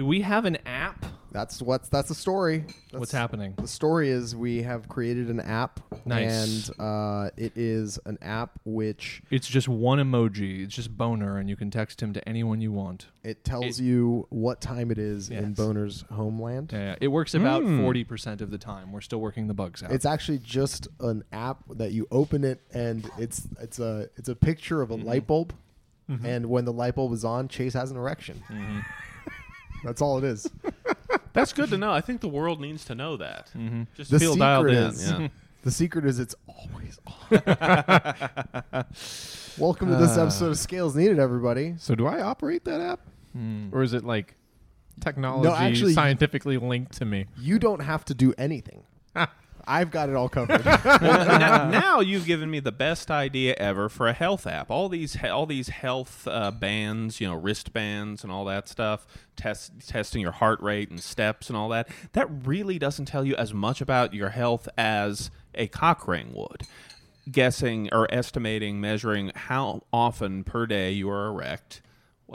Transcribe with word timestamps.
Do 0.00 0.06
we 0.06 0.22
have 0.22 0.46
an 0.46 0.56
app? 0.64 1.04
That's 1.30 1.60
what's 1.60 1.90
that's 1.90 2.08
the 2.08 2.14
story. 2.14 2.64
That's, 2.90 2.94
What's 3.00 3.12
happening? 3.12 3.52
The 3.58 3.68
story 3.68 4.08
is 4.08 4.34
we 4.34 4.62
have 4.62 4.88
created 4.88 5.28
an 5.28 5.40
app, 5.40 5.78
Nice. 6.06 6.70
and 6.70 6.80
uh, 6.80 7.28
it 7.36 7.52
is 7.54 7.98
an 8.06 8.16
app 8.22 8.58
which 8.64 9.20
It's 9.30 9.46
just 9.46 9.68
one 9.68 9.98
emoji. 9.98 10.64
It's 10.64 10.74
just 10.74 10.96
boner, 10.96 11.36
and 11.36 11.50
you 11.50 11.54
can 11.56 11.70
text 11.70 12.02
him 12.02 12.14
to 12.14 12.26
anyone 12.26 12.62
you 12.62 12.72
want. 12.72 13.08
it 13.22 13.44
tells 13.44 13.78
you 13.78 14.26
what 14.30 14.62
time 14.62 14.90
it 14.90 14.96
is 14.96 15.28
in 15.28 15.48
Yes. 15.48 15.56
Boner's 15.58 16.04
homeland. 16.10 16.70
Yeah, 16.72 16.78
yeah. 16.92 16.96
it 17.02 17.08
works 17.08 17.34
about 17.34 17.62
Hmm. 17.62 17.82
forty 17.82 18.02
percent 18.02 18.40
of 18.40 18.50
the 18.50 18.56
time. 18.56 18.92
We're 18.92 19.02
still 19.02 19.20
working 19.20 19.48
the 19.48 19.54
bugs 19.54 19.82
out. 19.82 19.92
It's 19.92 20.06
actually 20.06 20.38
just 20.38 20.88
an 21.00 21.24
app 21.30 21.58
that 21.76 21.92
you 21.92 22.06
open 22.10 22.42
it, 22.42 22.62
and 22.72 23.06
it's 23.18 23.46
it's 23.60 23.78
a 23.78 24.08
it's 24.16 24.30
a 24.30 24.34
picture 24.34 24.80
of 24.80 24.88
a 24.88 24.94
light 24.94 25.26
bulb, 25.26 25.52
and 26.24 26.46
when 26.46 26.64
the 26.64 26.72
light 26.72 26.94
bulb 26.94 27.12
is 27.12 27.22
on, 27.22 27.48
Chase 27.48 27.74
has 27.74 27.90
an 27.90 27.98
erection. 27.98 28.42
That's 29.84 30.02
all 30.02 30.18
it 30.18 30.24
is. 30.24 30.48
That's 31.32 31.52
good 31.52 31.70
to 31.70 31.78
know. 31.78 31.92
I 31.92 32.00
think 32.00 32.20
the 32.20 32.28
world 32.28 32.60
needs 32.60 32.84
to 32.86 32.94
know 32.94 33.16
that. 33.16 33.50
Mm-hmm. 33.56 33.82
Just 33.96 34.10
The 34.10 34.18
feel 34.18 34.36
dialed 34.36 34.66
secret 34.68 34.78
in. 34.82 34.90
is- 34.90 35.10
Yeah. 35.10 35.28
The 35.62 35.70
secret 35.70 36.06
is 36.06 36.18
it's 36.18 36.34
always 36.46 36.98
on. 37.06 37.14
Welcome 39.58 39.88
to 39.90 39.96
this 39.96 40.16
episode 40.16 40.46
of 40.52 40.58
Scales 40.58 40.96
Needed, 40.96 41.18
everybody. 41.18 41.74
So 41.78 41.94
do 41.94 42.06
I 42.06 42.22
operate 42.22 42.64
that 42.64 42.80
app, 42.80 43.00
Hmm. 43.34 43.68
or 43.70 43.82
is 43.82 43.92
it 43.92 44.02
like 44.02 44.36
technology 45.02 45.50
actually- 45.50 45.92
scientifically 45.92 46.56
linked 46.56 46.92
to 46.92 47.04
me? 47.04 47.26
You 47.38 47.58
don't 47.58 47.80
have 47.80 48.06
to 48.06 48.14
do 48.14 48.32
anything. 48.38 48.84
I've 49.66 49.90
got 49.90 50.08
it 50.08 50.14
all 50.14 50.28
covered. 50.28 50.64
well, 50.64 51.38
now, 51.38 51.68
now 51.70 52.00
you've 52.00 52.26
given 52.26 52.50
me 52.50 52.60
the 52.60 52.72
best 52.72 53.10
idea 53.10 53.54
ever 53.58 53.88
for 53.88 54.08
a 54.08 54.12
health 54.12 54.46
app. 54.46 54.70
All 54.70 54.88
these 54.88 55.22
all 55.24 55.46
these 55.46 55.68
health 55.68 56.26
uh, 56.26 56.50
bands, 56.50 57.20
you 57.20 57.28
know, 57.28 57.34
wristbands 57.34 58.22
and 58.22 58.32
all 58.32 58.44
that 58.46 58.68
stuff, 58.68 59.06
test 59.36 59.72
testing 59.88 60.22
your 60.22 60.32
heart 60.32 60.60
rate 60.60 60.90
and 60.90 61.00
steps 61.00 61.48
and 61.48 61.56
all 61.56 61.68
that. 61.70 61.88
That 62.12 62.28
really 62.46 62.78
doesn't 62.78 63.06
tell 63.06 63.24
you 63.24 63.34
as 63.36 63.52
much 63.54 63.80
about 63.80 64.14
your 64.14 64.30
health 64.30 64.68
as 64.76 65.30
a 65.54 65.66
cock 65.68 66.06
ring 66.06 66.32
would. 66.34 66.62
Guessing 67.30 67.88
or 67.92 68.12
estimating, 68.12 68.80
measuring 68.80 69.32
how 69.34 69.82
often 69.92 70.42
per 70.42 70.66
day 70.66 70.90
you 70.92 71.08
are 71.10 71.26
erect 71.28 71.82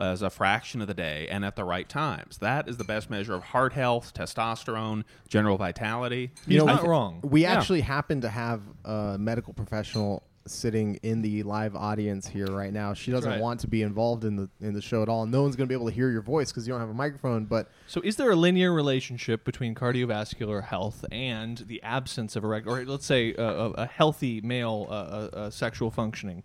as 0.02 0.22
a 0.22 0.30
fraction 0.30 0.82
of 0.82 0.88
the 0.88 0.94
day 0.94 1.28
and 1.30 1.44
at 1.46 1.56
the 1.56 1.64
right 1.64 1.88
times. 1.88 2.38
That 2.38 2.68
is 2.68 2.78
the 2.78 2.84
best 2.84 3.10
measure 3.10 3.34
of 3.34 3.44
heart 3.44 3.74
health, 3.74 4.14
testosterone, 4.14 5.04
general 5.28 5.58
vitality. 5.58 6.32
He's 6.48 6.60
know, 6.60 6.66
not 6.66 6.84
I- 6.84 6.88
wrong. 6.88 7.20
we 7.24 7.42
Yeah. 7.44 7.54
actually 7.58 7.82
happen 7.82 8.22
to 8.22 8.30
have 8.30 8.62
a 8.84 9.18
medical 9.20 9.54
professional 9.54 10.24
sitting 10.48 11.00
in 11.02 11.24
the 11.24 11.42
live 11.42 11.76
audience 11.76 12.28
here 12.28 12.46
right 12.46 12.72
now. 12.72 12.94
She 12.94 13.10
doesn't 13.10 13.28
right. 13.32 13.42
want 13.42 13.62
to 13.62 13.68
be 13.68 13.82
involved 13.82 14.24
in 14.26 14.36
the 14.36 14.48
in 14.62 14.76
the 14.76 14.82
show 14.82 15.02
at 15.02 15.10
all. 15.10 15.26
No 15.26 15.42
one's 15.42 15.56
going 15.56 15.68
to 15.68 15.70
be 15.70 15.74
able 15.74 15.88
to 15.90 15.96
hear 15.96 16.12
your 16.12 16.22
voice 16.22 16.52
because 16.52 16.68
you 16.68 16.72
don't 16.72 16.80
have 16.82 16.90
a 16.90 16.94
microphone. 16.94 17.46
But 17.46 17.68
So, 17.88 18.00
is 18.02 18.18
there 18.18 18.30
a 18.30 18.36
linear 18.36 18.72
relationship 18.72 19.44
between 19.44 19.74
cardiovascular 19.74 20.64
health 20.66 21.04
and 21.12 21.58
the 21.68 21.82
absence 21.82 22.36
of 22.36 22.44
erect, 22.44 22.68
or 22.68 22.86
let's 22.86 23.08
say 23.08 23.34
uh, 23.34 23.44
a, 23.44 23.70
a 23.72 23.86
healthy 23.88 24.40
male 24.42 24.86
uh, 24.88 24.94
uh, 24.94 25.30
uh, 25.34 25.50
sexual 25.50 25.90
functioning? 25.90 26.44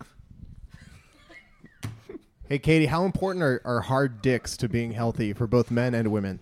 Hey, 2.51 2.59
Katie, 2.59 2.87
how 2.87 3.05
important 3.05 3.41
are, 3.41 3.61
are 3.63 3.79
hard 3.79 4.21
dicks 4.21 4.57
to 4.57 4.67
being 4.67 4.91
healthy 4.91 5.31
for 5.31 5.47
both 5.47 5.71
men 5.71 5.95
and 5.95 6.11
women? 6.11 6.37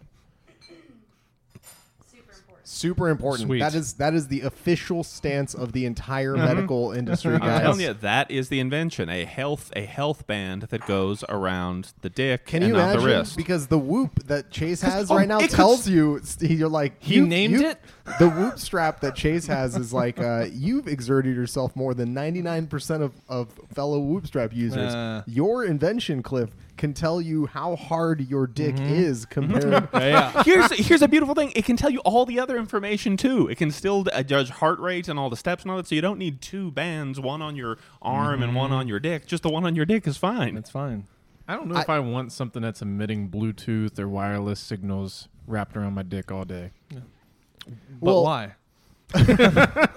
Super 2.72 3.10
important. 3.10 3.48
Sweet. 3.48 3.60
That 3.60 3.74
is 3.74 3.94
that 3.94 4.14
is 4.14 4.28
the 4.28 4.42
official 4.42 5.04
stance 5.04 5.56
of 5.56 5.72
the 5.72 5.86
entire 5.86 6.38
medical 6.38 6.92
industry, 7.00 7.34
I'm 7.34 7.40
guys. 7.40 7.62
telling 7.62 7.80
you, 7.82 7.94
that 7.96 8.30
is 8.30 8.50
the 8.50 8.60
invention 8.60 9.10
a 9.10 9.26
health 9.26 9.72
a 9.76 9.82
health 9.86 10.28
band 10.28 10.64
that 10.70 10.86
goes 10.86 11.24
around 11.30 11.94
the 12.02 12.10
dick 12.12 12.46
Can 12.46 12.62
and 12.62 12.70
you 12.72 12.78
not 12.78 12.92
imagine? 12.92 13.02
the 13.02 13.08
wrist. 13.18 13.38
Because 13.38 13.68
the 13.68 13.80
whoop 13.80 14.24
that 14.28 14.52
Chase 14.52 14.82
has 14.82 15.10
oh, 15.10 15.16
right 15.16 15.28
now 15.28 15.40
it 15.40 15.50
could 15.50 15.56
tells 15.56 15.88
you 15.90 16.22
you're 16.42 16.70
like 16.70 16.94
He 17.00 17.16
you've- 17.16 17.28
named 17.28 17.54
you've- 17.54 17.66
it? 17.66 17.82
The 18.20 18.30
whoop 18.30 18.58
strap 18.60 19.02
that 19.02 19.16
Chase 19.16 19.48
has 19.48 19.76
is 19.76 19.92
like 19.94 20.20
uh, 20.20 20.46
you've 20.52 20.88
exerted 20.88 21.36
yourself 21.36 21.76
more 21.76 21.94
than 21.94 22.14
99% 22.16 23.02
of, 23.02 23.14
of 23.28 23.50
fellow 23.74 24.00
whoop 24.00 24.26
strap 24.28 24.54
users. 24.54 24.94
Uh. 24.94 25.22
your 25.28 25.64
invention, 25.66 26.24
Cliff, 26.24 26.50
can 26.80 26.94
tell 26.96 27.22
you 27.22 27.46
how 27.46 27.76
hard 27.76 28.28
your 28.28 28.48
dick 28.48 28.76
Mm-hmm. 28.76 28.94
is 28.94 29.26
compared. 29.28 29.88
yeah. 29.94 30.42
here's 30.46 30.72
here's 30.88 31.02
a 31.04 31.08
beautiful 31.08 31.36
thing. 31.36 31.52
It 31.56 31.66
can 31.66 31.78
tell 31.78 31.92
you 31.92 32.00
all 32.00 32.26
the 32.26 32.40
other 32.40 32.58
information 32.58 33.16
too. 33.18 33.48
It 33.48 33.58
can 33.60 33.70
still 33.70 34.06
uh, 34.12 34.24
judge 34.24 34.50
heart 34.50 34.80
rate 34.80 35.08
and 35.08 35.20
all 35.20 35.30
the 35.30 35.36
steps 35.38 35.62
and 35.64 35.70
all 35.70 35.78
that. 35.78 35.86
So 35.88 35.94
you 35.94 36.02
don't 36.02 36.18
need 36.18 36.42
two 36.42 36.72
bands, 36.72 37.20
one 37.20 37.42
on 37.44 37.56
your 37.56 37.78
arm 38.02 38.42
and 38.42 38.56
one 38.56 38.72
on 38.72 38.88
your 38.88 39.00
dick. 39.00 39.28
Just 39.28 39.44
the 39.44 39.50
one 39.50 39.66
on 39.66 39.76
your 39.76 39.86
dick 39.86 40.08
is 40.08 40.18
fine. 40.18 40.56
That's 40.56 40.72
fine. 40.72 41.06
I 41.48 41.56
don't 41.56 41.68
know 41.68 41.80
if 41.80 41.90
I 41.90 42.00
want 42.00 42.32
something 42.32 42.62
that's 42.62 42.82
emitting 42.82 43.30
Bluetooth 43.30 43.98
or 44.00 44.08
wireless 44.08 44.60
signals 44.60 45.28
wrapped 45.48 45.76
around 45.76 45.94
my 45.94 46.04
dick 46.04 46.32
all 46.32 46.46
day. 46.46 46.72
But 46.90 47.02
Well- 48.00 48.24
why? 48.24 48.56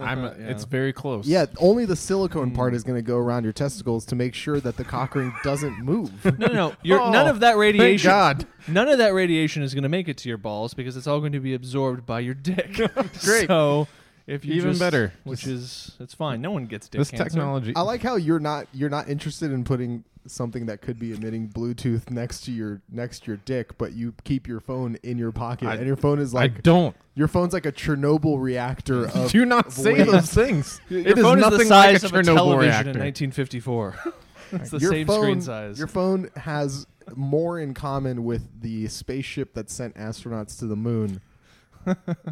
I'm. 0.00 0.22
yeah. 0.24 0.32
It's 0.50 0.64
very 0.64 0.92
close. 0.92 1.26
yeah, 1.26 1.46
only 1.58 1.84
the 1.84 1.96
silicone 1.96 2.50
part 2.50 2.72
Hmm. 2.72 2.76
is 2.76 2.84
going 2.84 2.96
to 2.96 3.02
go 3.02 3.16
around 3.16 3.44
your 3.44 3.52
testicles 3.52 4.04
to 4.06 4.16
make 4.16 4.34
sure 4.34 4.60
that 4.60 4.76
the 4.76 4.84
cock 4.84 5.14
ring 5.14 5.32
doesn't 5.44 5.78
move. 5.78 6.24
No, 6.24 6.46
no, 6.46 6.52
no. 6.52 6.72
You're, 6.82 7.00
Oh, 7.00 7.10
none 7.10 7.26
of 7.28 7.40
that 7.40 7.56
radiation. 7.56 8.10
God. 8.10 8.46
None 8.68 8.88
of 8.88 8.98
that 8.98 9.14
radiation 9.14 9.62
is 9.62 9.74
going 9.74 9.82
to 9.84 9.88
make 9.88 10.08
it 10.08 10.16
to 10.18 10.28
your 10.28 10.38
balls 10.38 10.74
because 10.74 10.96
it's 10.96 11.06
all 11.06 11.20
going 11.20 11.32
to 11.32 11.40
be 11.40 11.54
absorbed 11.54 12.04
by 12.06 12.20
your 12.20 12.34
dick. 12.34 12.74
Great. 13.24 13.46
So 13.48 13.86
if 14.26 14.44
you 14.44 14.54
Even 14.54 14.70
just- 14.70 14.80
better. 14.80 15.12
which 15.24 15.40
Just- 15.42 15.88
is 15.90 15.96
it's 16.00 16.14
fine. 16.14 16.40
No 16.40 16.50
one 16.50 16.66
gets 16.66 16.88
dick 16.88 16.98
This 16.98 17.10
cancer. 17.10 17.24
technology. 17.24 17.72
I 17.76 17.82
like 17.82 18.02
how 18.02 18.16
you're 18.16 18.40
not 18.40 18.66
you're 18.72 18.90
not 18.90 19.08
interested 19.08 19.50
in 19.52 19.64
putting 19.64 20.04
something 20.28 20.66
that 20.66 20.80
could 20.82 20.98
be 20.98 21.12
emitting 21.12 21.48
Bluetooth 21.48 22.10
next 22.10 22.40
to 22.46 22.50
your 22.50 22.80
next 22.90 23.20
to 23.20 23.26
your 23.28 23.36
dick, 23.44 23.78
but 23.78 23.92
you 23.92 24.12
keep 24.24 24.48
your 24.48 24.58
phone 24.58 24.96
in 25.04 25.18
your 25.18 25.30
pocket, 25.30 25.68
I- 25.68 25.74
and 25.76 25.86
your 25.86 25.94
phone 25.96 26.18
is 26.18 26.34
like 26.34 26.56
I 26.56 26.60
don't. 26.62 26.96
your 27.14 27.28
phone's 27.28 27.52
like 27.52 27.66
a 27.66 27.70
Chernobyl 27.72 28.40
reactor 28.42 29.06
of. 29.14 29.30
Do 29.30 29.44
not 29.44 29.72
say 29.72 29.92
waste. 29.94 30.10
those 30.10 30.32
things. 30.32 30.80
Your 30.88 31.00
it 31.00 31.18
is 31.18 31.22
phone 31.24 31.38
nothing 31.38 31.60
is 31.60 31.68
the 31.68 31.74
size 31.74 32.02
like 32.02 32.12
of 32.12 32.16
a 32.16 32.18
a 32.18 32.22
Chernobyl 32.22 32.34
television 32.34 32.60
reactor. 32.70 32.90
in 32.90 32.98
1954. 32.98 33.94
it's 34.52 34.70
the 34.70 34.78
your 34.78 34.90
same 34.90 35.06
phone, 35.06 35.20
screen 35.22 35.40
size. 35.40 35.78
Your 35.78 35.86
phone 35.88 36.28
has 36.36 36.86
more 37.14 37.60
in 37.60 37.72
common 37.72 38.24
with 38.24 38.60
the 38.62 38.88
spaceship 38.88 39.54
that 39.54 39.70
sent 39.70 39.94
astronauts 39.94 40.58
to 40.58 40.66
the 40.66 40.74
moon. 40.74 41.20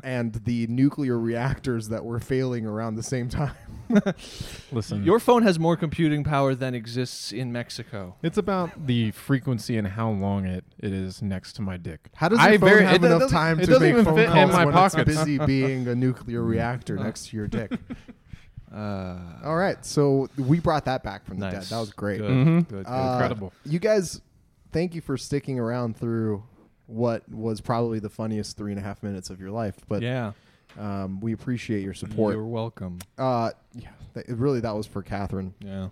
And 0.03 0.33
the 0.45 0.67
nuclear 0.69 1.19
reactors 1.19 1.89
that 1.89 2.05
were 2.05 2.21
failing 2.21 2.67
around 2.67 2.97
the 2.97 3.03
same 3.03 3.29
time. 3.29 3.53
Listen, 4.73 5.05
Your 5.05 5.21
phone 5.21 5.43
has 5.43 5.59
more 5.59 5.77
computing 5.77 6.25
power 6.25 6.55
than 6.55 6.75
exists 6.75 7.33
in 7.33 7.53
Mexico. 7.53 8.17
it's 8.23 8.39
about 8.39 8.87
the 8.87 9.11
frequency 9.13 9.77
and 9.77 9.87
how 9.87 10.11
long 10.11 10.47
it, 10.47 10.65
it 10.79 10.93
is 10.93 11.21
next 11.23 11.53
to 11.55 11.63
my 11.63 11.77
dick. 11.77 12.09
How 12.15 12.29
does 12.29 12.39
your 12.39 12.49
I 12.49 12.59
phone 12.59 12.69
very- 12.69 12.85
have 12.85 13.03
it 13.03 13.07
enough 13.07 13.21
doesn't- 13.21 13.37
time 13.37 13.59
it 13.61 13.67
to 13.67 13.73
doesn't 13.73 13.83
make 13.83 13.93
even 13.93 14.05
phone 14.05 14.17
fit 14.17 14.27
in 14.27 14.33
calls 14.33 14.53
my 14.53 14.65
when 14.65 14.75
pockets. 14.75 15.11
it's 15.11 15.19
busy 15.19 15.39
being 15.47 15.87
a 15.89 15.95
nuclear 15.95 16.43
reactor 16.43 16.97
next 16.97 17.29
to 17.29 17.37
your 17.37 17.47
dick? 17.47 17.73
Uh, 18.75 19.19
All 19.45 19.57
right, 19.57 19.85
so 19.85 20.29
we 20.37 20.59
brought 20.61 20.87
that 20.87 21.03
back 21.05 21.25
from 21.25 21.39
the 21.39 21.47
nice. 21.51 21.69
dead. 21.69 21.77
That 21.77 21.81
was 21.81 21.93
great. 21.93 22.19
Good. 22.21 22.31
Mhm. 22.31 22.69
Good. 22.69 22.85
good. 22.85 22.87
Uh, 22.87 23.13
Incredible. 23.13 23.53
You 23.65 23.79
guys, 23.79 24.21
thank 24.73 24.95
you 24.95 25.01
for 25.01 25.17
sticking 25.17 25.59
around 25.61 25.97
through 25.97 26.43
what 26.87 27.29
was 27.31 27.61
probably 27.61 27.99
the 27.99 28.11
funniest 28.11 28.57
three 28.57 28.73
and 28.73 28.79
a 28.79 28.83
half 28.83 29.03
minutes 29.03 29.31
of 29.31 29.41
your 29.41 29.51
life. 29.51 29.77
But 29.89 30.03
yeah. 30.03 30.33
um, 30.79 31.21
we 31.21 31.33
appreciate 31.33 31.83
your 31.83 31.95
support. 31.95 32.35
You're 32.35 32.45
welcome. 32.45 32.99
Uh, 33.19 33.51
yeah, 33.75 33.91
th- 34.15 34.27
really, 34.29 34.61
that 34.61 34.75
was 34.75 34.87
for 34.87 35.03
Catherine. 35.03 35.55
Yeah. 35.61 35.89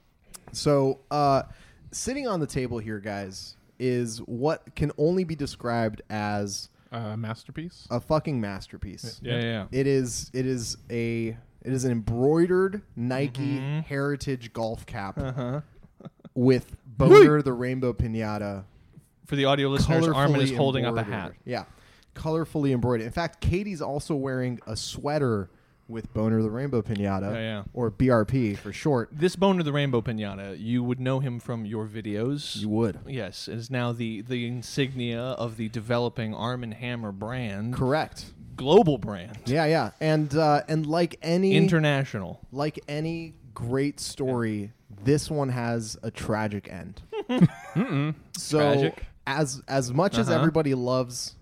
So, 0.52 0.98
uh, 1.10 1.44
sitting 1.92 2.28
on 2.28 2.41
the 2.41 2.47
table 2.47 2.78
here, 2.78 2.98
guys, 3.00 3.56
is 3.78 4.19
what 4.19 4.75
can 4.76 4.92
only 4.98 5.25
be 5.25 5.34
described 5.34 6.02
as 6.10 6.69
Uh, 6.92 7.16
masterpiece. 7.16 7.86
a 7.91 7.98
fucking 8.00 8.38
masterpiece. 8.41 9.19
Yeah. 9.22 9.41
Yeah. 9.41 9.66
It 9.72 9.86
is. 9.86 10.31
It 10.34 10.44
is 10.47 10.76
a. 10.91 11.36
It 11.64 11.72
is 11.72 11.84
an 11.84 11.92
embroidered 11.92 12.82
Nike 12.97 13.58
Mhm. 13.60 13.84
Heritage 13.84 14.52
golf 14.52 14.84
cap 14.84 15.16
Uh 15.19 15.32
huh. 15.32 15.60
with 16.34 16.76
Boner 16.98 17.41
the 17.41 17.52
Rainbow 17.52 17.92
Pinata 17.92 18.64
For 19.32 19.37
the 19.37 19.47
audio 19.47 19.70
listeners, 19.70 20.06
Armen 20.08 20.43
is 20.43 20.55
holding 20.55 20.84
up 20.84 20.94
a 20.99 21.02
hat. 21.02 21.32
Yeah, 21.46 21.64
colorfully 22.14 22.70
embroidered. 22.75 23.06
In 23.06 23.12
fact, 23.12 23.40
Katie's 23.40 23.81
also 23.81 24.14
wearing 24.14 24.61
a 24.67 24.76
sweater 24.76 25.49
with 25.88 26.12
Boner 26.12 26.43
the 26.43 26.50
Rainbow 26.50 26.82
Pinata, 26.82 27.32
Yeah, 27.32 27.40
yeah. 27.40 27.62
or 27.73 27.90
BRP 27.90 28.58
for 28.58 28.75
short. 28.75 29.08
This 29.11 29.34
Boner 29.34 29.62
the 29.62 29.73
Rainbow 29.73 30.02
Pinata, 30.02 30.61
you 30.61 30.82
would 30.84 31.00
know 31.00 31.20
him 31.20 31.40
from 31.40 31.64
your 31.64 31.87
videos. 31.87 32.61
You 32.61 32.69
would 32.69 32.99
Yes, 33.06 33.49
it 33.49 33.55
is 33.55 33.70
now 33.70 33.93
the 33.93 34.20
the 34.20 34.46
insignia 34.46 35.19
of 35.23 35.56
the 35.56 35.70
developing 35.70 36.34
Arm 36.34 36.62
and 36.62 36.75
Hammer 36.75 37.11
brand, 37.11 37.73
correct. 37.73 38.34
global 38.55 38.99
brand, 38.99 39.38
Yeah, 39.46 39.64
yeah, 39.64 39.93
and 39.99 40.34
uh, 40.37 40.61
and 40.69 40.84
like 40.87 41.17
any 41.23 41.55
international. 41.55 42.38
like 42.52 42.79
any 42.87 43.32
great 43.55 43.99
story, 43.99 44.73
this 45.02 45.31
one 45.31 45.49
has 45.49 45.96
a 46.02 46.11
tragic 46.11 46.70
end. 46.70 47.00
so 48.37 48.58
Tragic? 48.58 49.06
As 49.26 49.62
as 49.69 49.92
much 49.92 50.19
as 50.19 50.28
Uh-huh. 50.28 50.38
everybody 50.38 50.74
loves 50.74 51.36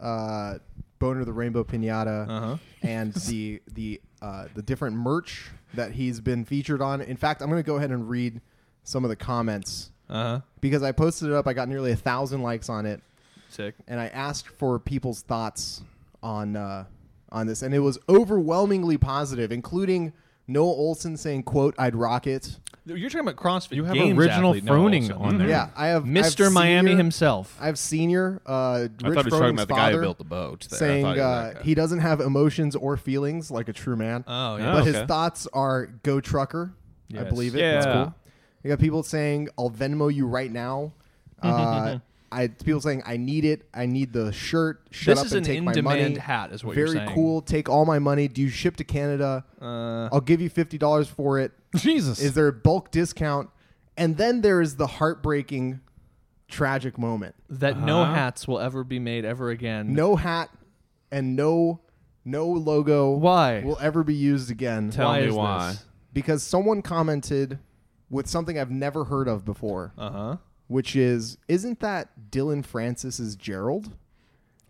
uh, 0.00 0.58
Boner 0.98 1.24
the 1.24 1.32
Rainbow 1.32 1.64
Pinata 1.64 2.28
Uh 2.28 2.40
huh. 2.40 2.56
and 2.82 3.12
the 3.28 3.60
the 3.72 4.00
uh, 4.22 4.46
the 4.54 4.62
different 4.62 4.96
merch 4.96 5.50
that 5.74 5.92
he's 5.92 6.20
been 6.20 6.44
featured 6.44 6.80
on. 6.80 7.00
In 7.00 7.16
fact, 7.16 7.42
I'm 7.42 7.50
going 7.50 7.62
to 7.62 7.66
go 7.66 7.76
ahead 7.76 7.90
and 7.90 8.08
read 8.08 8.40
some 8.84 9.04
of 9.04 9.10
the 9.10 9.16
comments 9.16 9.90
Uh 10.08 10.14
huh. 10.22 10.40
because 10.60 10.82
I 10.82 10.92
posted 10.92 11.28
it 11.28 11.34
up. 11.34 11.46
I 11.46 11.52
got 11.52 11.68
nearly 11.68 11.90
a 11.92 11.96
thousand 11.96 12.42
likes 12.42 12.68
on 12.68 12.86
it, 12.86 13.02
Sick. 13.48 13.74
and 13.88 13.98
I 14.00 14.06
asked 14.08 14.48
for 14.48 14.78
people's 14.78 15.22
thoughts 15.22 15.82
on 16.22 16.56
uh, 16.56 16.84
on 17.32 17.46
this, 17.46 17.62
and 17.62 17.74
it 17.74 17.80
was 17.80 17.98
overwhelmingly 18.08 18.96
positive, 18.96 19.50
including 19.52 20.12
Noah 20.46 20.74
Ohlsen 20.74 21.18
saying, 21.18 21.44
"quote 21.44 21.74
I'd 21.78 21.94
rock 21.96 22.26
it." 22.26 22.58
You're 22.86 23.08
talking 23.08 23.26
about 23.26 23.36
CrossFit. 23.42 23.76
You 23.76 23.84
have 23.84 23.94
Games 23.94 24.18
original 24.18 24.50
athlete 24.50 24.64
Noah 24.64 24.76
Froning 24.76 25.08
Ohlsen. 25.08 25.20
on 25.20 25.38
there. 25.38 25.48
Yeah, 25.48 25.70
I 25.74 25.86
have 25.86 26.04
I 26.04 26.06
have 26.08 26.26
Mr. 26.34 26.52
Miami 26.52 26.88
senior- 26.90 26.96
himself. 26.98 27.56
I 27.58 27.66
have 27.66 27.78
senior 27.78 28.42
uh, 28.46 28.52
I 28.52 28.78
Rich 28.82 28.90
thought 28.90 29.00
he 29.00 29.06
was 29.06 29.14
talking 29.24 29.30
Froning's 29.38 29.62
about 29.62 29.68
the 29.68 29.74
guy 29.74 29.86
who 29.86 29.92
father 29.92 30.00
built 30.02 30.18
the 30.18 30.24
boat. 30.24 30.66
There. 30.68 30.76
I 30.76 30.78
saying 30.78 31.04
thought 31.04 31.14
he 31.14 31.20
was 31.20 31.26
uh, 31.26 31.52
guy. 31.54 31.62
he 31.64 31.74
doesn't 31.74 32.00
have 32.00 32.20
emotions 32.20 32.76
or 32.76 32.98
feelings 32.98 33.50
like 33.50 33.68
a 33.68 33.72
true 33.72 33.96
man. 33.96 34.22
Oh 34.26 34.54
Oh, 34.54 34.56
yeah. 34.58 34.72
but 34.74 34.84
his 34.84 34.96
okay. 34.96 35.06
thoughts 35.06 35.46
are 35.54 35.86
go 36.02 36.20
trucker. 36.20 36.72
I 37.10 37.14
Yes. 37.22 37.28
believe 37.30 37.54
it. 37.54 37.60
Yeah. 37.60 37.72
That's 37.74 37.86
cool. 37.86 38.14
You 38.64 38.68
got 38.70 38.78
people 38.80 39.02
saying 39.02 39.48
I'll 39.58 39.70
Venmo 39.70 40.12
you 40.14 40.26
right 40.26 40.52
now. 40.52 40.92
Uh, 41.42 41.98
I 42.34 42.48
people 42.48 42.80
saying 42.80 43.02
I 43.06 43.16
need 43.16 43.44
it. 43.44 43.68
I 43.72 43.86
need 43.86 44.12
the 44.12 44.32
shirt. 44.32 44.86
Shut 44.90 45.12
This 45.16 45.20
up 45.20 45.26
is 45.26 45.32
and 45.32 45.46
an 45.46 45.52
take 45.54 45.62
my 45.62 45.70
in-demand 45.72 46.00
money. 46.02 46.14
hat, 46.18 46.52
is 46.52 46.64
what 46.64 46.74
Very 46.74 46.88
you're 46.88 46.96
saying. 46.96 47.10
cool. 47.14 47.40
Take 47.42 47.68
all 47.68 47.84
my 47.86 47.98
money. 47.98 48.28
Do 48.28 48.42
you 48.42 48.48
ship 48.48 48.76
to 48.76 48.84
Canada? 48.84 49.44
Uh, 49.62 50.08
I'll 50.12 50.20
give 50.20 50.40
you 50.40 50.48
fifty 50.48 50.76
dollars 50.78 51.08
for 51.08 51.38
it. 51.38 51.52
Jesus. 51.76 52.20
Is 52.20 52.34
there 52.34 52.48
a 52.48 52.52
bulk 52.52 52.90
discount? 52.90 53.50
And 53.96 54.16
then 54.16 54.40
there 54.40 54.60
is 54.60 54.76
the 54.76 54.86
heartbreaking, 54.88 55.80
tragic 56.48 56.98
moment. 56.98 57.34
that 57.48 57.78
no 57.78 58.02
Uh-huh. 58.02 58.14
hats 58.14 58.46
will 58.48 58.58
ever 58.58 58.82
be 58.84 58.98
made 58.98 59.24
ever 59.24 59.50
again. 59.50 59.94
No 59.94 60.16
hat 60.16 60.50
and 61.12 61.36
no 61.36 61.80
no 62.24 62.46
logo. 62.48 63.12
Why? 63.12 63.60
will 63.60 63.78
ever 63.80 64.02
be 64.02 64.14
used 64.14 64.50
again? 64.50 64.90
Tell 64.90 65.08
Why 65.08 65.20
me 65.26 65.30
why. 65.30 65.68
this? 65.72 65.84
because 66.12 66.42
someone 66.42 66.80
commented 66.82 67.58
with 68.10 68.26
something 68.28 68.58
I've 68.58 68.70
never 68.70 69.04
heard 69.04 69.28
of 69.28 69.44
before, 69.44 69.92
Uh 69.98 70.10
huh. 70.10 70.36
Which 70.74 70.96
is, 70.96 71.38
"Isn't 71.46 71.78
that 71.80 72.32
Dillon 72.32 72.64
Francis's 72.64 73.36
Gerald?" 73.36 73.92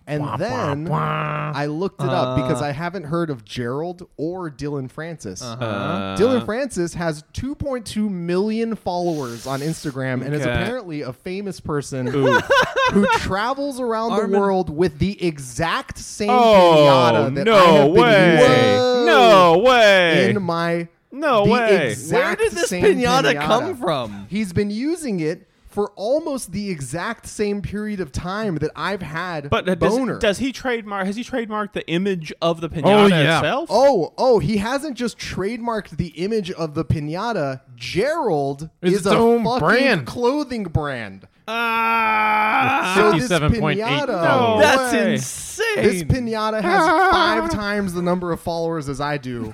And 0.07 0.23
then 0.39 0.87
I 0.93 1.65
looked 1.65 2.03
it 2.03 2.11
up 2.11 2.37
because 2.37 2.61
Uh. 2.61 2.67
I 2.67 2.71
haven't 2.73 3.05
heard 3.05 3.31
of 3.31 3.43
Gerald 3.43 4.07
or 4.19 4.51
Dillon 4.51 4.89
Francis. 4.89 5.41
Uh, 5.43 6.15
Dillon 6.19 6.45
Francis 6.45 6.93
has 6.93 7.25
2.2 7.33 8.11
million 8.11 8.75
followers 8.77 9.47
on 9.47 9.61
Instagram 9.61 10.23
and 10.23 10.35
is 10.35 10.43
apparently 10.43 11.01
a 11.01 11.15
famous 11.15 11.59
person 11.59 12.07
who 12.07 12.39
who 12.93 13.07
travels 13.21 13.81
around 13.81 14.13
Armen- 14.13 14.31
the 14.33 14.39
world 14.39 14.69
with 14.69 14.99
the 14.99 15.25
exact 15.25 15.97
same 15.97 16.29
Oh 16.29 17.15
pinata 17.17 17.35
that 17.37 17.49
I 17.49 17.51
no 17.51 17.65
have 17.65 17.95
been 17.95 18.03
way! 18.03 18.33
using 18.33 19.07
No 19.07 19.59
way! 19.65 20.29
in 20.29 20.43
my 20.43 20.89
No 21.11 21.45
the 21.47 21.51
way. 21.51 21.61
Where 21.61 21.89
exact 21.89 22.41
did 22.43 22.53
this 22.53 22.69
same 22.69 22.85
pinata, 22.85 23.41
come 23.41 23.75
from? 23.79 24.27
He's 24.29 24.53
been 24.53 24.71
using 24.71 25.21
it 25.21 25.49
for 25.75 25.91
almost 25.97 26.53
the 26.53 26.71
exact 26.71 27.27
same 27.27 27.61
period 27.61 27.99
of 27.99 28.13
time 28.13 28.55
that 28.57 28.71
I've 28.77 29.03
had 29.03 29.51
But 29.51 29.69
uh, 29.69 29.75
does, 29.75 29.93
boner. 29.99 30.19
does 30.21 30.39
he 30.39 30.53
trademark? 30.53 31.05
Has 31.07 31.17
he 31.17 31.25
trademarked 31.25 31.73
the 31.73 31.85
image 31.91 32.33
of 32.41 32.61
the 32.61 32.69
pinata 32.71 32.85
Oh, 32.87 33.07
yeah. 33.09 33.39
itself? 33.39 33.69
Oh, 33.73 34.15
oh, 34.17 34.39
he 34.39 34.59
hasn't 34.59 34.97
just 34.97 35.19
trademarked 35.19 35.97
the 35.97 36.09
image 36.11 36.53
of 36.53 36.75
the 36.75 36.85
pinata. 36.85 37.61
Gerald 37.75 38.71
It's 38.83 38.93
is 38.93 38.99
its 38.99 39.07
a 39.09 39.19
own 39.19 39.43
fucking 39.43 39.59
brand. 39.59 40.07
clothing 40.07 40.63
brand. 40.63 41.27
Ah! 41.49 42.95
So 42.97 43.19
this 43.19 43.29
57.8 43.31 43.77
pinata, 43.77 44.07
No 44.07 44.59
That's 44.61 44.93
way. 44.93 45.15
insane. 45.15 45.77
this 45.77 46.03
pinata 46.05 46.63
has 46.63 46.87
five 47.13 47.51
times 47.53 47.95
the 47.95 48.03
number 48.03 48.31
of 48.33 48.41
followers 48.41 48.89
as 48.89 49.01
I 49.01 49.19
do. 49.19 49.53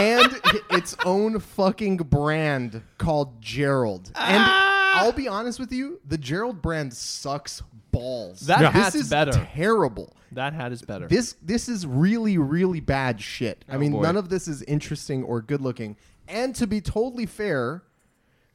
and 0.00 0.40
its 0.70 0.96
own 1.04 1.38
fucking 1.38 1.98
brand 1.98 2.82
called 2.98 3.40
Gerald. 3.40 4.10
And 4.16 4.73
I'll 4.94 5.12
be 5.12 5.28
honest 5.28 5.58
with 5.60 5.72
you, 5.72 6.00
the 6.06 6.18
Gerald 6.18 6.62
brand 6.62 6.92
sucks 6.94 7.62
balls. 7.90 8.40
That 8.40 8.60
this 8.60 8.70
hat's 8.70 8.94
is 8.96 9.10
better. 9.10 9.32
terrible. 9.54 10.16
that 10.32 10.52
hat 10.52 10.72
is 10.72 10.82
better. 10.82 11.06
This 11.06 11.36
this 11.42 11.68
is 11.68 11.86
really 11.86 12.38
really 12.38 12.80
bad 12.80 13.20
shit. 13.20 13.64
I 13.68 13.76
Oh, 13.76 13.78
mean, 13.78 13.92
boy. 13.92 14.02
none 14.02 14.16
of 14.16 14.28
this 14.28 14.48
is 14.48 14.62
interesting 14.62 15.22
or 15.22 15.40
good 15.40 15.60
looking. 15.60 15.96
And 16.28 16.54
to 16.56 16.66
be 16.66 16.80
totally 16.80 17.26
fair, 17.26 17.82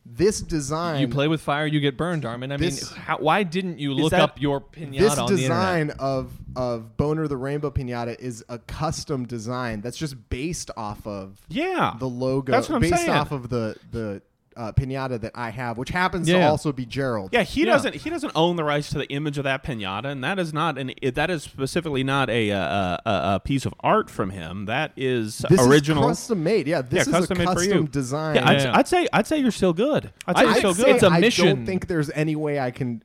this 0.06 0.41
design 0.41 1.00
you 1.01 1.07
play 1.07 1.27
with 1.27 1.39
fire, 1.39 1.68
you 1.68 1.80
get 1.80 1.95
burned, 1.95 2.25
Armen. 2.25 2.51
I 2.51 2.57
This- 2.57 2.92
mean, 2.92 3.01
how, 3.01 3.18
why 3.19 3.44
didn't 3.44 3.77
you 3.80 3.94
look 3.94 4.12
that- 4.12 4.21
up 4.21 4.42
your 4.42 4.59
pinata 4.59 4.97
this 5.00 5.18
on 5.18 5.30
the 5.31 5.38
design 5.38 5.81
internet? 5.81 6.00
of 6.00 6.31
of 6.56 6.97
Boner 6.97 7.27
the 7.27 7.38
Rainbow 7.38 7.69
Pinata 7.69 8.19
is 8.19 8.44
a 8.50 8.57
custom 8.57 9.25
design 9.27 9.81
that's 9.81 9.97
just 9.97 10.15
based 10.30 10.71
off 10.75 11.06
of 11.06 11.39
Yeah. 11.47 11.94
the 12.00 12.09
logo, 12.09 12.51
That's 12.51 12.68
what 12.68 12.77
I'm 12.77 12.81
based 12.81 12.95
saying. 12.97 13.09
off 13.12 13.31
of 13.31 13.50
the 13.50 13.75
the 13.92 14.21
uh, 14.59 14.71
pinata 14.73 15.19
that 15.21 15.31
I 15.35 15.50
have, 15.51 15.77
which 15.77 15.89
happens 15.89 16.27
to 16.27 16.33
Yeah. 16.33 16.50
also 16.50 16.71
be 16.73 16.85
Gerald. 16.85 17.29
Yeah, 17.31 17.44
he 17.44 17.61
Yeah. 17.61 17.67
doesn't. 17.73 17.95
He 17.95 18.09
doesn't 18.09 18.33
own 18.35 18.57
the 18.57 18.63
rights 18.63 18.89
to 18.89 18.97
the 18.97 19.07
image 19.07 19.38
of 19.38 19.45
that 19.45 19.63
pinata, 19.63 20.06
and 20.07 20.23
that 20.23 20.38
is 20.38 20.53
not 20.53 20.77
an. 20.77 20.91
it- 21.01 21.15
That 21.15 21.29
is 21.29 21.44
specifically 21.44 22.03
not 22.03 22.29
a 22.29 22.51
uh, 22.51 22.59
a, 22.59 23.00
a 23.35 23.41
piece 23.44 23.65
of 23.65 23.73
art 23.79 24.09
from 24.09 24.31
him. 24.31 24.65
That 24.65 24.91
is 24.97 25.39
This 25.50 25.65
original. 25.65 26.03
is 26.09 26.17
custom 26.19 26.44
made. 26.44 26.67
Yeah, 26.67 26.81
this 26.81 26.94
yeah, 26.94 27.01
is 27.01 27.07
custom 27.07 27.38
a 27.38 27.39
made 27.39 27.47
for 27.50 27.56
custom 27.56 27.77
you. 27.83 27.88
design. 27.88 28.35
Yeah, 28.35 28.50
I'd, 28.50 28.59
Yeah. 28.61 28.77
I'd 28.77 28.88
say 28.88 29.07
I'd 29.13 29.27
say 29.27 29.38
you're 29.39 29.51
still 29.51 29.73
good. 29.73 30.11
I'd 30.27 30.35
say 30.38 30.41
I'd 30.41 30.45
you're 30.45 30.53
say 30.53 30.59
still 30.59 30.71
it's 30.71 31.01
good. 31.01 31.11
a 31.11 31.15
I 31.15 31.19
mission. 31.21 31.45
don't 31.47 31.65
think 31.65 31.88
there's 31.88 32.09
any 32.11 32.35
way 32.35 32.59
I 32.59 32.71
can 32.71 33.01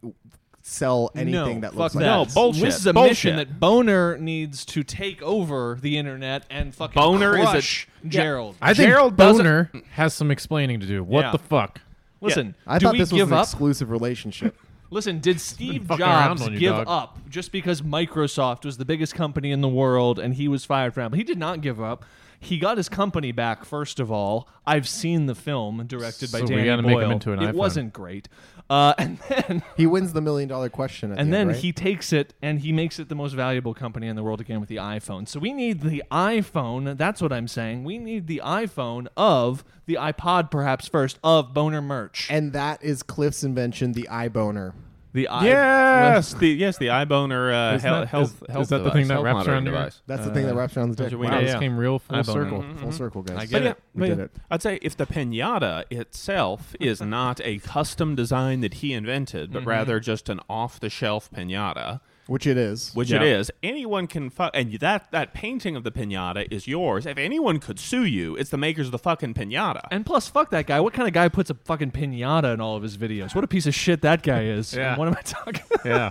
sell 0.66 1.10
anything 1.14 1.60
that 1.60 1.72
fuck 1.72 1.78
looks 1.78 1.94
like 1.94 2.04
that. 2.04 2.10
No, 2.10 2.24
this. 2.24 2.34
bullshit. 2.34 2.62
This 2.64 2.76
is 2.78 2.86
a 2.86 2.92
Bullshit. 2.94 3.10
mission 3.10 3.36
that 3.36 3.60
Boner 3.60 4.16
needs 4.16 4.64
to 4.64 4.82
take 4.82 5.20
over 5.22 5.78
the 5.80 5.98
internet 5.98 6.44
and 6.48 6.74
fucking 6.74 6.94
Boner 7.00 7.36
is 7.36 7.44
a- 7.44 7.50
crush 7.50 7.86
Gerald. 8.08 8.56
I 8.62 8.72
think 8.72 8.88
Gerald 8.88 9.16
doesn't- 9.16 9.44
Boner 9.44 9.70
has 9.92 10.14
some 10.14 10.30
explaining 10.30 10.80
to 10.80 10.86
do. 10.86 11.04
What 11.04 11.26
Yeah. 11.26 11.32
the 11.32 11.38
fuck? 11.38 11.82
Listen, 12.22 12.54
I 12.66 12.78
do 12.78 12.86
thought 12.86 12.92
we 12.94 12.98
this 13.00 13.12
was 13.12 13.20
give 13.20 13.30
an 13.32 13.36
up? 13.38 13.44
exclusive 13.44 13.90
relationship. 13.90 14.56
Listen, 14.90 15.18
did 15.18 15.38
Steve 15.40 15.86
fucking 15.86 16.02
around 16.04 16.38
Jobs 16.38 16.42
on 16.48 16.52
you, 16.54 16.58
give 16.58 16.74
dog. 16.76 16.84
up 16.88 17.18
just 17.28 17.52
because 17.52 17.82
Microsoft 17.82 18.64
was 18.64 18.78
the 18.78 18.84
biggest 18.86 19.14
company 19.14 19.50
in 19.50 19.60
the 19.60 19.68
world 19.68 20.18
and 20.18 20.34
he 20.34 20.48
was 20.48 20.64
fired 20.64 20.94
from 20.94 21.12
it? 21.12 21.16
He 21.18 21.24
did 21.24 21.38
not 21.38 21.60
give 21.60 21.78
up. 21.82 22.04
He 22.40 22.58
got 22.58 22.76
his 22.76 22.88
company 22.90 23.32
back. 23.32 23.64
First 23.64 23.98
of 23.98 24.10
all, 24.12 24.48
I've 24.66 24.86
seen 24.88 25.26
the 25.26 25.34
film 25.34 25.84
directed 25.86 26.30
by 26.30 26.38
So 26.40 26.44
we 26.44 26.50
Danny 26.56 26.64
gotta 26.66 26.82
Boyle. 26.82 26.96
make 26.96 27.04
him 27.06 27.10
into 27.12 27.32
an 27.32 27.42
it 27.42 27.50
iPhone. 27.50 27.54
wasn't 27.54 27.92
great. 27.92 28.28
Uh, 28.70 28.94
and 28.98 29.18
then 29.28 29.62
he 29.76 29.86
wins 29.86 30.12
the 30.14 30.20
million 30.20 30.48
dollar 30.48 30.68
question 30.68 31.12
at 31.12 31.18
and 31.18 31.28
the 31.28 31.32
then 31.32 31.40
end, 31.42 31.50
right? 31.50 31.58
he 31.60 31.72
takes 31.72 32.12
it 32.12 32.32
and 32.40 32.60
he 32.60 32.72
makes 32.72 32.98
it 32.98 33.08
the 33.08 33.14
most 33.14 33.32
valuable 33.34 33.74
company 33.74 34.06
in 34.06 34.16
the 34.16 34.22
world 34.22 34.40
again 34.40 34.58
with 34.60 34.68
the 34.68 34.76
iPhone. 34.76 35.28
So 35.28 35.38
we 35.38 35.52
need 35.52 35.82
the 35.82 36.02
iPhone. 36.10 36.96
That's 36.96 37.20
what 37.20 37.32
I'm 37.32 37.46
saying. 37.48 37.84
We 37.84 37.98
need 37.98 38.26
the 38.26 38.40
iPhone 38.44 39.06
of 39.16 39.64
the 39.86 39.94
iPod, 40.00 40.50
perhaps 40.50 40.88
first 40.88 41.18
of 41.22 41.52
Boner 41.52 41.82
merch. 41.82 42.26
and 42.30 42.52
that 42.54 42.82
is 42.82 43.02
Cliff's 43.02 43.44
invention, 43.44 43.92
the 43.92 44.08
eye 44.08 44.28
boner. 44.28 44.74
The 45.14 45.28
i 45.28 45.44
Yes, 45.46 46.34
the 46.34 46.48
yes 46.48 46.76
the 46.76 46.88
iBoner 46.88 47.72
uh, 47.72 47.76
Is 47.76 47.82
health 47.82 48.00
that- 48.02 48.08
health 48.08 48.42
is- 48.42 48.50
health 48.52 48.62
is 48.64 48.68
that 48.68 48.78
the 48.78 48.84
device, 48.84 48.92
thing 48.94 49.06
that 49.08 49.14
health 49.14 49.24
wraps 49.24 49.34
monitoring 49.36 49.54
around 49.54 49.64
your- 49.66 49.74
device. 49.74 50.02
That's 50.06 50.24
the 50.26 50.34
thing 50.34 50.44
that 50.46 50.52
uh, 50.52 50.56
wraps 50.58 50.76
around 50.76 50.90
the 50.90 50.96
dick. 50.96 51.18
we 51.18 51.26
Wow, 51.26 51.32
Yeah, 51.34 51.40
this 51.40 51.52
yeah. 51.52 51.58
came 51.60 51.78
real 51.78 51.98
full 51.98 52.16
Eye 52.16 52.22
boner. 52.22 52.44
circle. 52.44 52.62
Mm-hmm. 52.62 52.78
Full 52.82 52.92
circle, 52.92 53.22
guys. 53.22 53.36
I 53.36 53.40
But 53.40 53.48
get 53.50 53.62
yeah, 53.62 53.70
it. 53.70 53.78
We 53.94 54.00
but 54.00 54.06
did 54.08 54.18
yeah, 54.18 54.24
it. 54.24 54.30
I'd 54.50 54.62
say 54.62 54.78
if 54.82 54.96
the 54.96 55.06
pinata 55.06 55.84
itself 55.90 56.74
is 56.80 57.00
not 57.00 57.40
a 57.42 57.58
custom 57.58 58.14
design 58.14 58.60
that 58.60 58.74
he 58.74 58.92
invented, 58.92 59.52
but 59.52 59.60
mm-hmm. 59.60 59.68
rather 59.68 60.00
just 60.00 60.28
an 60.28 60.40
off-the-shelf 60.50 61.30
pinata, 61.30 62.00
Which 62.26 62.46
it 62.46 62.56
is. 62.56 62.90
which 62.94 63.10
Yeah. 63.10 63.18
it 63.18 63.22
is, 63.24 63.50
anyone 63.62 64.06
can 64.06 64.30
fu- 64.30 64.44
and 64.54 64.72
that 64.80 65.10
that 65.12 65.34
painting 65.34 65.76
of 65.76 65.84
the 65.84 65.90
pinata 65.92 66.46
is 66.50 66.66
yours. 66.66 67.04
If 67.06 67.18
anyone 67.18 67.58
could 67.58 67.78
sue 67.78 68.04
you, 68.04 68.34
it's 68.36 68.50
the 68.50 68.56
makers 68.56 68.86
of 68.86 68.92
the 68.92 68.98
fucking 68.98 69.34
pinata. 69.34 69.82
And 69.90 70.06
plus, 70.06 70.28
fuck 70.28 70.50
that 70.50 70.66
guy. 70.66 70.80
What 70.80 70.94
kind 70.94 71.06
of 71.06 71.12
guy 71.14 71.28
puts 71.28 71.50
a 71.50 71.54
fucking 71.54 71.90
pinata 71.92 72.54
in 72.54 72.60
all 72.60 72.76
of 72.76 72.82
his 72.82 72.96
videos? 72.96 73.34
What 73.34 73.44
a 73.44 73.48
piece 73.48 73.66
of 73.66 73.74
shit 73.74 74.00
that 74.02 74.22
guy 74.22 74.44
is. 74.44 74.74
Yeah. 74.74 74.96
What 74.96 75.08
am 75.08 75.14
I 75.18 75.22
talking? 75.22 75.62
Yeah. 75.84 76.08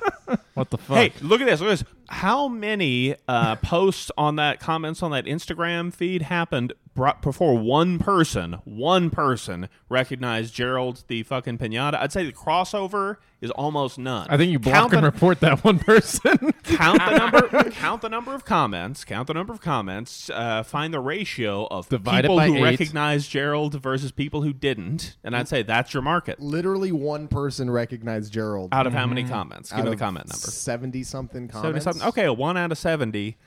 what 0.54 0.70
the 0.70 0.78
fuck? 0.78 0.98
Hey, 0.98 1.12
look 1.22 1.42
at 1.42 1.46
this! 1.48 1.60
Look 1.60 1.72
at 1.72 1.80
this! 1.80 1.84
How 2.10 2.48
many 2.48 3.16
uh, 3.28 3.56
posts 3.56 4.12
on 4.16 4.36
that, 4.36 4.60
comments 4.60 5.02
on 5.02 5.10
that 5.10 5.26
Instagram 5.26 5.92
feed 5.92 6.22
happened 6.22 6.74
bro- 6.94 7.14
before 7.22 7.58
one 7.58 8.00
person, 8.00 8.54
one 8.64 9.10
person 9.10 9.70
recognized 9.90 10.54
Gerald 10.54 11.04
the 11.08 11.24
fucking 11.24 11.58
pinata? 11.58 11.96
I'd 11.96 12.12
say 12.12 12.26
the 12.26 12.34
crossover 12.34 13.18
is 13.42 13.52
almost 13.52 14.00
none. 14.00 14.26
I 14.30 14.38
think 14.38 14.52
you 14.52 14.60
block 14.60 14.74
count 14.74 14.94
and 14.94 15.04
the, 15.04 15.12
report 15.12 15.42
that 15.42 15.64
one 15.64 15.80
person. 15.80 16.54
count 16.64 17.00
the 17.00 17.18
number. 17.18 17.70
count 17.72 18.02
the 18.02 18.10
number 18.10 18.34
of 18.34 18.46
comments. 18.46 19.04
Count 19.04 19.28
the 19.28 19.34
number 19.34 19.52
of 19.52 19.60
comments. 19.60 20.30
Uh, 20.30 20.64
find 20.64 20.94
the 20.94 21.00
ratio 21.02 21.68
of 21.68 21.90
Divide 21.90 22.22
people 22.22 22.40
who 22.40 22.56
eight. 22.56 22.64
recognized 22.64 23.30
Gerald 23.30 23.82
versus 23.82 24.12
people 24.12 24.44
who 24.44 24.54
didn't, 24.54 25.18
and 25.24 25.36
I'd 25.36 25.50
say 25.50 25.62
that's 25.62 25.94
your 25.94 26.04
market. 26.04 26.40
Literally 26.40 26.92
one 26.92 27.28
person 27.28 27.70
recognized 27.70 28.32
Gerald. 28.32 28.70
Out 28.74 28.88
of 28.88 28.94
how 28.94 29.06
many 29.06 29.26
comments? 29.26 29.72
Give 29.72 29.80
out 29.80 29.86
me 29.86 29.92
the 29.92 29.98
comment 29.98 30.28
number. 30.28 30.48
70 30.48 31.04
something 31.04 31.50
70 31.50 31.52
comments. 31.52 31.84
something. 31.84 32.08
Okay, 32.08 32.26
a 32.26 32.34
one 32.34 32.56
out 32.56 32.72
of 32.72 32.78
70. 32.78 33.38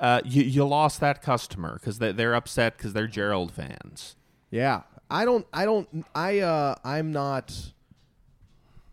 Uh, 0.00 0.20
you, 0.24 0.42
you 0.42 0.64
lost 0.66 1.00
that 1.00 1.22
customer 1.22 1.74
because 1.74 1.98
they, 1.98 2.10
they're 2.12 2.34
upset 2.34 2.76
because 2.76 2.92
they're 2.92 3.06
Gerald 3.06 3.52
fans. 3.52 4.16
Yeah. 4.50 4.82
I 5.10 5.24
don't 5.24 5.46
I 5.52 5.64
don't 5.64 6.04
I 6.14 6.40
uh 6.40 6.74
I'm 6.84 7.12
not 7.12 7.54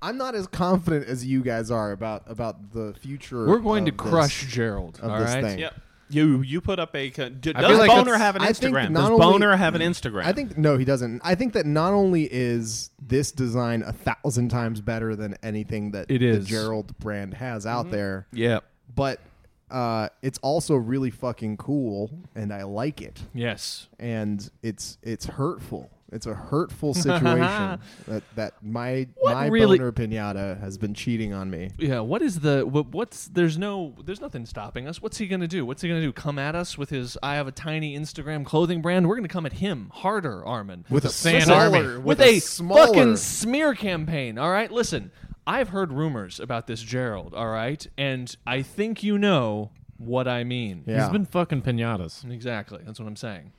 I'm 0.02 0.18
not 0.18 0.36
as 0.36 0.48
confident 0.48 1.08
as 1.08 1.26
you 1.26 1.42
guys 1.42 1.72
are 1.72 1.92
about 1.92 2.24
about 2.28 2.72
the 2.74 2.94
future 3.02 3.46
We're 3.48 3.60
going 3.60 3.86
to 3.86 3.92
of 3.92 3.98
this- 3.98 4.08
crush 4.10 4.46
Gerald. 4.48 5.00
of 5.02 5.12
all 5.12 5.20
this 5.20 5.34
right. 5.34 5.44
thing. 5.44 5.60
Yep. 5.60 5.74
You 6.12 6.42
you 6.42 6.60
put 6.60 6.80
up 6.80 6.96
a. 6.96 7.12
co- 7.12 7.30
d- 7.30 7.54
I 7.56 7.62
Does 7.62 7.78
like 7.78 7.88
Boner 7.90 8.18
have 8.18 8.36
an 8.36 8.42
I 8.42 8.50
Instagram? 8.50 8.96
Does 8.96 9.10
only- 9.10 9.20
Boner 9.20 9.56
have 9.56 9.76
an 9.76 9.82
Instagram? 9.82 10.26
I 10.26 10.34
think 10.34 10.58
no, 10.58 10.76
he 10.78 10.84
doesn't. 10.84 11.22
I 11.24 11.36
think 11.36 11.54
that 11.54 11.68
not 11.68 11.94
only 11.94 12.24
is 12.32 12.90
this 13.00 13.32
design 13.32 13.84
a 13.84 13.94
thousand 13.94 14.50
times 14.50 14.82
better 14.82 15.16
than 15.16 15.36
anything 15.44 15.92
that 15.92 16.10
It 16.10 16.20
the. 16.20 16.40
Gerald 16.40 16.98
brand 16.98 17.36
has 17.36 17.66
out 17.68 17.92
there, 17.92 18.26
Yeah. 18.34 18.62
but 18.96 19.20
uh, 19.72 20.10
it's 20.22 20.40
also 20.40 20.76
really 20.76 21.12
fucking 21.12 21.58
cool, 21.58 22.12
and 22.36 22.54
I 22.54 22.64
like 22.64 23.02
it. 23.02 23.20
Yes. 23.34 23.88
And 24.00 24.50
it's 24.64 24.98
it's 25.04 25.26
hurtful. 25.26 25.90
It's 26.12 26.26
a 26.26 26.34
hurtful 26.34 26.96
situation 26.96 27.80
that 28.08 28.24
that 28.36 28.54
my 28.64 29.08
What 29.18 29.36
my 29.36 29.46
really- 29.46 29.78
boner 29.78 29.92
pinata 29.92 30.60
has 30.60 30.76
been 30.78 30.96
cheating 30.96 31.34
on 31.34 31.52
me. 31.52 31.70
Yeah. 31.78 32.00
What 32.00 32.24
is 32.24 32.40
the 32.40 32.66
what, 32.66 32.88
what's 32.88 33.28
there's 33.28 33.60
no 33.60 33.94
there's 34.04 34.20
nothing 34.20 34.48
stopping 34.48 34.88
us. 34.88 35.04
What's 35.04 35.20
he 35.20 35.28
gonna 35.28 35.48
do? 35.48 35.68
What's 35.68 35.84
he 35.84 35.88
gonna 35.88 36.02
do? 36.02 36.12
Come 36.12 36.40
at 36.40 36.56
us 36.56 36.80
with 36.80 36.90
his 36.90 37.16
I 37.22 37.36
have 37.36 37.48
a 37.48 37.52
tiny 37.52 37.96
Instagram 37.96 38.44
clothing 38.44 38.82
brand. 38.82 39.08
We're 39.08 39.18
gonna 39.18 39.28
come 39.28 39.46
at 39.46 39.54
him 39.54 39.92
harder, 39.94 40.44
Armen. 40.44 40.86
With 40.90 41.06
a 41.06 41.10
smaller, 41.10 41.54
army. 41.54 41.98
with, 42.00 42.20
a, 42.22 42.40
fucking 42.40 43.18
smear 43.18 43.76
campaign. 43.76 44.40
All 44.40 44.50
right, 44.50 44.72
listen. 44.72 45.12
I've 45.48 45.70
heard 45.70 45.92
rumors 45.92 46.40
about 46.40 46.68
this 46.68 46.82
Gerald. 46.82 47.34
All 47.34 47.50
right, 47.50 47.86
and 47.98 48.36
I 48.46 48.62
think 48.62 49.04
you 49.04 49.18
know 49.18 49.72
what 49.98 50.28
I 50.28 50.44
mean. 50.44 50.84
Yeah. 50.86 51.02
He's 51.04 51.10
been 51.10 51.26
fucking 51.26 51.62
pinatas. 51.62 52.30
Exactly. 52.30 52.82
That's 52.86 53.00
what 53.00 53.08
I'm 53.08 53.16
saying. 53.16 53.52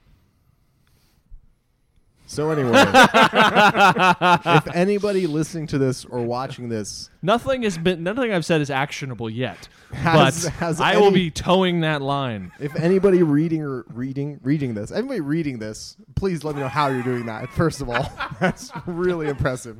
So 2.30 2.50
anyway, 2.50 2.70
if 2.84 4.66
anybody 4.74 5.26
listening 5.26 5.66
to 5.68 5.78
this 5.78 6.04
or 6.04 6.22
watching 6.22 6.68
this 6.68 7.10
Nothing 7.22 7.62
has 7.64 7.76
been. 7.76 8.02
Nothing 8.04 8.32
I've 8.32 8.44
said 8.44 8.60
is 8.60 8.70
actionable 8.70 9.28
yet. 9.28 9.68
Has- 9.92 10.44
but 10.44 10.52
has 10.54 10.80
I 10.80 10.96
will 10.96 11.06
any- 11.08 11.14
be 11.14 11.30
towing 11.32 11.80
that 11.80 12.00
line. 12.00 12.52
If 12.60 12.76
anybody 12.76 13.24
reading 13.24 13.62
or 13.62 13.84
reading 13.88 14.38
reading 14.44 14.74
this, 14.74 14.92
anybody 14.92 15.20
reading 15.20 15.58
this, 15.58 15.96
please 16.14 16.44
let 16.44 16.54
me 16.54 16.60
know 16.60 16.68
how 16.68 16.86
you're 16.86 17.02
doing 17.02 17.26
that. 17.26 17.50
First 17.50 17.80
of 17.80 17.90
all, 17.90 18.10
that's 18.40 18.70
really 18.86 19.26
impressive. 19.28 19.78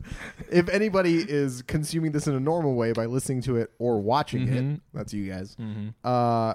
If 0.51 0.69
anybody 0.69 1.19
is 1.27 1.63
consuming 1.63 2.11
this 2.11 2.27
in 2.27 2.35
a 2.35 2.41
normal 2.41 2.75
way 2.75 2.91
by 2.93 3.07
listening 3.07 3.43
to 3.43 3.57
it 3.59 3.71
or 3.79 4.01
watching 4.01 4.49
Mm-hmm. 4.49 4.71
it, 4.75 4.81
that's 4.93 5.15
you 5.15 5.31
guys. 5.31 5.57
Uh, 6.03 6.55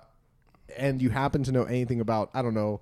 and 0.77 1.01
you 1.01 1.09
happen 1.09 1.43
to 1.43 1.51
know 1.53 1.63
anything 1.63 2.01
about 2.01 2.31
I 2.33 2.41
don't 2.41 2.53
know 2.53 2.81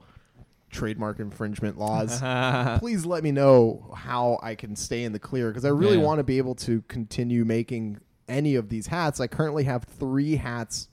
trademark 0.73 1.19
infringement 1.19 1.77
laws, 1.77 2.19
please 2.79 3.05
let 3.05 3.23
me 3.23 3.31
know 3.31 3.93
how 3.95 4.39
I 4.43 4.55
can 4.55 4.75
stay 4.75 5.03
in 5.03 5.13
the 5.13 5.19
clear 5.19 5.49
because 5.49 5.63
I 5.65 5.69
really 5.69 5.97
Yeah. 5.97 6.03
want 6.03 6.19
to 6.19 6.23
be 6.23 6.37
able 6.37 6.55
to 6.55 6.81
continue 6.87 7.45
making 7.45 7.99
any 8.27 8.55
of 8.55 8.69
these 8.69 8.87
hats. 8.87 9.19
I 9.19 9.27
currently 9.27 9.63
have 9.63 9.83
three 9.83 10.35
hats 10.35 10.89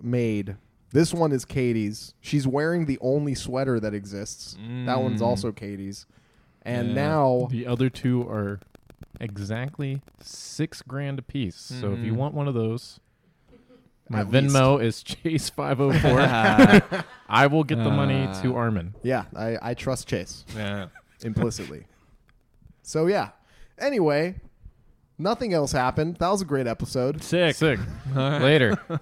made. 0.00 0.56
This 0.90 1.14
one 1.14 1.32
is 1.32 1.44
Katie's. 1.44 2.14
She's 2.20 2.46
wearing 2.46 2.86
the 2.86 2.98
only 3.00 3.34
sweater 3.34 3.80
that 3.80 3.94
exists. 3.94 4.56
That 4.86 5.00
one's 5.00 5.22
mm. 5.22 5.26
also 5.26 5.50
Katie's. 5.50 6.06
And 6.62 6.88
Yeah. 6.88 6.94
now 6.94 7.48
The 7.50 7.66
other 7.66 7.88
two 7.88 8.22
are 8.28 8.60
exactly 9.20 10.02
six 10.20 10.82
grand 10.82 11.18
a 11.18 11.22
piece. 11.22 11.56
So 11.56 11.92
if 11.92 12.00
you 12.00 12.12
mm-hmm. 12.12 12.16
want 12.16 12.34
one 12.34 12.48
of 12.48 12.54
those, 12.54 13.00
my 14.12 14.20
At 14.20 14.30
least. 14.30 14.54
Venmo 14.54 14.82
is 14.82 15.02
Chase 15.02 15.50
five 15.50 15.80
oh 15.80 15.92
four. 15.92 16.20
I 17.28 17.46
will 17.48 17.64
get 17.64 17.76
the 17.82 17.90
money 17.90 18.28
to 18.42 18.54
Armen. 18.54 18.94
yeah, 19.02 19.24
I, 19.34 19.56
I 19.70 19.74
trust 19.74 20.06
Chase 20.08 20.44
Yeah. 20.54 20.86
implicitly. 21.22 21.86
so 22.82 23.06
yeah. 23.06 23.30
Anyway, 23.78 24.36
nothing 25.18 25.52
else 25.54 25.72
happened. 25.72 26.16
That 26.18 26.28
was 26.28 26.42
a 26.42 26.44
great 26.44 26.66
episode. 26.66 27.22
Sick. 27.22 27.56
Sick. 27.56 27.80
Later. 28.14 28.78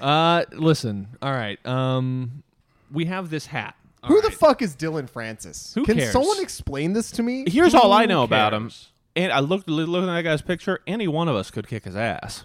Uh, 0.00 0.44
listen. 0.52 1.08
All 1.22 1.32
right. 1.32 1.64
Um, 1.66 2.42
we 2.92 3.06
have 3.06 3.30
this 3.30 3.46
hat. 3.46 3.76
All 4.02 4.08
Who 4.10 4.20
the 4.20 4.28
right. 4.28 4.36
fuck 4.36 4.60
is 4.60 4.74
Dillon 4.74 5.06
Francis? 5.06 5.72
Who 5.74 5.84
Can 5.86 5.96
cares? 5.96 6.12
someone 6.12 6.38
explain 6.40 6.92
this 6.92 7.10
to 7.12 7.22
me? 7.22 7.44
Here's 7.48 7.74
all 7.74 7.94
I 7.94 8.02
Who 8.02 8.08
know 8.08 8.22
about 8.22 8.52
him. 8.52 8.64
cares? 8.64 8.92
And 9.16 9.32
I 9.32 9.40
looked 9.40 9.68
looking 9.70 10.10
at 10.10 10.12
that 10.14 10.22
guy's 10.22 10.42
picture. 10.42 10.80
Any 10.86 11.08
one 11.08 11.28
of 11.28 11.34
us 11.36 11.50
could 11.50 11.66
kick 11.66 11.84
his 11.84 11.96
ass. 11.96 12.44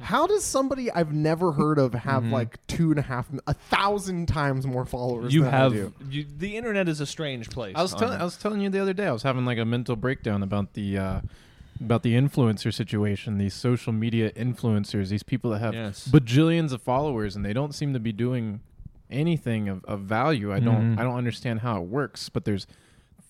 How 0.00 0.26
does 0.26 0.42
somebody 0.44 0.90
I've 0.90 1.12
never 1.12 1.52
heard 1.52 1.78
of 1.78 1.94
have 1.94 2.24
like 2.24 2.58
two 2.66 2.90
and 2.90 2.98
a 2.98 3.02
half, 3.02 3.28
a 3.46 3.54
thousand 3.54 4.26
times 4.26 4.66
more 4.66 4.84
followers? 4.84 5.32
You 5.32 5.44
than 5.44 5.54
I 5.54 5.56
have 5.56 5.72
do? 5.72 5.92
you, 6.10 6.26
the 6.36 6.56
internet 6.56 6.88
is 6.88 7.00
a 7.00 7.06
strange 7.06 7.48
place. 7.50 7.74
I 7.76 7.82
was 7.82 7.94
telling 7.94 8.20
I 8.20 8.24
was 8.24 8.36
telling 8.36 8.60
you 8.60 8.70
the 8.70 8.80
other 8.80 8.92
day 8.92 9.06
I 9.06 9.12
was 9.12 9.22
having 9.22 9.44
like 9.44 9.58
a 9.58 9.64
mental 9.64 9.94
breakdown 9.94 10.42
about 10.42 10.72
the 10.74 10.98
uh, 10.98 11.20
about 11.80 12.02
the 12.02 12.14
influencer 12.14 12.72
situation, 12.74 13.38
these 13.38 13.54
social 13.54 13.92
media 13.92 14.30
influencers, 14.32 15.08
these 15.10 15.22
people 15.22 15.50
that 15.52 15.58
have 15.60 15.74
Yes. 15.74 16.08
bajillions 16.08 16.72
of 16.72 16.82
followers 16.82 17.36
and 17.36 17.44
they 17.44 17.52
don't 17.52 17.74
seem 17.74 17.92
to 17.92 18.00
be 18.00 18.12
doing 18.12 18.60
anything 19.10 19.68
of, 19.68 19.84
of 19.84 20.00
value. 20.00 20.52
I 20.52 20.58
don't 20.58 20.96
Mhm. 20.96 20.98
I 20.98 21.04
don't 21.04 21.16
understand 21.16 21.60
how 21.60 21.80
it 21.80 21.88
works, 21.88 22.28
but 22.28 22.44
there's 22.44 22.66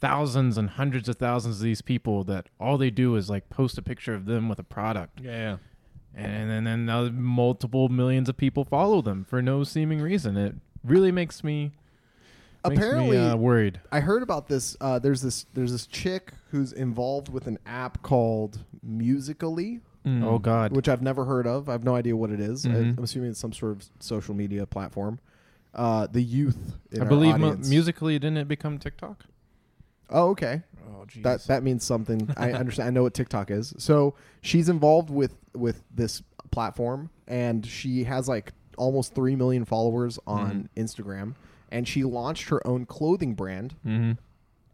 thousands 0.01 0.57
and 0.59 0.71
hundreds 0.71 1.09
of 1.11 1.17
thousands 1.17 1.57
of 1.59 1.63
these 1.65 1.83
people 1.83 2.25
that 2.25 2.47
all 2.59 2.79
they 2.79 2.91
do 2.91 3.17
is 3.17 3.29
like 3.29 3.49
post 3.51 3.77
a 3.79 3.83
picture 3.83 4.15
of 4.15 4.25
them 4.25 4.49
with 4.49 4.59
a 4.59 4.65
product. 4.65 5.21
yeah, 5.23 5.31
yeah. 5.31 5.57
And 6.17 6.51
then 6.67 6.87
then 6.87 7.21
multiple 7.23 7.89
millions 7.89 8.29
of 8.29 8.37
people 8.37 8.65
follow 8.65 9.03
them 9.03 9.25
for 9.25 9.43
no 9.43 9.65
seeming 9.65 10.01
reason. 10.01 10.37
It 10.37 10.55
really 10.85 11.11
makes 11.13 11.43
me 11.43 11.73
makes 12.67 12.71
me, 12.71 12.77
Apparently, 12.77 13.19
uh, 13.19 13.37
worried. 13.37 13.81
I 13.93 14.01
heard 14.01 14.23
about 14.23 14.49
this. 14.49 14.77
Uh, 14.81 14.99
there's 14.99 15.21
this. 15.23 15.47
There's 15.55 15.73
this 15.73 15.87
chick 15.87 16.33
who's 16.51 16.73
involved 16.73 17.29
with 17.29 17.47
an 17.47 17.59
app 17.67 18.03
called 18.03 18.61
Musically, 18.83 19.81
Oh 20.07 20.39
God. 20.39 20.73
which 20.73 20.89
I've 20.89 21.03
never 21.03 21.25
heard 21.25 21.47
of. 21.47 21.69
I 21.69 21.73
have 21.73 21.85
no 21.85 21.95
idea 21.97 22.17
what 22.17 22.31
it 22.31 22.41
is. 22.41 22.65
I, 22.65 22.69
Mhm. 22.71 22.99
I'm 22.99 23.05
assuming 23.05 23.31
it's 23.31 23.41
some 23.41 23.53
sort 23.53 23.73
of 23.73 23.85
social 24.01 24.35
media 24.35 24.67
platform. 24.67 25.19
Uh, 25.75 26.07
the 26.07 26.23
youth. 26.23 26.77
In 26.93 27.03
I 27.03 27.05
believe 27.05 27.37
mu- 27.39 27.57
musically 27.57 28.19
didn't 28.19 28.37
it 28.39 28.47
become 28.49 28.79
TikTok? 28.79 29.25
Oh, 30.11 30.31
okay. 30.31 30.63
Oh, 30.89 31.05
jeez. 31.07 31.23
That 31.23 31.45
that 31.45 31.63
means 31.63 31.85
something. 31.85 32.29
I 32.37 32.53
understand. 32.53 32.89
I 32.89 32.91
know 32.91 33.03
what 33.03 33.15
TikTok 33.15 33.51
is. 33.51 33.75
So 33.79 34.15
she's 34.43 34.69
involved 34.69 35.11
with 35.11 35.35
with 35.55 35.83
this 35.95 36.23
platform, 36.51 37.11
and 37.27 37.65
she 37.67 38.05
has 38.05 38.29
like 38.29 38.53
almost 38.77 39.15
three 39.15 39.37
million 39.37 39.65
followers 39.65 40.19
on 40.27 40.69
Instagram, 40.77 41.35
and 41.71 41.87
she 41.89 42.05
launched 42.05 42.49
her 42.49 42.65
own 42.67 42.87
clothing 42.87 43.35
brand, 43.35 43.75
Mm-hmm. 43.87 44.13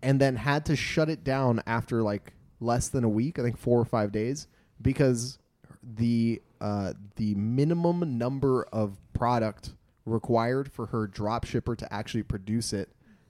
and 0.02 0.20
then 0.20 0.36
had 0.36 0.64
to 0.66 0.76
shut 0.76 1.08
it 1.08 1.22
down 1.24 1.62
after 1.66 2.02
like 2.02 2.32
less 2.60 2.88
than 2.88 3.04
a 3.04 3.08
week. 3.08 3.38
I 3.38 3.42
think 3.42 3.56
four 3.58 3.78
or 3.80 3.84
five 3.84 4.10
days 4.12 4.46
because 4.82 5.38
the 5.82 6.42
uh, 6.60 6.92
the 7.16 7.34
minimum 7.36 8.18
number 8.18 8.64
of 8.72 8.98
product 9.14 9.70
required 10.06 10.70
for 10.72 10.86
her 10.86 11.06
drop 11.06 11.44
shipper 11.44 11.76
to 11.76 11.92
actually 11.92 12.22
produce 12.22 12.72
it. 12.72 12.88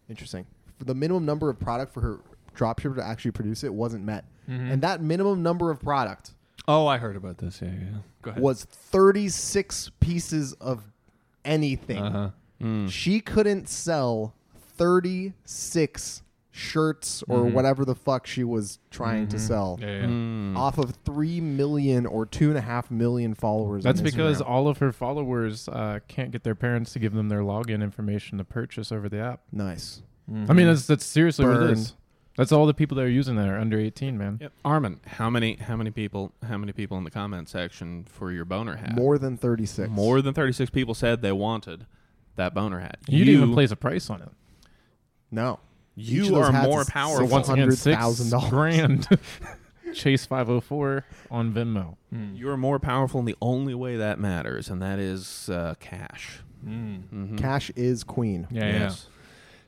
Interesting. 0.09 0.47
For 0.81 0.87
the 0.87 0.95
minimum 0.95 1.27
number 1.27 1.49
of 1.51 1.61
product 1.61 1.93
for 1.93 2.01
her 2.01 2.21
drop 2.55 2.81
shipper 2.81 2.95
to 2.97 3.05
actually 3.07 3.33
produce 3.33 3.63
it 3.63 3.73
wasn't 3.73 4.03
met, 4.05 4.25
and 4.49 4.81
that 4.83 5.01
minimum 5.03 5.43
number 5.43 5.71
of 5.71 5.79
product 5.81 6.33
Oh, 6.67 6.87
I 6.87 6.99
heard 6.99 7.17
about 7.17 7.39
this. 7.39 7.61
Yeah, 7.63 7.69
yeah. 7.69 7.99
Go 8.23 8.31
ahead. 8.31 8.43
was 8.43 8.65
36 8.65 9.91
pieces 10.01 10.53
of 10.55 10.85
anything. 11.45 12.03
Uh-huh. 12.03 12.89
She 12.89 13.21
couldn't 13.21 13.69
sell 13.69 14.35
36 14.77 16.23
shirts 16.53 17.23
or 17.29 17.45
whatever 17.45 17.85
the 17.85 17.95
fuck 17.95 18.27
she 18.27 18.45
was 18.45 18.79
trying 18.91 19.29
to 19.29 19.39
sell 19.39 19.79
Yeah, 19.81 19.87
yeah. 20.01 20.05
Mm. 20.07 20.57
off 20.57 20.79
of 20.79 20.95
3 21.05 21.41
million 21.41 22.07
or 22.07 22.27
2.5 22.27 22.91
million 22.91 23.35
followers. 23.35 23.85
That's 23.85 24.01
because 24.01 24.41
all 24.41 24.69
of 24.69 24.79
her 24.79 24.93
followers 24.93 25.69
uh, 25.69 26.01
can't 26.09 26.31
get 26.31 26.43
their 26.43 26.55
parents 26.55 26.93
to 26.95 26.99
give 26.99 27.15
them 27.15 27.29
their 27.29 27.41
login 27.41 27.83
information 27.83 28.39
to 28.39 28.45
purchase 28.45 28.91
over 28.93 29.09
the 29.09 29.21
app. 29.21 29.41
Nice. 29.53 30.03
I 30.31 30.53
mean, 30.53 30.67
that's 30.67 30.87
that's 30.87 31.05
seriously 31.05 31.45
what 31.47 31.63
it 31.63 31.71
is. 31.71 31.95
That's 32.37 32.53
all 32.53 32.65
the 32.67 32.75
people 32.75 32.97
that 32.97 33.03
are 33.03 33.09
using 33.11 33.37
that 33.37 33.49
are 33.49 33.59
under 33.59 33.79
18, 33.79 34.17
man. 34.17 34.39
Yep. 34.41 34.53
Armen, 34.65 35.01
how 35.07 35.29
many 35.29 35.57
how 35.57 35.77
many 35.77 35.91
people 35.91 36.33
how 36.47 36.57
many 36.57 36.73
people 36.73 36.97
in 36.97 37.05
the 37.05 37.11
comment 37.11 37.49
section 37.49 38.05
for 38.09 38.31
your 38.33 38.45
boner 38.45 38.77
hat? 38.77 38.95
More 38.95 39.19
than 39.19 39.37
36. 39.37 39.91
More 39.91 40.23
than 40.23 40.33
36 40.33 40.71
people 40.71 40.95
said 40.95 41.21
they 41.21 41.33
wanted 41.33 41.87
that 42.37 42.55
boner 42.55 42.79
hat. 42.81 42.99
You, 43.09 43.25
didn't 43.25 43.43
even 43.43 43.53
place 43.53 43.73
a 43.73 43.77
price 43.77 44.09
on 44.09 44.23
it. 44.23 44.29
No. 45.31 45.59
You 45.97 46.37
are 46.37 46.53
more 46.53 46.85
powerful. 46.85 47.27
So 47.27 47.33
once 47.33 47.49
again, 47.49 47.73
six 47.73 48.01
$600,000. 48.01 48.49
grand. 48.49 49.09
Chase 49.95 50.25
504 50.25 51.05
on 51.31 51.53
Venmo. 51.53 51.97
You 52.35 52.49
are 52.49 52.57
more 52.57 52.79
powerful 52.79 53.19
in 53.21 53.27
the 53.27 53.37
only 53.43 53.75
way 53.75 53.97
that 53.97 54.19
matters, 54.21 54.71
and 54.71 54.81
that 54.81 54.99
is 55.01 55.51
uh, 55.51 55.75
cash. 55.81 56.39
Mm. 56.65 57.03
Mhm. 57.13 57.39
Cash 57.39 57.71
is 57.75 58.05
queen. 58.05 58.47
Yeah, 58.51 58.69
yeah. 58.71 58.95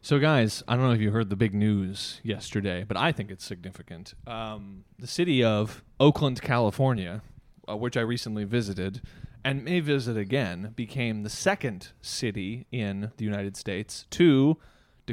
So, 0.05 0.19
guys, 0.19 0.65
I 0.67 0.75
don't 0.75 0.85
know 0.87 0.91
if 0.91 1.01
you 1.01 1.13
heard 1.13 1.31
the 1.31 1.37
big 1.37 1.55
news 1.55 2.21
yesterday, 2.25 2.83
but 2.83 2.97
I 2.97 3.13
think 3.13 3.31
it's 3.31 3.45
significant. 3.45 4.15
Um, 4.27 4.83
the 4.99 5.07
city 5.07 5.45
of 5.45 5.85
Oakland, 6.01 6.43
California, 6.43 7.23
uh, 7.69 7.77
which 7.77 7.97
I 7.97 8.01
recently 8.01 8.43
visited 8.43 9.01
and 9.45 9.65
may 9.65 9.79
visit 9.79 10.17
again, 10.17 10.73
became 10.75 11.23
the 11.23 11.31
second 11.31 11.91
city 12.01 12.67
in 12.73 13.13
the 13.17 13.25
United 13.25 13.57
States 13.57 14.07
to 14.11 14.59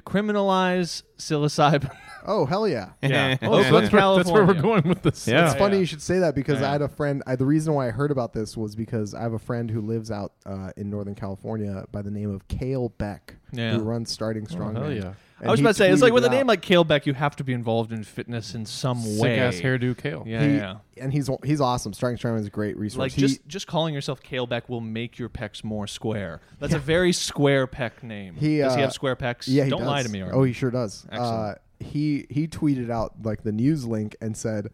decriminalize 0.01 1.03
psilocybin. 1.17 1.91
Oh 2.27 2.45
hell 2.45 2.67
yeah! 2.67 2.89
yeah. 3.01 3.37
Oh, 3.41 3.63
so 3.63 3.79
that's, 3.79 3.91
where, 3.93 4.01
that's 4.17 4.29
where 4.29 4.43
we're 4.45 4.53
California. 4.53 4.61
going 4.61 4.89
with 4.89 5.01
this. 5.03 5.25
Yeah. 5.25 5.49
It's 5.49 5.57
funny 5.57 5.79
you 5.79 5.85
should 5.85 6.01
say 6.01 6.19
that 6.19 6.35
because 6.35 6.59
Yeah. 6.59 6.67
I 6.67 6.71
had 6.73 6.81
a 6.81 6.89
friend. 6.89 7.23
I, 7.25 7.37
the 7.37 7.45
reason 7.45 7.73
why 7.73 7.87
I 7.87 7.91
heard 7.91 8.11
about 8.11 8.33
this 8.33 8.57
was 8.57 8.75
because 8.75 9.15
I 9.15 9.21
have 9.21 9.31
a 9.33 9.39
friend 9.39 9.71
who 9.71 9.79
lives 9.81 10.11
out 10.11 10.33
uh, 10.45 10.71
in 10.75 10.89
Northern 10.89 11.15
California 11.15 11.85
by 11.93 12.01
the 12.01 12.11
name 12.11 12.29
of 12.29 12.45
Kalle 12.49 12.89
Beck, 12.97 13.35
Yeah. 13.53 13.71
who 13.71 13.79
runs 13.83 14.11
Starting 14.11 14.45
Oh, 14.51 14.53
Strongman. 14.53 14.75
hell 14.81 14.91
yeah. 14.93 15.13
I 15.41 15.51
was 15.51 15.59
about 15.59 15.69
to 15.69 15.73
say, 15.75 15.89
it's 15.91 16.01
like 16.01 16.13
with 16.13 16.25
a 16.25 16.29
name 16.29 16.47
like 16.47 16.61
Kalle 16.61 16.83
Beck, 16.83 17.05
you 17.05 17.13
have 17.13 17.35
to 17.37 17.43
be 17.43 17.53
involved 17.53 17.91
in 17.93 18.03
fitness 18.03 18.53
in 18.55 18.65
some 18.65 18.99
Sick 19.01 19.21
way. 19.21 19.39
ass 19.39 19.55
hairdo 19.61 19.97
kale. 19.97 20.23
Yeah, 20.27 20.45
He- 20.45 20.55
yeah. 20.55 20.75
and 20.97 21.13
he's 21.13 21.29
he's 21.45 21.61
awesome. 21.61 21.93
Strength 21.93 22.21
Training 22.21 22.41
is 22.41 22.47
a 22.47 22.49
great 22.49 22.77
resource. 22.77 22.99
Like 22.99 23.11
He- 23.13 23.21
just 23.21 23.47
just 23.47 23.67
calling 23.67 23.93
yourself 23.93 24.21
Kalle 24.21 24.47
Beck 24.47 24.67
will 24.69 24.81
make 24.81 25.17
your 25.17 25.29
pecs 25.29 25.63
more 25.63 25.87
square. 25.87 26.41
That's 26.59 26.73
a 26.73 26.79
very 26.79 27.13
square 27.13 27.67
pec 27.67 28.03
name. 28.03 28.35
He, 28.35 28.57
Does 28.57 28.75
he 28.75 28.79
uh, 28.81 28.83
have 28.85 28.93
square 28.93 29.15
pecs? 29.15 29.45
yeah, 29.47 29.63
he 29.63 29.69
Don't 29.69 29.79
does. 29.79 29.87
lie 29.87 30.03
to 30.03 30.09
me. 30.09 30.21
Armen. 30.21 30.35
Oh, 30.35 30.43
he 30.43 30.51
sure 30.53 30.71
does. 30.71 31.05
Uh, 31.11 31.15
Excellent. 31.15 31.57
he 31.79 32.25
he 32.29 32.47
tweeted 32.47 32.89
out 32.89 33.13
like 33.23 33.43
the 33.43 33.51
news 33.53 33.85
link 33.85 34.15
and 34.21 34.35
said, 34.35 34.71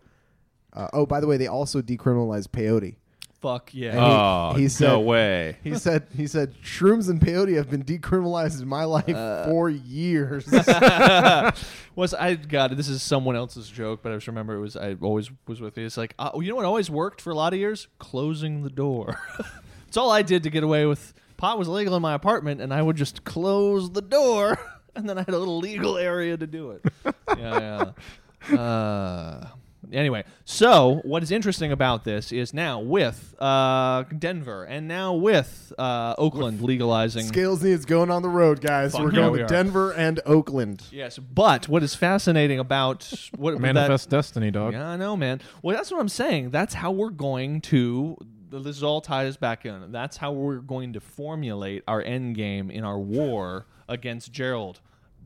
uh, 0.74 0.88
"Oh, 0.94 1.06
by 1.06 1.20
the 1.20 1.28
way, 1.28 1.38
they 1.38 1.48
also 1.48 1.82
decriminalized 1.82 2.48
peyote." 2.50 2.96
Fuck 3.46 3.70
yeah. 3.74 3.90
And 3.92 4.00
he- 4.00 4.06
Oh, 4.06 4.54
he 4.58 4.70
said- 4.70 4.88
no 4.88 5.00
way. 5.02 5.58
He 5.64 5.76
said 5.76 6.08
he 6.16 6.26
said 6.28 6.56
shrooms 6.64 7.10
and 7.10 7.20
peyote 7.22 7.56
have 7.56 7.70
been 7.70 7.84
decriminalized 7.84 8.62
in 8.62 8.68
my 8.68 8.84
life 8.86 9.08
Uh, 9.10 9.46
for 9.46 9.70
years. 9.70 10.46
was 11.96 12.14
I 12.14 12.36
got 12.36 12.72
it? 12.72 12.76
This 12.76 12.88
is 12.90 13.02
someone 13.04 13.36
else's 13.36 13.70
joke, 13.70 14.02
but 14.02 14.12
I 14.12 14.16
just 14.16 14.28
remember 14.28 14.56
it 14.56 14.62
was 14.62 14.76
I 14.76 14.96
always 15.02 15.30
was 15.48 15.62
with 15.62 15.78
you. 15.78 15.86
It's 15.86 15.98
like 15.98 16.14
uh, 16.20 16.32
you 16.36 16.50
know 16.50 16.56
what 16.56 16.66
always 16.66 16.90
worked 16.90 17.22
for 17.22 17.30
a 17.30 17.36
lot 17.36 17.54
of 17.54 17.60
years? 17.60 17.88
Closing 18.00 18.64
the 18.64 18.70
door. 18.70 19.20
it's 19.88 19.98
all 19.98 20.10
I 20.12 20.22
did 20.22 20.44
to 20.44 20.50
get 20.50 20.64
away 20.64 20.86
with 20.86 21.14
pot 21.38 21.60
was 21.60 21.68
legal 21.68 21.96
in 21.96 22.02
my 22.02 22.14
apartment, 22.14 22.62
and 22.62 22.74
I 22.74 22.82
would 22.82 22.96
just 22.96 23.24
close 23.26 23.92
the 23.92 24.02
door, 24.02 24.58
and 24.96 25.08
then 25.08 25.18
I 25.18 25.22
had 25.22 25.30
a 25.30 25.38
little 25.38 25.60
legal 25.60 25.98
area 25.98 26.36
to 26.38 26.48
do 26.48 26.72
it. 26.72 26.86
yeah, 27.38 27.92
yeah. 28.50 28.58
Uh, 28.60 29.48
anyway, 29.92 30.24
so 30.44 31.02
what 31.04 31.24
is 31.24 31.32
interesting 31.32 31.72
about 31.72 32.04
this 32.04 32.32
is 32.32 32.54
now 32.54 32.80
with 32.80 33.36
uh, 33.40 34.04
Denver 34.18 34.64
and 34.64 34.88
now 34.88 35.14
with 35.14 35.74
uh, 35.78 36.16
Oakland 36.18 36.62
legalizing. 36.62 37.26
Scales 37.26 37.64
needs 37.64 37.86
going 37.86 38.10
on 38.12 38.22
the 38.22 38.30
road, 38.30 38.62
guys. 38.62 38.92
Fuck 38.94 39.02
We're 39.02 39.12
yeah, 39.12 39.16
going 39.16 39.32
we 39.32 39.38
to 39.40 39.44
are. 39.46 39.48
Denver 39.48 39.92
and 39.94 40.20
Oakland. 40.26 40.84
Yes, 40.92 41.18
but 41.18 41.68
what 41.68 41.84
is 41.84 41.96
fascinating 41.96 42.60
about 42.60 43.12
what 43.36 43.54
that- 43.54 43.60
Manifest 43.62 44.10
destiny, 44.10 44.52
dog. 44.52 44.74
Yeah, 44.74 44.88
I 44.88 44.96
know, 44.98 45.16
man. 45.18 45.42
Well, 45.62 45.76
that's 45.76 45.92
what 45.92 46.00
I'm 46.00 46.10
saying. 46.10 46.52
That's 46.52 46.74
how 46.74 46.92
we're 46.92 47.10
going 47.10 47.62
to. 47.62 48.18
This 48.52 48.82
all 48.84 49.02
ties 49.02 49.36
back 49.36 49.66
in. 49.66 49.92
That's 49.92 50.18
how 50.18 50.32
we're 50.32 50.58
going 50.60 50.94
to 50.94 51.00
formulate 51.02 51.84
our 51.88 52.02
end 52.02 52.36
game 52.36 52.72
in 52.72 52.86
our 52.86 52.98
war 53.00 53.66
against 53.90 54.32
Gerald, 54.32 54.80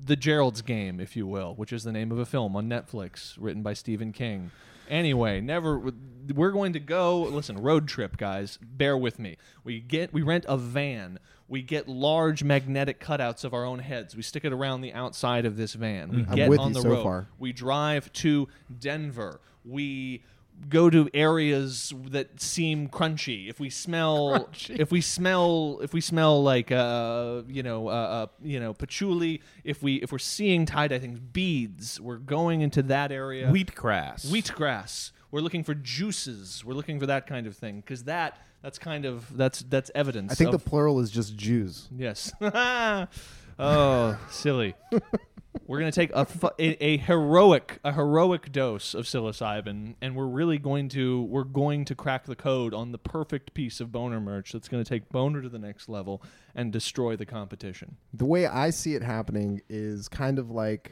the 0.04 0.16
Gerald's 0.16 0.62
game, 0.62 1.00
if 1.00 1.16
you 1.16 1.28
will, 1.28 1.54
which 1.56 1.74
is 1.74 1.84
the 1.84 1.92
name 1.92 2.12
of 2.12 2.20
a 2.20 2.26
film 2.26 2.56
on 2.56 2.70
Netflix 2.70 3.36
written 3.40 3.62
by 3.62 3.74
Stephen 3.74 4.12
King. 4.12 4.52
Anyway, 4.90 5.40
never. 5.40 5.92
We're 6.34 6.52
going 6.52 6.74
to 6.74 6.80
go. 6.80 7.22
Listen, 7.22 7.60
road 7.60 7.88
trip, 7.88 8.18
guys. 8.18 8.58
Bear 8.62 8.98
with 8.98 9.20
me. 9.20 9.38
We 9.64 9.80
get. 9.80 10.12
We 10.12 10.22
rent 10.24 10.46
a 10.48 10.58
van. 10.58 11.20
We 11.48 11.62
get 11.62 11.88
large 11.88 12.44
magnetic 12.44 13.00
cutouts 13.00 13.44
of 13.44 13.54
our 13.54 13.66
own 13.66 13.80
heads. 13.80 14.16
We 14.16 14.22
stick 14.22 14.46
it 14.46 14.54
around 14.54 14.82
the 14.82 14.94
outside 14.94 15.46
of 15.46 15.58
this 15.58 15.74
van. 15.74 16.10
We 16.10 16.18
mm-hmm. 16.18 16.32
I'm 16.32 16.36
get 16.36 16.50
with 16.50 16.60
on 16.60 16.70
you 16.70 16.74
the 16.76 16.82
so 16.82 16.90
road. 16.90 17.04
far. 17.04 17.28
We 17.38 17.54
drive 17.54 18.12
to 18.14 18.48
Denver. 18.80 19.42
We 19.64 20.24
go 20.68 20.90
to 20.90 21.10
areas 21.14 21.94
that 22.10 22.42
seem 22.42 22.90
crunchy. 22.90 23.50
If 23.50 23.60
we 23.60 23.70
smell, 23.70 24.50
if 24.70 24.92
we 24.92 25.02
smell, 25.02 25.80
if 25.82 25.94
we 25.94 26.02
smell 26.02 26.44
like 26.44 26.72
uh, 26.72 27.44
you 27.48 27.64
know, 27.64 27.88
uh, 27.88 27.92
uh, 27.92 28.28
you 28.42 28.60
know, 28.60 28.74
patchouli. 28.74 29.42
If 29.64 29.82
we 29.82 29.96
if 29.96 30.12
we're 30.12 30.18
seeing 30.20 30.66
tie 30.66 30.88
dye 30.88 31.00
things, 31.00 31.20
beads. 31.20 32.00
We're 32.02 32.18
going 32.18 32.62
into 32.62 32.82
that 32.84 33.12
area. 33.12 33.48
Wheatgrass. 33.48 34.26
wheatgrass. 34.28 35.12
We're 35.32 35.42
looking 35.42 35.64
for 35.64 35.76
juices. 35.76 36.66
We're 36.66 36.74
looking 36.74 37.00
for 37.00 37.06
that 37.06 37.28
kind 37.28 37.46
of 37.46 37.56
thing 37.56 37.82
because 37.82 38.04
that 38.06 38.40
that's 38.62 38.80
kind 38.80 39.06
of 39.06 39.36
that's 39.38 39.62
that's 39.64 39.92
evidence. 39.96 40.32
I 40.32 40.36
think 40.36 40.54
of, 40.54 40.64
the 40.64 40.70
plural 40.70 41.00
is 41.00 41.12
just 41.12 41.36
Jews. 41.36 41.88
Yes. 41.96 42.32
oh, 42.42 44.18
silly. 44.30 44.76
We're 45.70 45.78
gonna 45.78 45.92
take 45.92 46.10
a, 46.16 46.26
fu- 46.26 46.50
a 46.58 46.84
a 46.84 46.98
heroic 46.98 47.80
a 47.84 47.94
heroic 47.94 48.52
dose 48.52 48.96
of 48.96 49.06
psilocybin, 49.06 49.94
and 50.02 50.16
we're 50.16 50.26
really 50.26 50.58
going 50.58 50.90
to 50.90 51.22
we're 51.22 51.44
going 51.44 51.86
to 51.86 51.94
crack 51.94 52.26
the 52.26 52.36
code 52.36 52.74
on 52.74 52.92
the 52.92 52.98
perfect 52.98 53.54
piece 53.54 53.80
of 53.80 53.92
boner 53.92 54.20
merch 54.20 54.52
that's 54.52 54.68
going 54.68 54.84
to 54.84 54.90
take 54.90 55.10
boner 55.10 55.44
to 55.44 55.48
the 55.48 55.60
next 55.60 55.88
level 55.88 56.24
and 56.56 56.74
destroy 56.74 57.16
the 57.16 57.26
competition. 57.28 57.98
The 58.16 58.26
way 58.26 58.48
I 58.48 58.72
see 58.72 58.96
it 58.96 59.04
happening 59.04 59.62
is 59.70 60.08
kind 60.08 60.40
of 60.40 60.50
like 60.50 60.92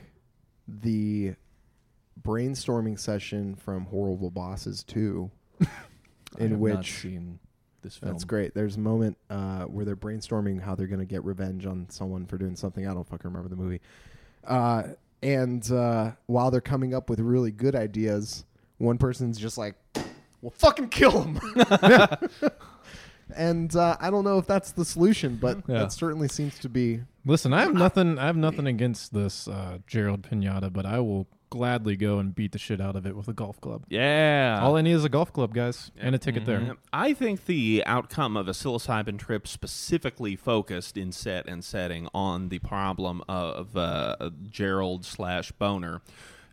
the 0.68 1.34
brainstorming 2.22 3.00
session 3.00 3.56
from 3.56 3.86
Horrible 3.86 4.30
Bosses 4.30 4.84
2, 4.84 5.32
I 5.62 5.68
in 6.38 6.60
which 6.60 7.02
this 7.82 7.98
film. 7.98 8.12
That's 8.12 8.26
great. 8.26 8.54
There's 8.54 8.76
a 8.76 8.80
moment 8.80 9.18
uh, 9.32 9.64
where 9.64 9.86
they're 9.86 9.96
brainstorming 9.96 10.62
how 10.62 10.76
they're 10.76 10.86
going 10.86 11.00
to 11.00 11.06
get 11.06 11.24
revenge 11.24 11.66
on 11.66 11.90
someone 11.90 12.28
for 12.28 12.38
doing 12.38 12.56
something. 12.56 12.88
I 12.88 12.94
don't 12.94 13.08
fucking 13.08 13.28
remember 13.28 13.50
the 13.50 13.56
movie. 13.56 13.82
Uh, 14.48 14.84
and 15.22 15.70
uh, 15.72 16.12
while 16.28 16.50
they're 16.52 16.62
coming 16.62 16.94
up 16.94 17.10
with 17.10 17.20
really 17.20 17.52
good 17.52 17.76
ideas, 17.76 18.46
one 18.78 18.98
person's 18.98 19.38
just 19.38 19.58
like, 19.58 19.76
"Well, 20.42 20.54
fucking 20.56 20.90
kill 20.90 21.24
him." 21.24 21.40
and 23.36 23.76
uh, 23.76 23.98
I 24.00 24.10
don't 24.10 24.24
know 24.24 24.38
if 24.38 24.48
that's 24.48 24.72
the 24.72 24.86
solution, 24.86 25.36
but 25.38 25.58
Yeah. 25.68 25.80
that 25.80 25.92
certainly 25.92 26.28
seems 26.28 26.58
to 26.60 26.70
be. 26.70 27.02
Listen, 27.26 27.54
I 27.54 27.62
have 27.62 27.74
nothing. 27.74 28.18
I 28.20 28.26
have 28.28 28.38
nothing 28.38 28.68
against 28.68 29.14
this 29.14 29.48
uh, 29.48 29.80
Gerald 29.88 30.22
Pinata, 30.22 30.72
but 30.72 30.86
I 30.86 31.00
will 31.00 31.28
gladly 31.50 31.96
go 31.96 32.20
and 32.20 32.36
beat 32.36 32.52
the 32.52 32.60
shit 32.60 32.82
out 32.82 32.96
of 32.96 33.06
it 33.06 33.16
with 33.16 33.28
a 33.28 33.34
golf 33.34 33.60
club. 33.62 33.86
Yeah. 33.90 34.60
All 34.62 34.76
I 34.76 34.82
need 34.82 34.94
is 34.94 35.06
a 35.06 35.10
golf 35.10 35.32
club, 35.32 35.54
guys, 35.54 35.92
and 35.98 36.16
a 36.16 36.18
ticket 36.18 36.46
there. 36.46 36.76
I 36.92 37.14
think 37.14 37.46
the 37.46 37.84
outcome 37.86 38.36
of 38.36 38.48
a 38.48 38.52
psilocybin 38.52 39.18
trip 39.20 39.48
specifically 39.48 40.36
focused 40.36 40.98
in 40.98 41.12
set 41.12 41.48
and 41.48 41.64
setting 41.64 42.08
on 42.14 42.50
the 42.50 42.60
problem 42.60 43.24
of 43.28 43.76
uh, 43.76 44.30
Gerald 44.50 45.06
slash 45.06 45.52
Boner. 45.52 46.02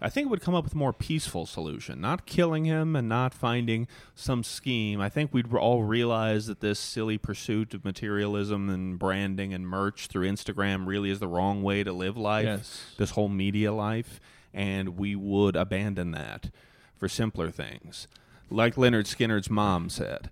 I 0.05 0.11
think 0.11 0.27
it 0.27 0.29
would 0.29 0.43
come 0.43 0.55
up 0.55 0.65
with 0.65 0.75
a 0.75 0.77
more 0.77 0.93
peaceful 0.93 1.47
solution, 1.47 1.99
not 1.99 2.27
killing 2.27 2.67
him 2.67 2.95
and 2.95 3.09
not 3.09 3.33
finding 3.33 3.89
some 4.15 4.43
scheme. 4.43 5.01
I 5.01 5.09
think 5.09 5.33
we'd 5.33 5.51
all 5.55 5.85
realize 5.85 6.47
that 6.47 6.61
this 6.61 6.79
silly 6.79 7.17
pursuit 7.17 7.73
of 7.73 7.87
materialism 7.87 8.69
and 8.69 8.99
branding 8.99 9.55
and 9.55 9.67
merch 9.67 10.09
through 10.09 10.29
Instagram 10.29 10.87
really 10.87 11.09
is 11.11 11.21
the 11.21 11.29
wrong 11.29 11.63
way 11.63 11.83
to 11.85 11.93
live 11.93 12.19
life. 12.19 12.45
Yes. 12.45 12.85
This 12.99 13.11
whole 13.13 13.31
media 13.31 13.73
life, 13.73 14.21
and 14.55 14.97
we 14.97 15.15
would 15.17 15.57
abandon 15.57 16.13
that 16.13 16.51
for 16.97 17.09
simpler 17.09 17.51
things. 17.51 18.07
Like 18.49 18.77
Lynyrd 18.77 19.05
Skynyrd's 19.05 19.51
mom 19.51 19.89
said, 19.91 20.31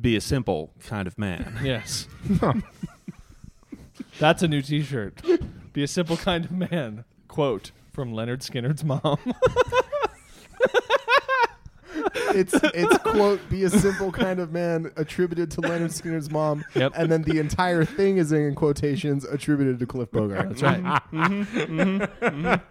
be 0.00 0.16
a 0.16 0.20
simple 0.20 0.72
kind 0.86 1.06
of 1.06 1.18
man. 1.18 1.58
Yes. 1.62 2.06
That's 4.18 4.42
a 4.42 4.48
new 4.48 4.62
T-shirt. 4.62 5.20
Be 5.72 5.82
a 5.82 5.88
simple 5.88 6.16
kind 6.16 6.44
of 6.46 6.50
man. 6.52 7.04
Quote 7.28 7.70
from 7.92 8.12
Lynyrd 8.12 8.38
Skynyrd's 8.40 8.84
mom. 8.84 9.18
It's 12.32 12.54
it's 12.54 12.98
quote 12.98 13.40
be 13.50 13.64
a 13.64 13.70
simple 13.70 14.12
kind 14.12 14.38
of 14.38 14.52
man 14.52 14.92
attributed 14.96 15.50
to 15.52 15.60
Lynyrd 15.60 15.90
Skynyrd's 15.90 16.30
mom, 16.30 16.64
Yep. 16.74 16.92
and 16.96 17.10
then 17.10 17.22
the 17.22 17.40
entire 17.40 17.84
thing 17.84 18.18
is 18.18 18.30
in 18.30 18.54
quotations 18.54 19.24
attributed 19.24 19.80
to 19.80 19.86
Cliff 19.86 20.10
Bogart. 20.12 20.48
That's 20.50 20.62
right. 20.62 20.80
Mm-hmm. 20.82 21.80
Mm-hmm. 21.80 22.24
Mm-hmm. 22.24 22.64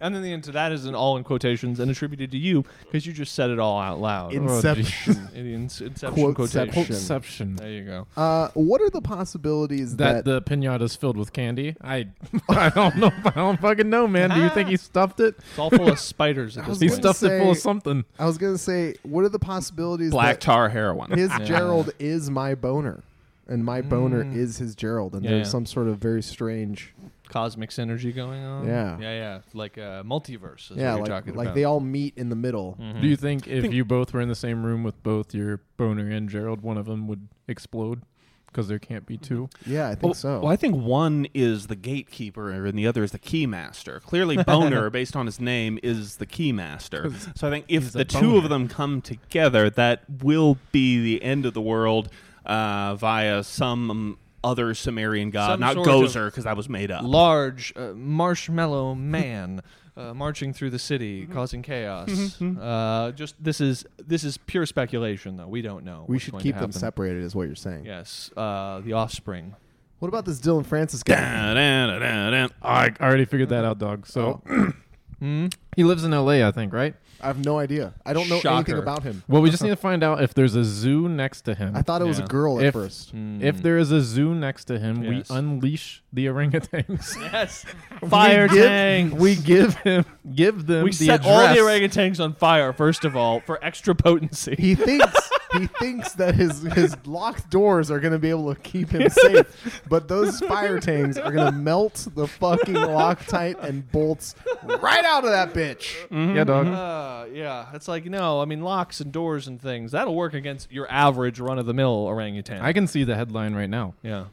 And 0.00 0.14
then 0.14 0.22
the 0.22 0.32
end 0.32 0.44
to 0.44 0.52
that 0.52 0.72
is 0.72 0.84
an 0.86 0.94
all 0.94 1.16
in 1.16 1.24
quotations 1.24 1.80
and 1.80 1.90
attributed 1.90 2.30
to 2.32 2.38
you 2.38 2.64
because 2.84 3.06
you 3.06 3.12
just 3.12 3.34
said 3.34 3.50
it 3.50 3.58
all 3.58 3.78
out 3.80 4.00
loud. 4.00 4.32
Inception. 4.32 5.28
In 5.34 5.44
the 5.44 5.54
ins- 5.54 5.80
inception 5.80 6.24
Quoteception. 6.34 6.34
quotation. 6.34 6.84
Conception. 6.86 7.56
There 7.56 7.70
you 7.70 7.84
go. 7.84 8.06
Uh, 8.16 8.48
what 8.54 8.80
are 8.80 8.90
the 8.90 9.00
possibilities 9.00 9.96
That 9.96 10.24
that, 10.24 10.44
the 10.46 10.74
is 10.84 10.96
filled 10.96 11.16
with 11.16 11.32
candy. 11.32 11.76
I 11.82 12.08
I 12.48 12.70
don't 12.70 12.96
know. 12.96 13.12
I 13.24 13.30
don't 13.30 13.60
fucking 13.60 13.88
know, 13.88 14.06
man. 14.06 14.30
Do 14.30 14.40
you 14.40 14.50
think 14.50 14.68
he 14.68 14.76
stuffed 14.76 15.20
it? 15.20 15.34
It's 15.38 15.58
all 15.58 15.70
full 15.70 15.88
of 15.88 15.98
spiders 16.14 16.56
at 16.58 16.64
I 16.64 16.68
was 16.68 16.78
this 16.78 16.82
He 16.82 16.88
point. 16.90 17.02
gonna 17.02 17.14
stuffed 17.14 17.32
it 17.32 17.38
full 17.40 17.50
of 17.50 17.56
say- 17.56 17.60
something. 17.62 18.04
I 18.18 18.26
was 18.26 18.38
gonna 18.38 18.58
say? 18.58 18.94
What 19.02 19.24
are 19.24 19.28
the 19.28 19.38
possibilities 19.38 20.10
Black 20.10 20.36
that 20.36 20.40
tar 20.40 20.68
heroin. 20.68 21.10
his 21.10 21.30
Yeah. 21.30 21.44
Gerald 21.44 21.90
is 21.98 22.30
my 22.30 22.54
boner, 22.54 23.02
and 23.48 23.64
my 23.64 23.80
boner 23.82 24.24
Mm. 24.24 24.36
is 24.36 24.58
his 24.58 24.74
Gerald, 24.74 25.14
and 25.14 25.24
Yeah, 25.24 25.30
there's 25.32 25.46
yeah. 25.48 25.52
some 25.52 25.66
sort 25.66 25.88
of 25.88 25.98
very 25.98 26.22
strange, 26.22 26.94
Cosmic 27.28 27.70
synergy 27.70 28.14
going 28.14 28.42
on. 28.44 28.66
Yeah. 28.66 28.98
Yeah, 29.00 29.12
yeah. 29.14 29.38
Like 29.54 29.76
a 29.76 30.02
multiverse 30.06 30.70
is 30.70 30.76
yeah, 30.76 30.90
what 30.92 30.96
you're 30.98 30.98
like 30.98 31.08
talking 31.08 31.34
like 31.34 31.46
about. 31.46 31.54
they 31.54 31.64
all 31.64 31.80
meet 31.80 32.14
in 32.16 32.28
the 32.28 32.36
middle. 32.36 32.76
Mhm. 32.80 33.00
Do 33.00 33.08
you 33.08 33.16
think 33.16 33.48
if 33.48 33.62
Think- 33.62 33.74
you 33.74 33.84
both 33.84 34.12
were 34.12 34.20
in 34.20 34.28
the 34.28 34.34
same 34.34 34.62
room 34.64 34.82
with 34.84 35.02
both 35.02 35.34
your 35.34 35.60
boner 35.76 36.08
and 36.10 36.28
Gerald, 36.28 36.60
one 36.62 36.76
of 36.76 36.86
them 36.86 37.08
would 37.08 37.28
explode? 37.48 38.02
Because 38.46 38.68
there 38.68 38.78
can't 38.78 39.04
be 39.04 39.16
two. 39.16 39.48
Yeah, 39.66 39.86
I 39.88 39.90
think 39.96 40.02
Well, 40.04 40.14
so. 40.14 40.40
well, 40.42 40.52
I 40.52 40.54
think 40.54 40.76
one 40.76 41.26
is 41.34 41.66
the 41.66 41.74
gatekeeper 41.74 42.52
and 42.52 42.78
the 42.78 42.86
other 42.86 43.02
is 43.02 43.10
the 43.10 43.18
keymaster. 43.18 44.00
Clearly, 44.00 44.36
Boner, 44.36 44.90
based 44.90 45.16
on 45.16 45.26
his 45.26 45.40
name, 45.40 45.80
is 45.82 46.16
the 46.18 46.26
keymaster. 46.26 47.12
So 47.36 47.48
I 47.48 47.50
think 47.50 47.64
if 47.66 47.90
the 47.90 48.04
two 48.04 48.36
of 48.36 48.48
them 48.48 48.68
come 48.68 49.00
together, 49.00 49.68
that 49.70 50.04
will 50.22 50.58
be 50.70 51.02
the 51.02 51.24
end 51.24 51.46
of 51.46 51.54
the 51.54 51.60
world 51.60 52.08
uh, 52.46 52.94
via 52.96 53.42
some 53.42 54.18
other 54.42 54.74
Sumerian 54.74 55.30
god, 55.30 55.52
Some 55.54 55.60
not 55.60 55.74
sort 55.74 55.86
Gozer, 55.88 56.26
because 56.26 56.44
that 56.44 56.56
was 56.56 56.68
made 56.68 56.90
up. 56.90 57.02
large 57.04 57.72
uh, 57.76 57.92
marshmallow 57.94 58.94
man 58.94 59.62
uh, 59.96 60.12
marching 60.12 60.52
through 60.52 60.70
the 60.70 60.78
city, 60.78 61.24
causing 61.26 61.62
chaos. 61.62 62.40
uh, 62.42 63.12
just 63.12 63.42
this 63.42 63.60
is 63.60 63.86
this 63.98 64.24
is 64.24 64.36
pure 64.36 64.66
speculation, 64.66 65.36
though. 65.36 65.46
We 65.46 65.62
don't 65.62 65.84
know. 65.84 66.04
We 66.08 66.16
what's 66.16 66.24
should 66.24 66.32
going 66.32 66.42
keep 66.42 66.54
to 66.56 66.60
them 66.60 66.70
happen. 66.70 66.80
separated, 66.80 67.22
is 67.22 67.34
what 67.34 67.46
you're 67.46 67.54
saying. 67.54 67.84
Yes, 67.86 68.30
uh, 68.36 68.80
the 68.80 68.92
offspring. 68.92 69.54
What 70.00 70.08
about 70.08 70.26
this 70.26 70.38
Dillon 70.40 70.64
Francis 70.64 71.02
guy? 71.02 71.14
Da-da-da-da-da. 71.14 72.48
I 72.62 72.90
already 73.00 73.24
figured 73.24 73.48
that 73.50 73.64
out, 73.64 73.78
dog. 73.78 74.06
So 74.06 74.42
Hmm? 75.20 75.46
he 75.76 75.84
lives 75.84 76.04
in 76.04 76.12
L.A., 76.12 76.44
I 76.44 76.50
think, 76.50 76.72
right? 76.74 76.94
I 77.20 77.26
have 77.28 77.44
no 77.44 77.58
idea. 77.58 77.94
I 78.04 78.12
don't 78.12 78.28
know 78.28 78.38
Shocker. 78.40 78.54
anything 78.56 78.78
about 78.78 79.02
him. 79.02 79.22
Well, 79.28 79.40
we 79.42 79.50
just 79.50 79.62
need 79.62 79.70
to 79.70 79.76
find 79.76 80.02
out 80.02 80.22
if 80.22 80.34
there's 80.34 80.54
a 80.54 80.64
zoo 80.64 81.08
next 81.08 81.42
to 81.42 81.54
him. 81.54 81.74
I 81.76 81.82
thought 81.82 82.02
it 82.02 82.06
was 82.06 82.18
Yeah. 82.18 82.24
a 82.26 82.28
girl 82.28 82.58
at 82.60 82.66
If- 82.66 82.74
first. 82.74 83.10
Hmm. 83.10 83.42
if 83.42 83.62
there 83.62 83.78
is 83.78 83.90
a 83.92 84.00
zoo 84.00 84.34
next 84.34 84.64
to 84.66 84.78
him, 84.78 85.02
Yes. 85.02 85.30
we 85.30 85.36
unleash 85.36 86.02
the 86.12 86.26
orangutans. 86.26 87.16
yes, 87.32 87.64
fire 88.08 88.46
we 88.48 88.54
give, 88.54 88.66
tanks. 88.66 89.14
We 89.14 89.34
give 89.36 89.74
him, 89.78 90.04
give 90.34 90.66
them 90.66 90.84
we 90.84 90.90
the 90.90 90.96
set 91.06 91.20
address. 91.20 91.26
all 91.48 91.54
the 91.54 91.60
orangutans 91.60 92.22
on 92.22 92.34
fire 92.34 92.72
first 92.72 93.04
of 93.04 93.16
all 93.16 93.40
for 93.40 93.62
extra 93.64 93.94
potency. 93.94 94.54
He 94.58 94.74
thinks 94.74 95.30
he 95.58 95.66
thinks 95.66 96.12
that 96.14 96.34
his 96.34 96.62
his 96.62 96.96
locked 97.06 97.48
doors 97.50 97.88
are 97.90 98.00
going 98.00 98.12
to 98.12 98.18
be 98.18 98.28
able 98.30 98.52
to 98.54 98.60
keep 98.60 98.90
him 98.90 99.08
safe, 99.08 99.82
but 99.88 100.08
those 100.08 100.40
fire 100.40 100.80
tanks 100.80 101.16
are 101.16 101.30
going 101.32 101.46
to 101.46 101.52
melt 101.58 102.08
the 102.16 102.26
fucking 102.26 102.74
Loctite 102.74 103.62
and 103.62 103.88
bolts 103.92 104.34
right 104.80 105.04
out 105.04 105.24
of 105.24 105.30
that 105.30 105.54
bitch. 105.54 105.94
Yeah, 106.10 106.42
dog. 106.44 106.66
Uh, 107.04 107.26
yeah, 107.32 107.66
it's 107.74 107.86
like 107.88 108.04
no. 108.06 108.40
I 108.40 108.44
mean, 108.46 108.62
locks 108.62 109.00
and 109.00 109.12
doors 109.12 109.46
and 109.46 109.60
things 109.60 109.92
that'll 109.92 110.14
work 110.14 110.32
against 110.34 110.72
your 110.72 110.90
average 110.90 111.38
run 111.38 111.58
of 111.58 111.66
the 111.66 111.74
mill 111.74 111.90
orangutan. 112.06 112.62
I 112.62 112.72
can 112.72 112.86
see 112.86 113.04
the 113.04 113.14
headline 113.14 113.54
right 113.54 113.68
now. 113.68 113.94
yeah. 114.02 114.24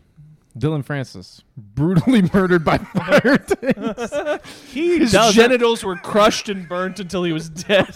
Dillon 0.57 0.83
Francis 0.83 1.41
brutally 1.57 2.21
murdered 2.33 2.65
by 2.65 2.77
fire 2.77 3.37
tanks. 3.37 4.13
He 4.71 4.99
His 4.99 5.11
does 5.13 5.33
genitals 5.33 5.81
were 5.83 5.95
crushed 5.95 6.49
and 6.49 6.67
burnt 6.67 6.99
until 6.99 7.23
he 7.23 7.31
was 7.31 7.47
dead. 7.49 7.95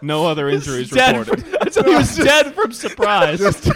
no 0.00 0.26
other 0.26 0.48
injuries 0.48 0.88
dead 0.90 1.18
reported. 1.18 1.44
from- 1.46 1.56
until 1.60 1.84
he 1.84 1.94
was 1.94 2.16
dead 2.16 2.54
from 2.54 2.72
surprise. 2.72 3.38
Just, 3.38 3.64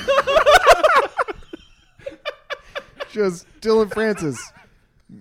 just 3.13 3.47
Dillon 3.61 3.91
Francis 3.91 4.41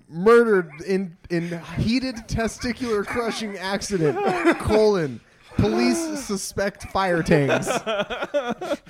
murdered 0.09 0.71
in 0.85 1.17
in 1.29 1.59
heated 1.77 2.15
testicular 2.27 3.05
crushing 3.05 3.57
accident. 3.57 4.17
Colon. 4.59 5.19
Police 5.57 6.23
suspect 6.23 6.83
fire 6.91 7.21
tanks. 7.23 7.69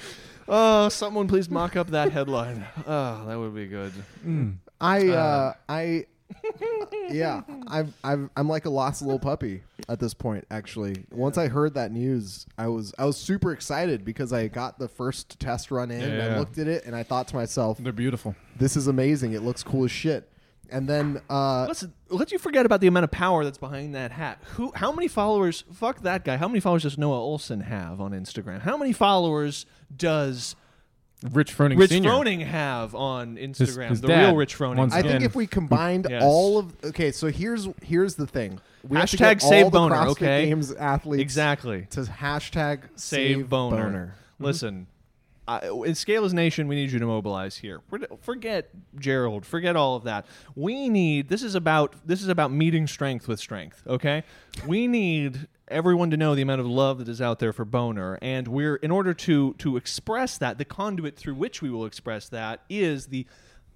Oh, 0.53 0.89
someone 0.89 1.29
please 1.29 1.49
mock 1.49 1.77
up 1.77 1.91
that 1.91 2.11
headline. 2.11 2.65
Oh, 2.85 3.25
that 3.25 3.39
would 3.39 3.55
be 3.55 3.67
good. 3.67 3.93
Mm. 4.25 4.57
I 4.81 5.07
uh, 5.07 5.13
uh 5.13 5.53
I 5.69 6.05
uh, 6.33 6.85
yeah, 7.09 7.41
I'm 7.67 7.93
I'm 8.03 8.29
I'm 8.35 8.49
like 8.49 8.65
a 8.65 8.69
lost 8.69 9.01
little 9.01 9.19
puppy 9.19 9.63
at 9.87 9.99
this 9.99 10.13
point. 10.13 10.45
Actually, 10.51 11.05
once 11.11 11.37
I 11.37 11.47
heard 11.47 11.75
that 11.75 11.91
news, 11.91 12.47
I 12.57 12.67
was 12.67 12.93
I 12.97 13.05
was 13.05 13.17
super 13.17 13.51
excited 13.51 14.03
because 14.03 14.33
I 14.33 14.47
got 14.47 14.79
the 14.79 14.87
first 14.87 15.39
test 15.39 15.71
run 15.71 15.89
in. 15.91 16.01
and 16.01 16.21
I 16.21 16.37
looked 16.37 16.57
at 16.57 16.67
it 16.67 16.85
and 16.85 16.95
I 16.95 17.03
thought 17.03 17.27
to 17.29 17.35
myself, 17.35 17.77
They're 17.77 17.93
beautiful. 17.93 18.35
"This 18.57 18.75
is 18.75 18.87
amazing. 18.87 19.33
It 19.33 19.43
looks 19.43 19.63
cool 19.63 19.85
as 19.85 19.91
shit." 19.91 20.27
And 20.71 20.87
then 20.87 21.21
uh, 21.29 21.65
Listen, 21.67 21.93
let 22.09 22.31
you 22.31 22.39
forget 22.39 22.65
about 22.65 22.79
the 22.81 22.87
amount 22.87 23.03
of 23.03 23.11
power 23.11 23.43
that's 23.43 23.57
behind 23.57 23.93
that 23.93 24.11
hat. 24.11 24.41
Who? 24.55 24.71
How 24.75 24.91
many 24.91 25.07
followers? 25.07 25.65
Fuck 25.73 26.01
that 26.01 26.23
guy. 26.23 26.37
How 26.37 26.47
many 26.47 26.59
followers 26.61 26.83
does 26.83 26.97
Noah 26.97 27.19
Ohlsen 27.19 27.63
have 27.63 27.99
on 27.99 28.11
Instagram? 28.11 28.61
How 28.61 28.77
many 28.77 28.93
followers 28.93 29.65
does 29.95 30.55
Rich 31.29 31.55
Froning 31.55 31.77
Rich 31.77 31.91
Sr. 31.91 32.09
Froning 32.09 32.45
have 32.45 32.95
on 32.95 33.35
Instagram? 33.35 33.89
his 33.89 34.01
the 34.01 34.07
dad, 34.07 34.27
real 34.27 34.35
Rich 34.37 34.57
Froning. 34.57 34.91
I 34.91 35.01
think 35.01 35.23
if 35.23 35.35
we 35.35 35.45
combined 35.45 36.07
Yes. 36.09 36.23
all 36.25 36.57
of 36.57 36.73
okay, 36.85 37.11
so 37.11 37.27
here's 37.27 37.67
here's 37.83 38.15
the 38.15 38.25
thing. 38.25 38.59
We 38.87 38.97
have 38.97 39.09
to 39.09 39.17
Hashtag 39.17 39.43
all 39.43 39.49
save 39.49 39.65
the 39.65 39.71
boner, 39.71 39.95
okay? 40.07 40.45
Games 40.45 40.71
athletes 40.71 41.21
exactly. 41.21 41.85
to 41.91 42.01
hashtag 42.01 42.83
Save, 42.95 43.37
save, 43.37 43.49
boner. 43.49 44.15
Listen, 44.39 44.87
I, 45.51 45.67
in 45.67 45.93
Scalers 45.93 46.31
Nation, 46.31 46.67
we 46.67 46.75
need 46.75 46.91
you 46.91 46.99
to 46.99 47.05
mobilize 47.05 47.57
here. 47.57 47.81
Forget 48.21 48.69
Gerald. 48.97 49.45
Forget 49.45 49.75
all 49.75 49.97
of 49.97 50.03
that. 50.05 50.25
We 50.55 50.87
need. 50.87 51.27
This 51.27 51.43
is 51.43 51.55
about. 51.55 51.95
This 52.05 52.21
is 52.21 52.29
about 52.29 52.51
meeting 52.51 52.87
strength 52.87 53.27
with 53.27 53.39
strength. 53.39 53.83
Okay. 53.85 54.23
We 54.65 54.87
need 54.87 55.47
everyone 55.67 56.09
to 56.11 56.17
know 56.17 56.35
the 56.35 56.41
amount 56.41 56.61
of 56.61 56.67
love 56.67 56.99
that 56.99 57.09
is 57.09 57.21
out 57.21 57.39
there 57.39 57.51
for 57.51 57.65
boner, 57.65 58.17
and 58.21 58.47
we're 58.47 58.77
in 58.77 58.91
order 58.91 59.13
to 59.13 59.53
to 59.55 59.75
express 59.75 60.37
that. 60.37 60.57
The 60.57 60.65
conduit 60.65 61.17
through 61.17 61.35
which 61.35 61.61
we 61.61 61.69
will 61.69 61.85
express 61.85 62.29
that 62.29 62.61
is 62.69 63.07
the 63.07 63.25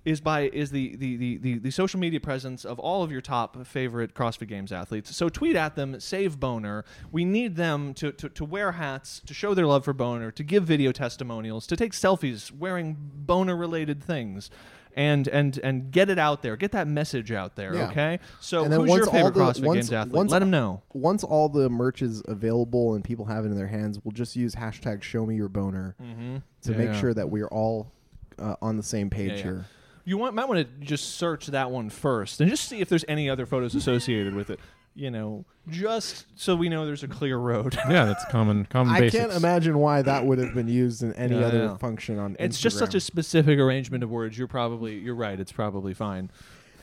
is 0.05 0.21
by 0.21 0.41
is 0.49 0.69
the, 0.69 0.95
the, 0.95 1.17
the, 1.17 1.37
the, 1.37 1.57
the 1.57 1.71
social 1.71 1.99
media 1.99 2.19
presence 2.19 2.63
of 2.63 2.77
all 2.79 3.01
of 3.03 3.11
your 3.11 3.21
top 3.21 3.65
favorite 3.65 4.13
CrossFit 4.13 4.47
Games 4.47 4.71
athletes. 4.71 5.15
So 5.15 5.29
tweet 5.29 5.55
at 5.55 5.75
them, 5.75 5.99
save 5.99 6.39
Boner. 6.39 6.85
We 7.11 7.25
need 7.25 7.55
them 7.55 7.93
to, 7.95 8.11
to, 8.13 8.29
to 8.29 8.45
wear 8.45 8.73
hats, 8.73 9.21
to 9.25 9.33
show 9.33 9.55
their 9.55 9.65
love 9.65 9.83
for 9.83 9.93
Boner, 9.93 10.29
to 10.31 10.43
give 10.43 10.63
video 10.63 10.91
testimonials, 10.91 11.65
to 11.67 11.75
take 11.75 11.91
selfies 11.93 12.51
wearing 12.51 12.95
Boner 12.99 13.55
related 13.55 14.03
things. 14.03 14.49
And, 14.97 15.27
and 15.27 15.57
and 15.61 15.91
get 15.91 16.09
it 16.09 16.17
out 16.17 16.41
there. 16.41 16.55
Get 16.55 16.71
that 16.71 16.87
message 16.87 17.29
out 17.29 17.57
there. 17.57 17.75
Yeah. 17.75 17.89
Okay. 17.89 18.19
So 18.39 18.63
who's 18.63 18.89
your 18.95 19.05
favorite 19.07 19.33
the- 19.33 19.41
CrossFit 19.41 19.65
once- 19.65 19.75
Games 19.89 19.91
athlete? 19.91 20.13
once- 20.15 20.31
Let 20.31 20.39
them 20.39 20.51
know. 20.51 20.83
once 20.93 21.25
all 21.25 21.49
the 21.49 21.69
merch 21.69 22.01
is 22.01 22.23
available 22.29 22.93
and 22.95 23.03
people 23.03 23.25
have 23.25 23.43
it 23.43 23.49
in 23.49 23.57
their 23.57 23.67
hands, 23.67 23.99
we'll 24.05 24.13
just 24.13 24.37
use 24.37 24.55
hashtag 24.55 25.03
show 25.03 25.25
me 25.25 25.35
your 25.35 25.49
boner 25.49 25.97
Mm-hmm. 26.01 26.37
to 26.61 26.71
Yeah, 26.71 26.77
make 26.77 26.87
yeah. 26.93 27.01
sure 27.01 27.13
that 27.13 27.29
we're 27.29 27.49
all 27.49 27.91
uh, 28.39 28.55
on 28.61 28.77
the 28.77 28.83
same 28.83 29.09
page 29.09 29.31
Yeah, 29.31 29.35
yeah. 29.35 29.43
here. 29.43 29.65
You 30.05 30.17
want, 30.17 30.35
might 30.35 30.47
want 30.47 30.59
to 30.59 30.85
just 30.85 31.15
search 31.17 31.47
that 31.47 31.71
one 31.71 31.89
first 31.89 32.39
and 32.39 32.49
just 32.49 32.69
see 32.69 32.79
if 32.79 32.89
there's 32.89 33.05
any 33.07 33.29
other 33.29 33.45
photos 33.45 33.73
associated 33.75 34.35
with 34.35 34.49
it. 34.49 34.59
You 34.97 35.11
know, 35.11 35.43
just 35.69 36.25
so 36.35 36.55
we 36.55 36.69
know 36.69 36.85
there's 36.85 37.03
a 37.03 37.07
clear 37.09 37.37
road. 37.37 37.77
Yeah, 37.89 38.05
that's 38.05 38.23
common. 38.31 38.65
Common 38.65 38.93
I 38.95 39.01
basics. 39.01 39.25
can't 39.25 39.33
imagine 39.33 39.77
why 39.77 40.01
that 40.03 40.25
would 40.25 40.37
have 40.37 40.53
been 40.53 40.69
used 40.69 41.03
in 41.03 41.11
any 41.13 41.37
Yeah, 41.37 41.47
other 41.47 41.57
yeah. 41.63 41.77
function 41.77 42.17
on 42.17 42.37
It's 42.39 42.61
just 42.61 42.77
such 42.77 42.95
a 42.95 43.01
specific 43.01 43.59
arrangement 43.59 44.03
of 44.05 44.09
words. 44.09 44.37
You're 44.37 44.47
probably 44.47 44.97
you're 44.97 45.15
right. 45.15 45.37
It's 45.37 45.51
probably 45.51 45.93
fine. 45.93 46.29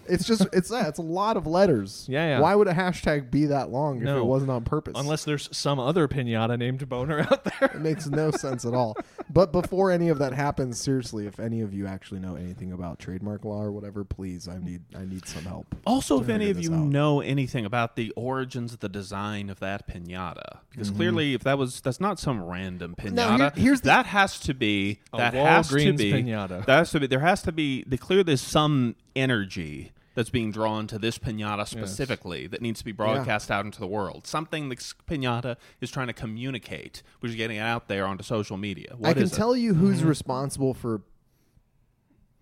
It's 0.09 0.27
just 0.27 0.47
it's 0.53 0.69
that 0.71 0.88
it's 0.88 0.99
a 0.99 1.03
lot 1.03 1.37
of 1.37 1.47
letters. 1.47 2.07
Yeah, 2.12 2.27
yeah. 2.37 2.41
Why 2.41 2.55
would 2.55 2.69
a 2.69 2.75
hashtag 2.75 3.31
be 3.31 3.47
that 3.47 3.71
long 3.71 3.99
if 3.99 4.03
No. 4.05 4.19
it 4.19 4.25
wasn't 4.25 4.51
on 4.51 4.65
purpose? 4.65 4.95
Unless 4.97 5.25
there's 5.25 5.49
some 5.57 5.79
other 5.79 6.09
pinata 6.09 6.59
named 6.59 6.87
Boner 6.88 7.21
out 7.21 7.45
there. 7.61 7.71
it 7.75 7.81
makes 7.81 8.07
no 8.07 8.31
sense 8.31 8.65
at 8.65 8.75
all. 8.75 8.97
But 9.31 9.53
before 9.53 9.91
any 9.91 10.09
of 10.09 10.19
that 10.19 10.33
happens, 10.35 10.79
seriously, 10.81 11.27
if 11.27 11.41
any 11.41 11.61
of 11.62 11.73
you 11.73 11.87
actually 11.87 12.21
know 12.21 12.35
anything 12.37 12.73
about 12.73 12.99
trademark 12.99 13.45
law 13.45 13.62
or 13.62 13.73
whatever, 13.73 14.05
please, 14.05 14.49
I 14.49 14.59
need 14.59 14.83
I 14.97 15.05
need 15.05 15.27
some 15.27 15.45
help. 15.45 15.75
Also, 15.87 16.21
if 16.21 16.29
any 16.29 16.47
figure 16.47 16.51
of 16.51 16.57
this 16.57 16.67
you 16.69 16.75
out. 16.75 16.87
know 16.87 17.21
anything 17.21 17.65
about 17.65 17.97
the 17.97 18.11
origins 18.17 18.73
of 18.75 18.81
the 18.81 18.88
design 18.88 19.49
of 19.49 19.61
that 19.61 19.88
pinata, 19.88 20.59
because 20.71 20.88
Mm-hmm. 20.88 20.97
clearly, 20.97 21.35
if 21.35 21.43
that 21.45 21.57
was 21.59 21.81
that's 21.81 22.01
not 22.01 22.19
some 22.19 22.43
random 22.43 22.95
pinata, 22.99 23.12
Now, 23.12 23.37
here- 23.38 23.53
here's 23.57 23.81
the- 23.83 23.87
that 23.87 24.07
has 24.07 24.38
to 24.41 24.53
be 24.55 25.01
A 25.12 25.17
that 25.19 25.35
has 25.35 25.69
to 25.69 25.75
Walgreens 25.77 25.97
be 25.99 26.12
pinata. 26.12 26.67
That 26.67 26.79
has 26.79 26.91
to 26.91 27.01
be. 27.01 27.07
There 27.07 27.21
has 27.21 27.43
to 27.43 27.53
be. 27.53 27.85
The 27.87 27.97
clear 27.97 28.23
there's 28.25 28.41
some 28.43 28.97
energy 29.16 29.92
that's 30.14 30.29
being 30.31 30.51
drawn 30.53 30.87
to 30.87 30.98
this 30.98 31.16
pinata 31.18 31.66
specifically 31.66 32.46
that 32.46 32.61
needs 32.61 32.79
to 32.81 32.85
be 32.85 32.92
broadcast 32.92 33.51
out 33.51 33.64
into 33.64 33.81
the 33.81 33.87
world. 33.87 34.27
Something 34.27 34.68
this 34.68 34.94
pinata 35.09 35.57
is 35.81 35.90
trying 35.90 36.09
to 36.09 36.12
communicate, 36.12 37.03
which 37.20 37.31
is 37.31 37.37
getting 37.37 37.57
it 37.57 37.61
out 37.61 37.88
there 37.88 38.07
onto 38.07 38.22
social 38.22 38.59
media. 38.59 38.94
What 38.98 39.09
I 39.11 39.12
can 39.14 39.22
is 39.22 39.33
it? 39.33 39.37
tell 39.37 39.57
you 39.57 39.72
who's 39.75 40.01
Mm-hmm. 40.01 40.09
responsible 40.09 40.75
for 40.75 41.01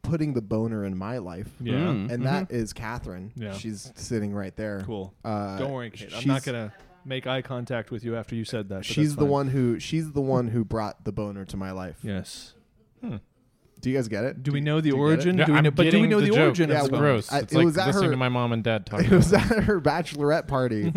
putting 0.03 0.35
the 0.35 0.43
boner 0.43 0.85
in 0.85 0.97
my 0.97 1.19
life. 1.19 1.49
Yeah. 1.61 1.75
Mm. 1.75 2.11
And 2.11 2.27
that 2.27 2.51
is 2.51 2.73
Catherine. 2.73 3.33
Yeah. 3.37 3.53
She's 3.53 3.93
sitting 3.95 4.33
right 4.35 4.57
there. 4.57 4.83
Cool. 4.85 5.15
Uh, 5.25 5.59
Don't 5.59 5.73
worry, 5.73 5.91
Kate. 5.91 6.13
I'm 6.17 6.27
not 6.27 6.43
gonna 6.43 6.73
make 7.05 7.27
eye 7.27 7.43
contact 7.43 7.91
with 7.93 8.03
you 8.05 8.17
after 8.17 8.35
you 8.35 8.45
said 8.45 8.69
that. 8.71 8.85
She's 8.85 9.15
the 9.17 9.25
one 9.27 9.49
who 9.49 9.79
she's 9.79 10.11
the 10.13 10.21
one 10.21 10.49
who 10.49 10.65
brought 10.65 11.05
the 11.05 11.13
boner 11.13 11.45
to 11.45 11.57
my 11.57 11.71
life. 11.71 11.99
Yes. 12.03 12.55
Do 13.81 13.91
you 13.91 13.97
guys 13.97 14.09
get 14.09 14.25
it? 14.25 14.43
Do 14.43 14.53
we 14.53 14.61
know 14.61 14.81
the 14.81 14.83
do 14.83 14.89
you 14.89 14.95
get 14.95 14.99
it? 15.01 15.03
origin? 15.03 15.39
Yeah, 15.39 15.45
do 15.47 15.53
we 15.53 15.59
I'm 15.59 15.65
know, 15.65 15.71
but 15.71 15.83
do 15.83 15.87
we 15.87 15.91
getting 15.93 16.11
know 16.11 16.21
the, 16.21 16.27
joke. 16.27 16.39
origin 16.39 16.71
Yeah, 16.71 16.81
of 16.81 16.87
the 16.87 16.93
well. 16.93 17.01
Gross. 17.01 17.33
I- 17.33 17.39
it's 17.41 17.53
it 17.53 17.57
like 17.57 17.65
was 17.67 17.79
at 17.79 17.87
listening 17.87 18.05
her- 18.07 18.11
to 18.13 18.17
my 18.17 18.29
mom 18.29 18.53
and 18.53 18.63
dad 18.63 18.87
talk. 18.87 19.01
It 19.03 19.11
was 19.11 19.33
at 19.33 19.43
her 19.65 19.81
bachelorette 19.81 20.47
party. 20.49 20.93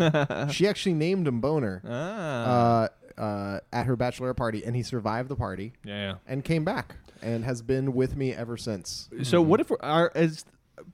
she 0.52 0.68
actually 0.68 0.94
named 0.94 1.26
him 1.26 1.40
Boner 1.40 1.82
Ah. 1.86 2.88
uh, 3.18 3.20
uh, 3.20 3.60
at 3.72 3.86
her 3.86 3.96
bachelorette 3.96 4.36
party, 4.36 4.64
and 4.64 4.74
he 4.76 4.82
survived 4.82 5.28
the 5.28 5.36
party 5.36 5.72
yeah. 5.84 6.14
and 6.26 6.44
came 6.44 6.64
back 6.64 6.96
and 7.22 7.44
has 7.44 7.62
been 7.62 7.94
with 7.94 8.16
me 8.16 8.32
ever 8.32 8.56
since. 8.56 9.08
yeah. 9.16 9.22
So 9.22 9.40
what 9.40 9.60
if 9.60 9.70
we're, 9.70 9.76
our 9.80 10.10
as 10.14 10.44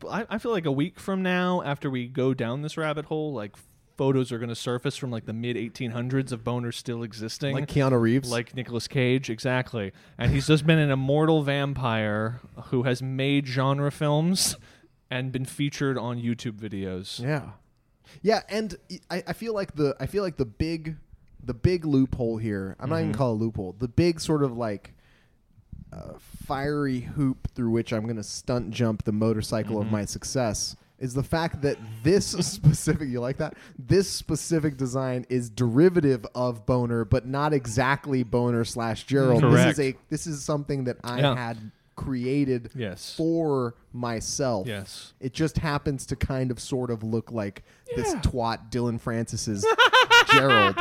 I, 0.09 0.27
I 0.29 0.39
feel 0.39 0.53
like 0.53 0.67
a 0.67 0.71
week 0.73 1.01
from 1.01 1.23
now, 1.23 1.63
after 1.63 1.89
we 1.91 2.07
go 2.07 2.35
down 2.35 2.63
this 2.63 2.77
rabbit 2.77 3.07
hole, 3.07 3.33
like 3.33 3.57
photos 4.01 4.33
are 4.33 4.39
going 4.39 4.49
to 4.49 4.55
surface 4.55 4.97
from 4.97 5.11
like 5.11 5.27
the 5.27 5.33
mid 5.35 5.57
1800s 5.57 6.33
of 6.33 6.43
boners 6.43 6.73
still 6.73 7.03
existing. 7.03 7.55
Like 7.55 7.69
Keanu 7.69 8.01
Reeves. 8.01 8.31
like 8.31 8.55
Nicolas 8.57 8.89
Cage, 8.89 9.29
exactly. 9.29 9.93
And 10.17 10.33
he's 10.33 10.47
just 10.47 10.65
been 10.67 10.79
an 10.79 10.91
immortal 10.91 11.43
vampire 11.43 12.41
who 12.69 12.85
has 12.85 13.03
made 13.03 13.47
genre 13.47 13.93
films 13.93 14.57
and 15.11 15.31
been 15.33 15.45
featured 15.45 15.99
on 15.99 16.19
YouTube 16.19 16.53
videos. 16.59 17.21
Yeah, 17.23 17.51
yeah, 18.23 18.41
and 18.49 18.75
I, 19.11 19.23
I 19.27 19.33
feel 19.35 19.53
like 19.53 19.75
the 19.75 19.95
I 20.01 20.07
feel 20.07 20.23
like 20.23 20.39
the 20.39 20.47
big 20.47 20.97
the 21.45 21.53
big 21.53 21.85
loophole 21.85 22.39
here. 22.39 22.77
I'm 22.81 22.89
not 22.89 22.97
Mm-hmm. 22.97 23.05
even 23.11 23.15
call 23.19 23.33
it 23.33 23.35
a 23.35 23.39
loophole. 23.45 23.77
The 23.79 23.89
big 23.89 24.19
sort 24.21 24.43
of 24.43 24.57
like 24.57 24.95
uh, 25.93 26.15
fiery 26.47 27.01
hoop 27.01 27.49
through 27.55 27.71
which 27.71 27.93
I'm 27.93 28.05
going 28.05 28.17
to 28.17 28.23
stunt 28.23 28.71
jump 28.71 29.03
the 29.05 29.13
motorcycle 29.13 29.77
Mm-hmm. 29.77 29.87
of 29.87 29.93
my 29.93 30.05
success 30.07 30.75
is 31.01 31.15
the 31.15 31.23
fact 31.23 31.63
that 31.63 31.77
this 32.03 32.27
specific 32.47 33.09
you 33.09 33.21
like 33.21 33.39
that 33.39 33.55
this 33.79 34.09
specific 34.09 34.77
design 34.77 35.25
is 35.29 35.49
derivative 35.51 36.25
of 36.35 36.67
boner 36.67 37.05
but 37.05 37.27
not 37.27 37.53
exactly 37.53 38.23
boner 38.23 38.65
slash 38.65 39.05
gerald 39.05 39.41
Correct. 39.41 39.77
this 39.77 39.79
is 39.79 39.95
a 39.95 39.97
this 40.11 40.27
is 40.27 40.45
something 40.45 40.85
that 40.85 40.99
i 41.03 41.21
Yeah. 41.21 41.35
had 41.35 41.71
created 41.97 42.71
Yes. 42.75 43.15
for 43.17 43.75
myself 43.93 44.67
Yes. 44.67 45.13
it 45.21 45.33
just 45.35 45.59
happens 45.59 46.07
to 46.07 46.17
kind 46.17 46.51
of 46.51 46.59
sort 46.61 46.91
of 46.91 47.03
look 47.03 47.31
like 47.31 47.63
this 47.97 48.15
twat 48.17 48.71
dillon 48.71 48.99
francis's 48.99 49.67
gerald 50.33 50.77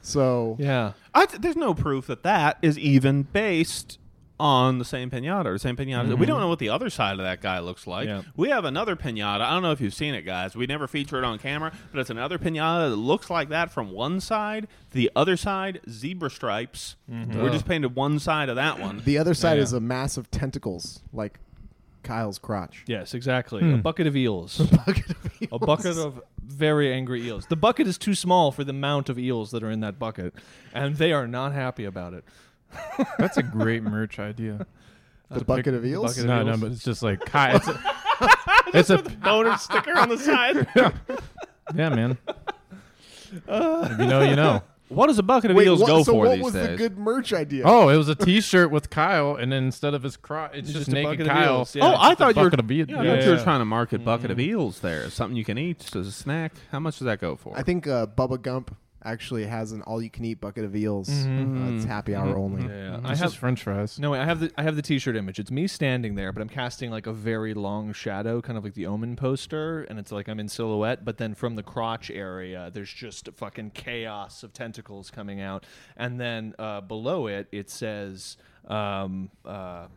so 0.00 0.56
Yeah. 0.58 0.92
I 1.14 1.26
th- 1.26 1.40
there's 1.42 1.56
no 1.56 1.74
proof 1.74 2.06
that 2.08 2.22
that 2.22 2.58
is 2.62 2.78
even 2.78 3.22
based 3.22 3.98
on 4.40 4.78
the 4.78 4.84
same 4.84 5.10
pinata 5.10 5.44
or 5.46 5.52
the 5.52 5.58
same 5.58 5.76
pinata. 5.76 6.16
We 6.18 6.26
don't 6.26 6.40
know 6.40 6.48
what 6.48 6.58
the 6.58 6.70
other 6.70 6.88
side 6.90 7.12
of 7.12 7.18
that 7.24 7.40
guy 7.40 7.58
looks 7.60 7.86
like. 7.86 8.06
Yeah. 8.08 8.22
We 8.36 8.48
have 8.48 8.64
another 8.64 8.96
pinata. 8.96 9.42
I 9.42 9.50
don't 9.52 9.62
know 9.62 9.72
if 9.72 9.80
you've 9.80 9.94
seen 9.94 10.14
it, 10.14 10.22
guys. 10.22 10.56
We 10.56 10.66
never 10.66 10.88
feature 10.88 11.18
it 11.18 11.24
on 11.24 11.38
camera, 11.38 11.72
but 11.92 12.00
it's 12.00 12.10
another 12.10 12.38
pinata 12.38 12.90
that 12.90 12.96
looks 12.96 13.28
like 13.30 13.50
that 13.50 13.70
from 13.70 13.90
one 13.92 14.20
side. 14.20 14.66
The 14.92 15.10
other 15.14 15.36
side, 15.36 15.80
zebra 15.88 16.30
stripes. 16.30 16.96
We're 17.08 17.50
just 17.50 17.66
painted 17.66 17.94
one 17.94 18.18
side 18.18 18.48
of 18.48 18.56
that 18.56 18.78
one. 18.80 19.02
the 19.04 19.18
other 19.18 19.34
side 19.34 19.58
Yeah. 19.58 19.62
is 19.64 19.72
a 19.72 19.80
mass 19.80 20.16
of 20.16 20.30
tentacles 20.30 21.02
like 21.12 21.38
kyle's 22.02 22.38
crotch 22.38 22.82
Yes, 22.86 23.12
exactly. 23.12 23.60
Hmm. 23.60 23.74
A 23.74 23.78
bucket 23.78 24.06
of 24.06 24.16
eels. 24.16 24.56
bucket 24.86 25.10
of 25.10 25.52
a 25.52 25.58
bucket 25.58 25.98
of 25.98 26.22
very 26.42 26.90
angry 26.92 27.22
eels. 27.26 27.46
The 27.46 27.56
bucket 27.56 27.86
is 27.86 27.98
too 27.98 28.14
small 28.14 28.52
for 28.52 28.64
the 28.64 28.70
amount 28.70 29.08
of 29.10 29.18
eels 29.18 29.50
that 29.50 29.62
are 29.62 29.70
in 29.70 29.80
that 29.80 29.98
bucket, 29.98 30.34
and 30.72 30.96
they 30.96 31.12
are 31.12 31.26
not 31.28 31.52
happy 31.52 31.84
about 31.84 32.14
it. 32.14 32.24
That's 33.18 33.36
a 33.36 33.42
great 33.42 33.82
merch 33.82 34.18
idea. 34.18 34.66
the 35.30 35.44
bucket 35.44 35.74
of 35.74 35.84
eels 35.84 36.16
bucket 36.16 36.24
of 36.24 36.26
no, 36.26 36.42
no, 36.42 36.50
eels. 36.52 36.60
but 36.60 36.72
it's 36.72 36.84
just 36.84 37.02
like 37.02 37.20
Kai. 37.24 37.54
It's 37.56 37.68
a, 37.68 37.80
it's 38.78 38.90
a 38.90 38.98
Boner 38.98 39.56
sticker 39.58 39.96
on 39.98 40.08
the 40.08 40.18
side. 40.18 40.66
yeah, 41.74 41.88
man. 41.88 42.18
If 43.32 43.98
you 43.98 44.06
know, 44.06 44.22
you 44.22 44.36
know. 44.36 44.62
What 44.88 45.06
does 45.06 45.20
a 45.20 45.22
bucket 45.22 45.52
of 45.52 45.56
Wait, 45.56 45.68
eels 45.68 45.78
what, 45.80 45.86
go 45.86 46.02
so 46.02 46.12
for 46.14 46.18
what 46.26 46.34
these 46.34 46.42
was 46.42 46.52
days? 46.52 46.66
the 46.70 46.76
good 46.76 46.98
merch 46.98 47.32
idea 47.32 47.62
Oh, 47.64 47.90
it 47.90 47.96
was 47.96 48.08
a 48.08 48.16
T-shirt 48.16 48.72
with 48.72 48.90
Kyle, 48.90 49.36
and 49.36 49.52
then 49.52 49.62
instead 49.62 49.94
of 49.94 50.02
his 50.02 50.16
crotch, 50.16 50.50
it's, 50.52 50.68
It's 50.68 50.78
just, 50.78 50.86
just 50.86 50.88
a 50.88 50.94
naked 50.94 51.10
bucket 51.10 51.26
of 51.28 51.32
Kyle. 51.32 51.56
eels, 51.58 51.76
yeah. 51.76 51.84
Oh, 51.86 51.94
I 51.96 52.16
thought 52.16 52.34
you 52.34 52.42
were. 52.42 52.50
bucket 52.50 52.58
of 52.64 52.70
eels. 52.72 52.88
Yeah, 52.88 52.98
I 53.00 53.04
Yeah, 53.04 53.14
thought 53.14 53.24
you 53.24 53.30
were 53.30 53.38
trying 53.38 53.60
to 53.60 53.64
market 53.66 54.04
bucket 54.04 54.32
of 54.32 54.40
eels 54.40 54.80
there. 54.80 55.08
Something 55.10 55.36
you 55.36 55.44
can 55.44 55.58
eat 55.58 55.94
as 55.94 56.08
a 56.08 56.10
snack. 56.10 56.54
How 56.72 56.80
much 56.80 56.98
does 56.98 57.04
that 57.04 57.20
go 57.20 57.36
for? 57.36 57.56
I 57.56 57.62
think 57.62 57.86
uh, 57.86 58.06
Bubba 58.08 58.42
Gump 58.42 58.74
actually 59.04 59.46
has 59.46 59.72
an 59.72 59.82
all-you-can-eat 59.82 60.40
bucket 60.40 60.64
of 60.64 60.76
eels. 60.76 61.08
Mhm. 61.08 61.72
Uh, 61.72 61.76
it's 61.76 61.84
happy 61.84 62.14
hour 62.14 62.36
only. 62.36 62.62
Yeah, 62.64 62.96
It's 62.98 63.04
I 63.06 63.08
just 63.10 63.22
have. 63.22 63.34
French 63.34 63.62
fries. 63.62 63.98
No, 63.98 64.10
wait, 64.10 64.20
I 64.20 64.24
have 64.24 64.40
the 64.40 64.52
I 64.58 64.62
have 64.62 64.76
the 64.76 64.82
T-shirt 64.82 65.16
image. 65.16 65.38
It's 65.38 65.50
me 65.50 65.66
standing 65.66 66.14
there, 66.14 66.32
but 66.32 66.40
I'm 66.42 66.48
casting 66.48 66.90
like 66.90 67.06
a 67.06 67.12
very 67.12 67.54
long 67.54 67.92
shadow, 67.92 68.40
kind 68.40 68.58
of 68.58 68.64
like 68.64 68.74
the 68.74 68.86
Omen 68.86 69.16
poster, 69.16 69.84
and 69.84 69.98
it's 69.98 70.12
like 70.12 70.28
I'm 70.28 70.38
in 70.40 70.48
silhouette. 70.48 71.04
But 71.04 71.18
then 71.18 71.34
from 71.34 71.56
the 71.56 71.62
crotch 71.62 72.10
area, 72.10 72.70
there's 72.72 72.92
just 72.92 73.28
a 73.28 73.32
fucking 73.32 73.70
chaos 73.70 74.42
of 74.42 74.52
tentacles 74.52 75.10
coming 75.10 75.40
out, 75.40 75.64
and 75.96 76.20
then 76.20 76.54
uh, 76.58 76.80
below 76.82 77.26
it, 77.26 77.48
it 77.52 77.70
says. 77.70 78.36
Um, 78.68 79.30
uh, 79.44 79.48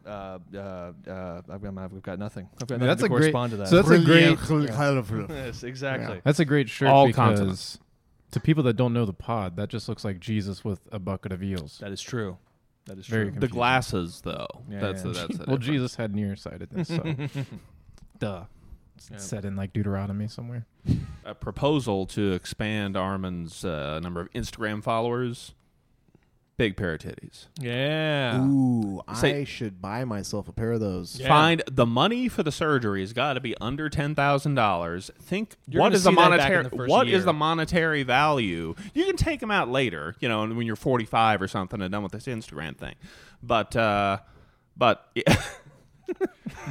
uh, 0.05 0.39
uh, 0.55 0.57
uh, 0.57 1.41
I've, 1.49 1.61
got, 1.61 1.77
I've 1.77 2.01
got 2.01 2.17
nothing. 2.17 2.47
I've 2.59 2.67
got 2.67 2.79
nothing 2.79 2.87
That's 2.87 3.01
to 3.01 3.05
a 3.05 3.09
great- 3.09 3.31
to 3.33 3.57
that. 3.57 3.67
so 3.67 3.75
that's 3.75 3.89
a 3.89 3.99
great- 3.99 4.37
yes, 5.29 5.63
exactly. 5.63 6.21
That's 6.23 6.39
a 6.39 6.45
great 6.45 6.69
shirt 6.69 6.87
All 6.89 7.05
because 7.05 7.15
continents. 7.37 7.79
To 8.33 8.39
people 8.39 8.63
that 8.63 8.73
don't 8.75 8.93
know 8.93 9.05
the 9.05 9.13
pod, 9.13 9.55
that 9.57 9.69
just 9.69 9.87
looks 9.89 10.03
like 10.03 10.19
Jesus 10.19 10.63
with 10.63 10.81
a 10.91 10.99
bucket 10.99 11.31
of 11.31 11.41
eels. 11.43 11.77
That 11.79 11.91
is 11.91 12.01
true. 12.01 12.37
That 12.85 12.97
is 12.97 13.07
Very 13.07 13.25
true. 13.25 13.31
confusing. 13.31 13.39
the 13.49 13.53
glasses, 13.53 14.21
though. 14.23 14.47
Yeah, 14.69 14.79
that's 14.79 15.05
yeah. 15.05 15.11
The, 15.11 15.13
that's 15.19 15.37
the 15.37 15.37
well, 15.47 15.57
difference. 15.57 15.65
Jesus 15.65 15.95
had 15.95 16.13
nearsightedness, 16.15 16.87
so 16.89 17.03
duh. 18.19 18.43
It's 18.95 19.09
Yeah. 19.11 19.17
Said 19.17 19.45
in 19.45 19.55
like 19.55 19.71
Deuteronomy 19.73 20.27
somewhere. 20.27 20.65
a 21.25 21.33
proposal 21.33 22.05
to 22.07 22.33
expand 22.33 22.95
Armen's 22.97 23.63
uh, 23.65 23.99
number 24.01 24.19
of 24.21 24.31
Instagram 24.33 24.83
followers. 24.83 25.53
Big 26.55 26.77
pair 26.77 26.93
of 26.93 26.99
titties. 26.99 27.47
Yeah. 27.59 28.39
Ooh, 28.39 29.01
Say- 29.15 29.41
I 29.41 29.43
should 29.43 29.81
buy 29.81 30.05
myself 30.05 30.47
a 30.47 30.51
pair 30.53 30.73
of 30.73 30.79
those. 30.81 31.19
Yeah. 31.19 31.27
Find 31.27 31.63
the 31.69 31.87
money 31.87 32.27
for 32.29 32.43
the 32.43 32.51
surgery 32.51 33.01
has 33.01 33.11
got 33.11 33.33
to 33.33 33.39
be 33.39 33.55
under 33.59 33.89
ten 33.89 34.13
thousand 34.13 34.53
dollars. 34.53 35.09
Think 35.19 35.55
You're 35.67 35.79
what 35.81 35.87
gonna 35.87 35.95
is 35.95 36.03
the 36.03 36.11
see 36.11 36.15
that 36.15 36.21
back 36.21 36.31
in 36.31 36.39
monetary 36.39 36.63
the 36.63 36.69
first 36.77 36.91
what 36.91 37.07
is 37.07 37.11
year. 37.13 37.21
the 37.21 37.33
monetary 37.33 38.03
value? 38.03 38.75
You 38.93 39.05
can 39.05 39.15
take 39.15 39.39
them 39.39 39.49
out 39.49 39.67
later, 39.69 40.15
you 40.19 40.29
know, 40.29 40.45
when 40.45 40.67
you're 40.67 40.75
45 40.75 41.41
or 41.41 41.47
something 41.47 41.81
and 41.81 41.91
done 41.91 42.03
with 42.03 42.11
this 42.11 42.27
Instagram 42.27 42.77
thing. 42.77 42.95
But 43.41 43.75
uh, 43.75 44.19
but 44.77 45.09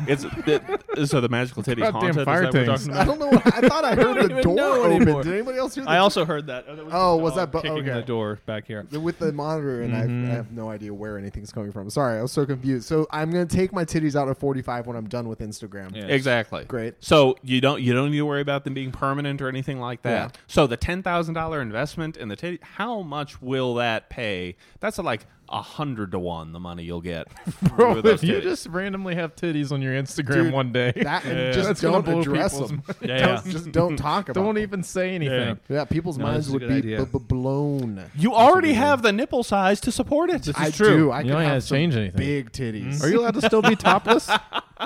it's 0.07 0.25
it, 0.47 1.09
so 1.09 1.21
the 1.21 1.29
magical 1.29 1.63
titties 1.63 1.79
Goddamn 1.93 1.93
haunted. 1.93 2.11
Is 2.11 2.17
that 2.17 2.27
what 2.27 2.55
we're 2.55 2.65
tanks. 2.67 2.87
talking 2.87 2.97
I 2.97 3.03
about? 3.03 3.07
don't 3.07 3.19
know. 3.19 3.37
What, 3.39 3.47
I 3.65 3.69
thought 3.69 3.85
I 3.85 3.95
heard 3.97 4.17
the 4.17 4.25
even 4.31 4.43
door 4.43 4.55
know 4.57 4.73
open. 4.83 4.93
anymore. 5.03 5.23
Did 5.23 5.33
anybody 5.35 5.59
else 5.59 5.75
hear 5.75 5.85
that? 5.85 5.91
I 5.91 5.99
also 5.99 6.25
heard 6.25 6.47
that. 6.47 6.65
Oh, 6.69 6.77
that 6.77 6.85
was 6.85 6.95
Oh, 6.95 7.17
the 7.17 7.23
was 7.23 7.33
dog 7.35 7.39
that 7.41 7.53
bu- 7.53 7.63
kicking 7.63 7.79
okay. 7.91 8.01
the 8.01 8.03
door 8.07 8.39
back 8.47 8.67
here? 8.67 8.87
with 8.93 9.19
the 9.19 9.33
monitor, 9.33 9.83
and 9.83 9.93
Mhm. 9.93 10.29
I, 10.29 10.33
I 10.33 10.35
have 10.35 10.53
no 10.53 10.71
idea 10.71 10.93
where 10.95 11.19
anything's 11.19 11.53
coming 11.53 11.73
from. 11.73 11.91
Sorry, 11.91 12.19
I 12.19 12.23
was 12.23 12.33
so 12.33 12.47
confused. 12.47 12.87
So 12.87 13.07
I'm 13.11 13.31
gonna 13.31 13.47
take 13.47 13.73
my 13.73 13.85
titties 13.85 14.15
out 14.17 14.29
at 14.29 14.39
45 14.39 14.87
when 14.87 14.97
I'm 14.97 15.09
done 15.09 15.29
with 15.29 15.41
Instagram. 15.41 15.95
Yeah. 15.95 16.07
Exactly. 16.07 16.65
Great. 16.65 16.95
So 17.01 17.37
you 17.43 17.61
don't 17.61 17.83
you 17.83 17.93
don't 17.93 18.11
need 18.11 18.19
to 18.19 18.27
worry 18.27 18.41
about 18.43 18.65
them 18.65 18.75
being 18.75 18.93
permanent 18.93 19.43
or 19.43 19.49
anything 19.49 19.81
like 19.81 20.03
that. 20.03 20.11
Yeah. 20.35 20.41
So 20.47 20.67
the 20.67 20.77
ten 20.77 21.03
thousand 21.03 21.35
dollar 21.35 21.61
investment 21.61 22.17
in 22.17 22.29
the 22.29 22.37
titty, 22.37 22.59
how 22.63 23.03
much 23.03 23.41
will 23.43 23.75
that 23.75 24.09
pay? 24.11 24.57
That's 24.81 24.99
like 24.99 25.27
a 25.53 25.61
hundred 25.63 26.13
to 26.13 26.19
one 26.19 26.53
the 26.53 26.59
money 26.61 26.83
you'll 26.83 27.01
get. 27.03 27.29
Bro, 27.77 27.97
with 27.97 28.05
those 28.05 28.23
if 28.23 28.29
you 28.29 28.37
titties. 28.37 28.43
just 28.43 28.67
randomly 28.69 29.15
have 29.15 29.37
titties 29.37 29.71
on 29.71 29.83
your 29.83 29.93
Instagram 29.93 30.45
Dude, 30.45 30.53
one 30.53 30.73
day, 30.73 30.93
That 30.97 31.25
Yeah. 31.25 31.51
just 31.53 31.69
That's 31.69 31.81
don't 31.83 32.05
blow 32.05 32.21
address 32.21 32.59
them. 32.59 32.83
Yeah, 33.03 33.27
Don't- 33.27 33.47
Just 33.47 33.71
don't 33.73 33.97
talk 33.97 34.29
about. 34.29 34.41
It. 34.41 34.45
Don't 34.45 34.55
them. 34.55 34.63
even 34.63 34.83
say 34.83 35.15
anything. 35.15 35.59
Yeah, 35.69 35.85
people's 35.85 36.17
No, 36.19 36.25
minds 36.25 36.47
this 36.47 36.55
is 36.57 36.63
a 36.63 36.67
would 36.73 36.83
be 36.83 36.97
b- 36.97 37.05
b- 37.05 37.19
blown. 37.29 38.03
you 38.17 38.35
already 38.35 38.73
have 38.73 39.03
the 39.03 39.13
nipple 39.13 39.43
size 39.43 39.81
to 39.83 39.93
support 39.93 40.31
it. 40.31 40.43
this 40.45 40.57
I 40.59 40.71
true. 40.71 40.97
do. 40.97 41.11
I 41.11 41.19
You 41.19 41.25
could 41.25 41.29
don't 41.33 41.43
have 41.43 41.53
have 41.53 41.63
to 41.65 41.69
change 41.69 41.97
anything. 41.97 42.17
Big 42.19 42.53
titties. 42.53 43.03
Are 43.03 43.09
you 43.09 43.21
allowed 43.21 43.35
to 43.35 43.43
still 43.43 43.63
be 43.63 43.77
topless? 43.77 44.31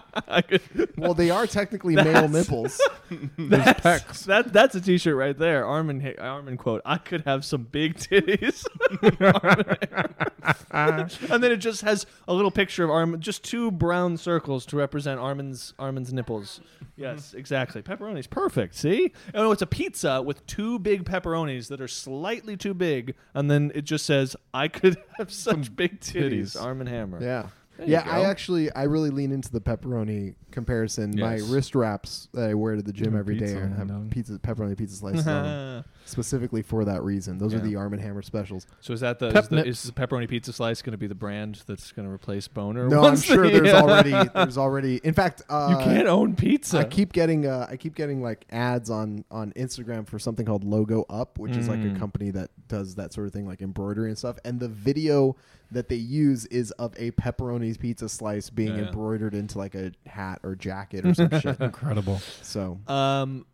well, 0.96 1.14
they 1.14 1.30
are 1.30 1.46
technically 1.46 1.94
male 1.94 2.28
nipples. 2.28 2.80
That's, 3.38 3.80
pecs. 3.80 4.24
that, 4.24 4.52
that's 4.52 4.74
a 4.74 4.80
T-shirt 4.80 5.16
right 5.16 5.36
there. 5.38 5.64
Armen, 5.64 6.14
Armen 6.18 6.56
quote: 6.56 6.82
"I 6.84 6.98
could 6.98 7.22
have 7.22 7.44
some 7.44 7.62
big 7.64 7.96
titties," 7.96 8.66
and 10.70 11.42
then 11.42 11.52
it 11.52 11.58
just 11.58 11.82
has 11.82 12.06
a 12.26 12.34
little 12.34 12.50
picture 12.50 12.84
of 12.84 12.90
Armen, 12.90 13.20
just 13.20 13.44
two 13.44 13.70
brown 13.70 14.16
circles 14.16 14.66
to 14.66 14.76
represent 14.76 15.20
Armen's 15.20 15.72
Armen's 15.78 16.12
nipples. 16.12 16.60
Yes, 16.96 17.34
exactly. 17.34 17.82
Pepperoni's 17.82 18.26
perfect. 18.26 18.74
See? 18.74 19.12
Oh 19.34 19.44
no, 19.44 19.52
it's 19.52 19.62
a 19.62 19.66
pizza 19.66 20.20
with 20.22 20.44
two 20.46 20.78
big 20.80 21.04
pepperonis 21.04 21.68
that 21.68 21.80
are 21.80 21.88
slightly 21.88 22.56
too 22.56 22.74
big, 22.74 23.14
and 23.34 23.50
then 23.50 23.70
it 23.74 23.82
just 23.82 24.04
says, 24.04 24.34
"I 24.52 24.66
could 24.68 24.96
have 25.18 25.32
such 25.32 25.74
big 25.76 26.00
titties." 26.00 26.26
titties. 26.26 26.62
Armen 26.62 26.86
Hammer. 26.86 27.22
Yeah. 27.22 27.48
Yeah, 27.84 28.02
I 28.06 28.24
actually 28.24 28.72
I 28.72 28.84
really 28.84 29.10
lean 29.10 29.32
into 29.32 29.50
the 29.50 29.60
pepperoni 29.60 30.34
comparison. 30.56 31.12
My 31.16 31.36
Yes. 31.36 31.42
wrist 31.48 31.74
wraps 31.76 32.28
that 32.34 32.50
I 32.50 32.54
wear 32.54 32.74
to 32.76 32.82
the 32.82 32.92
gym 32.92 33.12
Mm, 33.12 33.18
every 33.18 33.36
day 33.36 33.46
pizza 33.46 33.58
are- 33.60 33.64
on 33.64 33.72
have 33.72 33.88
them. 33.88 34.10
pizza 34.10 34.32
pepperoni 34.38 34.76
pizza 34.76 34.96
slices 35.02 35.26
on 35.26 35.42
them, 35.44 35.84
specifically 36.04 36.62
for 36.62 36.84
that 36.84 37.02
reason. 37.04 37.38
Those 37.38 37.54
are 37.54 37.58
Yeah. 37.58 37.62
the 37.64 37.76
Arm 37.76 37.92
and 37.92 38.02
Hammer 38.02 38.22
specials. 38.22 38.66
So 38.80 38.92
is 38.92 39.00
that 39.00 39.18
the, 39.18 39.30
Pep 39.30 39.44
is 39.44 39.48
the 39.50 39.56
nips. 39.56 39.68
is 39.68 39.82
the 39.84 39.92
pepperoni 39.92 40.28
pizza 40.28 40.52
slice 40.52 40.82
going 40.82 40.92
to 40.92 40.98
be 40.98 41.06
the 41.06 41.14
brand 41.14 41.62
that's 41.66 41.92
going 41.92 42.08
to 42.08 42.12
replace 42.12 42.48
Boner? 42.48 42.88
No, 42.88 42.98
I'm 42.98 43.02
once 43.02 43.24
sure 43.24 43.48
the- 43.50 43.60
there's 43.60 43.74
already 43.74 44.10
there's 44.34 44.58
already. 44.58 44.96
In 45.04 45.14
fact, 45.14 45.42
uh, 45.48 45.68
you 45.70 45.84
can't 45.84 46.08
own 46.08 46.34
pizza. 46.34 46.78
I 46.78 46.84
keep 46.84 47.12
getting 47.12 47.46
uh, 47.46 47.66
I 47.70 47.76
keep 47.76 47.94
getting 47.94 48.22
like 48.22 48.46
ads 48.50 48.88
on 48.90 49.24
on 49.30 49.52
Instagram 49.52 50.06
for 50.08 50.18
something 50.18 50.46
called 50.46 50.64
Logo 50.64 51.04
Up, 51.10 51.38
which 51.38 51.56
is 51.56 51.68
like 51.68 51.80
a 51.80 51.82
Mm. 51.90 51.98
company 51.98 52.30
that 52.30 52.50
does 52.68 52.94
that 52.96 53.12
sort 53.12 53.26
of 53.26 53.32
thing, 53.32 53.46
like 53.46 53.60
embroidery 53.62 54.08
and 54.08 54.18
stuff. 54.18 54.38
And 54.44 54.58
the 54.58 54.68
video 54.68 55.36
that 55.72 55.88
they 55.88 55.96
use 55.96 56.46
is 56.46 56.70
of 56.72 56.94
a 56.96 57.10
pepperoni 57.12 57.76
pizza 57.78 58.08
slice 58.08 58.50
being 58.50 58.76
Yeah. 58.76 58.86
embroidered 58.86 59.34
into 59.34 59.58
like 59.58 59.74
a 59.74 59.90
hat 60.06 60.38
or 60.46 60.54
jacket 60.54 61.04
or 61.04 61.14
some 61.14 61.30
shit. 61.40 61.60
Incredible. 61.60 62.20
So 62.42 62.78
Um, 62.86 63.46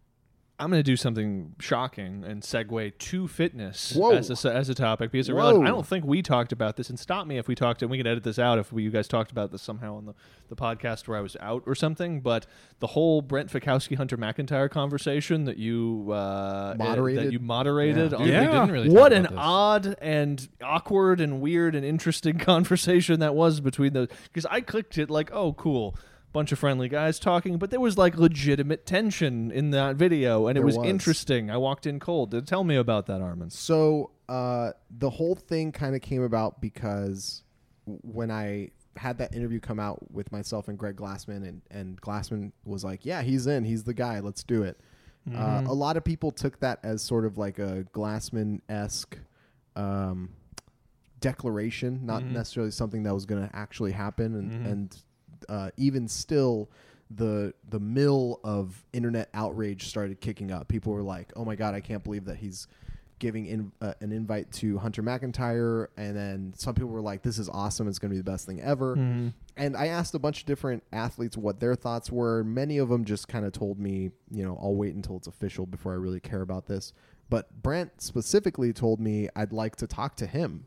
I'm 0.58 0.70
going 0.70 0.78
to 0.78 0.84
do 0.84 0.96
something 0.96 1.56
shocking 1.58 2.22
and 2.24 2.40
segue 2.40 2.96
to 2.96 3.26
fitness 3.26 3.94
Whoa. 3.96 4.12
as 4.12 4.44
a, 4.44 4.54
as 4.54 4.68
a 4.68 4.74
topic 4.76 5.10
because 5.10 5.28
I 5.28 5.32
realized 5.32 5.56
Whoa. 5.58 5.64
I 5.64 5.68
don't 5.68 5.84
think 5.86 6.04
we 6.04 6.22
talked 6.22 6.52
about 6.52 6.76
this. 6.76 6.88
And 6.88 6.96
stop 7.00 7.26
me 7.26 7.36
if 7.36 7.48
we 7.48 7.56
talked, 7.56 7.82
and 7.82 7.90
we 7.90 7.96
can 7.98 8.06
edit 8.06 8.22
this 8.22 8.38
out 8.38 8.60
if 8.60 8.72
we, 8.72 8.84
you 8.84 8.90
guys 8.92 9.08
talked 9.08 9.32
about 9.32 9.50
this 9.50 9.60
somehow 9.60 9.96
on 9.96 10.06
the, 10.06 10.14
the 10.50 10.54
podcast 10.54 11.08
where 11.08 11.18
I 11.18 11.20
was 11.20 11.36
out 11.40 11.64
or 11.66 11.74
something. 11.74 12.20
But 12.20 12.46
the 12.78 12.86
whole 12.88 13.22
Brent 13.22 13.50
Fikowski 13.50 13.96
Hunter 13.96 14.16
McIntyre 14.16 14.70
conversation 14.70 15.46
that 15.46 15.56
you 15.56 16.12
uh, 16.12 16.76
Moderated? 16.78 17.24
that 17.26 17.32
you 17.32 17.40
moderated 17.40 18.12
Yeah. 18.12 18.18
on 18.18 18.24
Dude, 18.24 18.34
the- 18.34 18.38
we 18.38 18.46
didn't 18.46 18.70
really 18.70 18.88
what 18.90 19.08
talk 19.08 19.18
an 19.18 19.26
about 19.26 19.82
this. 19.82 19.88
odd 19.90 19.96
and 20.00 20.48
awkward 20.62 21.20
and 21.20 21.40
weird 21.40 21.74
and 21.74 21.84
interesting 21.84 22.38
conversation 22.38 23.18
that 23.18 23.34
was 23.34 23.58
between 23.60 23.94
those 23.94 24.08
because 24.24 24.46
I 24.46 24.60
clicked 24.60 24.96
it 24.96 25.10
like 25.10 25.30
oh 25.32 25.54
cool 25.54 25.96
bunch 26.32 26.50
of 26.52 26.58
friendly 26.58 26.88
guys 26.88 27.18
talking 27.18 27.58
but 27.58 27.70
there 27.70 27.80
was 27.80 27.98
like 27.98 28.16
legitimate 28.16 28.86
tension 28.86 29.50
in 29.50 29.70
that 29.70 29.96
video 29.96 30.46
and 30.46 30.56
it 30.56 30.64
was, 30.64 30.78
was. 30.78 30.86
interesting 30.86 31.50
I 31.50 31.56
walked 31.58 31.86
in 31.86 32.00
cold 32.00 32.46
tell 32.46 32.64
me 32.64 32.76
about 32.76 33.06
that 33.06 33.20
Armen 33.20 33.50
So 33.50 34.10
uh, 34.28 34.72
the 34.90 35.10
whole 35.10 35.34
thing 35.34 35.72
kind 35.72 35.94
of 35.94 36.00
came 36.00 36.22
about 36.22 36.60
because 36.60 37.42
when 37.84 38.30
I 38.30 38.70
had 38.96 39.18
that 39.18 39.34
interview 39.34 39.60
come 39.60 39.80
out 39.80 40.10
with 40.10 40.30
myself 40.32 40.68
and 40.68 40.78
Greg 40.78 40.96
Glassman, 40.96 41.46
and 41.48 41.62
and 41.70 42.00
Glassman 42.00 42.52
was 42.64 42.84
like, 42.84 43.04
"Yeah, 43.04 43.22
he's 43.22 43.46
in. 43.46 43.64
He's 43.64 43.84
the 43.84 43.94
guy. 43.94 44.20
Let's 44.20 44.42
do 44.42 44.62
it." 44.62 44.80
Uh, 45.32 45.62
a 45.66 45.72
lot 45.72 45.96
of 45.96 46.02
people 46.02 46.32
took 46.32 46.58
that 46.60 46.80
as 46.82 47.00
sort 47.00 47.24
of 47.24 47.38
like 47.38 47.60
a 47.60 47.84
Glassman 47.92 48.60
esque 48.68 49.16
um, 49.76 50.30
declaration, 51.20 52.00
not 52.04 52.24
necessarily 52.24 52.72
something 52.72 53.04
that 53.04 53.14
was 53.14 53.24
going 53.24 53.48
to 53.48 53.54
actually 53.54 53.92
happen. 53.92 54.34
And, 54.34 54.66
and 54.66 54.96
uh, 55.48 55.70
even 55.76 56.08
still, 56.08 56.70
the 57.10 57.54
the 57.68 57.80
mill 57.80 58.40
of 58.42 58.84
internet 58.92 59.28
outrage 59.34 59.86
started 59.88 60.20
kicking 60.20 60.50
up. 60.50 60.68
People 60.68 60.92
were 60.92 61.02
like, 61.02 61.32
"Oh 61.36 61.44
my 61.44 61.56
god, 61.56 61.74
I 61.74 61.80
can't 61.80 62.02
believe 62.04 62.24
that 62.26 62.36
he's." 62.36 62.68
Giving 63.18 63.46
in, 63.46 63.70
uh, 63.80 63.94
an 64.00 64.10
invite 64.10 64.50
to 64.54 64.78
Hunter 64.78 65.00
McIntyre, 65.00 65.86
and 65.96 66.16
then 66.16 66.54
some 66.56 66.74
people 66.74 66.90
were 66.90 67.00
like, 67.00 67.22
"This 67.22 67.38
is 67.38 67.48
awesome! 67.48 67.86
It's 67.86 68.00
going 68.00 68.10
to 68.10 68.14
be 68.14 68.18
the 68.18 68.28
best 68.28 68.46
thing 68.46 68.60
ever." 68.60 68.94
And 69.56 69.76
I 69.76 69.86
asked 69.86 70.12
a 70.16 70.18
bunch 70.18 70.40
of 70.40 70.46
different 70.46 70.82
athletes 70.92 71.36
what 71.36 71.60
their 71.60 71.76
thoughts 71.76 72.10
were. 72.10 72.42
Many 72.42 72.78
of 72.78 72.88
them 72.88 73.04
just 73.04 73.28
kind 73.28 73.46
of 73.46 73.52
told 73.52 73.78
me, 73.78 74.10
you 74.32 74.42
know, 74.44 74.58
I'll 74.60 74.74
wait 74.74 74.96
until 74.96 75.18
it's 75.18 75.28
official 75.28 75.66
before 75.66 75.92
I 75.92 75.96
really 75.98 76.18
care 76.18 76.40
about 76.40 76.66
this. 76.66 76.92
But 77.30 77.62
Brent 77.62 78.02
specifically 78.02 78.72
told 78.72 78.98
me 78.98 79.28
I'd 79.36 79.52
like 79.52 79.76
to 79.76 79.86
talk 79.86 80.16
to 80.16 80.26
him 80.26 80.64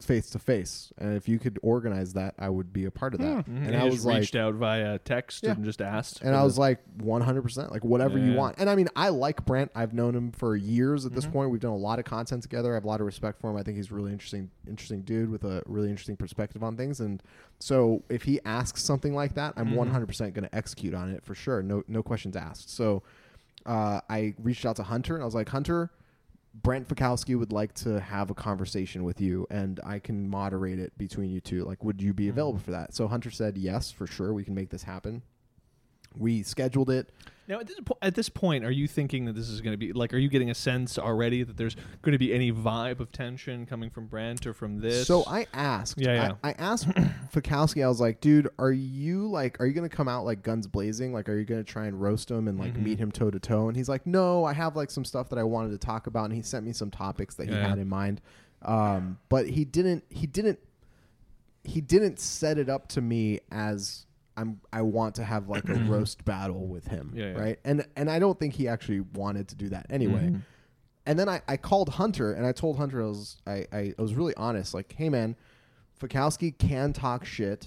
face 0.00 0.30
to 0.30 0.38
face, 0.38 0.92
and 0.98 1.16
if 1.16 1.28
you 1.28 1.38
could 1.38 1.58
organize 1.62 2.12
that, 2.12 2.34
I 2.38 2.48
would 2.50 2.72
be 2.72 2.84
a 2.84 2.90
part 2.90 3.14
of 3.14 3.20
that. 3.20 3.46
And, 3.46 3.66
And 3.66 3.76
I 3.76 3.84
was 3.84 3.94
just 3.94 4.06
like, 4.06 4.20
reached 4.20 4.36
out 4.36 4.54
via 4.54 4.98
text 4.98 5.42
Yeah. 5.44 5.52
and 5.52 5.64
just 5.64 5.80
asked. 5.80 6.20
and 6.20 6.30
for 6.30 6.34
I 6.34 6.38
the- 6.38 6.44
was 6.44 6.58
like, 6.58 6.80
100%, 6.98 7.70
like 7.72 7.82
whatever 7.84 8.18
you 8.18 8.32
Yeah. 8.32 8.36
want. 8.36 8.56
And 8.58 8.68
I 8.68 8.74
mean, 8.74 8.88
I 8.94 9.08
like 9.08 9.44
Brent. 9.46 9.70
I've 9.74 9.94
known 9.94 10.14
him 10.14 10.32
for 10.32 10.54
years 10.54 11.06
at 11.06 11.14
this 11.14 11.24
Mm-hmm. 11.24 11.32
point. 11.32 11.50
We've 11.50 11.60
done 11.60 11.72
a 11.72 11.76
lot 11.76 11.98
of 11.98 12.04
content 12.04 12.42
together. 12.42 12.72
I 12.72 12.74
have 12.74 12.84
a 12.84 12.88
lot 12.88 13.00
of 13.00 13.06
respect 13.06 13.40
for 13.40 13.50
him. 13.50 13.56
I 13.56 13.62
think 13.62 13.76
he's 13.78 13.90
a 13.90 13.94
really 13.94 14.12
interesting, 14.12 14.50
interesting 14.68 15.02
dude 15.02 15.30
with 15.30 15.44
a 15.44 15.62
really 15.66 15.88
interesting 15.88 16.16
perspective 16.16 16.62
on 16.62 16.76
things. 16.76 17.00
And 17.00 17.22
so 17.58 18.02
if 18.08 18.24
he 18.24 18.40
asks 18.44 18.82
something 18.82 19.14
like 19.14 19.34
that, 19.34 19.54
I'm 19.56 19.68
Mm-hmm. 19.68 19.76
100% 19.78 20.34
going 20.34 20.46
to 20.48 20.54
execute 20.54 20.94
on 20.94 21.10
it 21.10 21.24
for 21.24 21.34
sure. 21.34 21.62
No, 21.62 21.82
no 21.88 22.02
questions 22.02 22.36
asked. 22.36 22.70
So 22.70 23.02
uh, 23.66 24.00
I 24.08 24.34
reached 24.42 24.64
out 24.66 24.76
to 24.76 24.82
Hunter 24.82 25.14
and 25.14 25.22
I 25.22 25.26
was 25.26 25.34
like, 25.34 25.48
Hunter, 25.48 25.90
Brent 26.62 26.88
Fikowski 26.88 27.38
would 27.38 27.52
like 27.52 27.72
to 27.74 28.00
have 28.00 28.30
a 28.30 28.34
conversation 28.34 29.04
with 29.04 29.20
you, 29.20 29.46
and 29.50 29.80
I 29.84 29.98
can 29.98 30.28
moderate 30.28 30.78
it 30.78 30.96
between 30.98 31.30
you 31.30 31.40
two. 31.40 31.64
Like, 31.64 31.84
would 31.84 32.02
you 32.02 32.12
be 32.12 32.24
mm-hmm. 32.24 32.30
available 32.30 32.58
for 32.58 32.70
that? 32.72 32.94
So 32.94 33.06
Hunter 33.06 33.30
said 33.30 33.56
yes, 33.56 33.90
for 33.90 34.06
sure. 34.06 34.32
We 34.32 34.44
can 34.44 34.54
make 34.54 34.70
this 34.70 34.82
happen. 34.82 35.22
We 36.18 36.42
scheduled 36.42 36.90
it. 36.90 37.10
Now, 37.46 37.60
at 37.60 37.66
this, 37.66 37.80
po- 37.82 37.96
at 38.02 38.14
this 38.14 38.28
point, 38.28 38.62
are 38.66 38.70
you 38.70 38.86
thinking 38.86 39.24
that 39.24 39.32
this 39.34 39.48
is 39.48 39.62
going 39.62 39.72
to 39.72 39.78
be 39.78 39.94
like? 39.94 40.12
Are 40.12 40.18
you 40.18 40.28
getting 40.28 40.50
a 40.50 40.54
sense 40.54 40.98
already 40.98 41.42
that 41.44 41.56
there's 41.56 41.76
going 42.02 42.12
to 42.12 42.18
be 42.18 42.34
any 42.34 42.52
vibe 42.52 43.00
of 43.00 43.10
tension 43.10 43.64
coming 43.64 43.88
from 43.88 44.06
Brent 44.06 44.46
or 44.46 44.52
from 44.52 44.80
this? 44.80 45.06
So 45.06 45.24
I 45.26 45.46
asked. 45.54 45.98
Yeah, 45.98 46.12
yeah. 46.12 46.32
I, 46.44 46.50
I 46.50 46.54
asked 46.58 46.88
Fikowski. 47.32 47.82
I 47.82 47.88
was 47.88 48.02
like, 48.02 48.20
dude, 48.20 48.50
are 48.58 48.70
you 48.70 49.26
like, 49.28 49.58
are 49.60 49.66
you 49.66 49.72
gonna 49.72 49.88
come 49.88 50.08
out 50.08 50.26
like 50.26 50.42
guns 50.42 50.66
blazing? 50.66 51.14
Like, 51.14 51.26
are 51.30 51.38
you 51.38 51.46
gonna 51.46 51.64
try 51.64 51.86
and 51.86 51.98
roast 51.98 52.30
him 52.30 52.48
and 52.48 52.58
like 52.58 52.74
Mm-hmm. 52.74 52.84
meet 52.84 52.98
him 52.98 53.10
toe 53.10 53.30
to 53.30 53.40
toe? 53.40 53.68
And 53.68 53.76
he's 53.78 53.88
like, 53.88 54.06
no, 54.06 54.44
I 54.44 54.52
have 54.52 54.76
like 54.76 54.90
some 54.90 55.06
stuff 55.06 55.30
that 55.30 55.38
I 55.38 55.42
wanted 55.44 55.70
to 55.70 55.78
talk 55.78 56.06
about, 56.06 56.24
and 56.26 56.34
he 56.34 56.42
sent 56.42 56.66
me 56.66 56.74
some 56.74 56.90
topics 56.90 57.34
that 57.36 57.48
he 57.48 57.54
Yeah. 57.54 57.66
had 57.66 57.78
in 57.78 57.88
mind. 57.88 58.20
Um, 58.60 59.18
but 59.30 59.48
he 59.48 59.64
didn't. 59.64 60.04
He 60.10 60.26
didn't. 60.26 60.58
He 61.64 61.80
didn't 61.80 62.20
set 62.20 62.58
it 62.58 62.68
up 62.68 62.88
to 62.88 63.00
me 63.00 63.40
as. 63.50 64.04
I'm, 64.38 64.60
I 64.72 64.82
want 64.82 65.14
to 65.16 65.24
have 65.24 65.48
like 65.48 65.68
a 65.68 65.74
roast 65.74 66.24
battle 66.24 66.66
with 66.66 66.86
him, 66.86 67.12
Yeah, 67.14 67.32
yeah. 67.32 67.38
right? 67.40 67.58
And 67.64 67.84
and 67.96 68.10
I 68.10 68.18
don't 68.18 68.38
think 68.38 68.54
he 68.54 68.68
actually 68.68 69.00
wanted 69.00 69.48
to 69.48 69.54
do 69.56 69.68
that 69.70 69.86
anyway. 69.90 70.26
Mm-hmm. 70.28 70.38
And 71.06 71.18
then 71.18 71.28
I, 71.28 71.40
I 71.48 71.56
called 71.56 71.88
Hunter 71.88 72.32
and 72.32 72.46
I 72.46 72.52
told 72.52 72.76
Hunter 72.76 73.02
I 73.02 73.06
was 73.06 73.36
I, 73.46 73.66
I, 73.72 73.94
I 73.98 74.02
was 74.02 74.14
really 74.14 74.34
honest, 74.36 74.74
like, 74.74 74.94
hey 74.96 75.08
man, 75.08 75.36
Fikowski 76.00 76.56
can 76.56 76.92
talk 76.92 77.24
shit. 77.24 77.66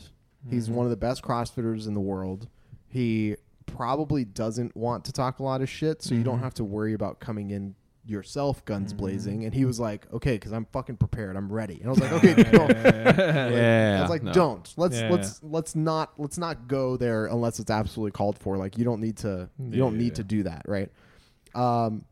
He's 0.49 0.65
Mm-hmm. 0.67 0.75
one 0.75 0.86
of 0.86 0.89
the 0.89 0.97
best 0.97 1.21
CrossFitters 1.21 1.88
in 1.88 1.93
the 1.93 1.99
world. 1.99 2.47
He 2.88 3.36
probably 3.67 4.25
doesn't 4.25 4.75
want 4.75 5.05
to 5.05 5.12
talk 5.12 5.39
a 5.39 5.43
lot 5.43 5.62
of 5.62 5.69
shit, 5.69 6.01
so 6.01 6.13
you 6.13 6.21
Mm-hmm. 6.21 6.29
don't 6.29 6.39
have 6.39 6.53
to 6.55 6.63
worry 6.63 6.93
about 6.93 7.19
coming 7.19 7.51
in 7.51 7.75
yourself 8.12 8.63
guns 8.65 8.93
blazing. 8.93 9.45
And 9.45 9.54
he 9.54 9.65
was 9.65 9.80
like, 9.80 10.06
okay, 10.13 10.34
because 10.34 10.52
I'm 10.52 10.65
fucking 10.65 10.97
prepared. 10.97 11.36
I'm 11.36 11.52
ready. 11.52 11.76
And 11.80 11.88
I 11.88 11.89
was 11.89 12.00
like, 12.00 12.12
okay, 12.24 12.34
don't. 12.43 12.69
yeah. 12.86 13.95
I 13.97 14.02
was 14.02 14.10
like, 14.10 14.24
no. 14.24 14.34
don't. 14.34 14.74
Let's 14.78 15.00
Yeah, 15.00 15.10
let's 15.10 15.41
let's 15.43 15.76
not 15.76 16.13
let's 16.17 16.38
not 16.38 16.67
go 16.67 16.97
there 16.97 17.26
unless 17.28 17.60
it's 17.60 17.71
absolutely 17.71 18.12
called 18.12 18.38
for. 18.38 18.58
Like 18.58 18.78
you 18.78 18.84
don't 18.86 19.02
need 19.02 19.17
to 19.17 19.50
you 19.60 19.78
don't 19.78 19.93
Yeah. 19.95 20.02
need 20.04 20.15
to 20.15 20.24
do 20.24 20.43
that, 20.43 20.63
right? 20.67 20.89
Um, 21.56 22.06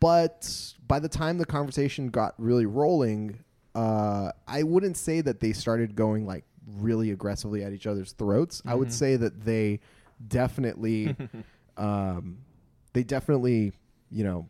but 0.00 0.74
by 0.86 0.98
the 0.98 1.08
time 1.08 1.38
the 1.38 1.46
conversation 1.46 2.08
got 2.08 2.34
really 2.38 2.66
rolling, 2.66 3.38
uh, 3.74 4.32
I 4.46 4.62
wouldn't 4.62 4.96
say 4.96 5.20
that 5.22 5.40
they 5.40 5.52
started 5.52 5.96
going 5.96 6.26
like 6.26 6.44
really 6.78 7.10
aggressively 7.10 7.62
at 7.64 7.72
each 7.72 7.86
other's 7.86 8.12
throats. 8.12 8.62
I 8.64 8.70
Mm-hmm. 8.70 8.78
would 8.80 8.92
say 8.92 9.16
that 9.16 9.44
they 9.44 9.80
definitely, 10.26 11.16
um, 11.76 12.38
they 12.92 13.02
definitely, 13.02 13.72
you 14.10 14.24
know, 14.24 14.48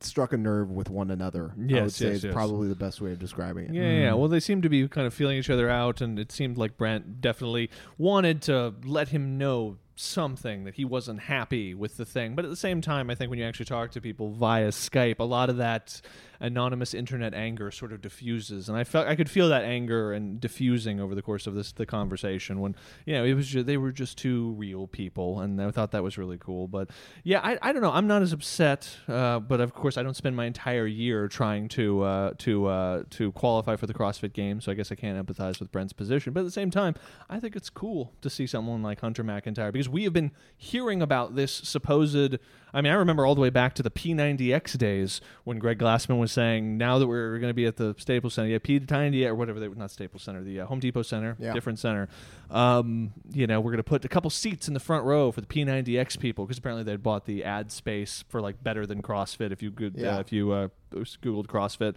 struck 0.00 0.32
a 0.32 0.36
nerve 0.36 0.70
with 0.70 0.90
one 0.90 1.10
another. 1.10 1.52
I 1.56 1.82
would 1.82 1.92
say 1.92 2.06
yes, 2.06 2.16
is 2.16 2.24
yes. 2.24 2.32
probably 2.32 2.68
the 2.68 2.76
best 2.76 3.00
way 3.00 3.12
of 3.12 3.18
describing 3.18 3.66
it. 3.66 3.74
Yeah, 3.74 3.90
yeah. 3.90 4.12
Well, 4.14 4.28
they 4.28 4.40
seem 4.40 4.62
to 4.62 4.68
be 4.68 4.86
kind 4.88 5.06
of 5.06 5.14
feeling 5.14 5.38
each 5.38 5.50
other 5.50 5.68
out, 5.68 6.00
and 6.00 6.18
it 6.18 6.30
seemed 6.32 6.58
like 6.58 6.76
Brent 6.76 7.20
definitely 7.20 7.70
wanted 7.98 8.42
to 8.42 8.74
let 8.84 9.08
him 9.08 9.38
know 9.38 9.78
something 9.96 10.64
that 10.64 10.74
he 10.74 10.84
wasn't 10.84 11.20
happy 11.20 11.74
with 11.74 11.96
the 11.96 12.04
thing. 12.04 12.34
But 12.34 12.44
at 12.44 12.50
the 12.50 12.56
same 12.56 12.80
time, 12.80 13.10
I 13.10 13.14
think 13.14 13.30
when 13.30 13.38
you 13.38 13.44
actually 13.46 13.66
talk 13.66 13.90
to 13.92 14.00
people 14.00 14.30
via 14.30 14.68
Skype, 14.68 15.18
a 15.18 15.24
lot 15.24 15.48
of 15.50 15.56
that 15.56 16.00
anonymous 16.38 16.92
internet 16.92 17.32
anger 17.32 17.70
sort 17.70 17.92
of 17.92 18.02
diffuses, 18.02 18.68
and 18.68 18.76
I 18.76 18.84
felt 18.84 19.08
I 19.08 19.16
could 19.16 19.30
feel 19.30 19.48
that 19.48 19.64
anger 19.64 20.12
and 20.12 20.38
diffusing 20.38 21.00
over 21.00 21.14
the 21.14 21.22
course 21.22 21.46
of 21.46 21.54
this 21.54 21.72
the 21.72 21.86
conversation 21.86 22.60
when 22.60 22.76
you 23.06 23.14
know 23.14 23.24
it 23.24 23.32
was 23.32 23.48
just, 23.48 23.66
they 23.66 23.78
were 23.78 23.90
just 23.90 24.18
two 24.18 24.50
real 24.52 24.86
people, 24.86 25.40
and 25.40 25.60
I 25.60 25.70
thought 25.70 25.92
that 25.92 26.02
was 26.02 26.18
really 26.18 26.38
cool. 26.38 26.68
But 26.68 26.90
yeah, 27.24 27.40
I, 27.42 27.58
I 27.62 27.72
don't 27.72 27.82
know. 27.82 27.92
I'm 27.92 28.06
not 28.06 28.20
as 28.20 28.34
upset, 28.34 28.98
uh, 29.08 29.40
but 29.40 29.60
of 29.60 29.72
course 29.72 29.96
I 29.96 30.02
don't 30.02 30.16
spend 30.16 30.36
my 30.36 30.44
entire 30.44 30.86
year 30.86 31.26
trying 31.28 31.68
to 31.68 32.02
uh, 32.02 32.32
to 32.38 32.66
uh, 32.66 33.02
to 33.10 33.32
qualify 33.32 33.76
for 33.76 33.86
the 33.86 33.94
CrossFit 33.94 34.34
Games, 34.34 34.64
so 34.64 34.72
I 34.72 34.74
guess 34.74 34.92
I 34.92 34.94
can't 34.94 35.26
empathize 35.26 35.58
with 35.58 35.72
Brent's 35.72 35.94
position. 35.94 36.34
But 36.34 36.40
at 36.40 36.44
the 36.46 36.52
same 36.52 36.70
time, 36.70 36.94
I 37.30 37.40
think 37.40 37.56
it's 37.56 37.70
cool 37.70 38.12
to 38.20 38.28
see 38.28 38.46
someone 38.46 38.82
like 38.82 39.00
Hunter 39.00 39.24
McIntyre 39.24 39.72
because 39.72 39.85
we 39.88 40.04
have 40.04 40.12
been 40.12 40.32
hearing 40.56 41.02
about 41.02 41.34
this 41.36 41.52
supposed. 41.52 42.38
I 42.74 42.82
mean, 42.82 42.92
I 42.92 42.96
remember 42.96 43.24
all 43.24 43.34
the 43.34 43.40
way 43.40 43.48
back 43.48 43.74
to 43.76 43.82
the 43.82 43.90
P90X 43.90 44.76
days 44.76 45.20
when 45.44 45.58
Greg 45.58 45.78
Glassman 45.78 46.18
was 46.18 46.30
saying, 46.32 46.76
"Now 46.76 46.98
that 46.98 47.06
we're 47.06 47.38
going 47.38 47.50
to 47.50 47.54
be 47.54 47.64
at 47.64 47.76
the 47.76 47.94
Staples 47.96 48.34
Center, 48.34 48.48
yeah, 48.50 48.58
P90 48.58 49.26
or 49.26 49.34
whatever 49.34 49.58
they 49.60 49.68
not 49.68 49.90
Staples 49.90 50.22
Center, 50.22 50.42
the 50.42 50.60
uh, 50.60 50.66
Home 50.66 50.80
Depot 50.80 51.02
Center, 51.02 51.36
Yeah. 51.38 51.52
different 51.54 51.78
center. 51.78 52.08
Um, 52.50 53.12
you 53.32 53.46
know, 53.46 53.60
we're 53.60 53.70
going 53.72 53.78
to 53.78 53.82
put 53.82 54.04
a 54.04 54.08
couple 54.08 54.28
seats 54.30 54.68
in 54.68 54.74
the 54.74 54.80
front 54.80 55.04
row 55.04 55.32
for 55.32 55.40
the 55.40 55.46
P90X 55.46 56.18
people 56.18 56.44
because 56.44 56.58
apparently 56.58 56.84
they'd 56.84 57.02
bought 57.02 57.24
the 57.24 57.44
ad 57.44 57.72
space 57.72 58.24
for 58.28 58.40
like 58.42 58.62
better 58.62 58.84
than 58.86 59.00
CrossFit 59.02 59.52
if 59.52 59.62
you 59.62 59.70
good 59.70 59.94
Yeah. 59.96 60.16
uh, 60.16 60.20
if 60.20 60.32
you 60.32 60.52
uh, 60.52 60.68
googled 60.92 61.46
CrossFit." 61.46 61.94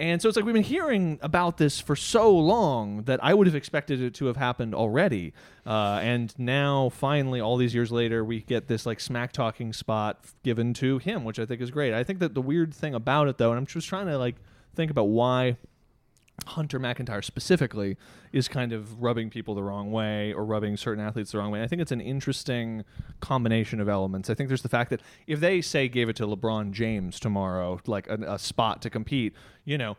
And 0.00 0.22
so 0.22 0.30
it's 0.30 0.36
like 0.36 0.46
we've 0.46 0.54
been 0.54 0.62
hearing 0.62 1.18
about 1.20 1.58
this 1.58 1.78
for 1.78 1.94
so 1.94 2.34
long 2.34 3.02
that 3.02 3.22
I 3.22 3.34
would 3.34 3.46
have 3.46 3.54
expected 3.54 4.00
it 4.00 4.14
to 4.14 4.26
have 4.26 4.38
happened 4.38 4.74
already. 4.74 5.34
Uh, 5.66 6.00
and 6.02 6.32
now, 6.38 6.88
finally, 6.88 7.38
all 7.38 7.58
these 7.58 7.74
years 7.74 7.92
later, 7.92 8.24
we 8.24 8.40
get 8.40 8.66
this 8.66 8.86
like 8.86 8.98
smack 8.98 9.30
talking 9.30 9.74
spot 9.74 10.24
given 10.42 10.72
to 10.74 10.96
him, 10.96 11.22
which 11.22 11.38
I 11.38 11.44
think 11.44 11.60
is 11.60 11.70
great. 11.70 11.92
I 11.92 12.02
think 12.02 12.18
that 12.20 12.32
the 12.32 12.40
weird 12.40 12.72
thing 12.72 12.94
about 12.94 13.28
it, 13.28 13.36
though, 13.36 13.50
and 13.50 13.58
I'm 13.58 13.66
just 13.66 13.88
trying 13.88 14.06
to 14.06 14.16
like 14.16 14.36
think 14.74 14.90
about 14.90 15.08
why 15.08 15.58
Hunter 16.46 16.80
McIntyre 16.80 17.24
specifically 17.24 17.96
is 18.32 18.48
kind 18.48 18.72
of 18.72 19.02
rubbing 19.02 19.30
people 19.30 19.54
the 19.54 19.62
wrong 19.62 19.90
way 19.92 20.32
or 20.32 20.44
rubbing 20.44 20.76
certain 20.76 21.04
athletes 21.04 21.32
the 21.32 21.38
wrong 21.38 21.50
way. 21.50 21.62
I 21.62 21.66
think 21.66 21.82
it's 21.82 21.92
an 21.92 22.00
interesting 22.00 22.84
combination 23.20 23.80
of 23.80 23.88
elements. 23.88 24.30
I 24.30 24.34
think 24.34 24.48
there's 24.48 24.62
the 24.62 24.68
fact 24.68 24.90
that 24.90 25.00
if 25.26 25.40
they 25.40 25.60
say 25.60 25.88
gave 25.88 26.08
it 26.08 26.16
to 26.16 26.26
LeBron 26.26 26.72
James 26.72 27.20
tomorrow, 27.20 27.80
like 27.86 28.08
a, 28.08 28.14
a 28.26 28.38
spot 28.38 28.82
to 28.82 28.90
compete, 28.90 29.34
you 29.64 29.78
know, 29.78 29.96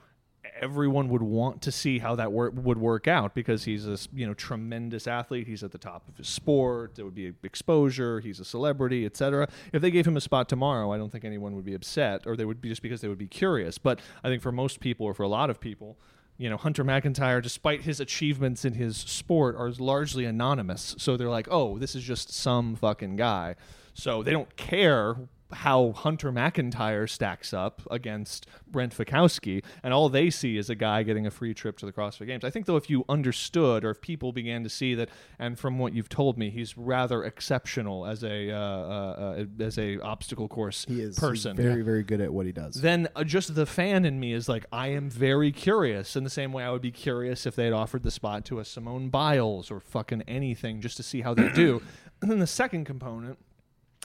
everyone 0.60 1.10
would 1.10 1.21
want 1.21 1.62
to 1.62 1.71
see 1.71 1.99
how 1.99 2.15
that 2.15 2.32
wor- 2.32 2.49
would 2.51 2.77
work 2.77 3.08
out 3.08 3.34
because 3.34 3.63
he's 3.63 3.88
a 3.88 3.97
you 4.13 4.25
know 4.25 4.34
tremendous 4.34 5.08
athlete. 5.08 5.47
He's 5.47 5.63
at 5.63 5.71
the 5.71 5.77
top 5.77 6.08
of 6.08 6.17
his 6.17 6.27
sport. 6.27 6.95
There 6.95 7.06
would 7.06 7.15
be 7.15 7.34
exposure. 7.43 8.19
He's 8.19 8.39
a 8.39 8.45
celebrity, 8.45 9.06
etc. 9.06 9.47
If 9.73 9.82
they 9.82 9.91
gave 9.91 10.08
him 10.08 10.17
a 10.17 10.21
spot 10.21 10.49
tomorrow, 10.49 10.91
I 10.91 10.97
don't 10.97 11.12
think 11.12 11.25
anyone 11.25 11.56
would 11.56 11.65
be 11.65 11.73
upset, 11.73 12.25
or 12.25 12.36
they 12.36 12.45
would 12.45 12.62
be 12.62 12.69
just 12.69 12.82
because 12.82 13.01
they 13.01 13.08
would 13.08 13.17
be 13.17 13.27
curious. 13.27 13.77
But 13.77 13.99
I 14.23 14.30
think 14.30 14.41
for 14.41 14.51
most 14.51 14.80
people, 14.80 15.06
or 15.06 15.13
for 15.13 15.23
a 15.23 15.27
lot 15.30 15.49
of 15.49 15.60
people, 15.60 15.97
you 16.41 16.49
know, 16.49 16.58
Hunter 16.58 16.84
McIntyre, 16.84 17.39
despite 17.39 17.82
his 17.82 17.99
achievements 17.99 18.65
in 18.65 18.73
his 18.73 18.97
sport, 18.97 19.56
are 19.56 19.69
largely 19.69 20.25
anonymous. 20.25 20.95
So 20.97 21.15
they're 21.15 21.30
like, 21.30 21.47
oh, 21.51 21.77
this 21.77 21.93
is 21.93 22.04
just 22.04 22.34
some 22.34 22.75
fucking 22.75 23.15
guy. 23.15 23.56
So 23.94 24.23
they 24.23 24.31
don't 24.31 24.56
care 24.56 25.17
how 25.54 25.91
Hunter 25.91 26.31
McIntyre 26.31 27.10
stacks 27.10 27.54
up 27.54 27.81
against 27.89 28.47
Brent 28.67 28.95
Fikowski, 28.95 29.63
and 29.83 29.93
all 29.93 30.10
they 30.10 30.29
see 30.29 30.58
is 30.58 30.69
a 30.69 30.75
guy 30.75 31.04
getting 31.04 31.25
a 31.25 31.31
free 31.31 31.54
trip 31.54 31.77
to 31.79 31.85
the 31.85 31.91
CrossFit 31.91 32.27
Games. 32.27 32.43
I 32.43 32.49
think 32.49 32.65
though, 32.65 32.77
if 32.77 32.89
you 32.89 33.06
understood 33.10 33.83
or 33.83 33.91
if 33.91 34.02
people 34.02 34.31
began 34.31 34.63
to 34.63 34.69
see 34.69 34.95
that, 34.95 35.10
and 35.39 35.58
from 35.58 35.79
what 35.79 35.93
you've 35.93 36.10
told 36.10 36.37
me, 36.37 36.49
he's 36.49 36.77
rather 36.77 37.23
exceptional 37.23 38.06
as 38.06 38.23
a 38.23 38.52
uh, 38.52 38.58
uh, 38.58 39.35
uh, 39.60 39.63
as 39.63 39.77
a 39.77 39.99
obstacle 39.99 40.47
course 40.47 40.85
He 40.87 41.02
is 41.02 41.15
he's 41.15 41.19
person 41.19 41.56
very, 41.56 41.81
very 41.81 42.04
good 42.04 42.21
at 42.21 42.33
what 42.33 42.45
he 42.45 42.52
does. 42.52 42.75
then 42.75 43.08
uh, 43.15 43.23
just 43.23 43.54
the 43.56 43.65
fan 43.65 44.06
in 44.06 44.19
me 44.19 44.33
is 44.33 44.47
like, 44.49 44.65
I 44.71 44.87
am 44.87 45.10
very 45.10 45.52
curious. 45.52 46.15
In 46.15 46.23
the 46.23 46.29
same 46.29 46.54
way, 46.54 46.63
I 46.63 46.71
would 46.71 46.81
be 46.81 46.91
curious 46.91 47.45
if 47.45 47.56
they'd 47.56 47.71
offered 47.71 48.04
the 48.04 48.12
spot 48.12 48.45
to 48.45 48.60
a 48.60 48.65
Simone 48.65 49.10
Biles 49.10 49.71
or 49.71 49.79
fucking 49.79 50.23
anything 50.27 50.81
just 50.81 50.97
to 50.97 51.04
see 51.04 51.21
how 51.21 51.33
they 51.33 51.49
do. 51.49 51.81
and 52.21 52.29
then 52.29 52.39
the 52.39 52.47
second 52.47 52.85
component 52.85 53.37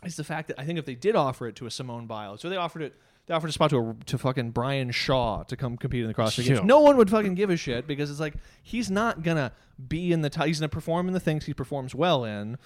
is 0.04 0.16
the 0.16 0.24
fact 0.24 0.48
that 0.48 0.60
I 0.60 0.64
think 0.64 0.78
if 0.78 0.84
they 0.84 0.94
did 0.94 1.16
offer 1.16 1.46
it 1.48 1.56
to 1.56 1.66
a 1.66 1.70
Simone 1.70 2.06
Biles, 2.06 2.44
or 2.44 2.48
they 2.48 2.56
offered 2.56 2.82
it, 2.82 2.94
they 3.26 3.34
offered 3.34 3.48
a 3.48 3.52
spot 3.52 3.70
to 3.70 3.78
a, 3.78 4.04
to 4.06 4.18
fucking 4.18 4.50
Brian 4.50 4.90
Shaw 4.90 5.42
to 5.44 5.56
come 5.56 5.76
compete 5.76 6.02
in 6.02 6.08
the 6.08 6.14
CrossFit 6.14 6.44
Games, 6.46 6.58
no 6.66 6.80
one 6.80 6.96
would 6.96 7.10
fucking 7.10 7.34
give 7.34 7.50
a 7.50 7.56
shit 7.56 7.86
because 7.86 8.10
it's 8.10 8.20
like 8.20 8.34
he's 8.62 8.90
not 8.90 9.22
gonna 9.22 9.52
be 9.88 10.12
in 10.12 10.20
the 10.22 10.30
t- 10.30 10.46
he's 10.46 10.60
gonna 10.60 10.68
perform 10.68 11.08
in 11.08 11.14
the 11.14 11.20
things 11.20 11.46
he 11.46 11.54
performs 11.54 11.94
well 11.94 12.24
in. 12.24 12.58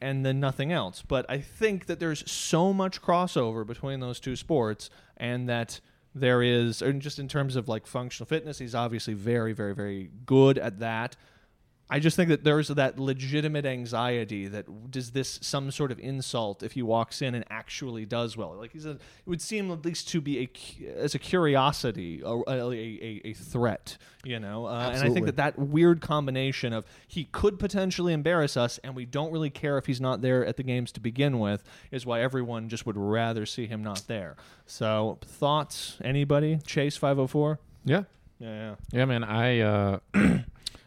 And 0.00 0.24
then 0.24 0.38
nothing 0.38 0.70
else. 0.70 1.02
But 1.06 1.26
I 1.28 1.38
think 1.40 1.86
that 1.86 1.98
there's 1.98 2.30
so 2.30 2.72
much 2.72 3.02
crossover 3.02 3.66
between 3.66 3.98
those 3.98 4.20
two 4.20 4.36
sports, 4.36 4.90
and 5.16 5.48
that 5.48 5.80
there 6.14 6.40
is, 6.40 6.82
and 6.82 7.02
just 7.02 7.18
in 7.18 7.26
terms 7.26 7.56
of 7.56 7.68
like 7.68 7.84
functional 7.84 8.26
fitness, 8.26 8.58
he's 8.58 8.76
obviously 8.76 9.14
very, 9.14 9.52
very, 9.52 9.74
very 9.74 10.10
good 10.24 10.56
at 10.56 10.78
that. 10.78 11.16
I 11.90 12.00
just 12.00 12.16
think 12.16 12.28
that 12.28 12.44
there's 12.44 12.68
that 12.68 12.98
legitimate 12.98 13.64
anxiety 13.64 14.46
that 14.48 14.90
does 14.90 15.12
this 15.12 15.38
some 15.42 15.70
sort 15.70 15.90
of 15.90 15.98
insult 15.98 16.62
if 16.62 16.72
he 16.72 16.82
walks 16.82 17.22
in 17.22 17.34
and 17.34 17.44
actually 17.50 18.04
does 18.04 18.36
well. 18.36 18.54
Like 18.54 18.72
he's 18.72 18.84
a, 18.84 18.90
it 18.90 19.00
would 19.26 19.40
seem 19.40 19.70
at 19.70 19.84
least 19.84 20.08
to 20.10 20.20
be 20.20 20.38
a 20.40 20.98
as 20.98 21.14
a 21.14 21.18
curiosity, 21.18 22.20
a, 22.22 22.28
a, 22.28 22.72
a, 22.72 23.20
a 23.24 23.32
threat, 23.32 23.96
you 24.22 24.38
know. 24.38 24.66
Uh, 24.66 24.90
and 24.92 25.02
I 25.02 25.10
think 25.10 25.26
that 25.26 25.36
that 25.36 25.58
weird 25.58 26.02
combination 26.02 26.74
of 26.74 26.84
he 27.06 27.24
could 27.24 27.58
potentially 27.58 28.12
embarrass 28.12 28.56
us, 28.56 28.78
and 28.84 28.94
we 28.94 29.06
don't 29.06 29.32
really 29.32 29.50
care 29.50 29.78
if 29.78 29.86
he's 29.86 30.00
not 30.00 30.20
there 30.20 30.44
at 30.44 30.58
the 30.58 30.62
games 30.62 30.92
to 30.92 31.00
begin 31.00 31.38
with, 31.38 31.64
is 31.90 32.04
why 32.04 32.20
everyone 32.20 32.68
just 32.68 32.84
would 32.84 32.98
rather 32.98 33.46
see 33.46 33.66
him 33.66 33.82
not 33.82 34.02
there. 34.08 34.36
So 34.66 35.18
thoughts? 35.24 35.96
Anybody? 36.04 36.58
Chase 36.66 36.98
five 36.98 37.16
hundred 37.16 37.28
four. 37.28 37.60
Yeah. 37.84 38.02
Yeah, 38.38 38.48
yeah. 38.48 38.74
Yeah, 38.92 39.04
man. 39.06 39.24
I 39.24 39.60
uh, 39.60 39.98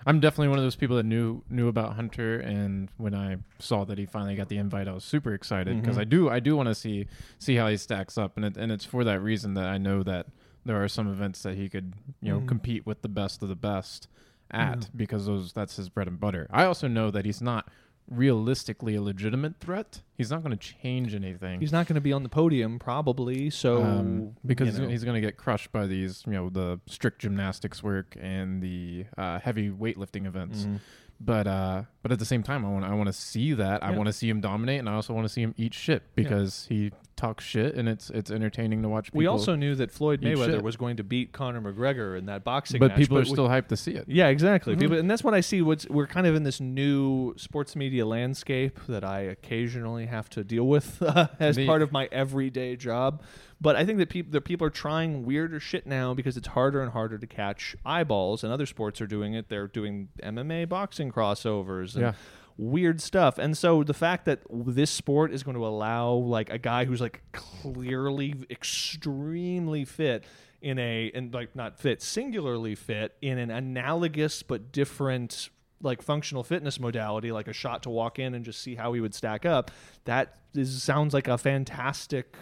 I'm 0.06 0.20
definitely 0.20 0.50
one 0.50 0.58
of 0.60 0.64
those 0.66 0.76
people 0.76 0.96
that 0.98 1.06
knew 1.06 1.44
knew 1.50 1.68
about 1.68 1.94
Hunter, 1.96 2.40
and 2.40 2.90
when 2.98 3.14
I 3.14 3.38
saw 3.60 3.84
that 3.86 3.98
he 3.98 4.06
finally 4.06 4.36
got 4.36 4.50
the 4.50 4.58
invite, 4.58 4.88
I 4.88 4.94
was 4.94 5.04
super 5.04 5.34
excited 5.34 5.80
because 5.80 5.98
I 5.98 6.04
do 6.04 6.30
I 6.30 6.40
do 6.40 6.56
want 6.56 6.68
to 6.68 6.76
see 6.76 7.08
see 7.40 7.56
how 7.56 7.68
he 7.68 7.78
stacks 7.78 8.18
up, 8.18 8.36
and 8.38 8.46
it, 8.46 8.58
and 8.58 8.72
it's 8.72 8.86
for 8.86 9.04
that 9.04 9.20
reason 9.22 9.54
that 9.56 9.68
I 9.68 9.78
know 9.78 10.04
that 10.04 10.28
there 10.66 10.82
are 10.84 10.88
some 10.88 11.08
events 11.08 11.42
that 11.44 11.56
he 11.56 11.70
could 11.70 11.94
you 12.22 12.32
know 12.34 12.42
Mhm. 12.42 12.48
compete 12.48 12.86
with 12.86 13.02
the 13.02 13.10
best 13.10 13.42
of 13.44 13.50
the 13.50 13.56
best 13.56 14.08
at 14.50 14.90
because 14.96 15.26
those 15.28 15.54
that's 15.54 15.76
his 15.78 15.90
bread 15.90 16.08
and 16.08 16.20
butter. 16.20 16.48
I 16.52 16.66
also 16.66 16.88
know 16.88 17.10
that 17.12 17.26
he's 17.26 17.42
not 17.42 17.68
realistically 18.12 18.96
a 18.96 19.02
legitimate 19.02 19.60
threat. 19.60 20.02
He's 20.18 20.30
not 20.30 20.44
going 20.44 20.56
to 20.56 20.68
change 20.82 21.16
anything. 21.16 21.60
He's 21.62 21.72
not 21.72 21.88
going 21.88 21.96
to 21.96 22.02
be 22.02 22.14
on 22.14 22.24
the 22.24 22.30
podium, 22.30 22.78
probably. 22.78 23.50
So 23.50 23.82
um, 23.82 24.36
because 24.46 24.68
you 24.68 24.72
he's, 24.74 24.80
know. 24.80 24.88
he's 24.90 25.04
going 25.04 25.16
to 25.16 25.26
get 25.26 25.38
crushed 25.38 25.72
by 25.72 25.88
these, 25.88 26.24
you 26.28 26.34
know, 26.34 26.50
the 26.50 26.80
strict 26.86 27.20
gymnastics 27.20 27.82
work 27.82 28.16
and 28.20 28.62
the 28.62 29.06
uh, 29.18 29.40
heavy 29.40 29.70
weightlifting 29.70 30.28
events. 30.28 30.64
Mhm. 30.64 30.80
But 31.24 31.46
uh, 31.48 31.84
but 32.02 32.12
at 32.12 32.18
the 32.18 32.26
same 32.26 32.42
time, 32.42 32.66
I 32.66 32.70
want 32.70 32.84
I 32.84 32.94
want 32.96 33.08
to 33.08 33.14
see 33.14 33.54
that. 33.54 33.84
I 33.84 33.92
want 33.92 34.08
to 34.08 34.14
see 34.14 34.28
him 34.28 34.42
dominate, 34.42 34.80
and 34.80 34.90
I 34.90 34.94
also 34.94 35.14
want 35.14 35.26
to 35.26 35.30
see 35.30 35.44
him 35.44 35.54
eat 35.56 35.74
shit 35.74 36.02
because 36.16 36.66
he 36.68 36.92
talks 37.22 37.44
shit, 37.46 37.76
and 37.76 37.88
it's 37.88 38.10
it's 38.10 38.32
entertaining 38.32 38.82
to 38.82 38.90
watch. 38.90 39.06
People, 39.06 39.20
we 39.20 39.28
also 39.28 39.56
knew 39.56 39.76
that 39.76 39.92
Floyd 39.92 40.24
eat 40.24 40.28
Mayweather 40.36 40.46
shit. 40.56 40.64
was 40.64 40.76
going 40.76 40.98
to 40.98 41.04
beat 41.04 41.32
Conor 41.32 41.62
McGregor 41.62 42.18
in 42.18 42.26
that 42.26 42.44
boxing 42.44 42.80
but 42.80 42.90
match. 42.90 42.98
people 42.98 43.18
are 43.18 43.22
we- 43.22 43.26
still 43.28 43.48
hyped 43.48 43.68
to 43.68 43.78
see 43.78 43.92
it. 43.92 44.06
Yeah, 44.08 44.28
exactly. 44.28 44.76
People, 44.76 44.98
and 44.98 45.10
that's 45.10 45.24
what 45.24 45.34
I 45.34 45.42
see. 45.42 45.62
What's 45.62 45.88
we're 45.90 46.08
kind 46.08 46.26
of 46.28 46.36
in 46.36 46.44
this 46.44 46.60
new 46.60 47.34
sports 47.38 47.76
media 47.76 48.06
landscape 48.06 48.80
that 48.88 49.04
I 49.04 49.22
occasionally 49.22 50.08
have 50.08 50.30
to 50.32 50.44
deal 50.44 50.66
with 50.68 51.02
uh, 51.04 51.28
as 51.40 51.56
The- 51.56 51.68
part 51.68 51.82
of 51.82 51.92
my 51.92 52.10
everyday 52.12 52.76
job. 52.76 53.22
But 53.64 53.76
I 53.76 53.86
think 53.86 54.00
that 54.00 54.10
people 54.10 54.32
that 54.32 54.42
people 54.42 54.66
are 54.66 54.72
trying 54.72 55.24
weirder 55.24 55.60
shit 55.60 55.86
now 55.86 56.16
because 56.16 56.36
it's 56.36 56.48
harder 56.48 56.82
and 56.82 56.92
harder 56.92 57.20
to 57.20 57.28
catch 57.28 57.76
eyeballs, 57.86 58.44
and 58.44 58.52
other 58.52 58.66
sports 58.66 59.00
are 59.02 59.06
doing 59.08 59.36
it. 59.36 59.50
They're 59.50 59.68
doing 59.68 60.10
MMA, 60.24 60.68
boxing 60.68 61.12
crossovers, 61.12 61.94
and 61.94 62.02
Yeah. 62.02 62.14
Weird 62.58 63.02
stuff. 63.02 63.38
And 63.38 63.58
so 63.58 63.84
the 63.84 63.94
fact 63.94 64.26
that 64.26 64.42
this 64.50 64.92
sport 64.92 65.34
is 65.34 65.44
going 65.44 65.58
to 65.58 65.66
allow 65.66 66.14
like 66.14 66.50
a 66.50 66.58
guy 66.58 66.86
who's 66.86 67.02
like 67.02 67.22
clearly 67.32 68.36
extremely 68.50 69.86
fit 69.86 70.26
in 70.62 70.78
a 70.78 71.12
and 71.14 71.34
like 71.34 71.56
not 71.56 71.80
fit 71.80 72.02
singularly 72.02 72.76
fit 72.76 73.16
in 73.22 73.40
an 73.40 73.50
analogous 73.50 74.44
but 74.44 74.72
different 74.72 75.50
like 75.82 76.04
functional 76.04 76.44
fitness 76.44 76.80
modality 76.80 77.32
like 77.32 77.48
a 77.48 77.54
shot 77.54 77.82
to 77.82 77.90
walk 77.90 78.20
in 78.20 78.36
and 78.36 78.46
just 78.46 78.62
see 78.62 78.76
how 78.76 78.94
he 78.94 79.02
would 79.02 79.16
stack 79.16 79.44
up 79.44 79.72
that 80.06 80.38
is 80.54 80.84
sounds 80.84 81.14
like 81.16 81.28
a 81.28 81.38
fantastic 81.38 82.36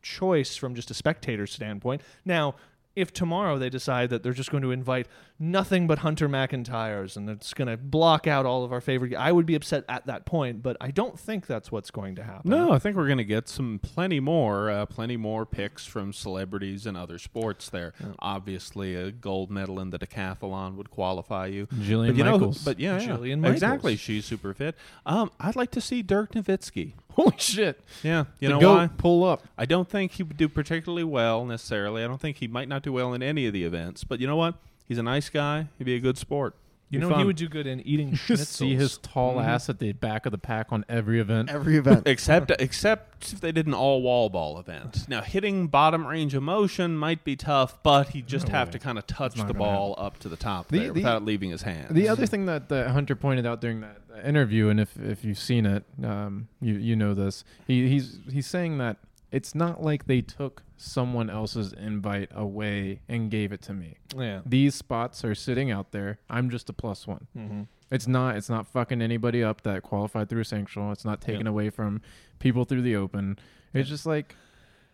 choice 0.00 0.56
from 0.56 0.74
just 0.74 0.90
a 0.90 0.94
spectator 0.94 1.46
standpoint 1.46 2.00
now 2.24 2.54
if 2.96 3.12
tomorrow 3.12 3.58
they 3.58 3.68
decide 3.68 4.10
that 4.10 4.22
they're 4.22 4.32
just 4.32 4.50
going 4.50 4.62
to 4.62 4.72
invite 4.72 5.06
nothing 5.38 5.86
but 5.86 5.98
Hunter 5.98 6.28
McIntyres 6.28 7.16
and 7.16 7.28
it's 7.28 7.52
going 7.52 7.68
to 7.68 7.76
block 7.76 8.26
out 8.26 8.46
all 8.46 8.64
of 8.64 8.72
our 8.72 8.80
favorite, 8.80 9.14
I 9.14 9.30
would 9.30 9.46
be 9.46 9.54
upset 9.54 9.84
at 9.88 10.06
that 10.06 10.24
point. 10.24 10.62
But 10.62 10.76
I 10.80 10.90
don't 10.90 11.18
think 11.18 11.46
that's 11.46 11.70
what's 11.70 11.90
going 11.90 12.16
to 12.16 12.24
happen. 12.24 12.50
No, 12.50 12.72
I 12.72 12.78
think 12.78 12.96
we're 12.96 13.06
going 13.06 13.18
to 13.18 13.24
get 13.24 13.48
some 13.48 13.78
plenty 13.82 14.18
more, 14.18 14.70
uh, 14.70 14.86
plenty 14.86 15.16
more 15.16 15.44
picks 15.44 15.84
from 15.84 16.12
celebrities 16.12 16.86
and 16.86 16.96
other 16.96 17.18
sports. 17.18 17.68
There, 17.68 17.92
obviously, 18.18 18.94
a 18.94 19.12
gold 19.12 19.50
medal 19.50 19.78
in 19.78 19.90
the 19.90 19.98
decathlon 19.98 20.76
would 20.76 20.90
qualify 20.90 21.46
you. 21.46 21.66
Jillian 21.66 22.08
but 22.08 22.16
you 22.16 22.24
know, 22.24 22.32
Michaels. 22.32 22.64
but 22.64 22.80
yeah, 22.80 22.98
yeah. 22.98 23.08
Jillian 23.08 23.40
Michaels. 23.40 23.56
exactly. 23.56 23.96
She's 23.96 24.24
super 24.24 24.54
fit. 24.54 24.74
Um, 25.04 25.30
I'd 25.38 25.56
like 25.56 25.70
to 25.72 25.80
see 25.80 26.02
Dirk 26.02 26.32
Nowitzki. 26.32 26.94
Holy 27.16 27.34
shit! 27.38 27.80
Yeah, 28.02 28.24
you 28.40 28.48
The 28.48 28.54
know 28.54 28.60
goat, 28.60 28.74
why? 28.76 28.86
Pull 28.98 29.24
up. 29.24 29.42
I 29.56 29.64
don't 29.64 29.88
think 29.88 30.12
he 30.12 30.22
would 30.22 30.36
do 30.36 30.48
particularly 30.50 31.02
well 31.04 31.46
necessarily. 31.46 32.04
I 32.04 32.06
don't 32.06 32.20
think 32.20 32.36
he 32.36 32.46
might 32.46 32.68
not 32.68 32.82
do 32.82 32.92
well 32.92 33.14
in 33.14 33.22
any 33.22 33.46
of 33.46 33.54
the 33.54 33.64
events. 33.64 34.04
But 34.04 34.20
you 34.20 34.26
know 34.26 34.36
what? 34.36 34.56
He's 34.86 34.98
a 34.98 35.02
nice 35.02 35.30
guy. 35.30 35.68
He'd 35.78 35.84
be 35.84 35.94
a 35.96 36.00
good 36.00 36.18
sport. 36.18 36.54
You 36.88 37.00
Be 37.00 37.06
know, 37.08 37.16
he 37.16 37.24
would 37.24 37.34
do 37.36 37.48
good 37.48 37.66
in 37.66 37.80
eating 37.80 38.12
Just 38.26 38.52
see 38.52 38.76
his 38.76 38.98
tall 38.98 39.36
Mhm. 39.36 39.44
ass 39.44 39.68
at 39.68 39.80
the 39.80 39.90
back 39.92 40.24
of 40.24 40.30
the 40.30 40.38
pack 40.38 40.68
on 40.70 40.84
every 40.88 41.18
event. 41.20 41.50
Every 41.50 41.76
event. 41.78 42.02
Except 42.06 42.52
except 42.60 43.32
if 43.32 43.40
they 43.40 43.50
did 43.50 43.66
an 43.66 43.74
all 43.74 44.02
wall 44.02 44.28
ball 44.28 44.58
event. 44.60 45.08
Now 45.08 45.22
hitting 45.22 45.66
bottom 45.66 46.06
range 46.06 46.34
of 46.34 46.44
motion 46.44 46.96
might 46.96 47.24
be 47.24 47.34
tough, 47.34 47.82
but 47.82 48.10
he'd 48.10 48.28
just 48.28 48.46
No 48.46 48.52
have 48.52 48.68
way. 48.68 48.72
to 48.72 48.78
kind 48.78 48.98
of 48.98 49.06
touch 49.08 49.34
the 49.34 49.42
gonna 49.42 49.54
ball 49.54 49.96
up 49.98 50.18
to 50.20 50.28
the 50.28 50.36
top 50.36 50.68
The- 50.68 50.78
there 50.78 50.86
the- 50.92 51.00
without 51.00 51.24
leaving 51.24 51.50
his 51.50 51.62
hand. 51.62 51.88
The 51.94 52.08
other 52.08 52.24
thing 52.26 52.46
that, 52.46 52.68
that 52.68 52.90
Hunter 52.90 53.16
pointed 53.16 53.46
out 53.46 53.60
during 53.60 53.80
that 53.80 53.98
that 54.08 54.24
interview, 54.26 54.68
and 54.68 54.78
if 54.80 54.96
if 54.98 55.24
you've 55.24 55.38
seen 55.38 55.66
it, 55.66 55.82
um, 56.04 56.46
you 56.60 56.74
you 56.74 56.94
know 56.94 57.14
this. 57.14 57.42
He 57.66 57.88
he's 57.88 58.20
he's 58.30 58.46
saying 58.46 58.78
that 58.78 58.96
it's 59.36 59.54
not 59.54 59.82
like 59.82 60.06
they 60.06 60.22
took 60.22 60.62
someone 60.78 61.28
else's 61.28 61.74
invite 61.74 62.30
away 62.34 63.00
and 63.06 63.30
gave 63.30 63.52
it 63.52 63.60
to 63.60 63.74
me. 63.74 63.98
Yeah. 64.16 64.40
These 64.46 64.74
spots 64.74 65.26
are 65.26 65.34
sitting 65.34 65.70
out 65.70 65.92
there. 65.92 66.20
I'm 66.30 66.48
just 66.48 66.70
a 66.70 66.72
plus 66.72 67.06
one. 67.06 67.26
Mm-hmm. 67.36 67.62
It's 67.90 68.06
not 68.06 68.36
it's 68.36 68.48
not 68.48 68.66
fucking 68.66 69.02
anybody 69.02 69.44
up 69.44 69.60
that 69.62 69.82
qualified 69.82 70.30
through 70.30 70.40
a 70.40 70.44
sanctional. 70.44 70.90
It's 70.90 71.04
not 71.04 71.20
taken 71.20 71.46
away 71.46 71.68
from 71.68 72.00
people 72.38 72.64
through 72.64 72.80
the 72.80 72.96
open. 72.96 73.38
It's 73.74 73.90
just 73.90 74.06
like 74.06 74.34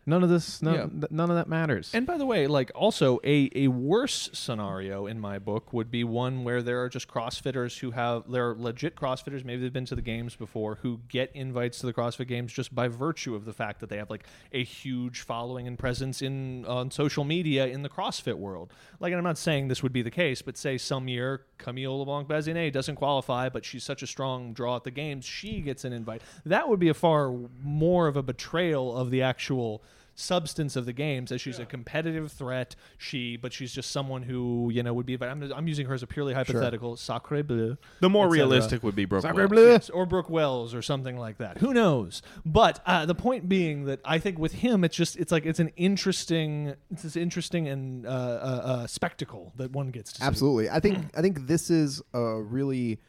none 0.07 0.23
of 0.23 0.29
this 0.31 0.61
none, 0.63 0.75
Yeah. 0.75 0.87
th- 0.87 1.11
none 1.13 1.31
of 1.31 1.37
that 1.37 1.49
matters. 1.49 1.91
And 1.95 2.07
by 2.07 2.19
the 2.19 2.27
way, 2.27 2.47
like 2.47 2.71
also 2.75 3.21
a, 3.25 3.51
a 3.55 3.69
worse 3.69 4.31
scenario 4.33 5.07
in 5.07 5.21
my 5.21 5.39
book 5.39 5.73
would 5.73 5.91
be 5.91 6.05
one 6.05 6.45
where 6.45 6.63
there 6.63 6.83
are 6.83 6.89
just 6.89 7.09
CrossFitters 7.09 7.79
who 7.79 7.93
have 7.93 8.31
they're 8.31 8.55
legit 8.55 8.97
CrossFitters, 8.97 9.45
maybe 9.45 9.63
they've 9.63 9.73
been 9.73 9.85
to 9.87 9.95
the 9.95 10.03
games 10.03 10.35
before, 10.37 10.77
who 10.83 11.01
get 11.09 11.31
invites 11.35 11.79
to 11.81 11.87
the 11.87 11.93
CrossFit 11.93 12.27
games 12.29 12.53
just 12.53 12.75
by 12.75 12.89
virtue 12.89 13.35
of 13.35 13.45
the 13.45 13.53
fact 13.53 13.81
that 13.81 13.89
they 13.89 13.97
have 13.97 14.11
like 14.11 14.25
a 14.53 14.65
huge 14.65 15.21
following 15.21 15.67
and 15.67 15.79
presence 15.79 16.21
in 16.23 16.65
on 16.67 16.91
social 16.91 17.25
media 17.25 17.67
in 17.67 17.83
the 17.83 17.89
CrossFit 17.89 18.35
world. 18.39 18.73
Like 19.01 19.13
and 19.13 19.19
I'm 19.19 19.25
not 19.25 19.39
saying 19.39 19.69
this 19.69 19.83
would 19.83 19.93
be 19.93 20.03
the 20.03 20.11
case, 20.11 20.43
but 20.43 20.57
say 20.57 20.79
some 20.79 21.09
year 21.09 21.43
Camille 21.63 22.01
LeBlanc 22.01 22.29
Bazinet 22.29 22.73
doesn't 22.73 22.97
qualify, 22.97 23.49
but 23.49 23.65
she's 23.65 23.85
such 23.85 24.03
a 24.03 24.07
strong 24.07 24.53
draw 24.53 24.77
at 24.77 24.85
the 24.85 24.91
games, 24.91 25.25
she 25.25 25.61
gets 25.61 25.85
an 25.85 25.93
invite. 25.93 26.23
That 26.45 26.69
would 26.69 26.81
be 26.81 26.89
a 26.89 26.95
far 26.95 27.33
more 27.63 28.09
of 28.09 28.17
a 28.17 28.23
betrayal 28.23 28.97
of 28.97 29.11
the 29.11 29.23
actual 29.23 29.83
substance 30.15 30.77
of 30.77 30.87
the 30.87 30.93
games 30.93 31.33
as 31.33 31.41
she's 31.41 31.59
a 31.59 31.65
competitive 31.65 32.31
threat 32.31 32.75
she 32.99 33.37
but 33.37 33.53
she's 33.53 33.73
just 33.73 33.91
someone 33.91 34.23
who 34.23 34.71
you 34.73 34.83
know 34.83 34.93
would 34.93 35.07
be 35.07 35.17
I'm, 35.21 35.51
I'm 35.53 35.69
using 35.69 35.87
her 35.87 35.95
as 35.95 36.03
a 36.03 36.07
purely 36.07 36.35
hypothetical 36.35 36.97
sacre 36.97 37.43
bleu 37.43 37.77
the 38.01 38.11
more 38.11 38.29
realistic 38.29 38.83
would 38.83 38.97
be 38.97 39.05
Brooke 39.05 39.23
Sacre 39.23 39.35
Wells. 39.35 39.51
bleu. 39.51 39.69
Yes, 39.69 39.91
or 39.91 40.07
Brooke 40.07 40.31
Wells 40.31 40.75
or 40.75 40.83
something 40.83 41.17
like 41.17 41.39
that. 41.39 41.59
Who 41.59 41.73
knows? 41.73 42.23
But 42.45 42.81
uh, 42.87 43.07
the 43.07 43.15
point 43.15 43.49
being 43.49 43.85
that 43.85 44.01
I 44.05 44.19
think 44.19 44.39
with 44.39 44.53
him, 44.53 44.85
it's 44.85 44.97
just 44.97 45.17
it's 45.17 45.33
like 45.33 45.47
it's 45.47 45.61
an 45.61 45.71
interesting, 45.77 46.75
it's 46.91 47.03
this 47.03 47.17
interesting 47.17 47.69
and 47.69 48.07
uh, 48.07 48.11
uh, 48.11 48.13
uh, 48.13 48.87
spectacle 48.87 49.53
that 49.57 49.73
one 49.73 49.91
gets 49.91 50.13
to 50.15 50.21
see. 50.21 50.27
Absolutely. 50.27 50.71
I 50.71 50.81
think 50.81 50.99
I 51.17 51.23
think 51.23 51.47
this 51.47 51.71
is 51.71 52.03
a 52.13 52.41
really 52.41 53.01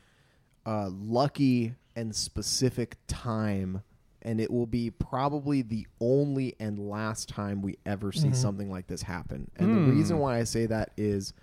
uh, 0.65 0.89
lucky 0.89 1.75
and 1.95 2.15
specific 2.15 2.97
time 3.07 3.83
and 4.23 4.39
it 4.41 4.49
will 4.51 4.65
be 4.65 4.89
probably 4.89 5.61
the 5.61 5.85
only 5.99 6.55
and 6.59 6.79
last 6.79 7.29
time 7.29 7.61
we 7.61 7.77
ever 7.85 8.11
see 8.11 8.27
Mm-hmm. 8.27 8.33
something 8.33 8.71
like 8.71 8.87
this 8.87 9.01
happen. 9.03 9.49
And 9.57 9.75
the 9.75 9.81
Hmm. 9.91 9.97
reason 9.97 10.17
why 10.19 10.39
I 10.39 10.43
say 10.45 10.65
that 10.65 10.91
is 10.97 11.33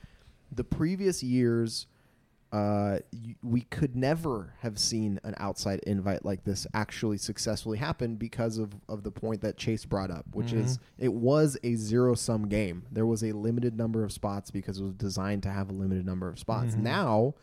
the 0.50 0.64
previous 0.64 1.22
years 1.22 1.86
uh, 2.52 2.98
y- 3.12 3.36
we 3.44 3.60
could 3.60 3.94
never 3.94 4.54
have 4.58 4.76
seen 4.76 5.20
an 5.22 5.34
outside 5.36 5.78
invite 5.86 6.24
like 6.24 6.42
this 6.42 6.66
actually 6.74 7.16
successfully 7.16 7.78
happen 7.78 8.16
because 8.16 8.58
of, 8.58 8.72
of 8.88 9.04
the 9.04 9.10
point 9.12 9.40
that 9.42 9.56
Chase 9.56 9.84
brought 9.84 10.10
up, 10.10 10.24
which 10.32 10.52
is 10.52 10.78
Mm-hmm. 10.78 11.04
it 11.04 11.12
was 11.12 11.56
a 11.62 11.76
zero 11.76 12.14
sum 12.16 12.48
game. 12.48 12.82
There 12.90 13.06
was 13.06 13.22
a 13.22 13.30
limited 13.30 13.76
number 13.76 14.02
of 14.02 14.10
spots 14.10 14.50
because 14.50 14.80
it 14.80 14.82
was 14.82 14.94
designed 14.94 15.44
to 15.44 15.50
have 15.50 15.70
a 15.70 15.72
limited 15.72 16.04
number 16.04 16.28
of 16.28 16.40
spots. 16.40 16.72
Mm-hmm. 16.74 16.82
Now, 16.82 17.34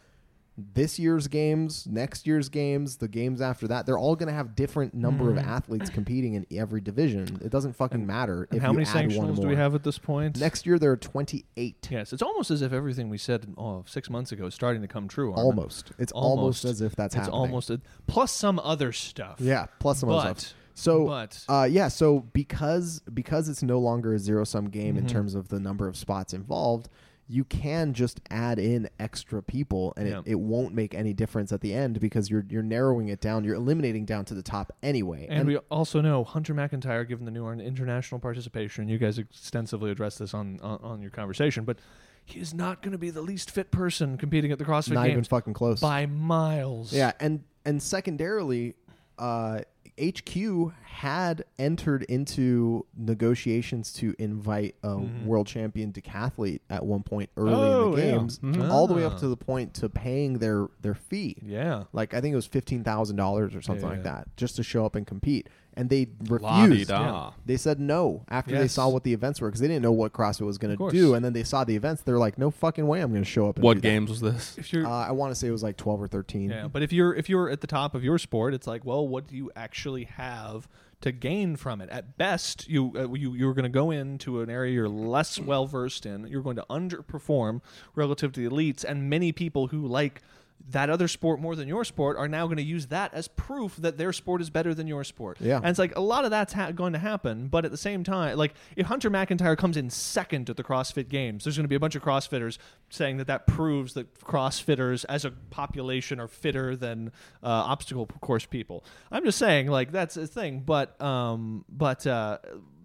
this 0.58 0.98
year's 0.98 1.28
games, 1.28 1.86
next 1.88 2.26
year's 2.26 2.50
games, 2.50 2.98
the 2.98 3.08
games 3.08 3.42
after 3.42 3.68
that, 3.68 3.86
they're 3.86 3.98
all 3.98 4.16
going 4.16 4.28
to 4.28 4.34
have 4.34 4.56
different 4.56 4.94
number 4.96 5.30
of 5.30 5.38
athletes 5.38 5.90
competing 5.90 6.34
in 6.34 6.48
every 6.52 6.82
division. 6.82 7.40
It 7.44 7.52
doesn't 7.52 7.74
fucking 7.74 8.06
matter 8.06 8.48
Mm-hmm. 8.48 8.54
And 8.54 8.58
if 8.58 8.62
how 8.64 8.72
you 8.72 8.78
many 8.78 8.86
sanctionals 8.86 9.40
do 9.40 9.48
we 9.48 9.56
have 9.56 9.76
at 9.76 9.84
this 9.84 9.98
point? 9.98 10.40
Next 10.40 10.66
year 10.66 10.80
there 10.80 10.92
are 10.92 10.98
28. 10.98 11.88
Yes, 11.92 12.14
it's 12.14 12.22
almost 12.22 12.52
as 12.52 12.62
if 12.62 12.74
everything 12.74 13.10
we 13.10 13.18
said 13.18 13.54
oh, 13.58 13.84
six 13.88 14.10
months 14.10 14.32
ago 14.32 14.48
is 14.48 14.54
starting 14.56 14.82
to 14.82 14.88
come 14.88 15.08
true. 15.08 15.34
Almost. 15.34 15.92
It's 15.98 16.12
almost, 16.12 16.66
as 16.66 16.82
if 16.82 16.96
that's 16.96 17.16
it's 17.16 17.26
happening. 17.26 17.40
almost 17.40 17.70
a, 17.70 17.80
plus 18.08 18.32
some 18.32 18.60
other 18.60 18.92
stuff. 18.92 19.38
Yeah, 19.40 19.68
plus 19.80 20.00
some 20.00 20.10
other 20.10 20.30
but 20.30 20.40
stuff. 20.40 20.54
So, 20.74 21.06
but 21.08 21.44
uh, 21.50 21.68
yeah, 21.70 21.88
so 21.88 22.20
because 22.34 23.02
because 23.12 23.50
it's 23.50 23.64
no 23.64 23.80
longer 23.80 24.14
a 24.14 24.20
zero 24.20 24.44
sum 24.44 24.70
game 24.70 24.96
Mm-hmm. 24.96 25.08
in 25.08 25.08
terms 25.08 25.34
of 25.36 25.48
the 25.50 25.60
number 25.60 25.88
of 25.88 25.98
spots 25.98 26.34
involved, 26.34 26.90
you 27.30 27.44
can 27.44 27.94
just 27.94 28.22
add 28.30 28.58
in 28.58 28.90
extra 29.00 29.44
people, 29.44 29.94
and 29.98 30.08
Yeah. 30.08 30.20
it, 30.20 30.28
it 30.32 30.40
won't 30.40 30.74
make 30.74 30.94
any 30.94 31.14
difference 31.14 31.52
at 31.52 31.62
the 31.62 31.74
end 31.74 32.00
because 32.00 32.30
you're 32.30 32.46
you're 32.50 32.64
narrowing 32.64 33.10
it 33.10 33.20
down, 33.20 33.44
you're 33.44 33.56
eliminating 33.56 34.06
down 34.06 34.26
to 34.26 34.34
the 34.34 34.42
top 34.42 34.72
anyway. 34.82 35.28
And, 35.30 35.48
we 35.48 35.58
also 35.70 36.00
know 36.02 36.24
Hunter 36.24 36.54
McIntyre, 36.54 37.08
given 37.08 37.26
the 37.26 37.32
new 37.32 37.48
international 37.50 38.20
participation, 38.20 38.88
you 38.88 38.98
guys 38.98 39.18
extensively 39.18 39.92
addressed 39.92 40.20
this 40.20 40.34
on, 40.34 40.60
on, 40.62 40.80
on 40.82 41.02
your 41.02 41.12
conversation, 41.12 41.66
but 41.66 41.80
he 42.24 42.40
is 42.40 42.54
not 42.54 42.82
going 42.82 42.92
to 42.92 42.98
be 42.98 43.10
the 43.10 43.22
least 43.22 43.52
fit 43.52 43.72
person 43.72 44.18
competing 44.18 44.52
at 44.52 44.60
the 44.60 44.66
CrossFit 44.66 44.94
not 44.94 45.08
even 45.10 45.24
fucking 45.24 45.54
close. 45.54 45.80
by 45.80 46.06
miles. 46.06 46.94
Yeah, 46.94 47.12
and 47.20 47.44
and 47.66 47.82
secondarily, 47.84 48.76
uh, 49.18 49.62
HQ 50.00 50.72
had 50.84 51.44
entered 51.60 52.04
into 52.04 52.86
negotiations 52.98 53.92
to 53.94 54.16
invite 54.20 54.76
a 54.84 54.98
world 55.26 55.48
champion 55.48 55.92
decathlete 55.94 56.60
at 56.70 56.86
one 56.86 57.04
point 57.04 57.30
early 57.38 57.52
Mm-hmm. 57.52 57.58
Oh, 57.58 57.86
in 57.86 57.92
the 58.00 58.06
yeah. 58.06 58.12
games, 58.18 58.40
Mhm. 58.40 58.70
all 58.70 58.88
the 58.88 58.94
way 58.94 59.04
up 59.04 59.14
Ah. 59.16 59.20
to 59.20 59.28
the 59.28 59.38
point 59.38 59.74
to 59.76 59.90
paying 59.90 60.40
their 60.40 60.68
their 60.82 60.96
fee. 60.96 61.38
Yeah. 61.44 61.84
Like 61.94 62.14
I 62.14 62.22
think 62.22 62.34
it 62.34 62.36
was 62.36 62.46
fifteen 62.48 62.84
thousand 62.84 63.16
dollars 63.16 63.56
or 63.56 63.62
something 63.62 63.86
Yeah, 63.86 63.92
like 63.96 64.04
that, 64.04 64.28
just 64.38 64.56
to 64.58 64.64
show 64.64 64.86
up 64.86 64.96
and 64.96 65.06
compete. 65.06 65.48
And 65.78 65.90
they 65.90 66.08
refused. 66.22 66.90
La-di-da. 66.90 67.32
They 67.46 67.56
said 67.56 67.80
no 67.80 68.26
after 68.30 68.58
they 68.58 68.68
saw 68.68 68.90
what 68.90 69.04
the 69.04 69.14
events 69.14 69.40
were 69.40 69.48
because 69.48 69.62
they 69.62 69.68
didn't 69.68 69.84
know 69.84 69.92
what 69.92 70.12
CrossFit 70.12 70.46
was 70.46 70.58
going 70.58 70.76
to 70.76 70.90
do. 70.90 71.14
And 71.14 71.24
then 71.24 71.34
they 71.34 71.44
saw 71.44 71.64
the 71.64 71.76
events. 71.76 72.02
They're 72.02 72.18
like, 72.18 72.38
no 72.38 72.50
fucking 72.52 72.88
way, 72.88 73.00
I'm 73.02 73.12
going 73.12 73.24
to 73.24 73.30
show 73.30 73.48
up. 73.48 73.58
And 73.58 73.64
What 73.64 73.76
do 73.76 73.82
that." 73.82 73.88
games 73.88 74.10
was 74.10 74.20
this? 74.22 74.58
If 74.58 74.74
you're 74.74 74.86
Uh, 74.86 75.08
I 75.08 75.12
want 75.12 75.32
to 75.32 75.36
say 75.36 75.48
it 75.48 75.52
was 75.52 75.64
like 75.64 75.78
twelve 75.78 76.02
or 76.02 76.08
thirteen. 76.08 76.50
Yeah, 76.50 76.68
but 76.68 76.82
if 76.82 76.92
you're 76.92 77.14
if 77.14 77.30
you're 77.30 77.50
at 77.50 77.62
the 77.62 77.68
top 77.68 77.96
of 77.96 78.04
your 78.04 78.18
sport, 78.18 78.54
it's 78.54 78.68
like, 78.68 78.84
well, 78.84 79.08
what 79.08 79.28
do 79.28 79.36
you 79.38 79.52
actually 79.56 80.06
have 80.06 80.68
to 81.02 81.12
gain 81.12 81.56
from 81.56 81.80
it? 81.80 81.90
At 81.92 82.18
best, 82.18 82.68
you 82.68 82.92
uh, 82.98 83.14
you 83.14 83.34
you're 83.36 83.54
going 83.54 83.64
to 83.64 83.70
go 83.70 83.92
into 83.92 84.42
an 84.42 84.50
area 84.50 84.74
you're 84.74 84.90
less 84.90 85.40
well 85.40 85.68
versed 85.68 86.08
in. 86.08 86.26
You're 86.28 86.42
going 86.42 86.56
to 86.56 86.66
underperform 86.72 87.62
relative 87.96 88.32
to 88.34 88.40
the 88.40 88.50
elites, 88.54 88.84
and 88.84 89.10
many 89.10 89.32
people 89.32 89.68
who 89.68 89.86
like 89.86 90.24
that 90.70 90.90
other 90.90 91.08
sport 91.08 91.40
more 91.40 91.56
than 91.56 91.68
your 91.68 91.86
sport 91.86 92.18
are 92.18 92.28
now 92.28 92.46
going 92.46 92.58
to 92.58 92.64
use 92.64 92.88
that 92.88 93.14
as 93.14 93.28
proof 93.30 93.76
that 93.78 93.98
their 93.98 94.12
sport 94.12 94.42
is 94.42 94.50
better 94.50 94.74
than 94.74 94.86
your 94.86 95.04
sport. 95.04 95.38
Yeah. 95.40 95.58
and 95.58 95.68
it's 95.68 95.80
like 95.80 95.96
a 95.96 96.02
lot 96.02 96.26
of 96.26 96.32
that's 96.32 96.54
ha- 96.54 96.72
going 96.72 96.94
to 96.94 97.00
happen. 97.00 97.48
But 97.48 97.64
at 97.64 97.72
the 97.72 97.78
same 97.78 98.04
time, 98.04 98.38
like 98.38 98.54
if 98.76 98.88
Hunter 98.88 99.10
McIntyre 99.10 99.58
comes 99.58 99.78
in 99.78 99.90
second 99.90 100.50
at 100.50 100.58
the 100.58 100.64
CrossFit 100.64 101.08
Games, 101.08 101.44
there's 101.44 101.56
going 101.56 101.64
to 101.64 101.70
be 101.70 101.76
a 101.76 101.80
bunch 101.80 101.96
of 101.96 102.04
CrossFitters 102.04 102.58
saying 102.90 103.18
that 103.18 103.28
that 103.28 103.48
proves 103.48 103.94
that 103.94 104.14
CrossFitters 104.20 105.06
as 105.08 105.24
a 105.24 105.32
population 105.32 106.20
are 106.20 106.28
fitter 106.28 106.76
than 106.76 107.12
uh, 107.42 107.48
obstacle 107.48 108.06
course 108.06 108.46
people. 108.46 108.84
I'm 109.12 109.24
just 109.24 109.38
saying, 109.38 109.68
like 109.68 109.92
that's 109.92 110.18
a 110.18 110.28
thing. 110.28 110.62
But 110.66 111.00
um, 111.02 111.66
but 111.70 112.06
uh. 112.06 112.40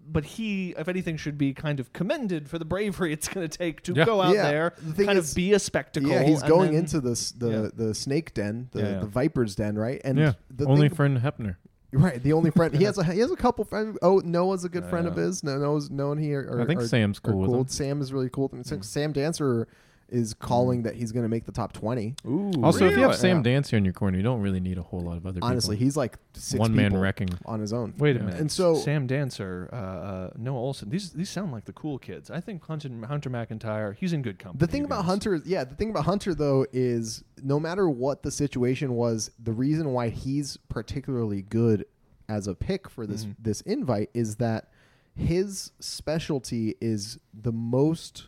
But 0.05 0.25
he, 0.25 0.71
if 0.77 0.87
anything, 0.87 1.17
should 1.17 1.37
be 1.37 1.53
kind 1.53 1.79
of 1.79 1.93
commended 1.93 2.49
for 2.49 2.59
the 2.59 2.65
bravery 2.65 3.13
it's 3.13 3.27
going 3.27 3.47
to 3.47 3.57
take 3.57 3.81
to 3.83 3.93
Yeah. 3.93 4.05
go 4.05 4.21
out 4.21 4.35
Yeah. 4.35 4.43
there, 4.51 4.73
The 4.77 4.93
thing 4.93 5.05
kind 5.07 5.17
is- 5.17 5.31
of 5.31 5.35
be 5.35 5.53
a 5.53 5.59
spectacle. 5.59 6.09
Yeah, 6.09 6.23
he's 6.23 6.41
and 6.41 6.49
going 6.49 6.71
then- 6.71 6.81
into 6.81 6.99
this 7.01 7.31
the 7.31 7.49
Yeah. 7.49 7.69
the 7.73 7.95
snake 7.95 8.33
den, 8.33 8.69
the, 8.71 8.79
Yeah, 8.81 8.89
yeah. 8.91 8.99
the 8.99 9.05
viper's 9.07 9.55
den, 9.55 9.77
right? 9.77 10.01
And 10.03 10.17
yeah, 10.19 10.33
the 10.49 10.65
only 10.65 10.89
thing, 10.89 10.95
friend 10.95 11.17
Hepner. 11.19 11.55
right, 11.93 12.21
the 12.21 12.33
only 12.33 12.51
friend 12.51 12.75
he 12.75 12.83
has 12.85 12.97
a 12.97 13.03
he 13.03 13.19
has 13.19 13.31
a 13.31 13.35
couple 13.35 13.63
friends. 13.65 13.97
Oh, 14.01 14.21
Noah's 14.23 14.63
a 14.65 14.69
good 14.69 14.85
friend 14.85 15.07
of 15.07 15.15
Yeah. 15.17 15.23
his. 15.23 15.43
No, 15.43 15.57
Noah's 15.57 15.89
known 15.89 16.17
here. 16.17 16.41
he 16.43 16.47
are. 16.49 16.57
are 16.57 16.61
I 16.61 16.65
think 16.65 16.81
are- 16.81 16.87
Sam's 16.87 17.19
are 17.19 17.31
cool 17.31 17.39
with 17.41 17.51
him. 17.51 17.67
Sam 17.67 18.01
is 18.01 18.11
really 18.11 18.29
cool. 18.29 18.49
And 18.51 18.65
Sam- 18.65 18.79
mm. 18.79 18.83
Sam 18.85 19.11
Dancer 19.13 19.67
is 20.09 20.33
calling 20.33 20.83
that 20.83 20.95
he's 20.95 21.11
going 21.11 21.23
to 21.23 21.29
make 21.29 21.45
the 21.45 21.51
top 21.51 21.73
twenty. 21.73 22.15
Ooh, 22.27 22.51
Also, 22.63 22.85
if 22.85 22.95
you 22.95 23.03
have 23.03 23.15
Sam 23.15 23.37
Yeah. 23.37 23.43
Dancer 23.43 23.77
in 23.77 23.83
your 23.85 23.93
corner, 23.93 24.17
you 24.17 24.23
don't 24.23 24.41
really 24.41 24.59
need 24.59 24.77
a 24.77 24.81
whole 24.83 24.99
lot 25.01 25.17
of 25.17 25.25
other 25.25 25.35
people. 25.35 25.49
Honestly, 25.49 25.75
people. 25.75 25.85
he's 25.85 25.97
like 25.97 26.17
six 26.33 26.59
one 26.59 26.75
man 26.75 26.95
wrecking. 26.95 27.29
on 27.45 27.59
his 27.59 27.73
own. 27.73 27.93
Wait 27.97 28.15
a 28.15 28.19
Yeah. 28.19 28.25
minute. 28.25 28.39
And 28.41 28.51
so- 28.51 28.75
Sam 28.75 29.07
Dancer, 29.07 29.69
uh, 29.73 29.75
uh, 29.75 30.29
Noah 30.37 30.59
Ohlsen, 30.73 30.89
these 30.89 31.11
these 31.11 31.29
sound 31.29 31.51
like 31.51 31.65
the 31.65 31.73
cool 31.73 31.97
kids. 31.97 32.29
I 32.29 32.39
think 32.41 32.63
Hunter, 32.65 32.89
Hunter 33.07 33.29
McIntyre, 33.29 33.95
he's 33.95 34.13
in 34.13 34.21
good 34.21 34.37
company. 34.39 34.59
The 34.59 34.71
thing 34.71 34.85
about. 34.85 35.05
Hunter, 35.05 35.35
is- 35.35 35.45
yeah, 35.45 35.63
the 35.63 35.75
thing 35.75 35.89
about 35.89 36.05
Hunter 36.05 36.33
though 36.35 36.65
is 36.71 37.23
no 37.41 37.59
matter 37.59 37.89
what 37.89 38.23
the 38.23 38.31
situation 38.31 38.93
was, 38.95 39.31
the 39.41 39.51
reason 39.51 39.91
why 39.93 40.09
he's 40.09 40.57
particularly 40.69 41.41
good 41.41 41.85
as 42.29 42.47
a 42.47 42.55
pick 42.55 42.89
for 42.89 43.05
this 43.05 43.25
Mhm. 43.25 43.35
this 43.39 43.61
invite 43.61 44.09
is 44.13 44.37
that 44.37 44.69
his 45.15 45.71
specialty 45.79 46.75
is 46.81 47.19
the 47.33 47.51
most 47.51 48.27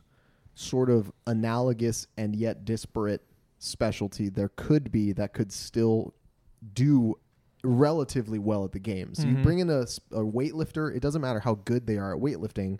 sort 0.55 0.89
of 0.89 1.11
analogous 1.27 2.07
and 2.17 2.35
yet 2.35 2.65
disparate 2.65 3.21
specialty 3.59 4.29
there 4.29 4.49
could 4.55 4.91
be 4.91 5.11
that 5.11 5.33
could 5.33 5.51
still 5.51 6.13
do 6.73 7.15
relatively 7.63 8.37
well 8.39 8.63
at 8.63 8.71
the 8.71 8.79
games. 8.79 9.23
You 9.25 9.35
Mhm. 9.35 9.43
bring 9.43 9.59
in 9.59 9.69
a, 9.69 9.81
a 10.11 10.21
weightlifter, 10.23 10.95
it 10.95 11.01
doesn't 11.01 11.21
matter 11.21 11.39
how 11.39 11.55
good 11.65 11.87
they 11.87 11.97
are 11.97 12.15
at 12.15 12.21
weightlifting, 12.21 12.77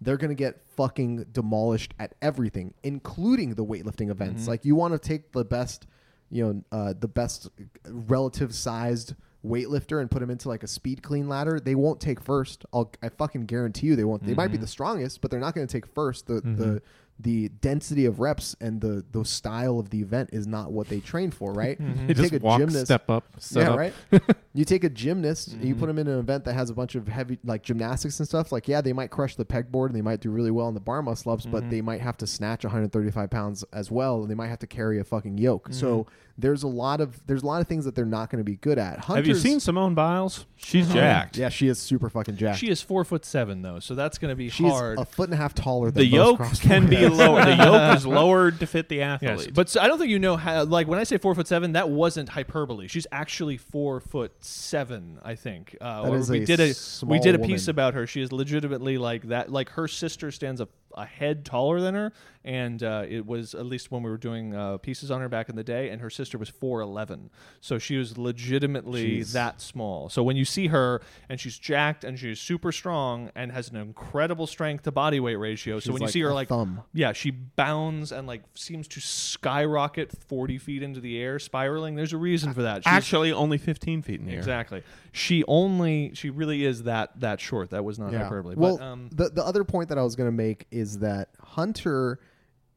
they're 0.00 0.16
going 0.16 0.30
to 0.30 0.34
get 0.34 0.60
fucking 0.76 1.26
demolished 1.32 1.94
at 1.98 2.14
everything, 2.22 2.72
including 2.82 3.54
the 3.54 3.64
weightlifting 3.64 4.10
events. 4.10 4.44
Mhm. 4.44 4.48
Like 4.48 4.64
you 4.64 4.74
want 4.74 4.94
to 4.94 4.98
take 4.98 5.32
the 5.32 5.44
best, 5.44 5.86
you 6.30 6.44
know, 6.44 6.62
uh, 6.72 6.94
the 6.98 7.08
best 7.08 7.48
relative 7.86 8.54
sized 8.54 9.14
weightlifter 9.44 10.00
and 10.00 10.10
put 10.10 10.22
him 10.22 10.30
into 10.30 10.48
like 10.48 10.62
a 10.62 10.66
speed 10.68 11.02
clean 11.02 11.28
ladder. 11.28 11.60
They 11.60 11.74
won't 11.74 12.00
take 12.00 12.20
first. 12.20 12.64
I'll, 12.72 12.90
I 13.02 13.08
fucking 13.10 13.46
guarantee 13.46 13.88
you 13.88 13.96
they 13.96 14.04
won't. 14.04 14.24
They 14.24 14.34
might 14.34 14.48
be 14.52 14.56
Mhm. 14.58 14.62
the 14.62 14.66
strongest, 14.68 15.20
but 15.20 15.30
they're 15.30 15.40
not 15.40 15.54
going 15.54 15.66
to 15.66 15.72
take 15.72 15.86
first. 15.86 16.26
The 16.26 16.40
the 16.40 16.82
the 17.20 17.48
density 17.60 18.04
of 18.04 18.18
reps 18.18 18.56
and 18.60 18.80
the 18.80 19.04
the 19.12 19.24
style 19.24 19.78
of 19.78 19.90
the 19.90 20.00
event 20.00 20.30
is 20.32 20.46
not 20.46 20.72
what 20.72 20.88
they 20.88 20.98
train 20.98 21.30
for, 21.30 21.52
right? 21.62 21.80
Mhm. 21.80 22.08
You 22.08 22.14
take 22.14 22.32
a 22.32 22.38
walk, 22.44 22.58
gymnast- 22.58 22.86
step 22.86 23.08
up, 23.08 23.24
yeah, 23.52 23.70
up. 23.70 23.78
right. 23.78 23.92
you 24.54 24.64
take 24.64 24.82
a 24.82 24.88
gymnast, 24.88 25.48
and 25.52 25.64
you 25.64 25.74
Mhm. 25.74 25.78
put 25.78 25.86
them 25.86 25.98
in 25.98 26.08
an 26.08 26.18
event 26.18 26.44
that 26.46 26.54
has 26.54 26.68
a 26.70 26.74
bunch 26.74 26.94
of 26.94 27.06
heavy 27.08 27.38
like 27.44 27.62
gymnastics 27.62 28.18
and 28.18 28.26
stuff. 28.26 28.50
Like, 28.50 28.66
yeah, 28.66 28.80
they 28.80 28.92
might 28.92 29.10
crush 29.10 29.36
the 29.36 29.44
pegboard 29.44 29.86
and 29.86 29.94
they 29.94 30.02
might 30.02 30.20
do 30.20 30.30
really 30.30 30.50
well 30.50 30.68
in 30.68 30.74
the 30.74 30.80
bar 30.80 31.00
muscle 31.02 31.30
ups, 31.32 31.46
but 31.46 31.62
Mhm. 31.64 31.70
they 31.70 31.80
might 31.80 32.00
have 32.00 32.16
to 32.18 32.26
snatch 32.26 32.64
135 32.64 33.30
pounds 33.30 33.64
as 33.72 33.90
well, 33.90 34.22
and 34.22 34.30
they 34.30 34.34
might 34.34 34.48
have 34.48 34.58
to 34.60 34.66
carry 34.66 34.98
a 34.98 35.04
fucking 35.04 35.38
yoke. 35.38 35.68
So 35.70 36.06
there's 36.38 36.62
a 36.62 36.68
lot 36.68 37.00
of 37.00 37.20
there's 37.26 37.42
a 37.42 37.46
lot 37.46 37.60
of 37.60 37.68
things 37.68 37.84
that 37.84 37.94
they're 37.94 38.04
not 38.04 38.30
going 38.30 38.38
to 38.38 38.44
be 38.50 38.56
good 38.56 38.78
at. 38.78 39.00
Have 39.04 39.08
you 39.26 39.34
Hunter's- 39.34 39.42
seen 39.42 39.60
Simone 39.60 39.94
Biles? 39.94 40.46
She's 40.56 40.88
Mhm. 40.88 40.92
jacked. 40.94 41.36
Yeah, 41.36 41.48
she 41.48 41.68
is 41.68 41.78
super 41.78 42.08
fucking 42.08 42.36
jacked. 42.36 42.58
She 42.58 42.68
is 42.68 42.80
four 42.80 43.04
foot 43.04 43.24
seven 43.24 43.62
though, 43.62 43.78
so 43.80 43.94
that's 43.94 44.16
going 44.18 44.30
to 44.30 44.36
be 44.36 44.48
She's 44.48 44.70
hard. 44.70 44.98
a 44.98 45.04
foot 45.04 45.28
and 45.28 45.34
a 45.34 45.36
half 45.36 45.54
taller 45.54 45.90
than 45.90 46.04
The 46.08 46.16
most 46.16 46.40
yoke 46.40 46.60
can 46.62 46.86
be 46.88 47.06
lower. 47.08 47.44
The 47.44 47.56
yoke 47.56 47.96
is 47.96 48.06
lowered 48.06 48.60
to 48.60 48.66
fit 48.66 48.88
the 48.88 49.02
athlete. 49.02 49.30
Yes, 49.38 49.46
but 49.52 49.68
so 49.68 49.80
I 49.80 49.88
don't 49.88 49.98
think 49.98 50.10
you 50.10 50.18
know 50.18 50.36
how. 50.36 50.62
Like 50.64 50.86
when 50.88 50.98
I 50.98 51.04
say 51.04 51.18
four 51.18 51.34
foot 51.34 51.46
seven, 51.48 51.72
that 51.72 51.90
wasn't 51.90 52.28
hyperbole. 52.30 52.88
She's 52.88 53.06
actually 53.12 53.56
four 53.56 54.00
foot 54.00 54.32
seven. 54.40 55.18
I 55.24 55.34
think. 55.34 55.76
Uh, 55.80 56.02
That 56.04 56.28
we 56.30 56.42
a 56.42 56.46
did 56.46 56.60
a 56.60 56.72
we 57.06 57.18
did 57.18 57.34
a 57.34 57.38
piece 57.38 57.66
woman. 57.66 57.70
about 57.70 57.94
her. 57.94 58.06
She 58.06 58.20
is 58.22 58.32
legitimately 58.32 58.98
like 58.98 59.24
that. 59.28 59.50
Like 59.50 59.70
her 59.70 59.88
sister 59.88 60.30
stands 60.30 60.60
a, 60.60 60.68
a 60.96 61.04
head 61.04 61.44
taller 61.44 61.80
than 61.80 61.94
her, 61.94 62.12
and 62.44 62.82
uh, 62.82 63.04
it 63.08 63.26
was 63.26 63.54
at 63.54 63.66
least 63.66 63.90
when 63.90 64.02
we 64.02 64.10
were 64.10 64.18
doing 64.18 64.54
uh, 64.54 64.78
pieces 64.78 65.10
on 65.10 65.20
her 65.20 65.28
back 65.28 65.48
in 65.48 65.56
the 65.56 65.64
day. 65.64 65.90
And 65.90 66.00
her 66.00 66.10
sister 66.10 66.38
was 66.38 66.48
four 66.48 66.80
eleven, 66.80 67.30
so 67.60 67.78
she 67.78 67.96
was 67.96 68.18
legitimately 68.18 69.18
Jeez. 69.20 69.32
that 69.32 69.60
small. 69.60 70.08
So 70.08 70.22
when 70.22 70.36
you 70.36 70.44
see 70.44 70.68
her 70.68 71.00
and 71.28 71.38
she's 71.40 71.58
jacked 71.58 72.04
and 72.04 72.18
she's 72.18 72.40
super 72.40 72.72
strong 72.72 73.30
and 73.34 73.52
has 73.52 73.70
an 73.70 73.76
incredible 73.76 74.46
strength 74.46 74.84
to 74.84 74.92
body 74.92 75.20
weight 75.20 75.36
ratio. 75.36 75.78
so 75.78 75.84
She's 75.84 75.92
when 75.92 76.02
you 76.02 76.08
see 76.08 76.20
her 76.20 76.32
like 76.32 76.48
thumb. 76.48 76.82
yeah, 76.92 77.12
she 77.12 77.30
bounds 77.30 78.12
and 78.12 78.26
like 78.26 78.42
seems 78.54 78.88
to 78.88 79.00
skyrocket 79.00 80.12
40 80.28 80.58
feet 80.58 80.82
into 80.82 81.00
the 81.00 81.18
air, 81.18 81.38
spiraling. 81.38 81.94
There's 81.94 82.12
a 82.12 82.18
reason 82.18 82.52
for 82.54 82.62
that. 82.62 82.84
She's, 82.84 82.92
actually 82.92 83.32
only 83.32 83.58
15 83.58 84.02
feet 84.02 84.20
in 84.20 84.26
the 84.26 84.32
air. 84.32 84.38
exactly. 84.38 84.82
She 85.12 85.44
only, 85.46 86.12
she 86.14 86.30
really 86.30 86.64
is 86.64 86.84
that 86.84 87.20
that 87.20 87.40
short. 87.40 87.70
That 87.70 87.84
was 87.84 87.98
not 87.98 88.14
hyperbole. 88.14 88.54
Well, 88.56 88.78
but 88.78 88.84
um, 88.84 89.10
the 89.12 89.28
the 89.28 89.44
other 89.44 89.62
point 89.64 89.90
that 89.90 89.98
I 89.98 90.02
was 90.02 90.16
going 90.16 90.28
to 90.28 90.36
make 90.36 90.66
is 90.70 90.81
that 90.98 91.30
Hunter 91.40 92.20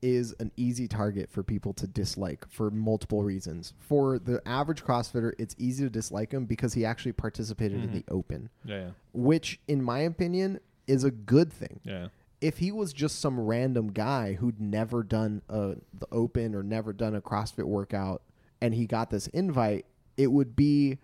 is 0.01 0.35
an 0.39 0.51
easy 0.55 0.87
target 0.87 1.31
for 1.31 1.41
people 1.41 1.73
to 1.73 1.87
dislike 1.87 2.45
for 2.49 2.69
multiple 2.69 3.23
reasons. 3.23 3.73
For 3.79 4.19
the 4.19 4.41
average 4.45 4.83
CrossFitter, 4.83 5.33
it's 5.39 5.55
easy 5.57 5.83
to 5.83 5.89
dislike 5.89 6.31
him 6.31 6.45
because 6.45 6.73
he 6.73 6.85
actually 6.85 7.13
participated 7.13 7.79
in 7.79 7.87
mm-hmm. 7.87 7.97
the 7.97 8.03
Open, 8.09 8.49
Yeah, 8.63 8.89
which, 9.13 9.59
in 9.67 9.81
my 9.81 9.99
opinion, 9.99 10.59
is 10.87 11.03
a 11.03 11.11
good 11.11 11.51
thing. 11.51 11.79
yeah. 11.83 12.07
If 12.41 12.59
he 12.59 12.71
was 12.71 12.93
just 12.93 13.19
some 13.19 13.39
random 13.39 13.91
guy 13.91 14.33
who'd 14.33 14.61
never 14.61 15.01
done 15.01 15.41
a, 15.49 15.75
the 15.97 16.07
Open 16.11 16.53
or 16.53 16.61
never 16.61 16.93
done 16.93 17.15
a 17.15 17.21
CrossFit 17.21 17.63
workout, 17.63 18.21
and 18.61 18.75
he 18.75 18.85
got 18.85 19.09
this 19.09 19.25
invite, 19.27 19.85
it 20.17 20.27
would 20.31 20.55
be, 20.55 20.99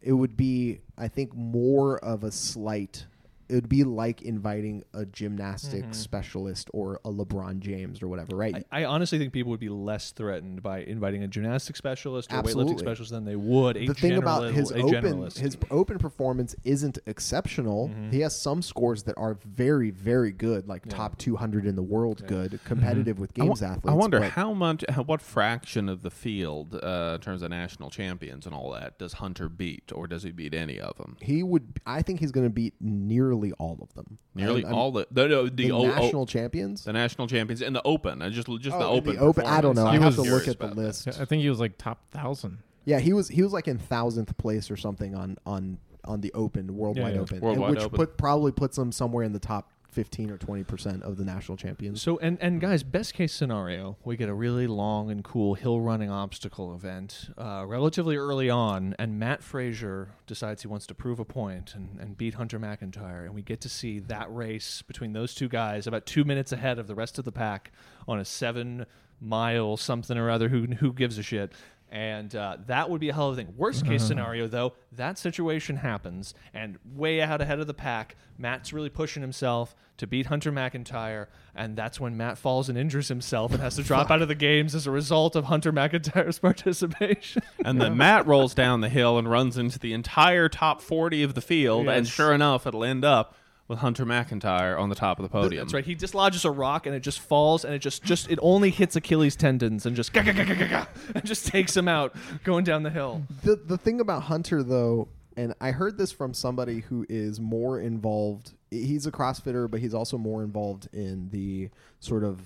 it 0.00 0.12
would 0.12 0.36
be, 0.36 0.80
I 0.96 1.08
think, 1.08 1.34
more 1.34 1.98
of 1.98 2.22
a 2.22 2.30
slight. 2.30 3.06
It 3.48 3.54
would 3.54 3.68
be 3.68 3.84
like 3.84 4.22
inviting 4.22 4.84
a 4.94 5.04
gymnastics 5.04 5.98
specialist 5.98 6.70
or 6.72 7.00
a 7.04 7.10
LeBron 7.10 7.60
James 7.60 8.02
or 8.02 8.08
whatever, 8.08 8.36
right? 8.36 8.64
I, 8.70 8.82
I 8.82 8.84
honestly 8.84 9.18
think 9.18 9.32
people 9.32 9.50
would 9.50 9.60
be 9.60 9.68
less 9.68 10.10
threatened 10.10 10.62
by 10.62 10.80
inviting 10.80 11.22
a 11.22 11.28
gymnastics 11.28 11.78
specialist 11.78 12.32
or 12.32 12.42
weightlifting 12.42 12.78
specialist 12.78 13.12
than 13.12 13.24
they 13.24 13.36
would 13.36 13.76
a 13.76 13.86
the 13.86 13.94
thing 13.94 14.16
about 14.16 14.52
his 14.52 14.72
open 14.72 14.90
generalist. 14.90 15.38
his 15.38 15.56
open 15.70 15.98
performance 15.98 16.54
isn't 16.64 16.98
exceptional. 17.06 17.88
Mm-hmm. 17.88 18.10
He 18.10 18.20
has 18.20 18.38
some 18.38 18.62
scores 18.62 19.02
that 19.04 19.16
are 19.16 19.34
very 19.44 19.90
very 19.90 20.32
good, 20.32 20.68
like 20.68 20.86
top 20.88 21.18
200 21.18 21.66
in 21.66 21.76
the 21.76 21.82
world 21.82 22.26
good, 22.26 22.58
competitive 22.64 23.18
with 23.18 23.30
I 23.38 23.42
wa- 23.42 23.48
games 23.48 23.62
athletes. 23.62 23.88
I 23.88 23.92
wonder 23.92 24.20
but 24.20 24.30
how 24.32 24.52
much, 24.52 24.84
how, 24.88 25.02
what 25.02 25.20
fraction 25.20 25.88
of 25.88 26.02
the 26.02 26.10
field, 26.10 26.74
uh, 26.74 27.12
in 27.14 27.20
terms 27.20 27.42
of 27.42 27.50
national 27.50 27.90
champions 27.90 28.46
and 28.46 28.54
all 28.54 28.70
that, 28.72 28.98
does 28.98 29.14
Hunter 29.14 29.48
beat, 29.48 29.92
or 29.94 30.06
does 30.06 30.22
he 30.22 30.30
beat 30.30 30.54
any 30.54 30.78
of 30.80 30.96
them? 30.96 31.16
he 31.20 31.42
would 31.42 31.80
I 31.86 32.02
think 32.02 32.20
he's 32.20 32.32
going 32.32 32.46
to 32.46 32.50
beat 32.50 32.74
nearly 32.80 33.35
all 33.58 33.78
of 33.82 33.92
them. 33.94 34.18
Nearly 34.34 34.62
I'm- 34.64 34.66
I'm- 34.66 34.74
all 34.74 34.92
the 34.92 35.06
the, 35.10 35.28
no, 35.28 35.44
the, 35.44 35.50
the 35.66 35.70
o- 35.72 35.78
o- 35.84 35.86
national 35.86 36.26
champions. 36.26 36.84
the 36.84 36.92
national 36.92 37.26
champions 37.28 37.62
and 37.62 37.74
the 37.74 37.82
Open, 37.84 38.22
I 38.22 38.28
just 38.30 38.48
just 38.60 38.74
oh, 38.76 38.78
the 38.78 38.84
Oh, 38.84 38.90
Open. 38.90 39.14
the 39.16 39.20
open. 39.20 39.44
I 39.46 39.60
don't 39.60 39.74
know. 39.76 39.86
I 39.86 39.96
performance. 39.96 40.16
have 40.16 40.24
to 40.24 40.30
look 40.30 40.48
at 40.48 40.58
the 40.58 40.64
about 40.64 40.76
that. 40.76 40.82
list. 40.82 41.08
I 41.20 41.24
think 41.24 41.42
he 41.42 41.48
was 41.50 41.60
like 41.60 41.78
top 41.78 42.10
thousand. 42.10 42.58
Yeah, 42.84 42.98
he 43.00 43.12
was 43.12 43.28
he 43.28 43.42
was 43.42 43.52
like 43.52 43.68
in 43.68 43.78
thousandth 43.78 44.36
place 44.38 44.70
or 44.70 44.76
something 44.76 45.14
on 45.14 45.36
on 45.46 45.78
on 46.04 46.20
the 46.20 46.32
Open 46.34 46.76
Worldwide 46.76 47.14
yeah. 47.16 47.20
Open, 47.20 47.40
Worldwide 47.40 47.70
which 47.70 47.80
Open. 47.80 47.96
put 47.96 48.16
probably 48.16 48.52
puts 48.52 48.78
him 48.78 48.92
somewhere 48.92 49.24
in 49.24 49.32
the 49.32 49.40
top 49.40 49.70
15 49.96 50.30
or 50.30 50.36
20 50.36 50.62
percent 50.62 51.02
of 51.04 51.16
the 51.16 51.24
national 51.24 51.56
champions. 51.56 52.02
So 52.02 52.18
and 52.18 52.36
and 52.42 52.60
guys, 52.60 52.82
best 52.82 53.14
case 53.14 53.32
scenario, 53.32 53.96
we 54.04 54.18
get 54.18 54.28
a 54.28 54.34
really 54.34 54.66
long 54.66 55.10
and 55.10 55.24
cool 55.24 55.54
hill 55.54 55.80
running 55.80 56.10
obstacle 56.10 56.74
event 56.74 57.30
uh, 57.38 57.64
relatively 57.66 58.18
early 58.18 58.50
on, 58.50 58.94
and 58.98 59.18
Matt 59.18 59.42
Fraser 59.42 60.10
decides 60.26 60.60
he 60.60 60.68
wants 60.68 60.86
to 60.88 60.94
prove 60.94 61.18
a 61.18 61.24
point 61.24 61.74
and, 61.74 61.98
and 61.98 62.18
beat 62.18 62.34
Hunter 62.34 62.60
McIntyre, 62.60 63.24
and 63.24 63.34
we 63.34 63.40
get 63.40 63.62
to 63.62 63.70
see 63.70 64.00
that 64.00 64.26
race 64.34 64.82
between 64.82 65.14
those 65.14 65.34
two 65.34 65.48
guys 65.48 65.86
about 65.86 66.04
two 66.04 66.24
minutes 66.24 66.52
ahead 66.52 66.78
of 66.78 66.88
the 66.88 66.94
rest 66.94 67.18
of 67.18 67.24
the 67.24 67.32
pack 67.32 67.72
on 68.06 68.18
a 68.18 68.24
seven 68.26 68.84
mile 69.18 69.78
something 69.78 70.18
or 70.18 70.28
other. 70.28 70.50
Who 70.50 70.66
who 70.66 70.92
gives 70.92 71.16
a 71.16 71.22
shit? 71.22 71.54
And 71.90 72.34
uh, 72.34 72.56
that 72.66 72.90
would 72.90 73.00
be 73.00 73.10
a 73.10 73.14
hell 73.14 73.28
of 73.28 73.34
a 73.34 73.36
thing. 73.36 73.54
Worst 73.56 73.86
case 73.86 74.02
scenario, 74.02 74.48
though, 74.48 74.72
that 74.92 75.18
situation 75.18 75.76
happens, 75.76 76.34
and 76.52 76.78
way 76.94 77.22
out 77.22 77.40
ahead 77.40 77.60
of 77.60 77.68
the 77.68 77.74
pack, 77.74 78.16
Matt's 78.38 78.72
really 78.72 78.88
pushing 78.88 79.22
himself 79.22 79.76
to 79.98 80.06
beat 80.06 80.26
Hunter 80.26 80.50
McIntyre, 80.52 81.26
and 81.54 81.76
that's 81.76 82.00
when 82.00 82.16
Matt 82.16 82.38
falls 82.38 82.68
and 82.68 82.76
injures 82.76 83.08
himself 83.08 83.52
and 83.52 83.60
has 83.62 83.76
to 83.76 83.82
drop 83.84 84.10
out 84.10 84.20
of 84.20 84.28
the 84.28 84.34
games 84.34 84.74
as 84.74 84.86
a 84.86 84.90
result 84.90 85.36
of 85.36 85.44
Hunter 85.44 85.72
McIntyre's 85.72 86.38
participation. 86.40 87.42
And 87.64 87.80
then 87.80 87.96
Matt 87.96 88.26
rolls 88.26 88.52
down 88.52 88.80
the 88.80 88.88
hill 88.90 89.16
and 89.16 89.30
runs 89.30 89.56
into 89.56 89.78
the 89.78 89.92
entire 89.94 90.48
top 90.48 90.82
40 90.82 91.22
of 91.22 91.34
the 91.34 91.40
field, 91.40 91.88
and 91.88 92.04
Yes. 92.04 92.12
sure 92.14 92.32
enough, 92.34 92.66
it'll 92.66 92.84
end 92.84 93.04
up 93.04 93.34
with 93.68 93.80
Hunter 93.80 94.06
McIntyre 94.06 94.78
on 94.78 94.88
the 94.88 94.94
top 94.94 95.18
of 95.18 95.22
the 95.24 95.28
podium. 95.28 95.64
That's 95.64 95.74
right. 95.74 95.84
He 95.84 95.94
dislodges 95.94 96.44
a 96.44 96.50
rock 96.50 96.86
and 96.86 96.94
it 96.94 97.00
just 97.00 97.20
falls 97.20 97.64
and 97.64 97.74
it 97.74 97.80
just 97.80 98.04
just 98.04 98.30
it 98.30 98.38
only 98.42 98.70
hits 98.70 98.94
Achilles 98.96 99.36
tendons 99.36 99.86
and 99.86 99.96
just 99.96 100.12
gah, 100.12 100.22
gah, 100.22 100.32
gah, 100.32 100.44
gah, 100.44 100.54
gah, 100.54 100.68
gah, 100.68 100.86
and 101.14 101.24
just 101.24 101.46
takes 101.46 101.76
him 101.76 101.88
out 101.88 102.14
going 102.44 102.64
down 102.64 102.82
the 102.82 102.90
hill. 102.90 103.22
the 103.42 103.56
the 103.56 103.76
thing 103.78 104.00
about 104.00 104.22
Hunter 104.24 104.62
though, 104.62 105.08
and 105.36 105.54
I 105.60 105.72
heard 105.72 105.98
this 105.98 106.12
from 106.12 106.32
somebody 106.32 106.80
who 106.80 107.04
is 107.08 107.40
more 107.40 107.80
involved. 107.80 108.52
He's 108.70 109.06
a 109.06 109.12
CrossFitter, 109.12 109.70
but 109.70 109.80
he's 109.80 109.94
also 109.94 110.18
more 110.18 110.42
involved 110.42 110.88
in 110.92 111.28
the 111.30 111.70
sort 112.00 112.24
of 112.24 112.40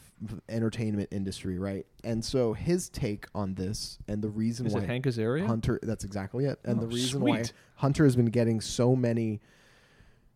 entertainment 0.49 1.09
industry, 1.11 1.59
right? 1.59 1.87
And 2.05 2.25
so 2.25 2.53
his 2.53 2.89
take 2.89 3.27
on 3.35 3.55
this 3.55 3.99
and 4.09 4.23
the 4.23 4.29
reason 4.29 4.67
Is 4.67 4.75
why 4.75 4.81
it 4.81 4.87
Hank 4.87 5.07
Azaria? 5.07 5.47
Hunter 5.47 5.79
that's 5.83 6.05
exactly 6.05 6.45
it. 6.47 6.59
And 6.65 6.79
Oh, 6.79 6.83
the 6.83 6.87
reason 6.89 7.21
why. 7.23 7.45
Hunter 7.77 8.05
has 8.05 8.17
been 8.17 8.27
getting 8.27 8.61
so 8.61 8.95
many 8.95 9.41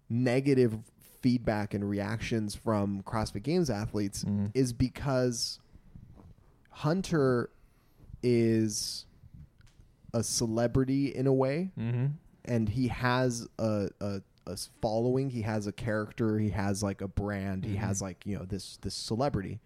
negative 0.08 0.78
feedback 1.20 1.72
and 1.74 1.88
reactions 1.88 2.54
from 2.54 3.02
CrossFit 3.02 3.42
Games 3.42 3.70
athletes 3.70 4.24
Mm. 4.24 4.50
is 4.54 4.72
because 4.72 5.58
Hunter 6.70 7.50
is 8.22 9.06
a 10.12 10.22
celebrity 10.22 11.14
in 11.14 11.26
a 11.26 11.32
way 11.32 11.70
Mm-hmm. 11.78 12.06
and 12.44 12.68
he 12.68 12.88
has 12.88 13.46
a 13.58 13.88
a 14.00 14.22
following 14.82 15.30
he 15.30 15.40
has 15.42 15.66
a 15.66 15.72
character 15.72 16.38
he 16.38 16.50
has 16.50 16.82
like 16.82 17.00
a 17.00 17.08
brand 17.08 17.64
he 17.64 17.76
has 17.76 18.02
like 18.02 18.26
you 18.26 18.36
know 18.38 18.44
this 18.44 18.78
this 18.82 18.94
celebrity 18.94 19.58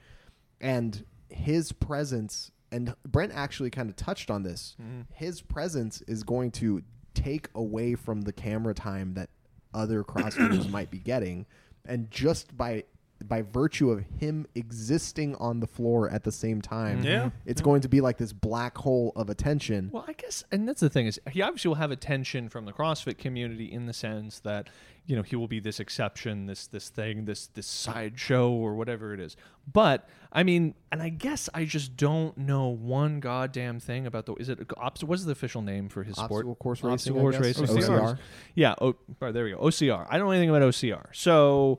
and 0.60 1.04
his 1.28 1.72
presence 1.72 2.52
and 2.70 2.94
brent 3.04 3.32
actually 3.34 3.70
kind 3.70 3.90
of 3.90 3.96
touched 3.96 4.30
on 4.30 4.44
this 4.44 4.76
his 5.12 5.40
presence 5.42 6.00
is 6.02 6.22
going 6.22 6.52
to 6.52 6.82
take 7.14 7.48
away 7.56 7.96
from 7.96 8.20
the 8.20 8.32
camera 8.32 8.72
time 8.72 9.14
that 9.14 9.28
other 9.74 10.02
crossfitters 10.04 10.70
might 10.70 10.90
be 10.90 10.98
getting. 10.98 11.46
And 11.86 12.10
just 12.10 12.56
by 12.56 12.84
by 13.26 13.42
virtue 13.42 13.90
of 13.90 14.04
him 14.20 14.46
existing 14.54 15.34
on 15.36 15.58
the 15.58 15.66
floor 15.66 16.08
at 16.08 16.22
the 16.22 16.30
same 16.30 16.62
time 16.62 17.02
Yeah. 17.02 17.30
it's 17.46 17.60
going 17.60 17.80
to 17.80 17.88
be 17.88 18.00
like 18.00 18.16
this 18.16 18.32
black 18.32 18.78
hole 18.78 19.12
of 19.16 19.28
attention. 19.28 19.90
Well, 19.92 20.04
I 20.06 20.12
guess, 20.12 20.44
and 20.52 20.68
that's 20.68 20.80
the 20.80 20.88
thing 20.88 21.08
is, 21.08 21.18
he 21.28 21.42
obviously 21.42 21.70
will 21.70 21.74
have 21.76 21.90
attention 21.90 22.48
from 22.48 22.64
the 22.64 22.72
CrossFit 22.72 23.18
community 23.18 23.64
in 23.72 23.86
the 23.86 23.92
sense 23.92 24.38
that 24.40 24.68
you 25.08 25.16
know 25.16 25.22
he 25.22 25.34
will 25.36 25.48
be 25.48 25.58
this 25.58 25.80
exception, 25.80 26.44
this 26.44 26.66
this 26.66 26.90
thing, 26.90 27.24
this 27.24 27.46
this 27.48 27.66
sideshow 27.66 28.50
or 28.50 28.74
whatever 28.74 29.14
it 29.14 29.20
is. 29.20 29.36
But 29.72 30.06
I 30.30 30.42
mean, 30.42 30.74
and 30.92 31.00
I 31.00 31.08
guess 31.08 31.48
I 31.54 31.64
just 31.64 31.96
don't 31.96 32.36
know 32.36 32.68
one 32.68 33.18
goddamn 33.18 33.80
thing 33.80 34.06
about 34.06 34.26
the. 34.26 34.34
Is 34.34 34.50
it 34.50 34.68
obst- 34.68 35.04
What's 35.04 35.24
the 35.24 35.32
official 35.32 35.62
name 35.62 35.88
for 35.88 36.02
his 36.02 36.14
sport? 36.14 36.30
Obstacle 36.44 36.54
course 36.56 36.82
racing, 36.82 36.92
Obstacle 36.92 37.20
course 37.22 37.38
racing. 37.38 37.66
OCR. 37.66 38.18
Yeah. 38.54 38.74
Oh, 38.82 38.96
right, 39.18 39.32
there 39.32 39.44
we 39.44 39.52
go. 39.52 39.58
OCR. 39.58 40.06
I 40.10 40.18
don't 40.18 40.26
know 40.26 40.32
anything 40.32 40.50
about 40.50 40.60
OCR. 40.60 41.06
So, 41.12 41.78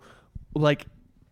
like, 0.56 0.88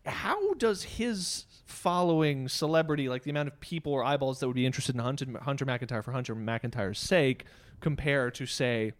how 0.06 0.54
does 0.54 0.84
his 0.84 1.46
following 1.66 2.48
celebrity, 2.48 3.08
like 3.08 3.24
the 3.24 3.30
amount 3.30 3.48
of 3.48 3.58
people 3.58 3.92
or 3.92 4.04
eyeballs 4.04 4.38
that 4.38 4.46
would 4.46 4.54
be 4.54 4.66
interested 4.66 4.94
in 4.94 5.00
Hunter, 5.00 5.26
Hunter 5.42 5.66
McIntyre 5.66 6.04
for 6.04 6.12
Hunter 6.12 6.36
McIntyre's 6.36 7.00
sake, 7.00 7.44
compare 7.80 8.30
to 8.30 8.46
say 8.46 8.92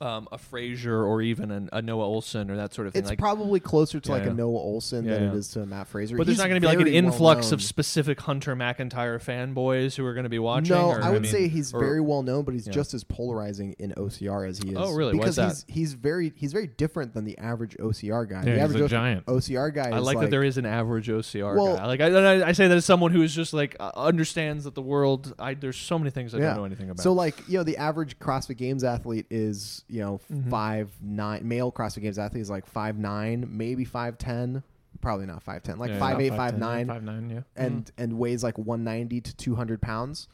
um, 0.00 0.28
a 0.32 0.38
Fraser 0.38 1.04
or 1.04 1.22
even 1.22 1.50
an, 1.50 1.68
a 1.72 1.82
Noah 1.82 2.04
Ohlsen 2.06 2.50
or 2.50 2.56
that 2.56 2.72
sort 2.74 2.86
of 2.86 2.92
thing? 2.92 3.00
It's 3.00 3.08
like, 3.10 3.18
probably 3.18 3.60
closer 3.60 4.00
to 4.00 4.08
Yeah, 4.08 4.14
like 4.16 4.24
yeah. 4.24 4.30
a 4.30 4.34
Noah 4.34 4.58
Ohlsen 4.60 5.04
Yeah, 5.04 5.14
than 5.14 5.22
it 5.22 5.26
yeah. 5.32 5.38
is 5.38 5.48
to 5.48 5.66
Matt 5.66 5.88
Fraser. 5.88 6.16
but 6.16 6.26
there's 6.26 6.36
He's 6.36 6.42
not 6.42 6.48
going 6.48 6.60
to 6.60 6.66
be 6.68 6.74
like 6.74 6.86
an 6.86 6.92
influx 6.92 7.46
well 7.46 7.54
of 7.54 7.62
specific 7.62 8.20
Hunter 8.20 8.56
McIntyre 8.56 9.22
fanboys 9.22 9.96
who 9.96 10.04
are 10.06 10.14
going 10.14 10.24
to 10.24 10.30
be 10.30 10.38
watching. 10.38 10.74
No, 10.76 10.88
or, 10.88 11.02
I 11.02 11.10
would 11.10 11.22
mean, 11.22 11.30
say 11.32 11.48
he's 11.48 11.72
or- 11.74 11.80
very 11.80 12.00
well 12.00 12.22
known, 12.22 12.44
but 12.44 12.54
he's 12.54 12.66
Yeah. 12.66 12.72
just 12.72 12.94
as 12.94 13.04
polarizing 13.04 13.74
in 13.78 13.92
OCR 13.96 14.48
as 14.48 14.58
he 14.58 14.70
is. 14.70 14.76
Oh, 14.78 14.92
really? 14.94 15.14
Why 15.14 15.20
Because 15.24 15.38
is 15.38 15.64
he's 15.68 15.74
he's 15.76 15.92
very 15.94 16.32
he's 16.36 16.52
very 16.52 16.66
different 16.66 17.14
than 17.14 17.24
the 17.24 17.36
average 17.38 17.76
OCR 17.78 18.28
guy. 18.28 18.36
Yeah, 18.38 18.42
the 18.44 18.50
he's 18.52 18.60
average 18.60 18.80
a 18.80 18.84
O- 18.84 18.88
giant. 18.88 19.26
OCR 19.26 19.74
guy. 19.74 19.90
I 19.90 19.98
is 19.98 20.04
like, 20.04 20.20
that 20.20 20.30
there 20.30 20.44
is 20.44 20.58
an 20.58 20.66
average 20.66 21.08
OCR 21.08 21.56
Well- 21.56 21.76
guy. 21.76 21.86
Like 21.86 22.00
I, 22.00 22.06
I, 22.40 22.48
I 22.48 22.52
say 22.52 22.68
that 22.68 22.76
as 22.76 22.84
someone 22.84 23.12
who 23.12 23.22
is 23.22 23.34
just 23.34 23.52
like 23.52 23.76
uh, 23.80 23.90
understands 23.96 24.64
that 24.64 24.74
the 24.74 24.82
world. 24.82 25.34
I, 25.38 25.54
there's 25.54 25.76
so 25.76 25.98
many 25.98 26.10
things 26.10 26.34
I 26.34 26.38
yeah. 26.38 26.46
don't 26.48 26.56
know 26.58 26.64
anything 26.64 26.90
about. 26.90 27.02
So 27.02 27.12
like 27.12 27.36
you 27.48 27.58
know 27.58 27.64
the 27.64 27.76
average 27.76 28.18
CrossFit 28.18 28.56
Games 28.56 28.84
athlete 28.84 29.26
is 29.30 29.79
you 29.88 30.00
know 30.00 30.20
Mm-hmm. 30.32 30.50
five 30.50 30.90
nine 31.02 31.46
male 31.46 31.70
CrossFit 31.72 32.02
Games 32.02 32.18
athlete 32.18 32.42
is 32.42 32.50
like 32.50 32.66
five 32.66 32.98
nine 32.98 33.46
maybe 33.50 33.84
five 33.84 34.18
ten 34.18 34.62
probably 35.00 35.26
not 35.26 35.42
five 35.42 35.62
ten 35.62 35.78
like 35.78 35.90
Yeah, 35.90 35.98
five 35.98 36.20
yeah. 36.20 36.26
eight 36.26 36.36
five 36.36 36.58
nine 36.58 36.86
five 36.88 37.02
nine. 37.02 37.30
Yeah. 37.30 37.40
and 37.56 37.90
and 37.96 38.18
weighs 38.18 38.42
like 38.44 38.58
190 38.58 39.20
to 39.22 39.36
200 39.36 39.80
pounds 39.80 40.28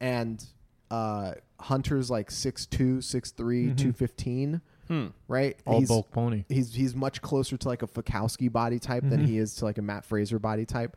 and 0.00 0.44
uh 0.90 1.32
hunter's 1.60 2.10
like 2.10 2.30
6'2 2.30 2.98
6'3 2.98 3.34
215 3.76 4.60
Hmm. 4.88 5.06
right 5.26 5.56
All 5.66 5.80
he's, 5.80 5.88
bulk 5.88 6.12
pony. 6.12 6.44
he's 6.48 6.72
he's 6.72 6.94
much 6.94 7.20
closer 7.20 7.56
to 7.56 7.68
like 7.68 7.82
a 7.82 7.88
Fikowski 7.88 8.52
body 8.52 8.78
type 8.78 9.02
than 9.08 9.24
he 9.26 9.36
is 9.36 9.56
to 9.56 9.64
like 9.64 9.78
a 9.78 9.82
Matt 9.82 10.04
Fraser 10.04 10.38
body 10.38 10.64
type 10.64 10.96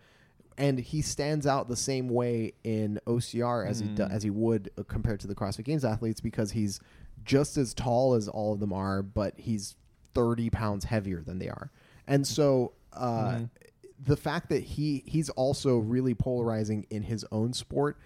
and 0.59 0.77
he 0.79 1.01
stands 1.01 1.47
out 1.47 1.67
the 1.69 1.75
same 1.75 2.07
way 2.09 2.53
in 2.63 2.99
OCR 3.07 3.65
as 3.67 3.79
he 3.79 3.87
do, 3.87 4.03
as 4.03 4.21
he 4.21 4.29
would 4.29 4.69
uh, 4.77 4.83
compared 4.83 5.19
to 5.21 5.27
the 5.27 5.33
CrossFit 5.33 5.63
Games 5.63 5.83
athletes 5.83 6.21
because 6.21 6.51
he's 6.51 6.79
just 7.25 7.57
as 7.57 7.73
tall 7.73 8.13
as 8.13 8.27
all 8.27 8.53
of 8.53 8.59
them 8.59 8.71
are, 8.73 9.01
but 9.01 9.33
he's 9.37 9.75
30 10.13 10.49
pounds 10.51 10.85
heavier 10.85 11.21
than 11.21 11.39
they 11.39 11.49
are. 11.49 11.71
And 12.07 12.27
so 12.27 12.73
uh, 12.93 13.39
the 14.03 14.15
fact 14.17 14.49
that 14.49 14.63
he 14.63 15.03
he's 15.05 15.29
also 15.31 15.77
really 15.77 16.13
polarizing 16.13 16.85
in 16.89 17.03
his 17.03 17.25
own 17.31 17.53
sport 17.53 17.97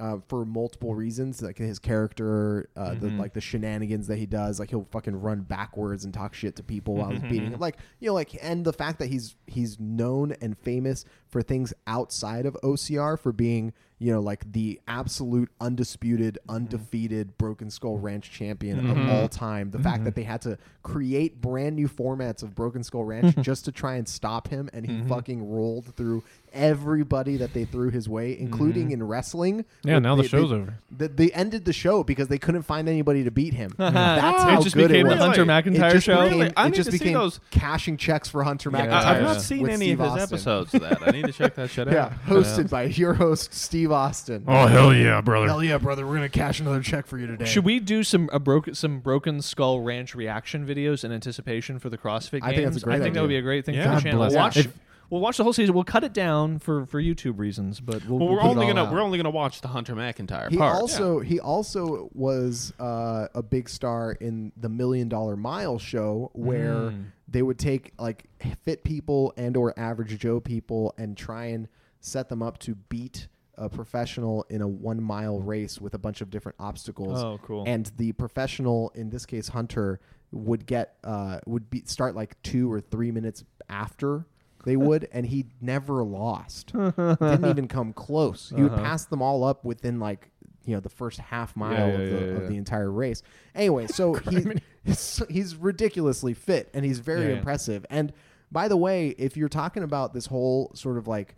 uh, 0.00 0.16
for 0.26 0.44
multiple 0.44 0.92
reasons, 0.96 1.40
like 1.40 1.56
his 1.56 1.78
character, 1.78 2.68
uh, 2.76 2.94
the 2.94 3.06
Mhm. 3.10 3.18
like 3.20 3.32
the 3.32 3.40
shenanigans 3.40 4.08
that 4.08 4.16
he 4.18 4.26
does. 4.26 4.58
Like 4.58 4.70
he'll 4.70 4.88
fucking 4.90 5.14
run 5.20 5.42
backwards 5.42 6.04
and 6.04 6.12
talk 6.12 6.34
shit 6.34 6.56
to 6.56 6.64
people 6.64 6.96
while 6.96 7.10
he's 7.10 7.22
beating 7.22 7.52
him. 7.52 7.60
Like 7.60 7.76
you 8.00 8.08
know, 8.08 8.14
like 8.14 8.36
and 8.42 8.64
the 8.64 8.72
fact 8.72 8.98
that 8.98 9.06
he's 9.06 9.36
he's 9.46 9.78
known 9.78 10.32
and 10.40 10.58
famous 10.58 11.04
for 11.34 11.42
things 11.42 11.74
outside 11.88 12.46
of 12.46 12.56
OCR 12.62 13.18
for 13.18 13.32
being 13.32 13.72
you 13.98 14.12
know 14.12 14.20
like 14.20 14.52
the 14.52 14.80
absolute 14.86 15.50
undisputed, 15.60 16.38
mm-hmm. 16.42 16.54
undefeated 16.54 17.36
Broken 17.38 17.70
Skull 17.70 17.98
Ranch 17.98 18.30
champion 18.30 18.78
of 18.78 18.96
mm-hmm. 18.96 19.10
all 19.10 19.28
time. 19.28 19.72
The 19.72 19.80
fact 19.80 20.04
that 20.04 20.10
mm-hmm. 20.10 20.20
they 20.20 20.24
had 20.24 20.42
to 20.42 20.58
create 20.84 21.40
brand 21.40 21.74
new 21.74 21.88
formats 21.88 22.44
of 22.44 22.54
Broken 22.54 22.84
Skull 22.84 23.04
Ranch 23.04 23.34
just 23.40 23.64
to 23.64 23.72
try 23.72 23.96
and 23.96 24.08
stop 24.08 24.46
him, 24.46 24.70
and 24.72 24.86
he 24.86 25.02
fucking 25.08 25.50
rolled 25.50 25.92
through 25.96 26.22
everybody 26.52 27.36
that 27.38 27.52
they 27.52 27.64
threw 27.64 27.90
his 27.90 28.08
way, 28.08 28.38
including 28.38 28.92
in 28.92 29.02
wrestling. 29.02 29.64
Yeah, 29.82 29.94
where 29.94 30.00
now 30.00 30.14
the 30.14 30.22
show's 30.22 30.50
they- 30.50 30.56
over. 30.56 30.74
They, 30.96 31.08
they 31.08 31.30
ended 31.32 31.64
the 31.64 31.72
show 31.72 32.04
because 32.04 32.28
they 32.28 32.38
couldn't 32.38 32.62
find 32.62 32.88
anybody 32.88 33.24
to 33.24 33.32
beat 33.32 33.54
him. 33.54 33.74
That's 33.78 34.44
it 34.44 34.50
how 34.50 34.62
just 34.62 34.76
good 34.76 34.88
became 34.88 35.06
it 35.06 35.08
the 35.08 35.14
was. 35.16 35.24
Hunter 35.24 35.44
Really? 35.44 35.62
McIntyre 35.62 35.94
it 35.94 36.00
show. 36.02 36.22
became, 36.22 36.38
Really? 36.38 36.52
I 36.56 36.66
it 36.66 36.70
need 36.70 36.76
just 36.76 36.90
to 36.90 36.92
see 36.92 36.98
became 36.98 37.14
those- 37.14 37.40
cashing 37.50 37.96
checks 37.96 38.28
for 38.28 38.44
Hunter 38.44 38.70
Yeah, 38.70 38.86
McIntyre. 38.86 38.92
I, 38.92 39.10
I've 39.10 39.22
Yeah. 39.22 39.32
not 39.32 39.42
seen 39.42 39.68
any 39.68 39.76
Steve 39.76 40.00
of 40.00 40.12
his 40.12 40.22
Austin. 40.22 40.34
episodes 40.36 40.74
of 40.74 40.80
that. 40.82 41.08
I 41.08 41.10
need 41.10 41.23
to 41.26 41.32
check 41.32 41.54
that 41.56 41.70
shit 41.70 41.88
out. 41.88 41.94
Yeah, 41.94 42.12
hosted 42.26 42.70
by 42.70 42.84
your 42.84 43.14
host 43.14 43.52
Steve 43.54 43.90
Austin. 43.92 44.44
Oh 44.46 44.66
hell 44.66 44.94
yeah, 44.94 45.20
brother! 45.20 45.46
Hell 45.46 45.62
yeah, 45.64 45.78
brother! 45.78 46.06
We're 46.06 46.14
gonna 46.14 46.28
cash 46.28 46.60
another 46.60 46.82
check 46.82 47.06
for 47.06 47.18
you 47.18 47.26
today. 47.26 47.44
Should 47.44 47.64
we 47.64 47.80
do 47.80 48.02
some 48.02 48.28
a 48.32 48.38
broken 48.40 48.74
some 48.74 49.00
Broken 49.00 49.40
Skull 49.42 49.80
Ranch 49.80 50.14
reaction 50.14 50.66
videos 50.66 51.04
in 51.04 51.12
anticipation 51.12 51.78
for 51.78 51.88
the 51.90 51.98
CrossFit 51.98 52.32
games? 52.40 52.44
I 52.44 52.54
think 52.54 52.64
that's 52.66 52.76
a 52.76 52.80
great 52.80 52.96
I 52.96 53.00
think 53.02 53.14
that 53.14 53.20
would 53.22 53.28
be 53.28 53.36
a 53.36 53.42
great 53.42 53.64
thing 53.64 53.74
Yeah. 53.74 53.90
for 53.90 53.96
the 53.96 54.00
channel. 54.02 54.18
bless 54.20 54.32
We'll 54.32 54.40
watch. 54.42 54.56
If- 54.58 54.78
We'll 55.10 55.20
watch 55.20 55.36
the 55.36 55.44
whole 55.44 55.52
season. 55.52 55.74
We'll 55.74 55.84
cut 55.84 56.02
it 56.02 56.14
down 56.14 56.58
for, 56.58 56.86
for 56.86 57.00
YouTube 57.00 57.38
reasons, 57.38 57.78
but 57.78 58.04
we'll, 58.06 58.18
Well, 58.18 58.28
we'll 58.28 58.36
we're 58.36 58.40
put 58.40 58.46
it 58.46 58.50
only 58.52 58.62
all 58.66 58.72
gonna 58.72 58.84
out. 58.86 58.92
we're 58.92 59.02
only 59.02 59.18
gonna 59.18 59.30
watch 59.30 59.60
the 59.60 59.68
Hunter 59.68 59.94
McIntyre 59.94 60.50
He 60.50 60.56
part. 60.56 60.74
also 60.74 61.20
he 61.20 61.38
also 61.38 62.08
was 62.14 62.72
uh, 62.80 63.28
a 63.34 63.42
big 63.42 63.68
star 63.68 64.12
in 64.12 64.50
the 64.56 64.70
Million 64.70 65.10
Dollar 65.10 65.36
Mile 65.36 65.78
show 65.78 66.30
where 66.32 66.74
Mm. 66.90 67.04
They 67.28 67.42
would 67.42 67.58
take 67.58 67.92
like 67.98 68.24
fit 68.62 68.84
people 68.84 69.32
and 69.36 69.56
or 69.56 69.72
average 69.78 70.18
Joe 70.18 70.40
people 70.40 70.94
and 70.98 71.16
try 71.16 71.46
and 71.46 71.68
set 72.00 72.28
them 72.28 72.42
up 72.42 72.58
to 72.58 72.74
beat 72.74 73.28
a 73.56 73.68
professional 73.68 74.44
in 74.50 74.60
a 74.60 74.68
one 74.68 75.02
mile 75.02 75.40
race 75.40 75.80
with 75.80 75.94
a 75.94 75.98
bunch 75.98 76.20
of 76.20 76.28
different 76.28 76.56
obstacles. 76.58 77.22
Oh, 77.22 77.38
cool. 77.42 77.64
And 77.66 77.90
the 77.96 78.12
professional, 78.12 78.90
in 78.94 79.10
this 79.10 79.24
case 79.26 79.48
Hunter, 79.48 80.00
would 80.32 80.66
get 80.66 80.96
uh, 81.04 81.38
would 81.46 81.70
be 81.70 81.82
start 81.86 82.14
like 82.16 82.40
two 82.42 82.70
or 82.72 82.80
three 82.80 83.10
minutes 83.12 83.44
after 83.68 84.26
they 84.64 84.76
would, 84.76 85.08
and 85.12 85.26
he 85.26 85.46
never 85.60 86.02
lost. 86.02 86.72
Didn't 86.96 87.44
even 87.44 87.68
come 87.68 87.92
close. 87.92 88.52
He 88.54 88.62
would 88.62 88.72
Uh-huh. 88.72 88.82
pass 88.82 89.04
them 89.04 89.22
all 89.22 89.44
up 89.44 89.64
within 89.64 90.00
like 90.00 90.30
you 90.64 90.74
know 90.74 90.80
the 90.80 90.88
first 90.88 91.18
half 91.18 91.54
mile 91.56 91.72
Yeah, 91.88 91.94
of, 91.94 91.98
the, 92.10 92.26
yeah, 92.26 92.32
of 92.36 92.48
the 92.48 92.56
entire 92.56 92.90
race. 92.90 93.22
Anyway, 93.54 93.86
so 93.86 94.14
he's 94.84 95.22
he's 95.28 95.56
ridiculously 95.56 96.34
fit 96.34 96.70
and 96.74 96.84
he's 96.84 96.98
very 96.98 97.22
Yeah, 97.22 97.28
yeah. 97.28 97.36
impressive. 97.36 97.84
And 97.90 98.12
by 98.52 98.68
the 98.68 98.76
way, 98.76 99.08
if 99.18 99.36
you're 99.36 99.48
talking 99.48 99.82
about 99.82 100.14
this 100.14 100.26
whole 100.26 100.70
sort 100.74 100.96
of 100.98 101.06
like 101.08 101.34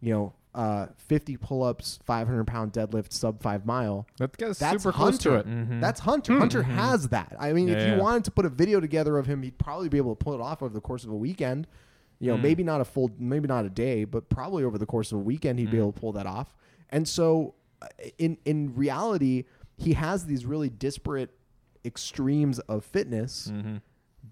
you 0.00 0.12
know 0.12 0.32
uh, 0.54 0.86
50 1.08 1.36
pull-ups, 1.38 1.98
500 2.04 2.46
pound 2.46 2.72
deadlift, 2.72 3.12
sub 3.12 3.42
five 3.42 3.66
mile. 3.66 4.06
That 4.18 4.36
guy's 4.36 4.58
That's 4.60 4.84
super 4.84 4.92
close 4.96 5.18
to 5.18 5.30
Hunter. 5.32 5.50
it. 5.50 5.52
Mhm. 5.68 5.80
That's 5.80 5.98
Hunter. 5.98 6.38
Hunter 6.38 6.62
has 6.62 7.08
that. 7.08 7.34
I 7.40 7.52
mean, 7.52 7.66
Yeah, 7.66 7.74
if 7.74 7.88
you 7.96 8.00
wanted 8.00 8.24
to 8.26 8.30
put 8.30 8.46
a 8.46 8.48
video 8.48 8.78
together 8.78 9.18
of 9.18 9.26
him, 9.26 9.42
he'd 9.42 9.58
probably 9.58 9.88
be 9.88 9.96
able 9.96 10.14
to 10.14 10.24
pull 10.24 10.32
it 10.32 10.40
off 10.40 10.62
over 10.62 10.72
the 10.72 10.80
course 10.80 11.02
of 11.02 11.10
a 11.10 11.16
weekend. 11.16 11.66
You 12.20 12.30
know, 12.30 12.38
Mm. 12.38 12.42
maybe 12.42 12.62
not 12.62 12.80
a 12.80 12.84
full, 12.84 13.10
maybe 13.18 13.48
not 13.48 13.64
a 13.64 13.68
day, 13.68 14.04
but 14.04 14.28
probably 14.28 14.62
over 14.62 14.78
the 14.78 14.86
course 14.86 15.10
of 15.10 15.18
a 15.18 15.22
weekend, 15.22 15.58
he'd 15.58 15.72
be 15.72 15.78
able 15.78 15.92
to 15.92 16.00
pull 16.00 16.12
that 16.12 16.26
off. 16.26 16.54
And 16.90 17.08
so, 17.08 17.54
in 18.18 18.38
in 18.44 18.74
reality, 18.74 19.44
he 19.76 19.94
has 19.94 20.26
these 20.26 20.44
really 20.46 20.68
disparate 20.68 21.30
extremes 21.84 22.58
of 22.60 22.84
fitness. 22.84 23.48
Mhm. 23.52 23.80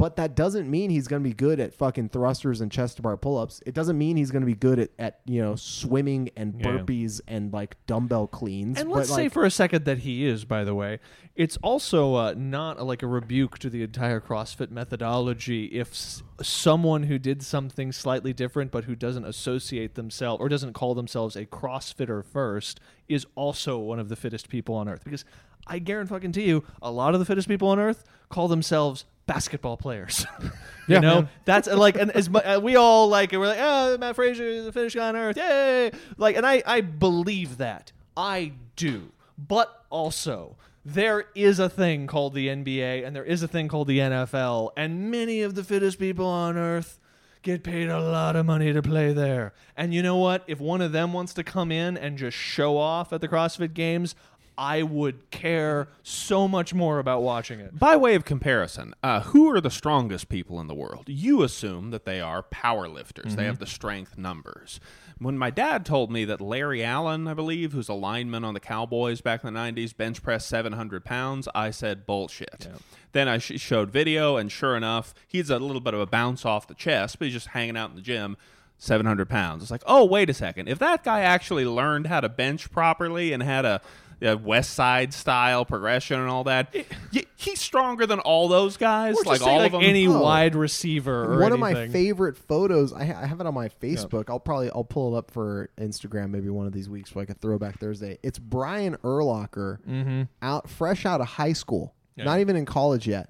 But 0.02 0.16
that 0.16 0.34
doesn't 0.34 0.68
mean 0.68 0.90
he's 0.90 1.06
going 1.06 1.22
to 1.22 1.28
be 1.28 1.32
good 1.32 1.60
at 1.60 1.74
fucking 1.74 2.08
thrusters 2.08 2.60
and 2.60 2.72
chest 2.72 2.96
to 2.96 3.02
bar 3.02 3.16
pull 3.16 3.38
ups. 3.38 3.62
It 3.64 3.72
doesn't 3.72 3.96
mean 3.96 4.16
he's 4.16 4.32
going 4.32 4.42
to 4.42 4.46
be 4.46 4.56
good 4.56 4.80
at, 4.80 4.90
at 4.98 5.20
you 5.26 5.40
know 5.40 5.54
swimming 5.54 6.28
and 6.36 6.56
Yeah. 6.58 6.66
burpees 6.66 7.20
and 7.28 7.52
like 7.52 7.76
dumbbell 7.86 8.26
cleans. 8.26 8.80
And 8.80 8.90
let's 8.90 9.10
say 9.10 9.22
like, 9.22 9.32
for 9.32 9.44
a 9.44 9.50
second 9.50 9.84
that 9.84 9.98
he 9.98 10.26
is, 10.26 10.44
by 10.44 10.64
the 10.64 10.74
way. 10.74 10.98
It's 11.36 11.56
also 11.58 12.16
uh, 12.16 12.34
not 12.36 12.80
a, 12.80 12.82
like 12.82 13.04
a 13.04 13.06
rebuke 13.06 13.60
to 13.60 13.70
the 13.70 13.84
entire 13.84 14.20
CrossFit 14.20 14.72
methodology 14.72 15.66
if 15.66 15.92
s- 15.92 16.24
someone 16.42 17.04
who 17.04 17.16
did 17.20 17.40
something 17.44 17.92
slightly 17.92 18.32
different 18.32 18.72
but 18.72 18.86
who 18.86 18.96
doesn't 18.96 19.24
associate 19.24 19.94
themselves 19.94 20.40
or 20.40 20.48
doesn't 20.48 20.72
call 20.72 20.96
themselves 20.96 21.36
a 21.36 21.46
CrossFitter 21.46 22.24
first 22.24 22.80
is 23.08 23.24
also 23.36 23.78
one 23.78 24.00
of 24.00 24.08
the 24.08 24.16
fittest 24.16 24.48
people 24.48 24.74
on 24.74 24.88
earth. 24.88 25.04
Because 25.04 25.24
I 25.68 25.78
guarantee 25.78 26.42
you, 26.48 26.64
a 26.82 26.90
lot 26.90 27.14
of 27.14 27.20
the 27.20 27.24
fittest 27.24 27.46
people 27.46 27.68
on 27.68 27.78
earth 27.78 28.02
call 28.30 28.48
themselves 28.48 29.04
basketball 29.26 29.76
players. 29.76 30.26
you 30.42 30.50
Yeah, 30.88 31.00
know, 31.00 31.14
man. 31.22 31.28
that's 31.44 31.68
uh, 31.68 31.76
like, 31.76 31.96
and 31.96 32.10
as 32.10 32.28
mu- 32.28 32.38
uh, 32.40 32.60
we 32.62 32.76
all 32.76 33.08
like, 33.08 33.32
we're 33.32 33.46
like, 33.46 33.58
oh, 33.60 33.96
Matt 33.98 34.16
Fraser 34.16 34.44
is 34.44 34.64
the 34.72 34.90
guy 34.94 35.08
on 35.08 35.16
earth, 35.16 35.36
yay! 35.36 35.90
Like, 36.16 36.36
and 36.36 36.46
I, 36.46 36.62
I 36.66 36.80
believe 36.80 37.58
that, 37.58 37.92
I 38.16 38.52
do, 38.76 39.12
but 39.38 39.84
also 39.90 40.56
there 40.84 41.26
is 41.34 41.58
a 41.60 41.68
thing 41.68 42.06
called 42.08 42.34
the 42.34 42.48
NBA 42.48 43.06
and 43.06 43.14
there 43.14 43.24
is 43.24 43.42
a 43.42 43.48
thing 43.48 43.68
called 43.68 43.86
the 43.88 43.98
NFL, 44.00 44.70
and 44.76 45.10
many 45.10 45.42
of 45.42 45.54
the 45.54 45.62
fittest 45.64 45.98
people 45.98 46.26
on 46.26 46.56
earth 46.56 46.98
get 47.42 47.64
paid 47.64 47.88
a 47.88 48.00
lot 48.00 48.36
of 48.36 48.46
money 48.46 48.72
to 48.72 48.80
play 48.82 49.12
there. 49.12 49.52
And 49.76 49.92
you 49.92 50.00
know 50.02 50.16
what? 50.16 50.44
If 50.46 50.60
one 50.60 50.80
of 50.80 50.92
them 50.92 51.12
wants 51.12 51.34
to 51.34 51.42
come 51.44 51.72
in 51.72 51.96
and 51.96 52.16
just 52.16 52.36
show 52.36 52.76
off 52.78 53.12
at 53.12 53.20
the 53.20 53.26
CrossFit 53.28 53.74
Games. 53.74 54.14
I 54.62 54.84
would 54.84 55.28
care 55.32 55.88
so 56.04 56.46
much 56.46 56.72
more 56.72 57.00
about 57.00 57.20
watching 57.20 57.58
it. 57.58 57.76
By 57.76 57.96
way 57.96 58.14
of 58.14 58.24
comparison, 58.24 58.94
uh, 59.02 59.22
who 59.22 59.50
are 59.50 59.60
the 59.60 59.72
strongest 59.72 60.28
people 60.28 60.60
in 60.60 60.68
the 60.68 60.74
world? 60.74 61.06
You 61.08 61.42
assume 61.42 61.90
that 61.90 62.04
they 62.04 62.20
are 62.20 62.44
power 62.44 62.86
lifters. 62.86 63.34
They 63.34 63.46
have 63.46 63.58
the 63.58 63.66
strength 63.66 64.16
numbers. 64.16 64.78
When 65.18 65.36
my 65.36 65.50
dad 65.50 65.84
told 65.84 66.12
me 66.12 66.24
that 66.26 66.40
Larry 66.40 66.84
Allen, 66.84 67.26
I 67.26 67.34
believe, 67.34 67.72
who's 67.72 67.88
a 67.88 67.94
lineman 67.94 68.44
on 68.44 68.54
the 68.54 68.60
Cowboys 68.60 69.20
back 69.20 69.42
in 69.42 69.52
the 69.52 69.58
90s, 69.58 69.96
bench 69.96 70.22
pressed 70.22 70.48
700 70.48 71.04
pounds, 71.04 71.48
I 71.56 71.72
said, 71.72 72.06
bullshit. 72.06 72.68
Then 73.10 73.26
I 73.26 73.38
sh- 73.38 73.60
showed 73.60 73.90
video, 73.90 74.36
and 74.36 74.50
sure 74.50 74.76
enough, 74.76 75.12
he's 75.26 75.50
a 75.50 75.58
little 75.58 75.80
bit 75.80 75.92
of 75.92 75.98
a 75.98 76.06
bounce 76.06 76.44
off 76.44 76.68
the 76.68 76.74
chest, 76.74 77.18
but 77.18 77.24
he's 77.24 77.34
just 77.34 77.48
hanging 77.48 77.76
out 77.76 77.90
in 77.90 77.96
the 77.96 78.02
gym. 78.02 78.36
700 78.78 79.28
pounds. 79.28 79.62
It's 79.62 79.70
like, 79.70 79.84
oh, 79.86 80.04
wait 80.04 80.28
a 80.28 80.34
second. 80.34 80.68
If 80.68 80.80
that 80.80 81.04
guy 81.04 81.20
actually 81.20 81.64
learned 81.64 82.08
how 82.08 82.20
to 82.20 82.28
bench 82.28 82.68
properly 82.72 83.32
and 83.32 83.40
had 83.40 83.64
a, 83.64 83.80
a 84.20 84.36
West 84.36 84.74
Side 84.74 85.14
style 85.14 85.64
progression 85.64 86.20
and 86.20 86.28
all 86.28 86.44
that, 86.44 86.74
y- 87.14 87.24
he's 87.36 87.60
stronger 87.60 88.06
than 88.06 88.18
all 88.20 88.48
those 88.48 88.76
guys. 88.76 89.14
Or 89.16 89.22
like 89.24 89.34
just 89.38 89.44
say, 89.44 89.50
all 89.50 89.56
like 89.58 89.72
of 89.72 89.80
them. 89.80 89.88
any 89.88 90.06
Oh. 90.06 90.20
wide 90.20 90.54
receiver. 90.54 91.32
Or 91.34 91.40
one 91.40 91.52
of 91.52 91.58
my 91.58 91.88
favorite 91.88 92.36
photos 92.36 92.92
I, 92.92 93.04
ha- 93.06 93.20
I 93.22 93.26
have 93.26 93.40
it 93.40 93.46
on 93.46 93.54
my 93.54 93.68
facebook 93.68 94.28
i'll 94.28 94.40
probably 94.40 94.70
i'll 94.70 94.84
pull 94.84 95.14
it 95.14 95.18
up 95.18 95.30
for 95.30 95.70
instagram 95.78 96.30
maybe 96.30 96.48
one 96.48 96.66
of 96.66 96.72
these 96.72 96.88
weeks 96.88 97.10
for 97.10 97.20
like 97.20 97.30
a 97.30 97.34
throwback 97.34 97.78
thursday 97.78 98.18
it's 98.22 98.38
brian 98.38 98.96
urlacher 98.98 99.78
Mm-hmm. 99.86 100.22
out 100.42 100.68
fresh 100.68 101.06
out 101.06 101.20
of 101.20 101.26
high 101.26 101.52
school 101.52 101.94
Yeah. 102.16 102.24
not 102.24 102.40
even 102.40 102.56
in 102.56 102.64
college 102.64 103.06
yet 103.06 103.28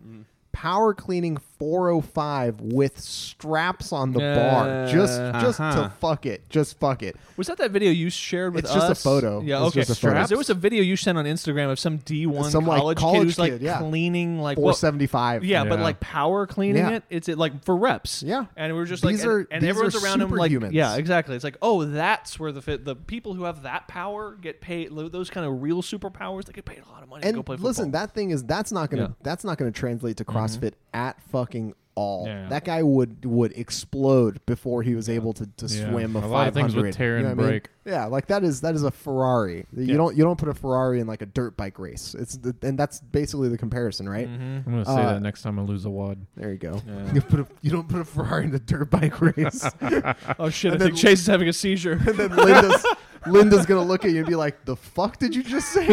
power 0.52 0.92
cleaning 0.94 1.38
405 1.58 2.60
with 2.60 2.98
straps 3.00 3.92
on 3.92 4.12
the 4.12 4.18
bar 4.18 4.86
just 4.86 5.18
just 5.40 5.60
Uh-huh. 5.60 5.84
to 5.84 5.88
fuck 6.00 6.26
it 6.26 6.48
just 6.48 6.78
fuck 6.78 7.02
it 7.02 7.16
Was 7.36 7.46
that 7.46 7.58
that 7.58 7.70
video 7.70 7.90
you 7.90 8.10
shared 8.10 8.54
with 8.54 8.64
us? 8.66 8.74
It's 8.74 8.82
us? 8.82 8.88
just 8.90 9.00
a 9.00 9.08
photo. 9.08 9.40
Yeah, 9.40 9.58
It's 9.66 9.68
okay. 9.68 9.80
just 9.80 9.90
a 9.90 9.94
photo. 9.94 10.14
'Cause 10.20 10.28
There 10.28 10.38
was 10.38 10.50
a 10.50 10.54
video 10.54 10.82
you 10.82 10.96
sent 10.96 11.16
on 11.18 11.24
Instagram 11.24 11.70
of 11.70 11.78
some 11.78 11.98
D1 11.98 12.50
Some, 12.50 12.66
like, 12.66 12.80
college, 12.80 12.98
kid 12.98 13.02
college 13.02 13.22
who's 13.24 13.38
like 13.38 13.52
kid, 13.52 13.62
yeah. 13.62 13.78
cleaning 13.78 14.38
like 14.40 14.58
what- 14.58 14.76
475 14.78 15.44
Yeah, 15.44 15.64
but 15.64 15.78
Yeah. 15.78 15.84
like 15.84 16.00
power 16.00 16.46
cleaning 16.46 16.76
Yeah. 16.84 16.90
it. 16.90 17.04
It's 17.10 17.28
it 17.28 17.38
like 17.38 17.64
for 17.64 17.76
reps. 17.76 18.22
Yeah. 18.22 18.44
and 18.56 18.72
we 18.72 18.78
were 18.78 18.84
just 18.86 19.02
These 19.02 19.20
like, 19.24 19.28
are- 19.28 19.38
and, 19.40 19.48
and 19.52 19.62
these 19.62 19.70
everyone's 19.70 19.94
are 19.96 20.04
around 20.04 20.20
him 20.22 20.30
like, 20.30 20.50
superhumans. 20.52 20.72
yeah, 20.72 20.96
exactly. 20.96 21.34
It's 21.34 21.44
like, 21.44 21.56
oh, 21.62 21.84
that's 21.84 22.38
where 22.38 22.52
the 22.52 22.60
fit. 22.62 22.84
The 22.84 22.94
people 22.96 23.34
who 23.34 23.44
have 23.44 23.62
that 23.62 23.88
power 23.88 24.36
get 24.40 24.60
paid. 24.60 24.90
lo- 24.92 25.08
Those 25.08 25.30
kind 25.30 25.46
of 25.46 25.62
real 25.62 25.82
superpowers, 25.82 26.44
they 26.44 26.52
get 26.52 26.64
paid 26.64 26.82
a 26.86 26.92
lot 26.92 27.02
of 27.02 27.08
money 27.08 27.22
to 27.22 27.28
and 27.28 27.36
go 27.36 27.42
play 27.42 27.56
football. 27.56 27.68
listen 27.70 27.90
that 27.92 28.12
thing 28.14 28.30
is 28.30 28.42
that's 28.44 28.70
not 28.72 28.90
gonna 28.90 29.02
Yeah. 29.02 29.08
Mm-hmm. 29.08 29.22
that's 29.22 29.44
not 29.44 29.58
gonna 29.58 29.70
translate 29.72 30.16
to 30.18 30.24
crossfit 30.42 30.72
mm-hmm. 30.72 30.96
at 30.96 31.22
fucking 31.22 31.74
all 31.94 32.24
Yeah. 32.26 32.48
that 32.48 32.64
guy 32.64 32.82
would 32.82 33.24
would 33.26 33.52
explode 33.52 34.40
before 34.46 34.82
he 34.82 34.94
was 34.94 35.08
able 35.10 35.32
to, 35.34 35.46
to 35.58 35.66
Yeah. 35.66 35.90
swim 35.90 36.16
a, 36.16 36.20
A 36.20 36.26
lot 36.26 36.48
of 36.48 36.54
things 36.54 36.74
would 36.74 36.84
500. 36.86 36.92
tear 36.94 37.16
You 37.18 37.22
know 37.24 37.28
and 37.30 37.36
what 37.38 37.46
I 37.48 37.52
mean? 37.52 37.62
yeah 37.84 38.04
like 38.06 38.26
that 38.28 38.44
is 38.44 38.60
that 38.62 38.74
is 38.74 38.82
a 38.82 38.90
ferrari 38.90 39.66
you 39.76 39.84
Yeah. 39.84 39.96
don't 39.96 40.16
you 40.16 40.24
don't 40.24 40.38
put 40.38 40.48
a 40.48 40.54
ferrari 40.54 41.00
in 41.00 41.06
like 41.06 41.20
a 41.20 41.26
dirt 41.26 41.56
bike 41.56 41.78
race 41.78 42.14
it's 42.18 42.36
the, 42.38 42.54
and 42.62 42.78
that's 42.78 43.00
basically 43.00 43.48
the 43.50 43.58
comparison 43.58 44.08
right 44.08 44.26
Mhm. 44.28 44.66
I'm 44.66 44.72
gonna 44.72 44.84
say 44.84 44.92
Uh, 44.92 45.12
that 45.14 45.22
next 45.22 45.42
time 45.42 45.58
I 45.58 45.62
lose 45.62 45.84
a 45.84 45.90
wad. 45.90 46.18
there 46.36 46.50
you 46.52 46.58
go 46.58 46.80
Yeah. 46.86 47.12
you 47.14 47.20
put 47.20 47.40
a, 47.40 47.46
you 47.60 47.70
don't 47.70 47.88
put 47.88 48.00
a 48.00 48.04
ferrari 48.04 48.44
in 48.44 48.54
a 48.54 48.58
dirt 48.58 48.90
bike 48.90 49.20
race 49.20 49.64
Oh 50.38 50.48
shit! 50.48 50.70
I 50.72 50.74
And 50.76 50.82
think 50.84 50.96
Chase 50.96 51.20
is 51.20 51.26
having 51.26 51.48
a 51.48 51.52
seizure. 51.52 51.92
and 52.06 52.16
then 52.16 52.34
linda's 52.36 52.86
linda's 53.26 53.66
gonna 53.66 53.82
look 53.84 54.04
at 54.04 54.12
you 54.12 54.18
and 54.18 54.26
be 54.26 54.34
like 54.34 54.64
the 54.64 54.76
fuck 54.76 55.18
did 55.18 55.34
you 55.34 55.42
just 55.42 55.68
say 55.68 55.88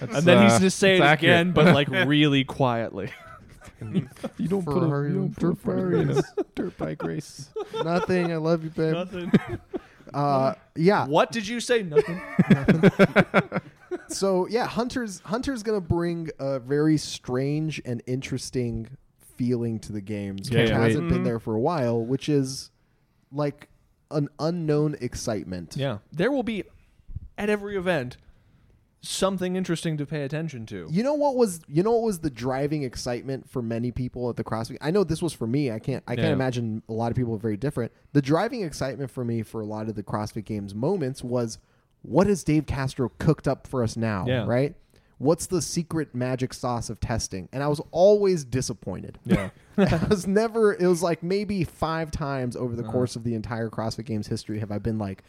and 0.00 0.22
then 0.22 0.42
he's 0.44 0.52
uh, 0.54 0.58
just 0.60 0.78
say 0.78 0.92
it 0.94 0.96
it's 0.98 1.02
accurate. 1.04 1.32
again, 1.32 1.52
but 1.52 1.74
like 1.74 1.88
really 1.88 2.44
quietly. 2.44 3.10
You 3.80 4.48
don't 4.48 4.64
put 4.64 4.82
a- 4.82 5.08
you 5.08 5.14
don't 5.14 5.36
put 5.36 5.52
a 5.52 5.56
Ferrari 5.56 6.00
in 6.00 6.10
a 6.10 6.22
dirt 6.54 6.76
bike 6.78 7.02
race. 7.02 7.50
nothing 7.84 8.32
i 8.32 8.36
love 8.36 8.62
you 8.64 8.70
babe 8.70 8.92
Nothing. 8.94 9.32
Uh, 10.12 10.54
yeah. 10.74 11.06
What 11.06 11.30
did 11.30 11.46
you 11.46 11.60
say? 11.60 11.84
Nothing. 11.84 12.20
So 14.08 14.46
yeah, 14.48 14.66
Hunter's 14.66 15.20
Hunter's 15.20 15.62
gonna 15.62 15.80
bring 15.80 16.30
a 16.40 16.58
very 16.58 16.96
strange 16.96 17.80
and 17.84 18.02
interesting 18.08 18.88
feeling 19.36 19.78
to 19.80 19.92
the 19.92 20.00
games, 20.00 20.50
Yeah, 20.50 20.60
which 20.62 20.70
yeah. 20.70 20.78
hasn't 20.80 21.08
been 21.10 21.20
Mhm. 21.20 21.24
there 21.24 21.38
for 21.38 21.54
a 21.54 21.60
while, 21.60 22.04
which 22.04 22.28
is 22.28 22.70
like 23.32 23.68
an 24.10 24.28
unknown 24.40 24.96
excitement. 25.00 25.76
yeah, 25.76 25.98
there 26.12 26.32
will 26.32 26.42
be 26.42 26.64
at 27.38 27.48
every 27.48 27.76
event 27.76 28.16
something 29.02 29.56
interesting 29.56 29.96
to 29.96 30.06
pay 30.06 30.22
attention 30.24 30.66
to. 30.66 30.86
You 30.90 31.02
know 31.02 31.14
what 31.14 31.36
was 31.36 31.60
you 31.68 31.82
know 31.82 31.92
what 31.92 32.02
was 32.02 32.18
the 32.20 32.30
driving 32.30 32.82
excitement 32.82 33.48
for 33.48 33.62
many 33.62 33.90
people 33.90 34.28
at 34.28 34.36
the 34.36 34.44
CrossFit? 34.44 34.76
I 34.80 34.90
know 34.90 35.04
this 35.04 35.22
was 35.22 35.32
for 35.32 35.46
me. 35.46 35.70
I 35.70 35.78
can't 35.78 36.04
I 36.06 36.14
can't 36.16 36.28
Yeah. 36.28 36.32
imagine 36.34 36.82
a 36.88 36.92
lot 36.92 37.10
of 37.10 37.16
people 37.16 37.34
are 37.34 37.38
very 37.38 37.56
different. 37.56 37.92
The 38.12 38.22
driving 38.22 38.62
excitement 38.62 39.10
for 39.10 39.24
me 39.24 39.42
for 39.42 39.60
a 39.60 39.66
lot 39.66 39.88
of 39.88 39.94
the 39.94 40.02
CrossFit 40.02 40.44
Games 40.44 40.74
moments 40.74 41.24
was 41.24 41.58
what 42.02 42.26
has 42.26 42.44
Dave 42.44 42.66
Castro 42.66 43.10
cooked 43.18 43.46
up 43.48 43.66
for 43.66 43.82
us 43.82 43.96
now? 43.96 44.24
Yeah. 44.26 44.44
Right? 44.46 44.74
What's 45.18 45.46
the 45.46 45.60
secret 45.60 46.14
magic 46.14 46.54
sauce 46.54 46.88
of 46.88 46.98
testing? 46.98 47.48
And 47.52 47.62
I 47.62 47.68
was 47.68 47.80
always 47.90 48.42
disappointed. 48.44 49.18
Yeah. 49.24 49.50
I 49.78 50.06
was 50.10 50.26
never 50.26 50.74
it 50.74 50.86
was 50.86 51.02
like 51.02 51.22
maybe 51.22 51.64
five 51.64 52.10
times 52.10 52.54
over 52.56 52.76
the 52.76 52.82
Uh-huh. 52.82 52.92
course 52.92 53.16
of 53.16 53.24
the 53.24 53.34
entire 53.34 53.70
CrossFit 53.70 54.04
Games 54.04 54.26
history 54.26 54.58
have 54.60 54.70
I 54.70 54.78
been 54.78 54.98
like, 54.98 55.22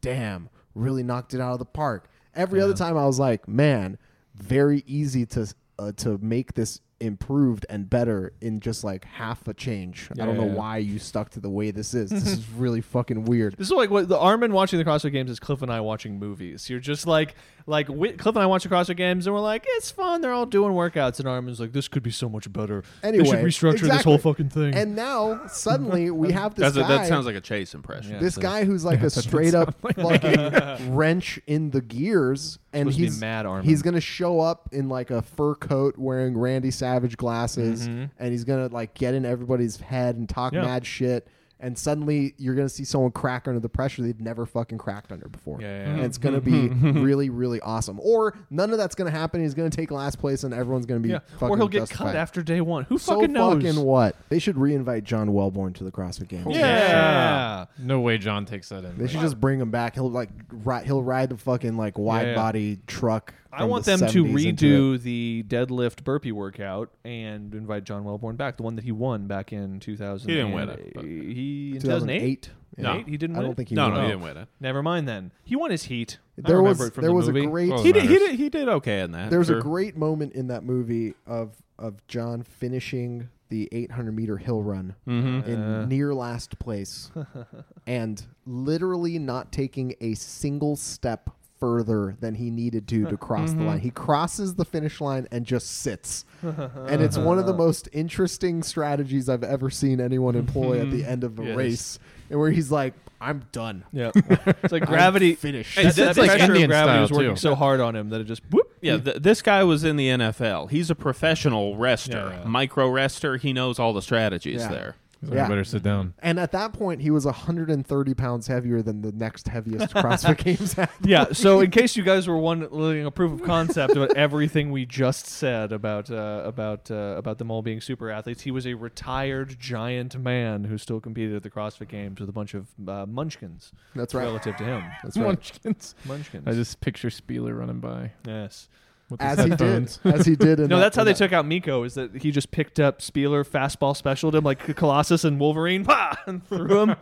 damn, 0.00 0.48
really 0.74 1.02
knocked 1.04 1.34
it 1.34 1.40
out 1.40 1.52
of 1.52 1.58
the 1.60 1.64
park. 1.64 2.08
Every 2.34 2.60
other 2.60 2.74
time 2.74 2.96
I 2.96 3.06
was 3.06 3.18
like, 3.18 3.46
man, 3.48 3.98
very 4.34 4.82
easy 4.86 5.26
to 5.26 5.52
uh, 5.78 5.92
to 5.98 6.18
make 6.18 6.54
this 6.54 6.80
improved 7.00 7.66
and 7.68 7.90
better 7.90 8.32
in 8.40 8.60
just 8.60 8.84
like 8.84 9.04
half 9.04 9.48
a 9.48 9.54
change. 9.54 10.08
I 10.20 10.24
don't 10.24 10.36
know 10.36 10.46
Yeah. 10.46 10.54
why 10.54 10.76
you 10.78 11.00
stuck 11.00 11.30
to 11.30 11.40
the 11.40 11.50
way 11.50 11.72
this 11.72 11.94
is. 11.94 12.10
This 12.10 12.28
is 12.28 12.48
really 12.56 12.80
fucking 12.80 13.24
weird. 13.24 13.56
This 13.56 13.66
is 13.66 13.72
like 13.72 13.90
what 13.90 14.08
the 14.08 14.16
Armen 14.18 14.52
watching 14.52 14.78
the 14.78 14.84
CrossFit 14.84 15.10
Games 15.10 15.28
is 15.30 15.40
Cliff 15.40 15.62
and 15.62 15.72
I 15.72 15.80
watching 15.80 16.20
movies. 16.20 16.70
You're 16.70 16.78
just 16.78 17.06
like 17.06 17.34
like 17.66 17.88
Whit- 17.88 18.18
Cliff 18.18 18.34
and 18.36 18.42
I 18.42 18.46
watch 18.46 18.62
the 18.64 18.68
CrossFit 18.68 18.96
Games 18.96 19.26
and 19.26 19.34
we're 19.34 19.40
like, 19.40 19.64
it's 19.66 19.90
fun. 19.90 20.20
They're 20.20 20.32
all 20.32 20.46
doing 20.46 20.72
workouts, 20.72 21.18
and 21.18 21.28
Armen's 21.28 21.60
like, 21.60 21.72
this 21.72 21.88
could 21.88 22.02
be 22.02 22.10
so 22.10 22.28
much 22.28 22.52
better. 22.52 22.82
Anyway, 23.02 23.24
they 23.24 23.30
should 23.30 23.44
restructure 23.44 23.88
this 23.90 24.02
whole 24.04 24.18
fucking 24.18 24.48
thing. 24.50 24.74
And 24.74 24.96
now 24.96 25.46
suddenly 25.46 26.10
we 26.10 26.32
have 26.32 26.54
this 26.54 26.72
That's 26.72 26.76
a, 26.76 26.80
guy. 26.80 26.98
that 27.02 27.08
sounds 27.08 27.26
like 27.26 27.36
a 27.36 27.40
chase 27.40 27.74
impression. 27.74 28.12
Yeah. 28.14 28.18
this 28.20 28.34
so- 28.34 28.42
guy 28.42 28.64
who's 28.64 28.84
like 28.84 29.02
a 29.02 29.10
straight 29.10 29.54
up 29.54 29.74
fucking 29.80 30.94
wrench 30.94 31.40
in 31.46 31.70
the 31.70 31.80
gears, 31.80 32.58
and 32.72 32.82
Supposed 32.82 32.96
to 32.96 33.00
be 33.02 33.06
he's 33.06 33.20
mad 33.20 33.46
Armen. 33.46 33.64
he's 33.66 33.82
gonna 33.82 34.00
show 34.00 34.40
up 34.40 34.68
in 34.72 34.88
like 34.88 35.10
a 35.10 35.22
fur 35.22 35.54
coat, 35.54 35.98
wearing 35.98 36.36
Randy 36.38 36.70
Savage 36.70 37.16
glasses, 37.16 37.86
Mhm. 37.88 38.10
and 38.18 38.30
he's 38.32 38.44
gonna 38.44 38.68
like 38.68 38.94
get 38.94 39.14
in 39.14 39.24
everybody's 39.24 39.76
head 39.78 40.16
and 40.16 40.28
talk 40.28 40.52
Yeah. 40.52 40.62
mad 40.62 40.86
shit. 40.86 41.28
And 41.62 41.78
suddenly 41.78 42.34
you're 42.38 42.56
gonna 42.56 42.68
see 42.68 42.84
someone 42.84 43.12
crack 43.12 43.46
under 43.46 43.60
the 43.60 43.68
pressure 43.68 44.02
they've 44.02 44.20
never 44.20 44.44
fucking 44.44 44.78
cracked 44.78 45.12
under 45.12 45.28
before. 45.28 45.60
Yeah, 45.60 45.68
yeah, 45.68 45.84
mm-hmm. 45.84 45.94
And 45.94 46.04
it's 46.04 46.18
gonna 46.18 46.40
be 46.40 46.50
mm-hmm. 46.50 47.02
really, 47.04 47.30
really 47.30 47.60
awesome. 47.60 48.00
Or 48.02 48.36
none 48.50 48.72
of 48.72 48.78
that's 48.78 48.96
gonna 48.96 49.12
happen. 49.12 49.40
He's 49.40 49.54
gonna 49.54 49.70
take 49.70 49.92
last 49.92 50.18
place, 50.18 50.42
and 50.42 50.52
everyone's 50.52 50.86
gonna 50.86 50.98
be 50.98 51.10
yeah. 51.10 51.20
fucking 51.38 51.48
Or 51.50 51.56
he'll 51.56 51.68
get 51.68 51.80
justified. 51.82 52.06
cut 52.06 52.16
after 52.16 52.42
day 52.42 52.60
one. 52.60 52.82
Who 52.84 52.98
So 52.98 53.14
fucking 53.14 53.32
knows? 53.32 53.62
fucking 53.62 53.80
what? 53.80 54.16
They 54.28 54.40
should 54.40 54.56
reinvite 54.56 55.04
John 55.04 55.28
Welbourn 55.28 55.72
to 55.76 55.84
the 55.84 55.92
CrossFit 55.92 56.26
Games. 56.26 56.48
yeah. 56.50 57.66
No 57.78 58.00
way 58.00 58.18
John 58.18 58.44
takes 58.44 58.68
that 58.70 58.84
in. 58.84 58.98
They 58.98 59.06
should 59.06 59.20
just 59.20 59.40
bring 59.40 59.60
him 59.60 59.70
back. 59.70 59.94
He'll 59.94 60.10
like 60.10 60.30
ride. 60.50 60.84
He'll 60.84 61.02
ride 61.02 61.30
the 61.30 61.36
fucking 61.36 61.76
like 61.76 61.96
wide 61.96 62.26
Yeah. 62.28 62.34
body 62.34 62.80
truck. 62.88 63.34
I 63.52 63.64
want 63.64 63.84
the 63.84 63.96
them 63.96 64.08
to 64.10 64.24
redo 64.24 65.00
the 65.02 65.44
deadlift 65.46 66.04
burpee 66.04 66.32
workout 66.32 66.90
and 67.04 67.54
invite 67.54 67.84
John 67.84 68.04
Welbourn 68.04 68.36
back, 68.36 68.56
the 68.56 68.62
one 68.62 68.76
that 68.76 68.84
he 68.84 68.92
won 68.92 69.26
back 69.26 69.52
in 69.52 69.78
2000. 69.80 70.28
He 70.28 70.34
didn't 70.36 70.52
win 70.52 70.68
it, 70.70 70.80
He 70.96 71.72
in 71.74 71.80
2008. 71.80 71.82
2008. 71.82 72.50
Yeah. 72.78 72.96
Eight? 72.96 73.06
He 73.08 73.16
didn't 73.18 73.36
I 73.36 73.42
don't 73.42 73.50
it? 73.50 73.56
think 73.58 73.68
he. 73.68 73.74
no, 73.74 73.84
won 73.88 73.94
no, 73.94 74.00
it. 74.00 74.02
he 74.04 74.08
didn't 74.12 74.22
win 74.22 74.36
it. 74.38 74.48
Never 74.60 74.82
mind 74.82 75.06
then. 75.06 75.32
He 75.44 75.56
won 75.56 75.70
his 75.70 75.84
heat. 75.84 76.18
I 76.42 76.48
There 76.48 76.62
was 76.62 76.80
it 76.80 76.94
from 76.94 77.02
there 77.02 77.10
the 77.10 77.14
was 77.14 77.26
movie. 77.26 77.44
a 77.44 77.50
great 77.50 77.68
Well, 77.70 77.82
He 77.82 77.92
did, 77.92 78.02
he 78.04 78.18
did. 78.18 78.34
He 78.36 78.48
did 78.48 78.68
okay 78.68 79.00
in 79.00 79.12
that. 79.12 79.28
there 79.28 79.38
was 79.38 79.48
Sure. 79.48 79.58
a 79.58 79.62
great 79.62 79.96
moment 79.96 80.32
in 80.32 80.46
that 80.48 80.64
movie 80.64 81.14
of 81.26 81.56
of 81.78 82.06
John 82.06 82.42
finishing 82.42 83.28
the 83.48 83.68
800 83.72 84.12
meter 84.16 84.38
hill 84.38 84.62
run 84.62 84.94
Mhm. 85.06 85.46
in 85.46 85.60
Uh. 85.60 85.84
near 85.86 86.14
last 86.14 86.58
place 86.58 87.10
and 87.86 88.24
literally 88.46 89.18
not 89.18 89.52
taking 89.52 89.94
a 90.00 90.14
single 90.14 90.76
step 90.76 91.28
further 91.62 92.16
than 92.18 92.34
he 92.34 92.50
needed 92.50 92.88
to 92.88 93.06
to 93.06 93.16
cross 93.16 93.50
Mm-hmm. 93.50 93.58
the 93.60 93.64
line. 93.66 93.78
He 93.78 93.90
crosses 93.92 94.56
the 94.56 94.64
finish 94.64 95.00
line 95.00 95.28
and 95.30 95.46
just 95.46 95.68
sits. 95.82 96.24
and 96.42 97.00
it's 97.00 97.16
one 97.16 97.38
of 97.38 97.46
the 97.46 97.54
most 97.66 97.88
interesting 97.92 98.64
strategies 98.64 99.28
I've 99.28 99.44
ever 99.44 99.70
seen 99.70 100.00
anyone 100.00 100.34
employ 100.34 100.80
at 100.80 100.90
the 100.90 101.04
end 101.04 101.22
of 101.22 101.38
a 101.38 101.44
Yes. 101.44 101.56
race. 101.56 101.98
And 102.30 102.40
where 102.40 102.50
he's 102.50 102.72
like, 102.72 102.94
I'm 103.20 103.44
done. 103.52 103.84
Yeah. 103.92 104.10
It's 104.64 104.72
like 104.72 104.86
gravity. 104.86 105.30
I'm 105.30 105.36
finished. 105.36 105.76
That, 105.76 105.94
that 105.94 106.08
It's 106.10 106.18
like 106.18 106.30
pressure 106.30 106.46
Indian 106.46 106.64
of 106.64 106.70
gravity 106.70 106.92
style, 106.94 107.00
was 107.02 107.12
working 107.12 107.30
too. 107.36 107.40
so 107.40 107.54
hard 107.54 107.78
on 107.80 107.94
him 107.94 108.08
that 108.08 108.20
it 108.20 108.24
just 108.24 108.42
whoop. 108.50 108.76
Yeah, 108.80 108.96
th- 108.98 109.18
this 109.22 109.40
guy 109.40 109.62
was 109.62 109.84
in 109.84 109.94
the 109.96 110.08
NFL. 110.08 110.70
He's 110.70 110.90
a 110.90 110.96
professional 110.96 111.76
wrester, 111.76 112.30
Yeah, 112.32 112.40
yeah. 112.40 112.44
micro 112.48 112.88
wrester. 112.88 113.36
He 113.36 113.52
knows 113.52 113.78
all 113.78 113.92
the 113.92 114.02
strategies 114.02 114.62
Yeah. 114.62 114.68
there. 114.68 114.96
So 115.26 115.34
Yeah. 115.34 115.44
I 115.44 115.48
better 115.48 115.62
sit 115.64 115.82
down. 115.82 116.14
And 116.20 116.40
at 116.40 116.50
that 116.52 116.72
point, 116.72 117.00
he 117.00 117.10
was 117.10 117.24
130 117.24 118.14
pounds 118.14 118.46
heavier 118.48 118.82
than 118.82 119.02
the 119.02 119.12
next 119.12 119.46
heaviest 119.48 119.94
CrossFit 119.94 120.36
Games 120.44 120.72
had. 120.72 120.90
Yeah. 121.02 121.32
So 121.32 121.60
in 121.60 121.70
case 121.70 121.96
you 121.96 122.02
guys 122.02 122.26
were 122.26 122.36
wanting 122.38 123.04
a 123.06 123.10
proof 123.10 123.32
of 123.32 123.42
concept 123.42 123.94
about 123.96 124.16
everything 124.16 124.72
we 124.72 124.84
just 124.84 125.26
said 125.26 125.72
about 125.72 126.10
uh, 126.10 126.42
about 126.44 126.90
uh, 126.90 127.14
about 127.16 127.38
them 127.38 127.50
all 127.50 127.62
being 127.62 127.80
super 127.80 128.10
athletes, 128.10 128.42
he 128.42 128.50
was 128.50 128.66
a 128.66 128.74
retired 128.74 129.58
giant 129.60 130.18
man 130.18 130.64
who 130.64 130.76
still 130.76 131.00
competed 131.00 131.36
at 131.36 131.42
the 131.44 131.50
CrossFit 131.50 131.88
Games 131.88 132.18
with 132.18 132.28
a 132.28 132.32
bunch 132.32 132.54
of 132.54 132.66
uh, 132.88 133.06
munchkins. 133.06 133.72
That's 133.94 134.14
right. 134.14 134.24
Relative 134.24 134.56
to 134.56 134.64
him, 134.64 134.82
That's 135.04 135.16
right. 135.16 135.26
Munchkins. 135.26 135.94
munchkins. 136.04 136.48
I 136.48 136.52
just 136.52 136.80
picture 136.80 137.08
Spealler 137.10 137.56
running 137.56 137.78
by 137.80 138.12
yes. 138.26 138.68
With 139.12 139.20
his 139.20 139.38
As 139.38 139.44
he 139.44 139.54
did, 139.56 139.98
as 140.14 140.26
he 140.26 140.36
did. 140.36 140.60
In 140.60 140.68
No, 140.68 140.76
that- 140.76 140.82
that's 140.82 140.96
how 140.96 141.02
in 141.02 141.06
they 141.06 141.12
that- 141.12 141.18
took 141.18 141.32
out 141.32 141.46
Mikko. 141.46 141.84
Is 141.84 141.94
that 141.94 142.16
he 142.20 142.30
just 142.30 142.50
picked 142.50 142.80
up 142.80 142.98
Spealler 143.00 143.46
fastball 143.48 143.96
specialed 143.96 144.34
him 144.34 144.44
like 144.44 144.58
Colossus 144.76 145.24
and 145.24 145.38
Wolverine, 145.38 145.84
pa, 145.86 146.18
and 146.26 146.46
threw 146.48 146.80
him, 146.82 146.96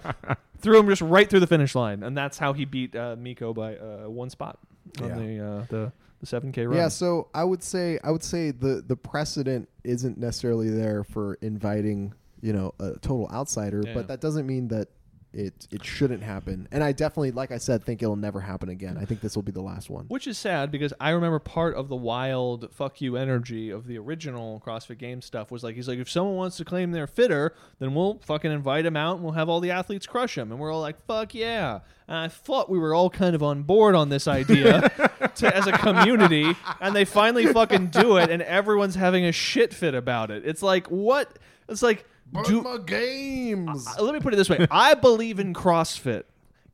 threw 0.59 0.79
him 0.79 0.89
just 0.89 1.03
right 1.03 1.29
through 1.29 1.41
the 1.41 1.47
finish 1.47 1.75
line, 1.75 2.03
and 2.03 2.17
that's 2.17 2.39
how 2.39 2.53
he 2.53 2.65
beat 2.65 2.95
uh, 2.95 3.17
Mikko 3.19 3.55
by 3.55 3.77
uh, 3.77 4.09
one 4.09 4.29
spot 4.31 4.59
on 5.03 5.09
Yeah. 5.09 5.15
the 5.17 5.41
uh, 5.41 5.65
the 5.71 5.93
the 6.21 6.27
seven 6.27 6.53
K 6.53 6.67
run. 6.67 6.77
Yeah, 6.77 6.89
so 6.89 7.29
I 7.35 7.45
would 7.45 7.63
say 7.63 7.99
I 8.05 8.11
would 8.11 8.23
say 8.23 8.51
the 8.51 8.85
the 8.87 8.97
precedent 8.97 9.69
isn't 9.85 10.19
necessarily 10.19 10.69
there 10.69 11.03
for 11.05 11.35
inviting 11.41 12.13
you 12.43 12.53
know 12.53 12.75
a 12.81 12.93
total 13.01 13.29
outsider, 13.33 13.83
Yeah. 13.87 13.95
but 13.95 14.09
that 14.09 14.21
doesn't 14.21 14.47
mean 14.47 14.69
that 14.69 14.89
it 15.33 15.69
it 15.71 15.85
shouldn't 15.85 16.23
happen. 16.23 16.67
And 16.73 16.83
I 16.83 16.93
definitely, 16.93 17.31
like 17.31 17.53
I 17.53 17.59
said, 17.59 17.85
think 17.85 18.03
it'll 18.03 18.17
never 18.17 18.41
happen 18.41 18.69
again. 18.69 18.99
I 19.01 19.05
think 19.05 19.21
this 19.21 19.37
will 19.37 19.43
be 19.43 19.53
the 19.53 19.63
last 19.63 19.89
one. 19.89 20.07
Which 20.07 20.27
is 20.27 20.37
sad 20.37 20.71
because 20.71 20.93
I 21.01 21.11
remember 21.11 21.39
part 21.39 21.77
of 21.77 21.89
the 21.89 21.97
wild 21.97 22.69
fuck 22.73 23.01
you 23.01 23.17
energy 23.17 23.71
of 23.71 23.87
the 23.87 23.97
original 23.99 24.61
CrossFit 24.65 24.99
Games 24.99 25.25
stuff 25.25 25.51
was 25.51 25.63
like 25.63 25.77
he's 25.77 25.87
like 25.87 25.99
if 25.99 26.11
someone 26.11 26.35
wants 26.35 26.57
to 26.57 26.65
claim 26.65 26.91
they're 26.91 27.07
fitter, 27.07 27.55
then 27.79 27.95
we'll 27.95 28.19
fucking 28.25 28.51
invite 28.51 28.85
him 28.85 28.97
out 28.97 29.17
and 29.17 29.25
we'll 29.25 29.35
have 29.35 29.49
all 29.49 29.61
the 29.61 29.71
athletes 29.71 30.07
crush 30.07 30.37
him, 30.37 30.51
and 30.51 30.61
we're 30.61 30.73
all 30.73 30.81
like 30.81 31.01
fuck 31.07 31.35
yeah. 31.35 31.81
And 32.09 32.17
I 32.17 32.29
thought 32.29 32.69
we 32.69 32.79
were 32.79 32.93
all 32.93 33.09
kind 33.09 33.37
of 33.37 33.43
on 33.43 33.63
board 33.63 33.95
on 33.95 34.09
this 34.09 34.27
idea 34.27 34.91
to, 35.37 35.57
as 35.57 35.69
a 35.69 35.73
community, 35.73 36.57
and 36.81 36.95
they 36.95 37.05
finally 37.05 37.47
fucking 37.47 37.87
do 37.89 38.17
it, 38.17 38.31
and 38.31 38.43
everyone's 38.43 38.97
having 38.97 39.25
a 39.25 39.33
shit 39.33 39.73
fit 39.73 39.95
about 39.95 40.33
it. 40.33 40.45
It's 40.45 40.63
like 40.63 40.89
what? 40.89 41.39
It's 41.69 41.85
like 41.85 42.05
do 42.45 42.63
my 42.63 42.79
games. 42.79 43.87
uh, 43.87 44.03
let 44.03 44.15
me 44.15 44.21
put 44.21 44.33
it 44.33 44.37
this 44.37 44.49
way. 44.49 44.67
I 44.71 44.95
believe 44.95 45.39
in 45.41 45.55
crossfit 45.55 46.25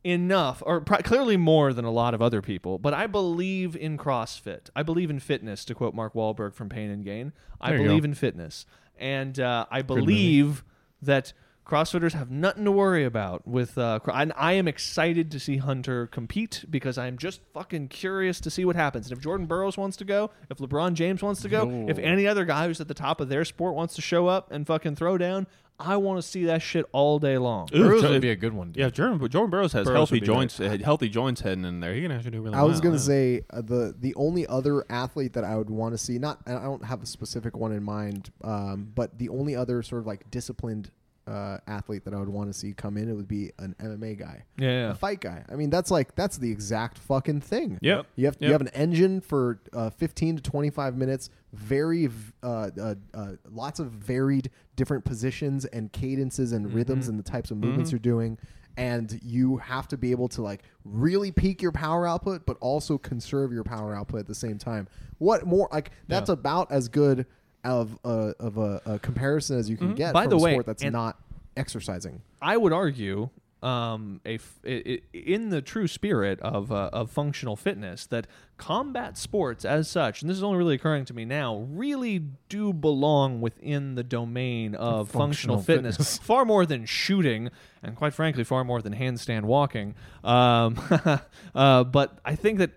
enough 0.03 0.63
or 0.65 0.81
pr- 0.81 1.01
clearly 1.03 1.35
more 1.37 1.73
than 1.73 1.83
a 1.83 1.91
lot 1.91 2.13
of 2.13 2.21
other 2.21 2.41
people 2.41 2.77
but 2.77 2.93
i 2.93 3.05
believe 3.07 3.75
in 3.75 3.97
crossfit. 3.97 4.69
I 4.75 4.83
believe 4.83 5.09
in 5.09 5.19
fitness 5.19 5.65
to 5.65 5.75
quote 5.75 5.93
mark 5.93 6.13
Wahlberg 6.13 6.53
from 6.53 6.69
pain 6.69 6.89
and 6.89 7.03
gain. 7.03 7.33
I 7.59 7.71
There 7.71 7.79
believe 7.79 8.05
in 8.05 8.13
fitness. 8.13 8.65
And 8.97 9.39
uh, 9.39 9.65
i 9.69 9.81
believe 9.81 10.63
that 11.01 11.33
crossfitters 11.67 12.13
have 12.13 12.31
nothing 12.31 12.63
to 12.63 12.71
worry 12.71 13.03
about 13.03 13.45
with 13.47 13.77
uh, 13.77 13.99
cro- 13.99 14.13
and 14.13 14.31
i 14.37 14.53
am 14.53 14.67
excited 14.67 15.29
to 15.29 15.39
see 15.39 15.57
hunter 15.57 16.07
compete 16.07 16.63
because 16.69 16.97
i'm 16.97 17.17
just 17.17 17.41
fucking 17.53 17.87
curious 17.87 18.39
to 18.39 18.49
see 18.49 18.63
what 18.63 18.75
happens 18.75 19.09
and 19.09 19.17
if 19.17 19.23
jordan 19.23 19.45
burroughs 19.45 19.77
wants 19.77 19.97
to 19.97 20.05
go 20.05 20.31
if 20.49 20.57
lebron 20.57 20.93
james 20.93 21.21
wants 21.21 21.41
to 21.41 21.49
go 21.49 21.85
if 21.89 21.97
any 21.99 22.25
other 22.25 22.45
guy 22.45 22.67
who's 22.67 22.79
at 22.79 22.87
the 22.87 22.93
top 22.93 23.19
of 23.19 23.29
their 23.29 23.43
sport 23.43 23.75
wants 23.75 23.95
to 23.95 24.01
show 24.01 24.27
up 24.27 24.51
and 24.51 24.65
fucking 24.65 24.95
throw 24.95 25.17
down 25.17 25.45
I 25.79 25.97
want 25.97 26.17
to 26.17 26.27
see 26.27 26.45
that 26.45 26.63
shit 26.63 26.85
all 26.91 27.19
day 27.19 27.37
long. 27.37 27.69
Ooh, 27.75 27.83
Burroughs 27.83 28.01
Jo- 28.01 28.09
would 28.09 28.21
be 28.21 28.31
a 28.31 28.35
good 28.35 28.53
one. 28.53 28.71
Dude. 28.71 28.81
Yeah, 28.81 28.89
Jordan, 28.89 29.19
Jordan 29.29 29.51
Burroughs 29.51 29.73
has 29.73 29.85
Burroughs 29.85 30.09
healthy 30.09 30.19
joints, 30.19 30.59
uh, 30.59 30.75
healthy 30.83 31.07
joints 31.07 31.41
heading 31.41 31.65
in 31.65 31.81
there. 31.81 31.93
He 31.93 32.01
can 32.01 32.11
actually 32.11 32.31
do 32.31 32.41
really 32.41 32.55
I 32.55 32.61
well. 32.61 32.69
was 32.69 32.81
gonna 32.81 32.95
yeah. 32.95 33.01
say 33.01 33.41
uh, 33.51 33.61
the 33.61 33.95
the 33.99 34.15
only 34.15 34.47
other 34.47 34.85
athlete 34.89 35.33
that 35.33 35.43
I 35.43 35.55
would 35.55 35.69
want 35.69 35.93
to 35.93 35.99
see 35.99 36.17
not 36.17 36.39
I 36.47 36.53
don't 36.53 36.83
have 36.83 37.03
a 37.03 37.05
specific 37.05 37.55
one 37.55 37.71
in 37.73 37.83
mind, 37.83 38.31
um, 38.43 38.91
but 38.95 39.19
the 39.19 39.29
only 39.29 39.55
other 39.55 39.83
sort 39.83 40.01
of 40.01 40.07
like 40.07 40.31
disciplined 40.31 40.89
uh, 41.27 41.57
athlete 41.67 42.05
that 42.05 42.13
I 42.13 42.17
would 42.17 42.29
want 42.29 42.49
to 42.51 42.53
see 42.57 42.73
come 42.73 42.97
in 42.97 43.09
it 43.09 43.13
would 43.13 43.27
be 43.27 43.51
an 43.59 43.75
MMA 43.79 44.17
guy, 44.17 44.43
Yeah, 44.57 44.91
a 44.91 44.95
fight 44.95 45.19
guy. 45.21 45.43
I 45.51 45.55
mean 45.55 45.69
that's 45.69 45.91
like 45.91 46.15
that's 46.15 46.37
the 46.37 46.49
exact 46.49 46.97
fucking 46.97 47.41
thing. 47.41 47.77
Yep. 47.81 48.07
You 48.15 48.25
have 48.25 48.37
you 48.39 48.47
Yep. 48.49 48.51
have 48.53 48.61
an 48.61 48.67
engine 48.73 49.19
for 49.21 49.59
uh, 49.73 49.89
15 49.89 50.37
to 50.37 50.41
25 50.43 50.95
minutes, 50.97 51.29
very 51.53 52.07
v- 52.07 52.33
uh, 52.43 52.69
uh, 52.79 52.95
uh, 53.13 53.31
lots 53.51 53.79
of 53.79 53.91
varied 53.91 54.49
different 54.75 55.03
positions 55.05 55.65
and 55.65 55.91
cadences 55.91 56.51
and 56.53 56.73
rhythms 56.73 57.07
and 57.09 57.19
the 57.19 57.23
types 57.23 57.51
of 57.51 57.57
movements 57.57 57.89
Mhm. 57.89 57.93
you're 57.93 57.99
doing. 57.99 58.37
and 58.79 59.19
you 59.23 59.57
have 59.57 59.87
to 59.87 59.97
be 59.97 60.11
able 60.11 60.27
to 60.27 60.43
like 60.43 60.61
really 60.85 61.31
peak 61.31 61.63
your 61.63 61.71
power 61.71 62.05
output, 62.05 62.45
but 62.45 62.55
also 62.59 62.95
conserve 62.95 63.51
your 63.51 63.63
power 63.63 63.95
output 63.95 64.19
at 64.19 64.27
the 64.27 64.35
same 64.35 64.59
time. 64.59 64.87
What 65.17 65.47
more 65.47 65.67
like 65.71 65.89
that's 66.07 66.29
Yeah. 66.29 66.33
about 66.33 66.71
as 66.71 66.87
good 66.87 67.25
of 67.67 67.97
a 68.03 68.33
of 68.39 68.57
a, 68.57 68.81
a 68.85 68.99
comparison 68.99 69.57
as 69.59 69.69
you 69.69 69.77
can 69.77 69.93
get 69.93 70.07
Mm-hmm. 70.07 70.13
By 70.13 70.23
from 70.23 70.29
the 70.31 70.35
a 70.37 70.39
way, 70.39 70.53
sport 70.53 70.65
that's 70.65 70.83
not 70.83 71.19
exercising. 71.55 72.21
I 72.41 72.55
would 72.55 72.71
argue, 72.73 73.29
um, 73.63 74.21
a 74.25 74.35
f- 74.35 74.59
in 74.63 75.49
the 75.49 75.61
true 75.61 75.87
spirit 75.87 76.39
of 76.41 76.71
uh, 76.71 76.89
of 76.93 77.09
functional 77.11 77.55
fitness, 77.55 78.05
that 78.07 78.27
combat 78.57 79.17
sports 79.17 79.65
as 79.65 79.89
such, 79.89 80.21
and 80.21 80.29
this 80.29 80.37
is 80.37 80.43
only 80.43 80.57
really 80.57 80.75
occurring 80.75 81.05
to 81.05 81.13
me 81.13 81.25
now, 81.25 81.67
really 81.71 82.23
do 82.49 82.71
belong 82.73 83.41
within 83.41 83.95
the 83.95 84.03
domain 84.03 84.75
of 84.75 85.09
functional, 85.09 85.57
Functional 85.57 85.61
fitness, 85.61 85.97
fitness. 85.97 86.17
far 86.23 86.45
more 86.45 86.65
than 86.65 86.85
shooting, 86.85 87.49
and 87.81 87.95
quite 87.95 88.13
frankly, 88.13 88.43
far 88.43 88.63
more 88.63 88.81
than 88.81 88.93
handstand 88.93 89.43
walking. 89.43 89.95
Um, 90.23 90.79
uh, 91.55 91.83
but 91.83 92.19
I 92.23 92.35
think 92.35 92.59
that. 92.59 92.71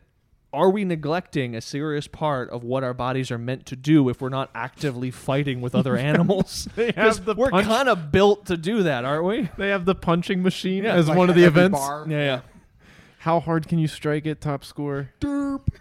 Are 0.52 0.68
we 0.68 0.84
neglecting 0.84 1.54
a 1.54 1.60
serious 1.60 2.08
part 2.08 2.50
of 2.50 2.64
what 2.64 2.82
our 2.82 2.92
bodies 2.94 3.30
are 3.30 3.38
meant 3.38 3.66
to 3.66 3.76
do 3.76 4.08
if 4.08 4.20
we're 4.20 4.28
not 4.30 4.50
actively 4.54 5.10
fighting 5.12 5.60
with 5.60 5.74
other 5.76 5.96
animals? 6.10 6.68
They 6.74 6.86
have 6.86 6.94
'Cause 6.96 7.20
the 7.20 7.34
we're 7.34 7.50
punch- 7.50 7.66
kind 7.66 7.88
of 7.88 8.10
built 8.10 8.46
to 8.46 8.56
do 8.56 8.82
that, 8.82 9.04
aren't 9.04 9.24
we? 9.24 9.48
They 9.56 9.68
have 9.68 9.84
the 9.84 9.94
punching 9.94 10.42
machine 10.42 10.84
Yeah, 10.84 10.94
as 10.94 11.08
Like 11.08 11.16
one 11.18 11.28
of 11.30 11.36
the 11.36 11.44
every 11.44 11.62
events. 11.62 11.78
bar. 11.78 12.04
Yeah, 12.08 12.24
yeah. 12.24 12.40
How 13.18 13.38
hard 13.38 13.68
can 13.68 13.78
you 13.78 13.86
strike 13.86 14.24
it? 14.26 14.40
Top 14.40 14.64
score. 14.64 15.10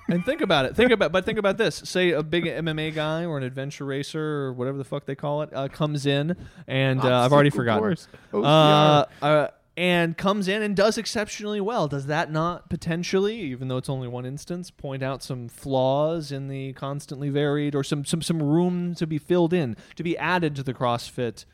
And 0.09 0.25
think 0.25 0.41
about 0.41 0.65
it. 0.65 0.75
Think 0.75 0.91
about, 0.91 1.11
but 1.13 1.25
think 1.25 1.39
about 1.39 1.57
this. 1.57 1.75
Say 1.85 2.11
a 2.11 2.21
big 2.21 2.43
MMA 2.45 2.93
guy 2.93 3.23
or 3.25 3.37
an 3.37 3.43
adventure 3.43 3.85
racer 3.85 4.21
or 4.21 4.53
whatever 4.53 4.77
the 4.77 4.83
fuck 4.83 5.05
they 5.05 5.15
call 5.15 5.41
it 5.43 5.49
uh, 5.53 5.67
comes 5.69 6.05
in, 6.05 6.35
and 6.67 6.99
uh, 6.99 7.21
I've 7.21 7.31
already 7.31 7.47
Obstacle 7.47 7.61
forgotten. 7.61 7.81
course. 7.81 8.07
Uh, 8.33 9.05
uh, 9.25 9.47
and 9.79 10.17
comes 10.17 10.49
in 10.49 10.61
and 10.61 10.75
does 10.75 10.97
exceptionally 10.97 11.61
well. 11.61 11.87
Does 11.87 12.07
that 12.07 12.29
not 12.29 12.69
potentially, 12.69 13.39
even 13.39 13.69
though 13.69 13.77
it's 13.77 13.87
only 13.87 14.09
one 14.09 14.25
instance, 14.25 14.69
point 14.69 15.01
out 15.01 15.23
some 15.23 15.47
flaws 15.47 16.33
in 16.33 16.49
the 16.49 16.73
constantly 16.73 17.29
varied 17.29 17.73
or 17.75 17.83
some 17.85 18.03
some 18.03 18.21
some 18.21 18.43
room 18.43 18.93
to 18.95 19.07
be 19.07 19.17
filled 19.17 19.53
in, 19.53 19.77
to 19.95 20.03
be 20.03 20.17
added 20.17 20.53
to 20.57 20.63
the 20.63 20.73
CrossFit 20.73 21.45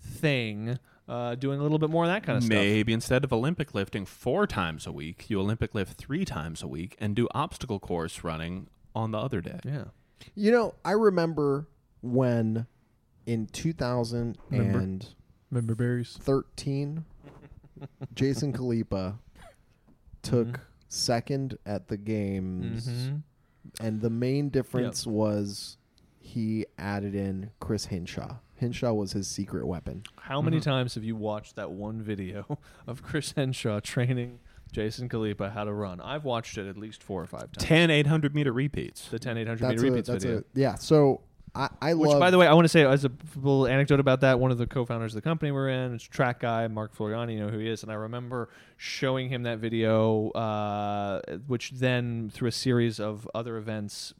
thing? 0.00 0.78
Uh, 1.08 1.34
doing 1.34 1.58
a 1.58 1.62
little 1.62 1.80
bit 1.80 1.90
more 1.90 2.04
of 2.04 2.10
that 2.10 2.22
kind 2.22 2.38
of 2.38 2.44
stuff. 2.44 2.56
Maybe 2.56 2.92
instead 2.92 3.24
of 3.24 3.32
Olympic 3.32 3.74
lifting 3.74 4.06
four 4.06 4.46
times 4.46 4.86
a 4.86 4.92
week, 4.92 5.28
you 5.28 5.40
Olympic 5.40 5.74
lift 5.74 5.98
three 5.98 6.24
times 6.24 6.62
a 6.62 6.68
week 6.68 6.96
and 7.00 7.16
do 7.16 7.26
obstacle 7.34 7.80
course 7.80 8.22
running 8.22 8.68
on 8.94 9.10
the 9.10 9.18
other 9.18 9.40
day. 9.40 9.58
Yeah. 9.64 9.86
You 10.36 10.52
know, 10.52 10.74
I 10.84 10.92
remember 10.92 11.66
when 12.00 12.68
in 13.26 13.48
2013, 13.48 14.36
Remember? 14.48 15.06
Member 15.50 15.74
berries. 15.74 16.18
Jason 18.14 18.52
Khalipa 18.54 19.18
took 20.22 20.60
second 20.88 21.58
at 21.66 21.88
the 21.88 21.96
games, 21.96 22.88
Mhm. 22.88 23.22
and 23.80 24.00
the 24.00 24.10
main 24.10 24.48
difference 24.50 25.06
was 25.06 25.78
he 26.20 26.66
added 26.78 27.14
in 27.14 27.50
Chris 27.60 27.86
Hinshaw. 27.86 28.36
Hinshaw 28.56 28.92
was 28.92 29.12
his 29.12 29.26
secret 29.26 29.66
weapon. 29.66 30.04
How 30.16 30.40
many 30.40 30.60
times 30.60 30.94
have 30.94 31.02
you 31.02 31.16
watched 31.16 31.56
that 31.56 31.72
one 31.72 32.00
video 32.00 32.58
of 32.86 33.02
Chris 33.02 33.32
Hinshaw 33.32 33.80
training 33.80 34.38
Jason 34.70 35.08
Khalipa 35.08 35.50
how 35.50 35.64
to 35.64 35.72
run? 35.72 36.00
I've 36.00 36.24
watched 36.24 36.56
it 36.58 36.68
at 36.68 36.76
least 36.76 37.02
four 37.02 37.20
or 37.22 37.26
five 37.26 37.50
times. 37.52 37.56
10 37.66 37.90
800 37.90 38.34
meter 38.34 38.52
repeats. 38.52 39.08
The 39.08 39.18
10 39.18 39.36
800 39.38 39.58
That's 39.58 39.70
meter 39.74 39.86
a, 39.86 39.90
repeats 39.90 40.08
that's 40.08 40.24
video. 40.24 40.38
a 40.40 40.44
yeah. 40.54 40.74
So 40.76 41.22
I, 41.54 41.68
I 41.80 41.94
Which, 41.94 42.08
love. 42.08 42.20
by 42.20 42.30
the 42.30 42.38
way, 42.38 42.46
I 42.46 42.54
want 42.54 42.64
to 42.64 42.68
say 42.70 42.84
as 42.84 43.04
a 43.04 43.10
little 43.36 43.66
anecdote 43.66 44.00
about 44.00 44.20
that, 44.22 44.40
one 44.40 44.50
of 44.50 44.58
the 44.58 44.66
co-founders 44.66 45.12
of 45.12 45.16
the 45.16 45.22
company 45.22 45.52
we're 45.52 45.68
in, 45.68 45.94
it's 45.94 46.04
track 46.04 46.40
guy, 46.40 46.66
Mark 46.68 46.96
Floriani, 46.96 47.34
you 47.34 47.40
know 47.40 47.48
who 47.48 47.58
he 47.58 47.68
is, 47.68 47.82
and 47.82 47.92
I 47.92 47.96
remember 47.96 48.48
showing 48.78 49.28
him 49.28 49.42
that 49.42 49.58
video, 49.58 50.30
uh, 50.30 51.20
which 51.46 51.72
then 51.72 52.30
through 52.32 52.48
a 52.48 52.52
series 52.52 52.98
of 52.98 53.28
other 53.34 53.58
events 53.58 54.14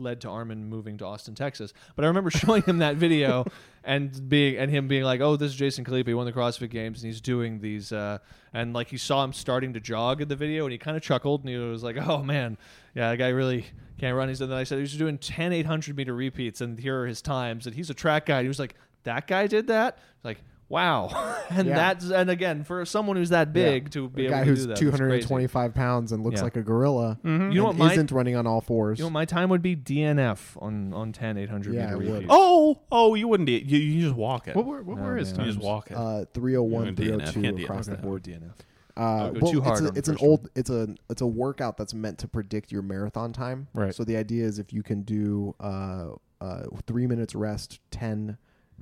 led 0.00 0.20
to 0.22 0.28
Armen 0.28 0.68
moving 0.68 0.98
to 0.98 1.06
Austin, 1.06 1.34
Texas. 1.34 1.72
But 1.96 2.04
I 2.04 2.08
remember 2.08 2.30
showing 2.32 2.62
him 2.62 2.78
that 2.78 2.96
video 2.96 3.44
and 3.84 4.28
being 4.28 4.56
and 4.56 4.70
him 4.70 4.88
being 4.88 5.04
like, 5.04 5.20
"Oh, 5.20 5.36
this 5.36 5.52
is 5.52 5.56
Jason 5.56 5.84
Khalipa. 5.84 6.08
He 6.08 6.14
won 6.14 6.26
the 6.26 6.32
CrossFit 6.32 6.70
Games, 6.70 7.02
and 7.02 7.12
he's 7.12 7.20
doing 7.20 7.60
these." 7.60 7.92
Uh, 7.92 8.18
and 8.52 8.72
like 8.72 8.88
he 8.88 8.96
saw 8.96 9.24
him 9.24 9.32
starting 9.32 9.72
to 9.74 9.80
jog 9.80 10.20
in 10.20 10.28
the 10.28 10.36
video, 10.36 10.64
and 10.64 10.72
he 10.72 10.78
kind 10.78 10.96
of 10.96 11.02
chuckled, 11.02 11.40
and 11.40 11.48
he 11.48 11.56
was 11.56 11.82
like, 11.82 11.96
"Oh 11.96 12.22
man, 12.22 12.58
yeah, 12.94 13.10
that 13.10 13.16
guy 13.16 13.28
really 13.28 13.66
can't 13.98 14.16
run." 14.16 14.28
He 14.28 14.34
said, 14.34 14.50
then 14.50 14.58
I 14.58 14.64
said 14.64 14.76
he 14.76 14.82
was 14.82 14.96
doing 14.96 15.18
10 15.18 15.52
800 15.52 15.96
meter 15.96 16.14
repeats, 16.14 16.60
and 16.60 16.78
here 16.78 17.00
are 17.00 17.06
his 17.06 17.22
times. 17.22 17.66
And 17.66 17.74
he's 17.74 17.90
a 17.90 17.94
track 17.94 18.26
guy. 18.26 18.38
And 18.38 18.44
he 18.44 18.48
was 18.48 18.58
like, 18.58 18.74
"That 19.04 19.26
guy 19.26 19.46
did 19.46 19.66
that." 19.68 19.98
Like. 20.22 20.38
Wow, 20.68 21.08
and 21.50 21.68
Yeah. 21.68 21.74
that's 21.74 22.10
and 22.10 22.30
again 22.30 22.64
for 22.64 22.84
someone 22.84 23.16
who's 23.16 23.28
that 23.28 23.52
big 23.52 23.84
yeah, 23.84 23.88
to 23.90 24.08
be 24.08 24.22
a 24.22 24.24
able 24.28 24.34
guy 24.34 24.40
to 24.44 24.50
who's 24.50 24.60
do 24.62 24.66
that, 24.68 24.68
that's 24.68 24.80
crazy. 24.80 24.96
225 24.98 25.74
pounds 25.74 26.12
and 26.12 26.22
looks 26.24 26.38
Yeah. 26.38 26.44
like 26.44 26.56
a 26.56 26.62
gorilla. 26.62 27.18
You 27.22 27.30
know 27.30 27.44
and 27.44 27.62
what 27.64 27.76
my 27.76 27.92
isn't 27.92 28.10
running 28.10 28.34
on 28.36 28.46
all 28.46 28.60
fours. 28.60 28.98
you 28.98 29.02
know 29.02 29.08
what 29.08 29.12
my 29.12 29.24
time 29.26 29.50
would 29.50 29.62
be 29.62 29.76
DNF 29.76 30.60
on 30.62 30.92
on 30.94 31.12
10 31.12 31.36
800 31.36 31.74
Yeah, 31.74 31.82
meter 31.86 31.94
it 31.94 31.98
would. 32.06 32.12
repeats. 32.14 32.30
Oh, 32.30 32.80
oh, 32.90 33.14
you 33.14 33.28
wouldn't. 33.28 33.46
do 33.46 33.54
it. 33.54 33.64
You, 33.64 33.78
you 33.78 34.02
just 34.02 34.16
walk 34.16 34.48
it. 34.48 34.56
What 34.56 34.64
were 34.66 34.82
what 34.82 34.96
No, 34.96 35.02
were 35.04 35.16
his 35.16 35.30
man. 35.32 35.40
you 35.40 35.44
times? 35.44 35.56
just 35.56 35.66
walk 35.66 35.90
it. 35.90 35.96
uh, 35.96 36.24
301, 36.32 36.82
You 36.82 36.88
and 36.88 36.96
DNF 36.96 37.32
302 37.32 37.42
can't 37.42 37.60
across 37.60 37.86
the 37.86 37.96
DNF. 37.96 38.02
board. 38.02 38.22
DNF. 38.22 38.50
Uh, 38.96 39.30
go 39.30 39.38
well, 39.42 39.52
too 39.52 39.60
hard 39.60 39.72
it's, 39.72 39.80
on 39.82 39.86
a, 39.88 39.90
the 39.90 39.98
it's 39.98 40.08
an 40.08 40.14
first 40.14 40.24
old 40.24 40.48
it's 40.54 40.70
a 40.70 40.94
it's 41.10 41.20
a 41.20 41.26
workout 41.26 41.76
that's 41.76 41.92
meant 41.92 42.16
to 42.18 42.28
predict 42.28 42.70
your 42.72 42.80
marathon 42.82 43.32
time. 43.32 43.66
Right. 43.74 43.94
So 43.94 44.04
the 44.04 44.16
idea 44.16 44.44
is 44.44 44.58
if 44.60 44.72
you 44.72 44.82
can 44.84 45.02
do 45.02 45.54
uh, 45.60 46.10
uh, 46.40 46.62
three 46.86 47.06
minutes 47.08 47.34
rest, 47.34 47.80
10, 47.90 48.38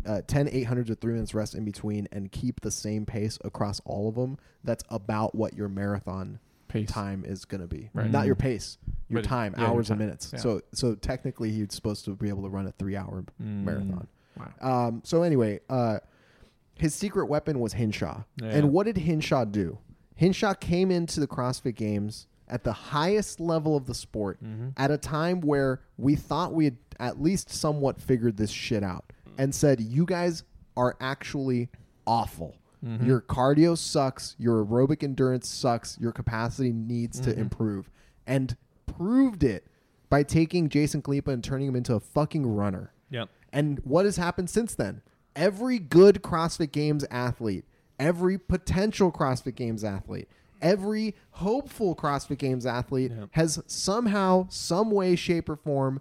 uh, 0.06 0.22
10 0.26 0.48
800 0.50 0.86
to 0.88 0.94
three 0.94 1.12
minutes 1.12 1.34
rest 1.34 1.54
in 1.54 1.64
between, 1.64 2.08
and 2.12 2.30
keep 2.32 2.60
the 2.60 2.70
same 2.70 3.04
pace 3.06 3.38
across 3.44 3.80
all 3.84 4.08
of 4.08 4.14
them, 4.14 4.38
that's 4.64 4.84
about 4.90 5.34
what 5.34 5.54
your 5.54 5.68
marathon 5.68 6.38
Pace. 6.68 6.88
time 6.88 7.24
is 7.26 7.44
going 7.44 7.60
to 7.60 7.66
be. 7.66 7.90
Right. 7.94 8.10
Not 8.10 8.26
your 8.26 8.34
pace, 8.34 8.78
your 9.08 9.20
But- 9.22 9.28
time, 9.28 9.54
yeah, 9.56 9.62
your 9.64 9.70
hours 9.70 9.90
and 9.90 9.98
minutes. 9.98 10.30
Yeah. 10.32 10.40
So 10.40 10.60
so 10.72 10.94
technically 10.94 11.50
he's 11.52 11.72
supposed 11.74 12.04
to 12.06 12.16
be 12.16 12.28
able 12.28 12.42
to 12.42 12.48
run 12.48 12.66
a 12.66 12.72
three 12.72 12.96
hour 12.96 13.24
Mm. 13.42 13.64
marathon. 13.64 14.06
Wow. 14.38 14.86
Um, 14.88 15.02
so 15.04 15.22
anyway, 15.22 15.60
uh, 15.68 15.98
his 16.78 16.94
secret 16.94 17.26
weapon 17.26 17.60
was 17.60 17.74
Hinshaw. 17.74 18.22
Yeah. 18.40 18.48
And 18.48 18.72
what 18.72 18.86
did 18.86 18.96
Hinshaw 18.96 19.44
do? 19.44 19.78
Hinshaw 20.14 20.54
came 20.54 20.90
into 20.90 21.20
the 21.20 21.26
CrossFit 21.26 21.74
Games 21.76 22.26
at 22.48 22.64
the 22.64 22.72
highest 22.72 23.40
level 23.40 23.76
of 23.76 23.86
the 23.86 23.94
sport 23.94 24.42
Mm-hmm. 24.42 24.68
at 24.76 24.90
a 24.90 24.98
time 24.98 25.40
where 25.42 25.80
we 25.98 26.16
thought 26.16 26.52
we 26.54 26.64
had 26.64 26.76
at 26.98 27.20
least 27.20 27.50
somewhat 27.50 28.00
figured 28.00 28.36
this 28.36 28.50
shit 28.50 28.82
out 28.82 29.12
and 29.38 29.54
said, 29.54 29.80
you 29.80 30.04
guys 30.04 30.44
are 30.76 30.96
actually 31.00 31.68
awful. 32.06 32.56
Mm-hmm. 32.84 33.06
Your 33.06 33.20
cardio 33.20 33.76
sucks. 33.78 34.34
Your 34.38 34.64
aerobic 34.64 35.02
endurance 35.02 35.48
sucks. 35.48 35.98
Your 36.00 36.12
capacity 36.12 36.72
needs 36.72 37.20
Mm-hmm. 37.20 37.30
to 37.30 37.38
improve. 37.38 37.90
And 38.26 38.56
proved 38.86 39.42
it 39.44 39.66
by 40.10 40.22
taking 40.22 40.68
Jason 40.68 41.00
Khalipa 41.02 41.28
and 41.32 41.42
turning 41.42 41.68
him 41.68 41.76
into 41.76 41.94
a 41.94 42.00
fucking 42.00 42.46
runner. 42.46 42.92
Yep. 43.10 43.28
And 43.52 43.80
what 43.84 44.04
has 44.04 44.16
happened 44.16 44.50
since 44.50 44.74
then? 44.74 45.02
Every 45.36 45.78
good 45.78 46.22
CrossFit 46.22 46.72
Games 46.72 47.04
athlete, 47.10 47.64
every 47.98 48.36
potential 48.38 49.10
CrossFit 49.12 49.54
Games 49.54 49.82
athlete, 49.84 50.28
every 50.60 51.14
hopeful 51.32 51.94
CrossFit 51.96 52.38
Games 52.38 52.66
athlete 52.66 53.12
Yep. 53.16 53.28
has 53.32 53.62
somehow, 53.66 54.46
some 54.50 54.90
way, 54.90 55.16
shape, 55.16 55.48
or 55.48 55.56
form 55.56 56.00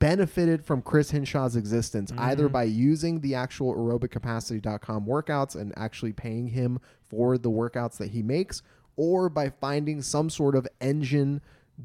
benefited 0.00 0.64
from 0.64 0.82
Chris 0.82 1.12
Hinshaw's 1.12 1.54
existence, 1.54 2.10
either 2.18 2.48
by 2.48 2.64
using 2.64 3.20
the 3.20 3.36
actual 3.36 3.74
aerobiccapacity.com 3.76 5.06
workouts 5.06 5.54
and 5.54 5.72
actually 5.76 6.12
paying 6.12 6.48
him 6.48 6.80
for 7.08 7.38
the 7.38 7.50
workouts 7.50 7.98
that 7.98 8.10
he 8.10 8.22
makes, 8.22 8.62
or 8.96 9.28
by 9.28 9.50
finding 9.50 10.02
some 10.02 10.28
sort 10.28 10.56
of 10.56 10.66
engine 10.80 11.40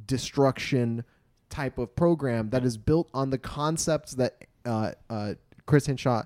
destruction 0.07 1.03
type 1.49 1.77
of 1.77 1.95
program 1.95 2.49
that 2.49 2.65
is 2.65 2.77
built 2.77 3.09
on 3.13 3.29
the 3.29 3.37
concepts 3.37 4.13
that 4.13 4.45
uh, 4.65 4.91
uh, 5.09 5.33
Chris 5.65 5.85
Hinshaw 5.85 6.23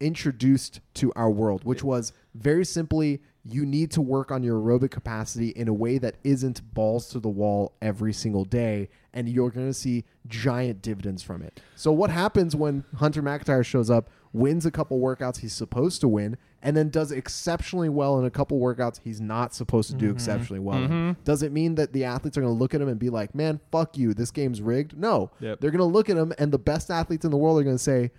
introduced 0.00 0.80
to 0.94 1.12
our 1.14 1.30
world, 1.30 1.64
which 1.64 1.82
was 1.82 2.12
very 2.34 2.64
simply 2.64 3.22
you 3.44 3.66
need 3.66 3.90
to 3.92 4.00
work 4.00 4.30
on 4.30 4.42
your 4.42 4.60
aerobic 4.60 4.90
capacity 4.90 5.48
in 5.48 5.66
a 5.66 5.72
way 5.72 5.98
that 5.98 6.14
isn't 6.22 6.74
balls 6.74 7.08
to 7.08 7.18
the 7.18 7.28
wall 7.28 7.74
every 7.82 8.12
single 8.12 8.44
day, 8.44 8.88
and 9.12 9.28
you're 9.28 9.50
going 9.50 9.66
to 9.66 9.74
see 9.74 10.04
giant 10.28 10.80
dividends 10.80 11.22
from 11.22 11.42
it. 11.42 11.60
So, 11.74 11.90
what 11.90 12.10
happens 12.10 12.54
when 12.54 12.84
Hunter 12.96 13.22
McIntyre 13.22 13.64
shows 13.64 13.90
up, 13.90 14.08
wins 14.32 14.64
a 14.64 14.70
couple 14.70 15.00
workouts 15.00 15.38
he's 15.38 15.52
supposed 15.52 16.00
to 16.02 16.08
win, 16.08 16.36
and 16.62 16.76
then 16.76 16.88
does 16.88 17.10
exceptionally 17.10 17.88
well 17.88 18.18
in 18.20 18.24
a 18.24 18.30
couple 18.30 18.60
workouts 18.60 19.00
he's 19.02 19.20
not 19.20 19.52
supposed 19.54 19.90
to 19.90 19.96
do 19.96 20.06
mm-hmm. 20.06 20.14
exceptionally 20.14 20.60
well 20.60 20.78
in? 20.78 20.84
Mm-hmm. 20.84 21.22
Does 21.24 21.42
it 21.42 21.50
mean 21.50 21.74
that 21.74 21.92
the 21.92 22.04
athletes 22.04 22.38
are 22.38 22.42
going 22.42 22.54
to 22.54 22.58
look 22.58 22.74
at 22.74 22.80
him 22.80 22.88
and 22.88 22.98
be 22.98 23.10
like, 23.10 23.34
man, 23.34 23.60
fuck 23.72 23.98
you, 23.98 24.14
this 24.14 24.30
game's 24.30 24.62
rigged? 24.62 24.96
No. 24.96 25.32
Yep. 25.40 25.60
They're 25.60 25.72
going 25.72 25.78
to 25.80 25.84
look 25.84 26.08
at 26.08 26.16
him, 26.16 26.32
and 26.38 26.52
the 26.52 26.58
best 26.58 26.90
athletes 26.90 27.24
in 27.24 27.32
the 27.32 27.36
world 27.36 27.60
are 27.60 27.64
going 27.64 27.76
to 27.76 27.82
say, 27.82 28.12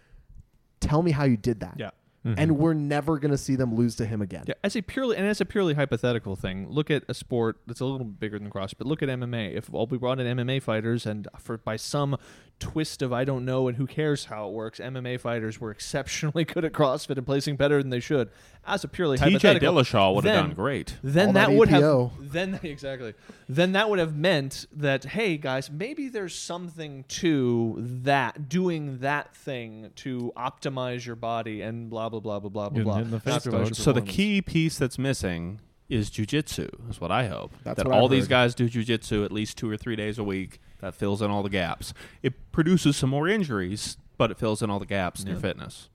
tell 0.81 1.01
me 1.01 1.11
how 1.11 1.23
you 1.23 1.37
did 1.37 1.61
that. 1.61 1.75
Yeah. 1.77 1.91
And 2.23 2.37
mm-hmm. 2.37 2.53
we're 2.53 2.73
never 2.73 3.19
going 3.19 3.31
to 3.31 3.37
see 3.37 3.57
them 3.57 3.75
lose 3.75 3.97
to 3.97 4.05
him 4.05 4.21
again. 4.21 4.45
Yeah, 4.47 4.53
as 4.63 4.77
a 4.77 4.81
purely 4.81 5.17
and 5.17 5.27
as 5.27 5.41
a 5.41 5.45
purely 5.45 5.73
hypothetical 5.73 6.37
thing, 6.37 6.69
look 6.69 6.89
at 6.89 7.03
a 7.09 7.13
sport 7.13 7.57
that's 7.67 7.81
a 7.81 7.85
little 7.85 8.05
bigger 8.05 8.39
than 8.39 8.49
cross, 8.49 8.73
but 8.73 8.87
Look 8.93 9.01
at 9.01 9.09
MMA. 9.09 9.55
If 9.55 9.73
all 9.73 9.87
we 9.87 9.97
brought 9.97 10.19
in 10.19 10.37
MMA 10.37 10.61
fighters, 10.61 11.07
and 11.07 11.27
for 11.39 11.57
by 11.57 11.77
some 11.77 12.15
twist 12.63 13.01
of 13.01 13.11
I 13.13 13.23
don't 13.25 13.45
know 13.45 13.67
and 13.67 13.77
who 13.77 13.85
cares 13.87 14.25
how 14.25 14.47
it 14.47 14.53
works, 14.53 14.79
MMA 14.79 15.19
fighters 15.19 15.59
were 15.59 15.71
exceptionally 15.71 16.43
good 16.53 16.65
at 16.65 16.71
CrossFit 16.73 17.17
and 17.17 17.25
placing 17.25 17.55
better 17.57 17.81
than 17.81 17.89
they 17.89 17.99
should. 17.99 18.29
As 18.65 18.83
a 18.83 18.87
purely 18.87 19.17
TJ 19.17 19.21
hypothetical, 19.21 19.73
Dillashaw 19.73 20.15
would 20.15 20.23
have 20.23 20.45
done 20.45 20.53
great. 20.55 20.97
Then 21.03 21.27
All 21.27 21.33
that, 21.33 21.47
that 21.49 21.55
would 21.57 21.67
have 21.69 21.83
EPO. 21.83 22.11
then 22.31 22.59
exactly 22.63 23.13
then 23.49 23.73
that 23.73 23.89
would 23.89 23.99
have 23.99 24.15
meant 24.15 24.65
that 24.71 25.03
hey 25.03 25.35
guys 25.37 25.69
maybe 25.69 26.07
there's 26.07 26.33
something 26.33 27.03
to 27.09 27.75
that 27.79 28.47
doing 28.47 28.99
that 28.99 29.35
thing 29.35 29.91
to 29.95 30.31
optimize 30.37 31.05
your 31.05 31.15
body 31.17 31.61
and 31.61 31.89
blah 31.89 32.07
blah 32.09 32.19
blah 32.21 32.39
blah 32.39 32.49
blah 32.49 32.69
blah 32.69 32.69
Getting 32.69 32.83
blah 32.83 33.03
the 33.03 33.19
face, 33.19 33.33
Optimize 33.33 33.51
dog. 33.51 33.65
your 33.67 33.73
So 33.75 33.91
the 33.91 34.01
key 34.01 34.41
piece 34.41 34.77
that's 34.77 34.97
missing 34.97 35.59
is 35.89 36.09
jujitsu. 36.09 36.89
Is 36.89 37.01
what 37.01 37.11
I 37.11 37.27
hope. 37.27 37.51
That's 37.63 37.77
that 37.83 37.87
all 37.87 38.05
I've 38.05 38.11
these 38.11 38.23
heard. 38.23 38.29
guys 38.29 38.55
do 38.55 38.69
jujitsu 38.69 39.25
at 39.25 39.31
least 39.33 39.57
two 39.57 39.69
or 39.69 39.75
three 39.77 39.95
days 39.97 40.17
a 40.17 40.23
week. 40.23 40.59
That 40.83 40.93
fills 40.93 41.21
in 41.21 41.31
all 41.31 41.43
the 41.43 41.49
gaps. 41.49 41.93
It 42.21 42.51
produces 42.51 42.97
some 42.97 43.09
more 43.09 43.25
injuries, 43.25 43.95
but 44.17 44.31
it 44.31 44.37
fills 44.37 44.61
in 44.61 44.69
all 44.69 44.79
the 44.79 44.85
gaps 44.85 45.21
in 45.21 45.29
your 45.29 45.39
fitness. 45.39 45.87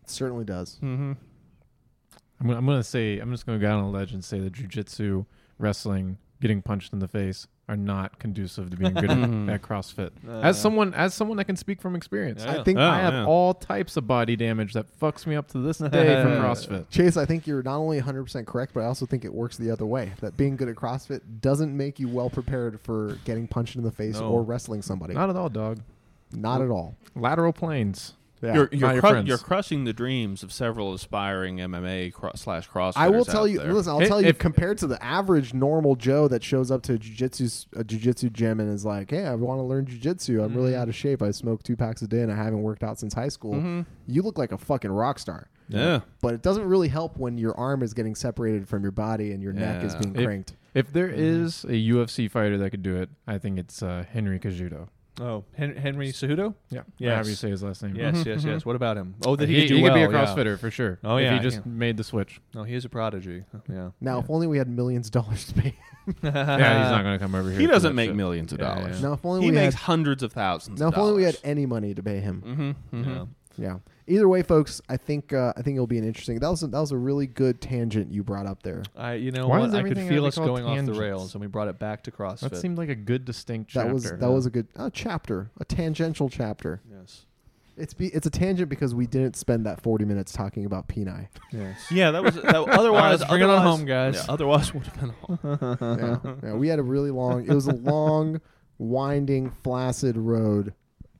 It 0.00 0.08
certainly 0.08 0.44
does. 0.44 0.76
Mm-hmm. 0.76 1.14
I'm 2.40 2.46
gonna, 2.46 2.58
I'm 2.58 2.64
gonna 2.64 2.84
say 2.84 3.18
I'm 3.18 3.32
just 3.32 3.44
gonna 3.44 3.58
go 3.58 3.68
out 3.68 3.78
on 3.78 3.84
a 3.86 3.90
ledge 3.90 4.12
and 4.12 4.24
say 4.24 4.38
that 4.38 4.52
jujitsu, 4.52 5.26
wrestling, 5.58 6.18
getting 6.44 6.60
punched 6.60 6.92
in 6.92 6.98
the 6.98 7.08
face 7.08 7.46
are 7.70 7.76
not 7.76 8.18
conducive 8.18 8.68
to 8.68 8.76
being 8.76 8.92
good 8.92 9.10
at, 9.10 9.16
Mhm. 9.16 9.50
at 9.50 9.62
CrossFit. 9.62 10.10
Uh, 10.28 10.40
as 10.40 10.60
someone 10.60 10.92
as 10.92 11.14
someone 11.14 11.38
that 11.38 11.46
can 11.46 11.56
speak 11.56 11.80
from 11.80 11.96
experience, 11.96 12.44
Yeah. 12.44 12.60
I 12.60 12.62
think 12.62 12.78
Oh, 12.78 12.82
I 12.82 12.98
have 13.00 13.14
yeah. 13.14 13.24
all 13.24 13.54
types 13.54 13.96
of 13.96 14.06
body 14.06 14.36
damage 14.36 14.74
that 14.74 14.84
fucks 15.00 15.26
me 15.26 15.34
up 15.36 15.48
to 15.52 15.58
this 15.58 15.78
day 15.78 15.88
from 16.22 16.32
CrossFit. 16.44 16.90
Chase, 16.90 17.16
I 17.16 17.24
think 17.24 17.46
you're 17.46 17.62
not 17.62 17.78
only 17.78 17.98
100% 17.98 18.46
correct, 18.46 18.74
but 18.74 18.80
I 18.80 18.84
also 18.84 19.06
think 19.06 19.24
it 19.24 19.32
works 19.32 19.56
the 19.56 19.70
other 19.70 19.86
way. 19.86 20.12
That 20.20 20.36
being 20.36 20.56
good 20.56 20.68
at 20.68 20.76
CrossFit 20.76 21.22
doesn't 21.40 21.74
make 21.74 21.98
you 21.98 22.08
well 22.08 22.28
prepared 22.28 22.78
for 22.80 23.16
getting 23.24 23.48
punched 23.48 23.76
in 23.76 23.82
the 23.82 23.90
face 23.90 24.20
No. 24.20 24.28
or 24.28 24.42
wrestling 24.42 24.82
somebody. 24.82 25.14
Not 25.14 25.30
at 25.30 25.36
all, 25.36 25.48
dog. 25.48 25.78
Not 26.30 26.60
at 26.60 26.68
all. 26.68 26.96
Lateral 27.16 27.54
planes. 27.54 28.12
Yeah. 28.42 28.54
You're 28.54 28.68
you're, 28.72 29.00
cru- 29.00 29.22
you're 29.22 29.38
crushing 29.38 29.84
the 29.84 29.92
dreams 29.94 30.42
of 30.42 30.52
several 30.52 30.92
aspiring 30.92 31.56
MMA 31.58 32.12
cro- 32.12 32.32
slash 32.34 32.66
cross. 32.66 32.94
I 32.96 33.08
will 33.08 33.24
tell 33.24 33.48
you. 33.48 33.58
there. 33.58 33.72
Listen, 33.72 33.92
I'll 33.92 34.00
If- 34.00 34.08
tell 34.08 34.20
you. 34.20 34.28
if- 34.28 34.38
compared 34.38 34.76
to 34.78 34.86
the 34.86 35.02
average 35.02 35.54
normal 35.54 35.96
Joe 35.96 36.28
that 36.28 36.42
shows 36.44 36.70
up 36.70 36.82
to 36.82 36.94
a 36.94 36.98
jujitsu 36.98 37.66
a 37.74 37.84
jujitsu 37.84 38.30
gym 38.32 38.60
and 38.60 38.70
is 38.72 38.84
like, 38.84 39.10
"Hey, 39.10 39.24
I 39.24 39.34
want 39.34 39.58
to 39.60 39.62
learn 39.62 39.86
jujitsu. 39.86 40.44
I'm 40.44 40.54
really 40.54 40.72
Mhm. 40.72 40.78
out 40.78 40.88
of 40.88 40.94
shape. 40.94 41.22
I 41.22 41.30
smoke 41.30 41.62
two 41.62 41.76
packs 41.76 42.02
a 42.02 42.06
day 42.06 42.20
and 42.20 42.30
I 42.30 42.36
haven't 42.36 42.62
worked 42.62 42.82
out 42.84 42.98
since 42.98 43.14
high 43.14 43.28
school." 43.28 43.54
Mhm. 43.54 43.86
You 44.06 44.20
look 44.22 44.36
like 44.36 44.52
a 44.52 44.58
fucking 44.58 44.90
rock 44.92 45.18
star. 45.18 45.48
Yeah. 45.68 46.00
But 46.20 46.34
it 46.34 46.42
doesn't 46.42 46.66
really 46.66 46.88
help 46.88 47.16
when 47.16 47.38
your 47.38 47.56
arm 47.58 47.82
is 47.82 47.94
getting 47.94 48.14
separated 48.14 48.68
from 48.68 48.82
your 48.82 48.92
body 48.92 49.32
and 49.32 49.42
your 49.42 49.54
neck 49.54 49.82
is 49.82 49.94
being 49.96 50.12
cranked. 50.12 50.52
If 50.74 50.92
there 50.92 51.08
Mhm. 51.08 51.14
is 51.16 51.64
a 51.64 51.76
UFC 51.76 52.28
fighter 52.28 52.58
that 52.58 52.68
could 52.70 52.82
do 52.82 52.96
it, 52.96 53.08
I 53.26 53.38
think 53.38 53.58
it's 53.58 53.82
uh, 53.82 54.04
Henry 54.12 54.38
Cejudo. 54.38 54.88
Oh 55.20 55.44
Hen- 55.56 55.76
Henry 55.76 56.08
Cejudo 56.12 56.54
Yeah, 56.70 56.82
Yes. 56.98 57.12
however 57.14 57.28
you 57.28 57.34
say 57.36 57.50
his 57.50 57.62
last 57.62 57.82
name. 57.82 57.94
yes 57.96 58.16
Mhm, 58.16 58.26
yes 58.26 58.42
mhm. 58.42 58.46
yes 58.46 58.64
what 58.66 58.76
about 58.76 58.96
him 58.96 59.14
oh 59.24 59.36
that 59.36 59.48
he, 59.48 59.54
he, 59.54 59.60
could 59.62 59.68
do 59.68 59.76
he 59.76 59.82
could 59.82 59.94
be 59.94 60.02
a 60.02 60.08
well, 60.08 60.12
yeah. 60.24 60.26
CrossFitter 60.34 60.58
for 60.58 60.70
sure. 60.70 60.98
Oh, 61.04 61.16
if 61.16 61.24
yeah, 61.24 61.34
he 61.34 61.38
just 61.40 61.58
yeah. 61.58 61.62
made 61.66 61.96
the 61.96 62.04
switch. 62.04 62.40
no 62.54 62.64
he 62.64 62.74
is 62.74 62.84
a 62.84 62.88
prodigy 62.88 63.44
yeah 63.68 63.90
Now, 64.00 64.18
if 64.20 64.28
only 64.28 64.46
we 64.46 64.58
had 64.58 64.68
millions 64.68 65.06
of 65.08 65.12
dollars 65.12 65.46
to 65.46 65.54
pay. 65.54 65.74
yeah, 66.22 66.82
he's 66.82 66.90
not 66.90 67.02
going 67.02 67.18
to 67.18 67.24
come 67.24 67.34
over 67.34 67.48
here. 67.50 67.58
He 67.60 67.66
for 67.66 67.72
doesn't 67.72 67.90
that 67.92 67.94
make 67.94 68.08
shit. 68.10 68.16
millions 68.16 68.52
of 68.52 68.58
Yeah, 68.58 68.74
dollars. 68.74 69.00
yeah. 69.00 69.08
Now, 69.08 69.12
if 69.14 69.24
only 69.24 69.40
He 69.42 69.50
we 69.50 69.56
makes 69.56 69.74
had. 69.74 69.82
hundreds 69.84 70.22
of 70.22 70.32
thousands. 70.34 70.78
Now, 70.80 70.88
of 70.88 70.94
if 70.94 70.98
only 70.98 71.14
we 71.14 71.22
had 71.22 71.34
dollars. 71.36 71.44
any 71.44 71.64
money 71.64 71.94
to 71.94 72.02
pay 72.02 72.20
him. 72.20 72.42
Mm-hmm, 72.92 72.96
mm-hmm. 73.02 73.22
Yeah. 73.56 73.66
Yeah. 73.68 73.76
Either 74.06 74.28
way, 74.28 74.42
folks, 74.42 74.82
I 74.88 74.96
think 74.98 75.32
uh, 75.32 75.54
I 75.56 75.62
think 75.62 75.76
it'll 75.76 75.86
be 75.86 75.96
an 75.98 76.04
interesting. 76.06 76.38
That 76.38 76.50
was 76.50 76.62
a, 76.62 76.66
that 76.66 76.78
was 76.78 76.92
a 76.92 76.96
really 76.96 77.26
good 77.26 77.60
tangent 77.62 78.12
you 78.12 78.22
brought 78.22 78.46
up 78.46 78.62
there. 78.62 78.82
I 78.96 79.14
you 79.14 79.30
know 79.30 79.48
Why 79.48 79.60
what 79.60 79.68
is 79.68 79.74
I 79.74 79.78
could 79.78 79.92
everything 79.92 80.08
feel 80.08 80.22
gotta 80.22 80.28
us 80.28 80.34
be 80.34 80.38
called 80.44 80.48
going 80.60 80.64
off 80.80 80.86
the 80.86 81.00
rails 81.00 81.34
and 81.34 81.40
we 81.40 81.46
brought 81.46 81.68
it 81.68 81.78
back 81.78 82.02
to 82.04 82.10
CrossFit 82.10 82.50
That 82.50 82.56
seemed 82.56 82.76
like 82.76 82.90
a 82.90 82.94
good 82.94 83.24
distinct 83.24 83.70
chapter. 83.70 83.88
That 83.88 83.94
was 83.94 84.04
that 84.20 84.30
was 84.30 84.46
a 84.46 84.50
good 84.50 84.68
uh, 84.76 84.90
chapter, 84.92 85.50
a 85.58 85.64
tangential 85.64 86.28
chapter. 86.28 86.82
yes 86.92 87.24
It's 87.78 87.94
be, 87.94 88.08
it's 88.08 88.26
a 88.26 88.30
tangent 88.30 88.68
because 88.68 88.94
we 88.94 89.06
didn't 89.06 89.36
spend 89.36 89.64
that 89.64 89.80
forty 89.80 90.04
minutes 90.04 90.32
talking 90.32 90.66
about 90.66 90.86
Peni. 90.86 91.28
yes 91.50 91.86
Yeah, 91.90 92.10
that 92.10 92.22
was 92.22 92.34
that, 92.34 92.54
otherwise. 92.54 93.20
let's 93.20 93.30
bring 93.30 93.40
it 93.40 93.44
on 93.44 93.50
otherwise- 93.50 93.78
home, 93.78 93.86
guys. 93.86 94.14
yeah, 94.16 94.24
otherwise, 94.28 94.74
would 94.74 94.86
have 94.86 95.00
been. 95.00 95.08
Home. 95.22 96.18
yeah, 96.42 96.48
yeah, 96.50 96.54
we 96.56 96.68
had 96.68 96.78
a 96.78 96.82
really 96.82 97.10
long. 97.10 97.46
It 97.48 97.54
was 97.54 97.68
a 97.68 97.74
long, 97.74 98.42
winding, 98.78 99.50
flaccid 99.62 100.16
road 100.18 100.74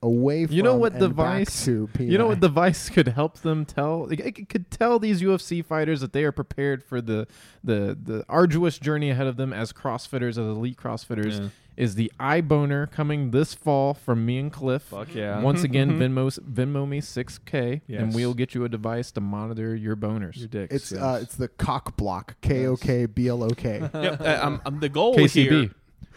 away 0.04 0.46
from. 0.46 0.54
You 0.54 0.62
know 0.62 0.76
what 0.76 0.92
and 0.92 1.00
device- 1.00 1.46
back 1.46 1.64
to 1.64 1.88
Peni. 1.94 2.10
You 2.10 2.18
know 2.18 2.26
what 2.28 2.40
device 2.40 2.90
could 2.90 3.08
help 3.08 3.38
them 3.38 3.64
tell? 3.64 4.06
It, 4.10 4.20
it 4.20 4.48
could 4.48 4.70
tell 4.70 4.98
these 4.98 5.22
UFC 5.22 5.64
fighters 5.64 6.00
that 6.02 6.12
they 6.12 6.24
are 6.24 6.32
prepared 6.32 6.84
for 6.84 7.00
the 7.00 7.26
the 7.64 7.96
the 8.00 8.24
arduous 8.28 8.78
journey 8.78 9.10
ahead 9.10 9.26
of 9.26 9.36
them 9.36 9.52
as 9.52 9.72
CrossFitters, 9.72 10.30
as 10.30 10.38
elite 10.38 10.76
CrossFitters. 10.76 11.40
Yeah. 11.40 11.48
Is 11.76 11.96
the 11.96 12.12
eye 12.20 12.40
boner 12.40 12.86
coming 12.86 13.32
this 13.32 13.52
fall 13.52 13.94
from 13.94 14.24
me 14.24 14.38
and 14.38 14.52
Cliff? 14.52 14.82
fuck 14.82 15.12
yeah 15.12 15.40
Once 15.40 15.64
again, 15.64 15.98
Venmo 15.98 16.30
Venmo 16.38 16.86
me 16.88 17.00
six 17.00 17.38
k, 17.38 17.82
and 17.88 18.14
we'll 18.14 18.34
get 18.34 18.54
you 18.54 18.64
a 18.64 18.68
device 18.68 19.10
to 19.12 19.20
monitor 19.20 19.74
your 19.74 19.96
boners. 19.96 20.36
your 20.36 20.46
dicks 20.46 20.72
It's 20.72 20.92
yes. 20.92 21.00
uh, 21.02 21.18
it's 21.20 21.34
the 21.34 21.48
cock 21.48 21.96
block. 21.96 22.36
K 22.42 22.66
O 22.66 22.76
K 22.76 23.06
B 23.06 23.26
L 23.26 23.42
O 23.42 23.48
K. 23.50 23.80
yep. 23.94 24.20
uh, 24.20 24.38
um, 24.42 24.60
um, 24.64 24.78
the 24.78 24.88
goal 24.88 25.16
KCB. 25.16 25.50
here. 25.50 25.70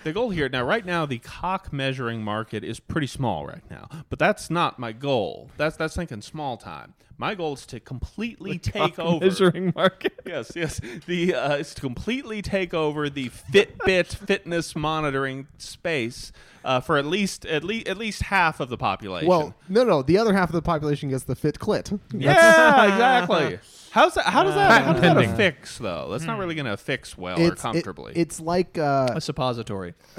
The 0.04 0.14
goal 0.14 0.30
here 0.30 0.50
now, 0.50 0.64
right 0.64 0.86
now, 0.86 1.06
the 1.06 1.20
cock 1.20 1.72
measuring 1.74 2.24
market 2.24 2.64
is 2.64 2.80
pretty 2.80 3.08
small 3.08 3.46
right 3.46 3.64
now, 3.70 3.90
but 4.10 4.20
that's 4.20 4.50
not 4.50 4.80
my 4.80 4.92
goal. 4.92 5.50
That's 5.58 5.76
that's 5.78 5.96
thinking 5.96 6.22
small 6.22 6.58
time. 6.58 6.94
My 7.20 7.34
goal 7.34 7.54
is 7.54 7.66
to 7.68 7.80
completely 7.80 8.60
take 8.60 9.00
over. 9.00 9.26
measuring 9.26 9.74
market 9.76 10.20
Yes, 10.26 10.52
yes. 10.56 10.80
The 11.08 11.34
uh, 11.34 11.56
is 11.56 11.74
to 11.74 11.82
completely 11.82 12.42
take 12.44 12.74
over 12.74 13.10
the 13.10 13.30
Fitbit 13.30 14.08
fitness 14.28 14.76
monitoring 14.76 15.48
space 15.58 16.32
uh, 16.64 16.80
for 16.80 16.98
at 16.98 17.06
least 17.06 17.46
at 17.46 17.64
least 17.64 17.88
at 17.88 17.98
least 17.98 18.24
half 18.24 18.60
of 18.60 18.70
the 18.70 18.78
population. 18.78 19.28
Well, 19.28 19.56
no, 19.68 19.84
no. 19.84 20.04
The 20.04 20.18
other 20.18 20.34
half 20.34 20.50
of 20.50 20.54
the 20.54 20.62
population 20.62 21.10
gets 21.10 21.24
the 21.24 21.36
fit 21.36 21.58
clit. 21.58 22.00
yeah, 22.14 22.84
exactly. 22.86 23.60
How's 23.98 24.14
that? 24.14 24.26
How 24.26 24.44
does 24.44 24.54
that? 24.54 24.84
How 24.84 24.94
does 24.94 25.02
that 25.02 25.16
Pending. 25.16 25.32
affix 25.34 25.78
though? 25.80 26.08
That's 26.12 26.24
not 26.24 26.38
really 26.38 26.54
going 26.56 26.66
to 26.66 26.74
affix 26.74 27.18
well 27.18 27.40
or 27.40 27.48
It's 27.48 27.60
it- 27.60 27.64
comfortably. 27.64 28.14
it's 28.16 28.40
like 28.40 28.78
uh, 28.78 29.10
a 29.16 29.22
suppository 29.22 29.96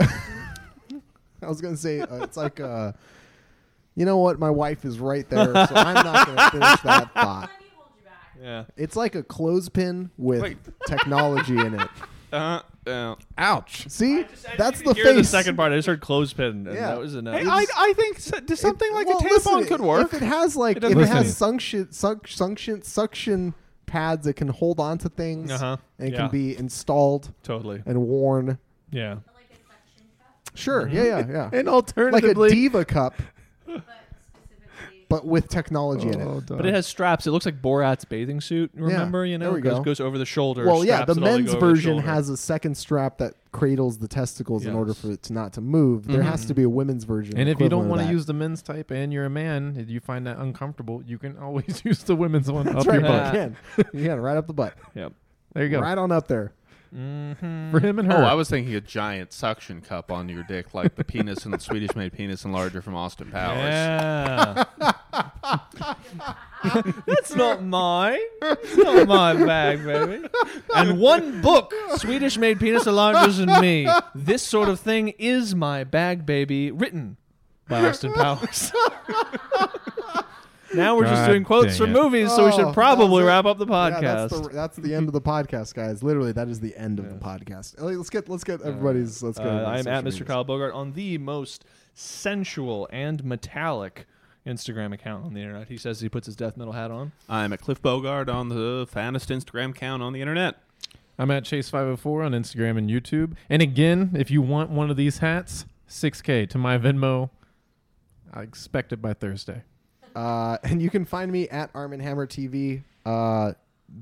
I 1.43 1.47
was 1.47 1.61
gonna 1.61 1.77
say 1.77 2.01
uh, 2.01 2.25
it's 2.25 2.37
like 2.37 2.59
uh, 2.59 2.93
you 3.95 4.05
know 4.05 4.19
what? 4.19 4.39
My 4.41 4.51
wife 4.51 4.85
is 4.85 4.99
right 4.99 5.29
there, 5.29 5.45
so 5.67 5.75
I'm 5.77 5.95
not 5.95 6.27
gonna 6.27 6.51
finish 6.51 6.81
that 6.83 7.15
thought. 7.15 7.51
Let 7.53 7.61
me 7.61 7.67
hold 7.77 7.91
you 7.97 8.05
back. 8.05 8.37
yeah 8.43 8.65
It's 8.77 8.97
like 8.97 9.15
a 9.15 9.23
clothespin 9.23 10.11
with 10.19 10.43
Wait. 10.43 10.59
technology 10.89 11.57
in 11.57 11.75
it. 11.79 11.89
uh, 12.33 12.61
uh, 12.89 13.15
Ouch! 13.37 13.89
See, 13.89 14.25
that's 14.57 14.83
the 14.83 14.95
Hear 14.95 15.05
face. 15.05 15.17
the 15.19 15.25
second 15.25 15.57
part 15.57 15.71
I 15.73 15.77
just 15.77 15.87
heard 15.87 16.01
clothespin 16.01 16.67
and 16.67 16.75
Yeah. 16.75 16.89
that 16.89 16.99
was 16.99 17.15
enough 17.15 17.39
hey, 17.41 17.47
I, 17.47 17.65
I 17.77 17.93
think 17.93 18.17
s- 18.17 18.33
does 18.45 18.59
something 18.59 18.91
It- 18.91 18.95
like 18.95 19.07
well, 19.07 19.19
a 19.19 19.23
tampon 19.23 19.31
listen, 19.61 19.65
could 19.67 19.81
work. 19.81 20.13
If 20.13 20.21
it 20.23 20.27
has 20.27 20.57
like 20.57 20.79
It 20.79 20.85
if 20.85 20.93
doesn't 20.95 20.99
it 21.05 21.07
has 21.09 21.27
Listen. 21.27 21.35
suction, 21.37 21.93
suck, 21.93 22.27
suction, 22.27 22.83
suction 22.83 23.55
pads 23.89 24.27
that 24.27 24.35
can 24.35 24.49
hold 24.49 24.79
on 24.79 24.99
to 24.99 25.09
things 25.09 25.51
Uh-huh. 25.51 25.77
and 25.99 26.13
Yeah. 26.13 26.19
can 26.19 26.29
be 26.31 26.57
installed 26.57 27.33
totally 27.43 27.83
and 27.87 28.01
worn. 28.07 28.59
yeah 28.91 29.15
Like 29.15 29.51
a 29.51 29.57
suction 29.57 30.07
Sure, 30.55 30.89
yeah, 30.89 31.03
yeah, 31.05 31.27
yeah. 31.29 31.45
And 31.53 31.67
like 31.67 31.67
a 31.67 31.71
alternatively, 31.71 32.51
diva 32.51 32.85
cup, 32.85 33.15
but 35.09 35.25
with 35.27 35.49
technology 35.49 36.09
in 36.09 36.21
it. 36.21 36.25
Oh, 36.25 36.43
but 36.47 36.67
it 36.67 36.75
has 36.75 36.87
straps 36.87 37.27
it 37.27 37.31
looks 37.31 37.47
like 37.47 37.61
Borat's 37.63 38.05
bathing 38.05 38.41
suit 38.41 38.71
remember 38.75 39.25
you 39.25 39.39
know 39.39 39.47
there 39.47 39.55
we 39.55 39.61
goes, 39.61 39.79
go. 39.79 39.83
goes 39.85 40.01
over 40.01 40.19
the 40.19 40.27
shoulder 40.27 40.67
Well, 40.67 40.85
yeah, 40.85 41.05
the 41.05 41.13
it 41.13 41.15
all 41.15 41.15
to 41.15 41.21
men's 41.21 41.47
go 41.51 41.57
over 41.57 41.67
the 41.67 41.73
version 41.73 41.95
shoulder. 41.97 42.07
has 42.07 42.29
a 42.29 42.37
second 42.37 42.77
strap 42.77 43.19
that 43.19 43.35
cradles 43.53 43.99
the 43.99 44.09
testicles 44.09 44.67
in 44.67 44.75
order 44.75 44.91
Yes. 44.91 45.01
for 45.01 45.11
it 45.13 45.23
to 45.25 45.33
not 45.33 45.53
to 45.55 45.61
move. 45.61 46.07
There 46.07 46.23
has 46.23 46.43
to 46.43 46.47
mm-hmm. 46.49 46.55
be 46.55 46.63
a 46.65 46.69
women's 46.69 47.05
version. 47.05 47.37
and 47.39 47.49
if 47.49 47.61
you 47.61 47.69
don't 47.69 47.89
want 47.89 47.99
want 47.99 48.03
to 48.09 48.13
use 48.15 48.27
the 48.27 48.35
men's 48.35 48.63
type 48.63 48.91
and 48.91 49.13
you're 49.13 49.25
a 49.25 49.31
man, 49.31 49.75
and 49.79 49.89
you 49.89 50.01
find 50.01 50.27
that 50.27 50.39
uncomfortable, 50.39 51.03
you 51.07 51.19
can 51.19 51.39
always 51.39 51.83
use 51.85 52.03
the 52.05 52.15
women's 52.15 52.51
one 52.51 52.67
that's 52.67 52.81
up 52.81 52.87
right, 52.87 53.01
your 53.01 53.03
you 53.03 53.09
butt. 53.09 53.35
can. 53.35 53.57
You 53.95 54.09
can 54.09 54.21
right 54.21 54.37
up 54.37 54.47
the 54.47 54.53
butt, 54.53 54.75
yep 54.95 55.13
There 55.55 55.65
you 55.65 55.71
go. 55.71 55.81
right 55.81 55.97
on 55.99 56.13
up 56.13 56.29
there. 56.29 56.53
Mm-hmm. 56.95 57.71
For 57.71 57.81
him 57.81 57.99
and 57.99 58.11
her. 58.11 58.19
Oh, 58.19 58.25
I 58.25 58.35
was 58.35 58.49
thinking 58.51 58.75
a 58.75 58.81
giant 58.81 59.33
suction 59.33 59.81
cup 59.81 60.11
on 60.11 60.29
your 60.29 60.43
dick, 60.43 60.75
like 60.75 60.97
the 60.97 61.05
penis 61.05 61.45
and 61.45 61.55
the 61.55 61.59
Swedish 61.59 61.95
made 61.95 62.13
penis 62.13 62.45
enlarger 62.45 62.83
from 62.83 62.95
Austin 62.95 63.31
Powers. 63.31 63.59
Yeah. 63.59 64.65
That's 67.07 67.35
not 67.35 67.63
mine. 67.63 68.19
It's 68.43 68.77
not 68.77 69.09
my 69.09 69.35
bag, 69.35 69.85
baby. 69.85 70.29
And 70.75 70.99
one 70.99 71.41
book, 71.41 71.73
Swedish 71.97 72.37
made 72.37 72.59
penis 72.59 72.85
enlargers 72.85 73.41
and 73.41 73.61
me. 73.61 73.89
This 74.15 74.43
sort 74.43 74.69
of 74.69 74.81
thing 74.81 75.11
is 75.19 75.55
my 75.55 75.85
bag, 75.85 76.27
baby. 76.27 76.71
Written 76.71 77.17
by 77.69 77.87
Austin 77.87 78.13
Powers. 78.13 78.73
now 80.75 80.97
we're 80.97 81.05
just 81.05 81.15
God 81.15 81.27
doing 81.29 81.45
quotes 81.45 81.77
dang 81.79 81.87
from 81.89 81.97
it. 81.97 82.03
movies, 82.03 82.31
so 82.31 82.45
we 82.47 82.53
Oh, 82.53 82.57
should 82.57 82.67
that 82.69 82.75
probably 82.75 83.09
was 83.09 83.25
it. 83.25 83.27
wrap 83.27 83.45
up 83.47 83.59
the 83.59 83.67
Yeah, 83.67 83.73
podcast. 83.73 84.01
that's, 84.31 84.41
the, 84.41 84.49
that's 84.49 84.77
the 84.77 84.95
end 84.95 85.07
of 85.09 85.13
the 85.13 85.21
podcast, 85.21 85.75
guys. 85.75 86.03
Literally, 86.03 86.33
that 86.33 86.49
is 86.49 86.61
the 86.61 86.77
end 86.77 86.99
of 86.99 87.09
the 87.09 87.17
podcast. 87.17 87.81
Uh, 87.81 87.87
Let's 87.87 88.11
get 88.11 88.29
let's 88.29 88.45
get 88.45 88.61
everybody's. 88.63 89.23
Let's 89.23 89.39
Uh, 89.39 89.45
go. 89.45 89.51
to 89.51 89.57
the 89.57 89.67
I'm 89.67 89.89
at 89.89 90.05
Mr. 90.05 90.05
medias. 90.05 90.23
Kyle 90.29 90.45
Bogart 90.45 90.75
on 90.75 90.93
the 90.93 91.19
most 91.19 91.65
sensual 91.95 92.89
and 92.93 93.25
metallic 93.25 94.07
Instagram 94.47 94.93
account 94.95 95.25
on 95.27 95.35
the 95.35 95.41
internet. 95.41 95.69
He 95.69 95.77
says 95.77 96.01
he 96.01 96.09
puts 96.09 96.27
his 96.27 96.37
death 96.37 96.57
metal 96.57 96.73
hat 96.73 96.91
on. 96.91 97.13
I'm 97.29 97.53
at 97.53 97.61
Cliff 97.61 97.83
Bogard 97.83 98.33
on 98.33 98.49
the 98.49 98.87
fattest 98.91 99.29
Instagram 99.29 99.71
account 99.71 100.03
on 100.03 100.13
the 100.13 100.21
internet. 100.21 100.57
I'm 101.19 101.31
at 101.33 101.43
Chase504 101.43 102.25
on 102.27 102.33
Instagram 102.33 102.79
and 102.79 102.89
YouTube. 102.89 103.33
And 103.51 103.61
again, 103.61 104.13
if 104.15 104.31
you 104.31 104.41
want 104.41 104.71
one 104.71 104.89
of 104.91 104.97
these 104.97 105.19
hats, 105.19 105.67
6K 105.89 106.49
to 106.51 106.59
my 106.59 106.79
Venmo. 106.79 107.31
I 108.33 108.43
expect 108.43 108.93
it 108.93 109.03
by 109.03 109.15
Thursday. 109.15 109.63
Uh, 110.15 110.59
and 110.63 110.83
you 110.83 110.91
can 110.91 111.05
find 111.05 111.31
me 111.31 111.49
at 111.49 111.71
Arm 111.75 111.93
and 111.93 112.03
Hammer 112.03 112.27
TV. 112.27 112.83
Uh, 113.05 113.53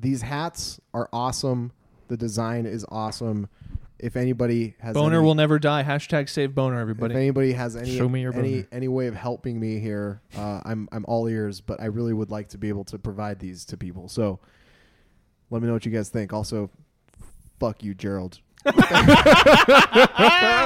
these 0.01 0.23
hats 0.23 0.81
are 0.93 1.09
awesome. 1.13 1.73
The 2.09 2.17
design 2.17 2.67
is 2.67 2.85
awesome. 2.89 3.49
If 3.99 4.17
anybody 4.17 4.75
has 4.81 4.93
Boner 4.93 5.19
any, 5.19 5.25
will 5.25 5.35
never 5.35 5.59
die. 5.59 5.83
Hashtag 5.83 6.29
save 6.29 6.55
boner, 6.55 6.79
everybody. 6.79 7.15
if 7.15 7.19
anybody 7.19 7.53
has 7.55 7.77
any 7.77 7.97
Show 7.97 8.11
me 8.11 8.21
your 8.21 8.35
any 8.35 8.57
boner. 8.57 8.69
any 8.71 8.89
way 8.89 9.07
of 9.07 9.15
helping 9.15 9.59
me 9.59 9.79
here, 9.79 10.21
uh, 10.37 10.61
I'm 10.65 10.87
I'm 10.93 11.07
all 11.09 11.27
ears. 11.29 11.63
But 11.63 11.81
I 11.81 11.87
really 11.87 12.13
would 12.13 12.31
like 12.31 12.51
to 12.51 12.59
be 12.59 12.69
able 12.69 12.85
to 12.85 12.99
provide 12.99 13.39
these 13.39 13.65
to 13.67 13.79
people. 13.79 14.09
So 14.09 14.39
let 15.51 15.63
me 15.63 15.69
know 15.69 15.73
what 15.73 15.87
you 15.87 15.93
guys 15.93 16.11
think. 16.11 16.35
Also, 16.35 16.69
fuck 17.59 17.83
you, 17.83 17.95
Gerald. 17.95 18.41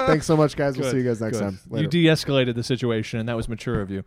Thanks 0.08 0.26
so 0.26 0.36
much, 0.36 0.56
guys. 0.56 0.76
We'll 0.76 0.86
Good, 0.86 0.92
see 0.92 0.98
you 0.98 1.04
guys 1.04 1.20
next 1.20 1.38
Good. 1.38 1.44
time. 1.44 1.60
You 1.70 1.86
de-escalated 1.86 2.54
the 2.54 2.64
situation, 2.64 3.20
and 3.20 3.28
that 3.28 3.36
was 3.36 3.48
mature 3.48 3.80
of 3.80 3.90
you. 3.90 4.04